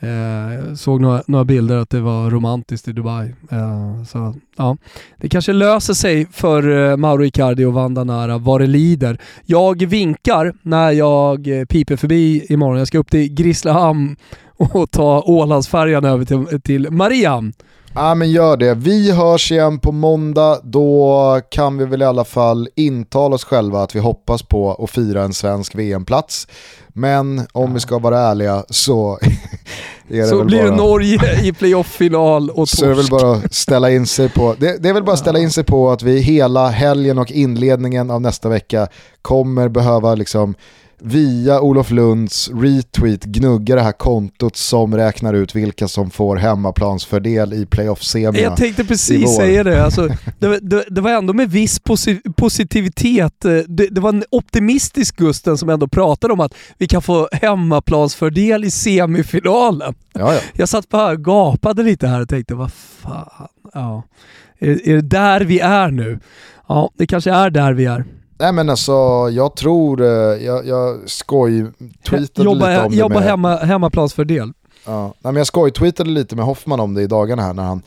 Eh, 0.00 0.74
såg 0.74 1.00
några, 1.00 1.22
några, 1.26 1.44
bilder 1.44 1.76
att 1.76 1.90
det 1.90 2.00
var 2.00 2.30
romantiskt 2.30 2.88
i 2.88 2.92
Dubai. 2.92 3.34
Eh, 3.50 4.04
så, 4.04 4.34
ja. 4.56 4.76
Det 5.16 5.28
kanske 5.28 5.52
löser 5.52 5.94
sig 5.94 6.26
för 6.32 6.90
eh, 6.90 6.96
Mauro 6.96 7.24
Icardi 7.24 7.64
och 7.64 7.72
Vandanara 7.72 8.38
vad 8.38 8.60
det 8.60 8.66
lider. 8.66 9.20
Jag 9.46 9.86
vinkar 9.86 10.54
när 10.62 10.90
jag 10.90 11.60
eh, 11.60 11.64
piper 11.64 11.96
förbi 11.96 12.46
imorgon. 12.48 12.78
Jag 12.78 12.88
ska 12.88 12.98
upp 12.98 13.10
till 13.10 13.34
Grisslehamn 13.34 14.16
och 14.56 14.90
ta 14.90 15.22
Ålandsfärjan 15.22 16.04
över 16.04 16.24
till, 16.24 16.60
till 16.60 16.90
Mariehamn. 16.90 17.52
Ja 17.94 18.14
men 18.14 18.30
gör 18.30 18.56
det. 18.56 18.74
Vi 18.74 19.12
hörs 19.12 19.52
igen 19.52 19.78
på 19.78 19.92
måndag. 19.92 20.60
Då 20.62 21.40
kan 21.50 21.78
vi 21.78 21.84
väl 21.84 22.02
i 22.02 22.04
alla 22.04 22.24
fall 22.24 22.68
intala 22.76 23.34
oss 23.34 23.44
själva 23.44 23.82
att 23.82 23.94
vi 23.94 24.00
hoppas 24.00 24.42
på 24.42 24.84
att 24.84 24.90
fira 24.90 25.22
en 25.22 25.32
svensk 25.32 25.74
VM-plats. 25.74 26.48
Men 26.88 27.46
om 27.52 27.74
vi 27.74 27.80
ska 27.80 27.98
vara 27.98 28.20
ärliga 28.20 28.64
så 28.68 29.18
det 30.08 30.24
så 30.24 30.36
väl 30.38 30.46
blir 30.46 30.58
bara... 30.58 30.70
det 30.70 30.76
Norge 30.76 31.40
i 31.42 31.52
playoff-final 31.52 32.50
och 32.50 32.56
torsk. 32.56 32.78
Så 32.78 32.84
är 32.84 32.88
det 32.88 32.94
väl 32.94 33.08
bara 33.10 33.40
ställa 33.50 33.90
in 33.90 34.06
sig 34.06 34.28
på, 34.28 34.54
det, 34.58 34.82
det 34.82 34.88
är 34.88 34.92
väl 34.92 35.02
bara 35.02 35.16
ställa 35.16 35.38
in 35.38 35.50
sig 35.50 35.64
på 35.64 35.90
att 35.90 36.02
vi 36.02 36.20
hela 36.20 36.68
helgen 36.68 37.18
och 37.18 37.30
inledningen 37.30 38.10
av 38.10 38.20
nästa 38.20 38.48
vecka 38.48 38.88
kommer 39.22 39.68
behöva 39.68 40.14
liksom 40.14 40.54
via 41.00 41.60
Olof 41.60 41.90
Lunds 41.90 42.50
retweet 42.54 43.24
gnugga 43.24 43.74
det 43.74 43.82
här 43.82 43.92
kontot 43.92 44.56
som 44.56 44.96
räknar 44.96 45.34
ut 45.34 45.54
vilka 45.54 45.88
som 45.88 46.10
får 46.10 46.36
hemmaplansfördel 46.36 47.52
i 47.52 47.66
playoff-semierna. 47.66 48.38
Jag 48.38 48.56
tänkte 48.56 48.84
precis 48.84 49.36
säga 49.36 49.64
det. 49.64 49.84
Alltså, 49.84 50.08
det, 50.38 50.58
det, 50.58 50.84
det, 50.90 51.00
var 51.00 51.10
ändå 51.10 51.32
med 51.32 51.50
viss 51.50 51.80
posi 51.80 52.20
positivitet. 52.36 53.40
Det, 53.40 53.64
det, 53.66 54.00
var 54.00 54.08
en 54.08 54.24
optimistisk 54.30 55.16
Gusten 55.16 55.58
som 55.58 55.68
ändå 55.68 55.88
pratade 55.88 56.32
om 56.32 56.40
att 56.40 56.54
vi 56.78 56.86
kan 56.86 57.02
få 57.02 57.28
hemmaplansfördel 57.32 58.64
i 58.64 58.70
semifinalen. 58.70 59.94
Ja, 60.12 60.34
ja. 60.34 60.40
Jag 60.52 60.68
satt 60.68 60.88
bara 60.88 61.12
och 61.12 61.24
gapade 61.24 61.82
lite 61.82 62.06
här 62.06 62.20
och 62.20 62.28
tänkte, 62.28 62.54
vad 62.54 62.72
fan. 62.72 63.48
Ja. 63.74 64.02
Är, 64.58 64.88
är 64.88 64.94
det 64.94 65.08
där 65.08 65.40
vi 65.40 65.60
är 65.60 65.90
nu? 65.90 66.18
Ja, 66.68 66.90
det 66.98 67.06
kanske 67.06 67.30
är 67.30 67.50
där 67.50 67.72
vi 67.72 67.84
är. 67.84 68.04
Nej 68.38 68.52
men 68.52 68.70
alltså 68.70 68.92
jag 69.32 69.56
tror, 69.56 70.02
eh, 70.02 70.08
jag, 70.46 70.66
jag 70.66 70.98
skoj-tweetade 71.06 72.44
jobba, 72.44 72.68
lite 72.68 72.84
om 72.84 72.90
det 72.90 72.96
Jobba 72.96 73.14
med... 73.14 73.22
hemma, 73.22 73.56
hemmaplansfördel. 73.56 74.52
Ja, 74.84 75.02
nej, 75.02 75.12
men 75.32 75.36
jag 75.36 75.46
skoj-tweetade 75.46 76.10
lite 76.10 76.36
med 76.36 76.44
Hoffman 76.44 76.80
om 76.80 76.94
det 76.94 77.02
i 77.02 77.06
dagarna 77.06 77.42
här 77.42 77.52
när 77.52 77.62
han 77.62 77.82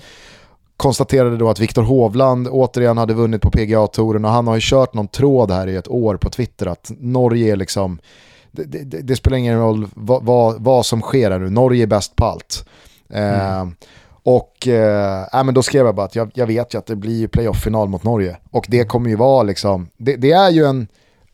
konstaterade 0.77 1.37
då 1.37 1.49
att 1.49 1.59
Viktor 1.59 1.83
Hovland 1.83 2.47
återigen 2.47 2.97
hade 2.97 3.13
vunnit 3.13 3.41
på 3.41 3.51
PGA-touren 3.51 4.25
och 4.25 4.31
han 4.31 4.47
har 4.47 4.55
ju 4.55 4.61
kört 4.63 4.93
någon 4.93 5.07
tråd 5.07 5.51
här 5.51 5.67
i 5.67 5.75
ett 5.75 5.87
år 5.87 6.17
på 6.17 6.29
Twitter 6.29 6.65
att 6.65 6.91
Norge 6.99 7.51
är 7.51 7.55
liksom, 7.55 7.99
det, 8.51 8.63
det, 8.63 9.01
det 9.01 9.15
spelar 9.15 9.37
ingen 9.37 9.59
roll 9.59 9.87
vad, 9.93 10.23
vad, 10.23 10.63
vad, 10.63 10.85
som 10.85 11.01
sker 11.01 11.31
här 11.31 11.39
nu, 11.39 11.49
Norge 11.49 11.83
är 11.83 11.87
bäst 11.87 12.15
på 12.15 12.25
allt. 12.25 12.69
Mm. 13.09 13.39
Eh, 13.39 13.73
och 14.23 14.67
eh, 14.67 15.43
men 15.43 15.53
då 15.53 15.63
skrev 15.63 15.85
jag 15.85 15.95
bara 15.95 16.05
att 16.05 16.15
jag, 16.15 16.31
jag 16.33 16.47
vet 16.47 16.73
ju 16.73 16.77
att 16.77 16.85
det 16.85 16.95
blir 16.95 17.27
playoff-final 17.27 17.89
mot 17.89 18.03
Norge. 18.03 18.37
Och 18.51 18.65
det 18.69 18.85
kommer 18.85 19.09
ju 19.09 19.15
vara 19.15 19.43
liksom, 19.43 19.89
det, 19.97 20.15
det 20.15 20.31
är 20.31 20.49
ju 20.49 20.65
en, 20.65 20.87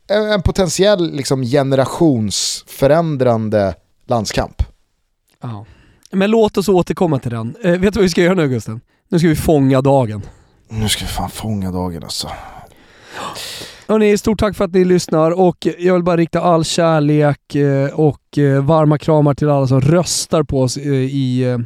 en 0.08 0.42
potentiell 0.42 1.12
liksom, 1.12 1.44
generationsförändrande 1.44 3.76
landskamp. 4.08 4.64
Ja. 5.42 5.66
Men 6.12 6.32
låt 6.32 6.58
oss 6.58 6.70
återkomma 6.70 7.20
till 7.20 7.32
den. 7.32 7.56
Eh, 7.64 7.72
vet 7.72 7.82
du 7.82 8.00
vad 8.00 8.04
vi 8.04 8.10
ska 8.10 8.22
göra 8.22 8.34
nu 8.34 8.48
Gusten? 8.48 8.82
Nu 9.10 9.20
ska 9.20 9.28
vi 9.28 9.36
fånga 9.36 9.82
dagen. 9.82 10.22
Nu 10.70 10.90
ska 10.90 11.06
vi 11.06 11.12
fan 11.12 11.30
fånga 11.30 11.72
dagen 11.72 12.04
alltså. 12.04 12.30
Hörrni, 13.88 14.18
stort 14.18 14.40
tack 14.40 14.56
för 14.56 14.66
att 14.66 14.74
ni 14.74 14.86
lyssnar 14.86 15.32
och 15.32 15.68
jag 15.78 15.94
vill 15.94 16.04
bara 16.04 16.18
rikta 16.18 16.42
all 16.42 16.66
kärlek 16.66 17.56
eh, 17.56 18.00
och 18.00 18.38
eh, 18.38 18.64
varma 18.64 18.98
kramar 18.98 19.34
till 19.34 19.50
alla 19.50 19.68
som 19.68 19.82
röstar 19.82 20.44
på 20.44 20.62
oss 20.62 20.78
eh, 20.78 20.94
i 20.94 21.58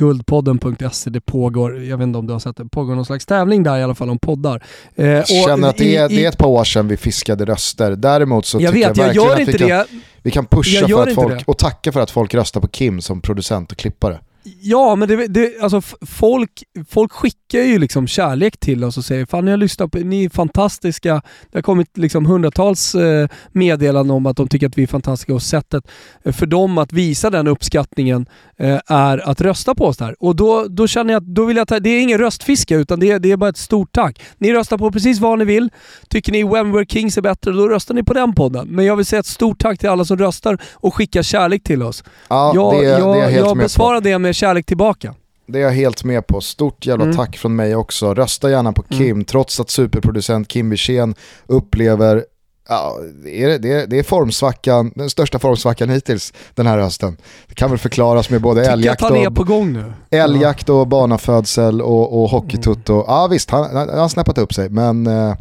guldpodden.se. 0.00 1.10
Det 1.10 1.20
pågår, 1.20 1.84
jag 1.84 1.96
vet 1.96 2.04
inte 2.04 2.18
om 2.18 2.26
du 2.26 2.32
har 2.32 2.40
sett 2.40 2.56
det, 2.56 2.64
pågår 2.64 2.94
någon 2.94 3.04
slags 3.04 3.26
tävling 3.26 3.62
där 3.62 3.78
i 3.78 3.82
alla 3.82 3.94
fall 3.94 4.10
om 4.10 4.18
poddar. 4.18 4.62
Eh, 4.94 5.06
jag 5.06 5.28
känner 5.28 5.68
att 5.68 5.76
det 5.76 5.96
är, 5.96 6.12
i, 6.12 6.16
det 6.16 6.24
är 6.24 6.28
ett 6.28 6.38
par 6.38 6.46
år 6.46 6.64
sedan 6.64 6.88
vi 6.88 6.96
fiskade 6.96 7.44
röster. 7.44 7.90
Däremot 7.96 8.46
så 8.46 8.60
jag 8.60 8.72
tycker 8.72 8.88
vet, 8.88 8.96
jag 8.96 9.04
verkligen 9.04 9.26
jag 9.26 9.38
gör 9.38 9.40
inte 9.40 9.52
att 9.52 9.60
vi 9.60 9.64
det. 9.64 9.68
kan, 9.68 10.00
vi 10.22 10.30
kan 10.30 10.46
pusha 10.46 10.88
för 10.88 11.06
att 11.08 11.14
folk, 11.14 11.48
och 11.48 11.58
tacka 11.58 11.92
för 11.92 12.00
att 12.00 12.10
folk 12.10 12.34
röstar 12.34 12.60
på 12.60 12.68
Kim 12.68 13.00
som 13.00 13.20
producent 13.20 13.72
och 13.72 13.78
klippare. 13.78 14.20
Ja, 14.60 14.96
men 14.96 15.08
det, 15.08 15.26
det, 15.26 15.60
alltså 15.60 15.80
folk, 16.06 16.62
folk 16.88 17.12
skickar 17.12 17.39
ju 17.58 17.78
liksom 17.78 18.06
kärlek 18.06 18.58
till 18.60 18.84
oss 18.84 18.96
och 18.96 19.04
säger 19.04 19.26
fan 19.26 19.46
jag 19.46 19.58
lyssnar 19.58 19.86
på, 19.86 19.98
ni 19.98 20.24
är 20.24 20.28
fantastiska. 20.28 21.22
Det 21.50 21.58
har 21.58 21.62
kommit 21.62 21.98
liksom 21.98 22.26
hundratals 22.26 22.94
eh, 22.94 23.28
meddelanden 23.52 24.16
om 24.16 24.26
att 24.26 24.36
de 24.36 24.48
tycker 24.48 24.66
att 24.66 24.78
vi 24.78 24.82
är 24.82 24.86
fantastiska 24.86 25.34
och 25.34 25.42
sättet 25.42 25.88
för 26.24 26.46
dem 26.46 26.78
att 26.78 26.92
visa 26.92 27.30
den 27.30 27.46
uppskattningen 27.46 28.26
eh, 28.58 28.78
är 28.86 29.30
att 29.30 29.40
rösta 29.40 29.74
på 29.74 29.84
oss 29.84 29.96
där. 29.96 30.16
Och 30.20 30.36
då, 30.36 30.66
då 30.68 30.86
känner 30.86 31.12
jag 31.12 31.20
att 31.20 31.34
då 31.34 31.44
vill 31.44 31.56
jag 31.56 31.68
ta, 31.68 31.80
det 31.80 31.90
är 31.90 32.02
ingen 32.02 32.18
röstfiske 32.18 32.74
utan 32.74 33.00
det, 33.00 33.18
det 33.18 33.30
är 33.32 33.36
bara 33.36 33.50
ett 33.50 33.56
stort 33.56 33.92
tack. 33.92 34.22
Ni 34.38 34.52
röstar 34.52 34.78
på 34.78 34.92
precis 34.92 35.20
vad 35.20 35.38
ni 35.38 35.44
vill. 35.44 35.70
Tycker 36.08 36.32
ni 36.32 36.42
When 36.42 36.74
We're 36.74 36.86
Kings 36.86 37.18
är 37.18 37.22
bättre, 37.22 37.52
då 37.52 37.68
röstar 37.68 37.94
ni 37.94 38.02
på 38.02 38.14
den 38.14 38.34
podden. 38.34 38.68
Men 38.68 38.84
jag 38.84 38.96
vill 38.96 39.06
säga 39.06 39.20
ett 39.20 39.26
stort 39.26 39.58
tack 39.58 39.78
till 39.78 39.88
alla 39.88 40.04
som 40.04 40.18
röstar 40.18 40.58
och 40.72 40.94
skickar 40.94 41.22
kärlek 41.22 41.62
till 41.62 41.82
oss. 41.82 42.04
Ja, 42.28 42.52
jag, 42.54 42.74
det, 42.74 42.84
jag, 42.84 43.16
det 43.16 43.20
är 43.20 43.30
helt 43.30 43.46
jag 43.46 43.56
besvarar 43.56 44.00
det 44.00 44.18
med 44.18 44.34
kärlek 44.34 44.66
tillbaka. 44.66 45.14
Det 45.52 45.58
är 45.58 45.62
jag 45.62 45.70
helt 45.70 46.04
med 46.04 46.26
på. 46.26 46.40
Stort 46.40 46.86
jävla 46.86 47.04
mm. 47.04 47.16
tack 47.16 47.36
från 47.36 47.56
mig 47.56 47.76
också. 47.76 48.14
Rösta 48.14 48.50
gärna 48.50 48.72
på 48.72 48.82
Kim, 48.82 49.10
mm. 49.10 49.24
trots 49.24 49.60
att 49.60 49.70
superproducent 49.70 50.48
Kim 50.48 50.70
Wirsén 50.70 51.14
upplever 51.46 52.24
Ja, 52.68 52.98
det, 53.24 53.42
är, 53.42 53.58
det, 53.58 53.72
är, 53.72 53.86
det 53.86 53.98
är 53.98 54.02
formsvackan, 54.02 54.92
den 54.94 55.10
största 55.10 55.38
formsvackan 55.38 55.88
hittills 55.88 56.32
den 56.54 56.66
här 56.66 56.78
hösten. 56.78 57.16
Det 57.46 57.54
kan 57.54 57.70
väl 57.70 57.78
förklaras 57.78 58.30
med 58.30 58.40
både 58.40 58.66
älgjakt 58.66 59.02
och, 59.02 59.34
på 59.34 59.44
gång 59.44 59.72
nu. 59.72 59.92
älgjakt 60.10 60.68
och 60.68 60.86
barnafödsel 60.86 61.82
och, 61.82 62.22
och 62.22 62.30
hockeytutto. 62.30 62.92
Mm. 62.92 63.04
Ja 63.08 63.26
visst, 63.26 63.50
han, 63.50 63.76
han 63.76 63.98
har 63.98 64.08
snäppat 64.08 64.38
upp 64.38 64.54
sig 64.54 64.68
men 64.68 65.06
eh, 65.06 65.34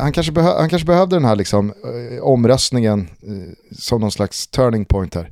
han, 0.00 0.12
kanske 0.12 0.32
behö, 0.32 0.58
han 0.58 0.68
kanske 0.68 0.86
behövde 0.86 1.16
den 1.16 1.24
här 1.24 1.36
liksom, 1.36 1.70
eh, 1.70 2.22
omröstningen 2.22 3.08
eh, 3.22 3.76
som 3.78 4.00
någon 4.00 4.12
slags 4.12 4.46
turning 4.46 4.84
point 4.84 5.14
här. 5.14 5.30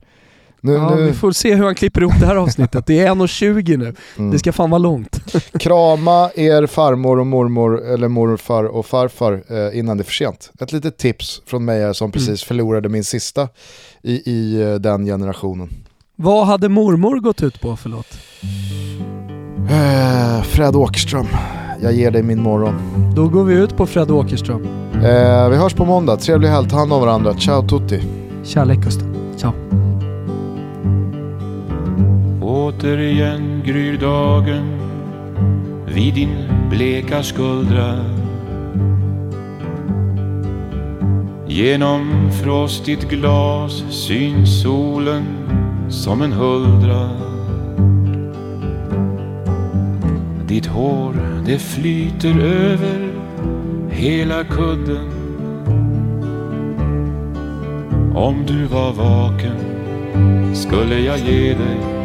Nu, 0.65 0.73
ja, 0.73 0.95
nu... 0.95 1.03
Vi 1.03 1.13
får 1.13 1.33
se 1.33 1.55
hur 1.55 1.65
han 1.65 1.75
klipper 1.75 2.01
ihop 2.01 2.21
det 2.21 2.27
här 2.27 2.37
avsnittet. 2.37 2.87
Det 2.87 3.01
är 3.01 3.15
1.20 3.15 3.77
nu. 3.77 3.95
Mm. 4.19 4.31
Det 4.31 4.39
ska 4.39 4.53
fan 4.53 4.71
vara 4.71 4.79
långt. 4.79 5.21
Krama 5.59 6.31
er 6.35 6.67
farmor 6.67 7.19
och 7.19 7.27
mormor 7.27 7.85
eller 7.85 8.09
morfar 8.09 8.65
och 8.65 8.87
farfar 8.87 9.43
eh, 9.49 9.79
innan 9.79 9.97
det 9.97 10.03
är 10.03 10.05
för 10.05 10.13
sent. 10.13 10.51
Ett 10.61 10.73
litet 10.73 10.99
tips 10.99 11.43
från 11.47 11.65
mig 11.65 11.95
som 11.95 12.13
precis 12.13 12.29
mm. 12.29 12.39
förlorade 12.39 12.89
min 12.89 13.05
sista 13.05 13.49
i, 14.03 14.31
i 14.31 14.63
eh, 14.63 14.75
den 14.75 15.05
generationen. 15.07 15.69
Vad 16.17 16.47
hade 16.47 16.69
mormor 16.69 17.21
gått 17.21 17.43
ut 17.43 17.61
på, 17.61 17.77
förlåt? 17.77 18.07
Eh, 19.71 20.43
Fred 20.43 20.77
Åkerström. 20.77 21.27
Jag 21.83 21.93
ger 21.93 22.11
dig 22.11 22.23
min 22.23 22.43
morgon. 22.43 22.75
Då 23.17 23.29
går 23.29 23.45
vi 23.45 23.55
ut 23.55 23.77
på 23.77 23.87
Fred 23.87 24.11
Åkerström. 24.11 24.65
Eh, 24.95 25.49
vi 25.49 25.57
hörs 25.57 25.75
på 25.75 25.85
måndag. 25.85 26.17
Trevlig 26.17 26.49
helg. 26.49 26.69
Ta 26.69 26.77
hand 26.77 26.93
om 26.93 27.01
varandra. 27.01 27.35
Ciao 27.35 27.69
tutti. 27.69 28.03
Kärlek 28.45 28.79
Gusten. 28.79 29.35
Ciao. 29.37 29.84
Återigen 32.55 33.63
gryr 33.67 33.99
dagen 33.99 34.67
vid 35.87 36.15
din 36.15 36.37
bleka 36.71 37.23
skuldra. 37.23 38.05
Genom 41.47 42.31
frostigt 42.43 43.09
glas 43.11 43.85
syns 43.91 44.63
solen 44.63 45.25
som 45.89 46.23
en 46.23 46.33
huldra. 46.33 47.11
Ditt 50.49 50.67
hår 50.67 51.15
det 51.47 51.59
flyter 51.59 52.41
över 52.41 53.13
hela 53.91 54.45
kudden. 54.45 55.11
Om 58.15 58.47
du 58.47 58.65
var 58.65 58.93
vaken 58.93 59.59
skulle 60.55 61.01
jag 61.01 61.19
ge 61.19 61.55
dig 61.55 62.04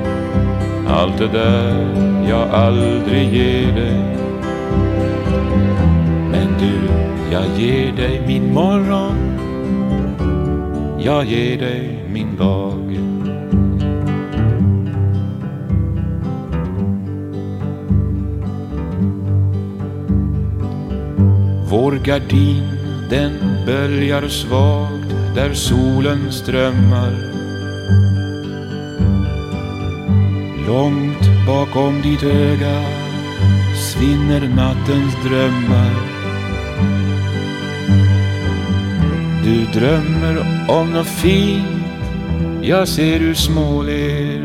allt 0.89 1.17
det 1.17 1.27
där 1.27 2.29
jag 2.29 2.49
aldrig 2.49 3.33
ger 3.33 3.75
dig. 3.75 4.17
Men 6.31 6.47
du, 6.59 6.89
jag 7.31 7.45
ger 7.57 7.91
dig 7.91 8.23
min 8.27 8.53
morgon. 8.53 9.15
Jag 10.99 11.25
ger 11.25 11.57
dig 11.57 12.05
min 12.13 12.37
dag. 12.37 12.99
Vår 21.69 21.91
gardin 21.91 22.63
den 23.09 23.31
böljar 23.65 24.27
svagt 24.27 25.35
där 25.35 25.53
solen 25.53 26.31
strömmar. 26.31 27.39
Långt 30.69 31.45
bakom 31.47 32.01
ditt 32.01 32.23
öga 32.23 32.83
svinner 33.75 34.49
nattens 34.55 35.15
drömmar. 35.23 35.91
Du 39.43 39.79
drömmer 39.79 40.45
om 40.67 40.91
något 40.93 41.07
fint, 41.07 41.65
jag 42.61 42.87
ser 42.87 43.19
hur 43.19 43.33
småler. 43.33 44.41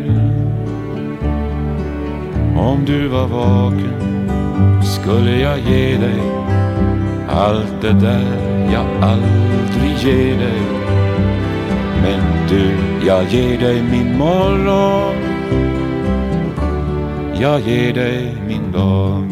Om 2.56 2.84
du 2.86 3.08
var 3.08 3.26
vaken 3.26 4.32
skulle 4.82 5.40
jag 5.40 5.58
ge 5.58 5.96
dig 5.96 6.22
allt 7.28 7.80
det 7.80 7.92
där 7.92 8.24
jag 8.72 8.86
aldrig 9.02 9.96
ger 9.98 10.38
dig. 10.38 10.62
Men 12.02 12.48
du, 12.48 12.70
jag 13.06 13.24
ger 13.24 13.58
dig 13.58 13.82
min 13.82 14.18
morgon 14.18 15.23
jag 17.40 17.60
ger 17.60 17.94
dig 17.94 18.36
min 18.46 18.72
dag. 18.72 19.30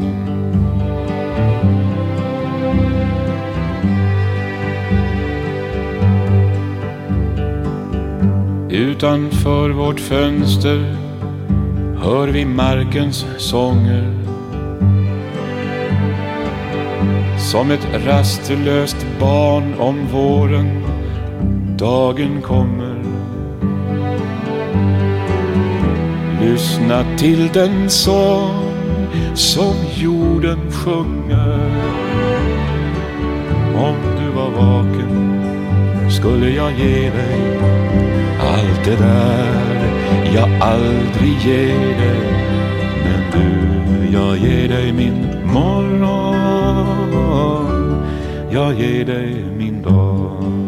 Utanför 8.70 9.70
vårt 9.70 10.00
fönster 10.00 10.96
hör 11.96 12.28
vi 12.28 12.44
markens 12.44 13.26
sånger. 13.38 14.22
Som 17.38 17.70
ett 17.70 17.86
rastlöst 18.06 19.06
barn 19.20 19.74
om 19.78 20.06
våren 20.12 20.82
dagen 21.78 22.42
kommer 22.42 22.81
Lyssna 26.62 27.04
till 27.18 27.48
den 27.52 27.90
sång 27.90 28.72
som 29.34 29.74
jorden 29.94 30.70
sjunger. 30.70 31.70
Om 33.76 33.96
du 34.18 34.30
var 34.30 34.50
vaken 34.50 35.42
skulle 36.10 36.50
jag 36.50 36.72
ge 36.72 37.10
dig 37.10 37.58
allt 38.40 38.84
det 38.84 38.96
där 38.96 39.92
jag 40.34 40.48
aldrig 40.60 41.38
ger 41.44 41.98
dig. 41.98 42.20
Men 43.04 43.30
du, 43.32 43.48
jag 44.12 44.36
ger 44.36 44.68
dig 44.68 44.92
min 44.92 45.26
morgon. 45.52 46.06
Jag 48.50 48.74
ger 48.74 49.04
dig 49.04 49.44
min 49.58 49.82
dag. 49.82 50.61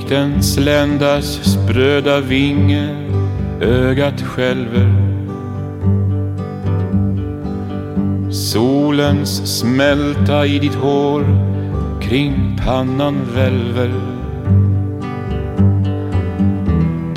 Likt 0.00 0.12
en 0.12 0.42
sländas 0.42 1.40
spröda 1.42 2.20
vinge 2.20 2.88
ögat 3.60 4.20
skälver. 4.22 4.92
Solens 8.30 9.58
smälta 9.58 10.46
i 10.46 10.58
ditt 10.58 10.74
hår 10.74 11.24
kring 12.02 12.58
pannan 12.66 13.16
välver. 13.34 13.92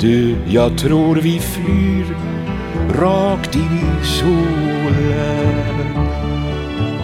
Du, 0.00 0.36
jag 0.46 0.78
tror 0.78 1.16
vi 1.16 1.38
flyr 1.38 2.16
rakt 3.00 3.54
in 3.54 3.80
i 4.02 4.04
solen. 4.06 5.54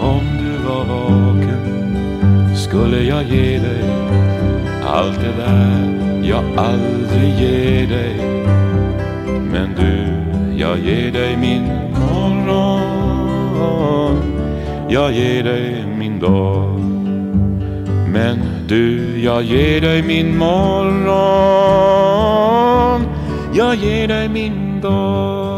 Om 0.00 0.24
du 0.40 0.68
var 0.68 0.84
vaken 0.84 2.56
skulle 2.56 3.02
jag 3.02 3.22
ge 3.24 3.58
dig 3.58 4.29
allt 4.90 5.20
det 5.20 5.32
där 5.36 6.00
jag 6.22 6.44
aldrig 6.56 7.34
ger 7.40 7.86
dig 7.86 8.16
Men 9.52 9.74
du, 9.76 10.14
jag 10.56 10.78
ger 10.78 11.12
dig 11.12 11.36
min 11.36 11.66
morgon 12.10 12.96
Jag 14.88 15.12
ger 15.12 15.42
dig 15.42 15.84
min 15.98 16.20
dag 16.20 16.80
Men 18.12 18.38
Du, 18.70 19.20
jag 19.20 19.42
ger 19.42 19.80
dig 19.80 20.02
min 20.02 20.38
morgon. 20.38 21.10
Jag 23.52 23.74
ger 23.74 24.08
dig 24.08 24.28
min 24.28 24.80
dag. 24.80 25.49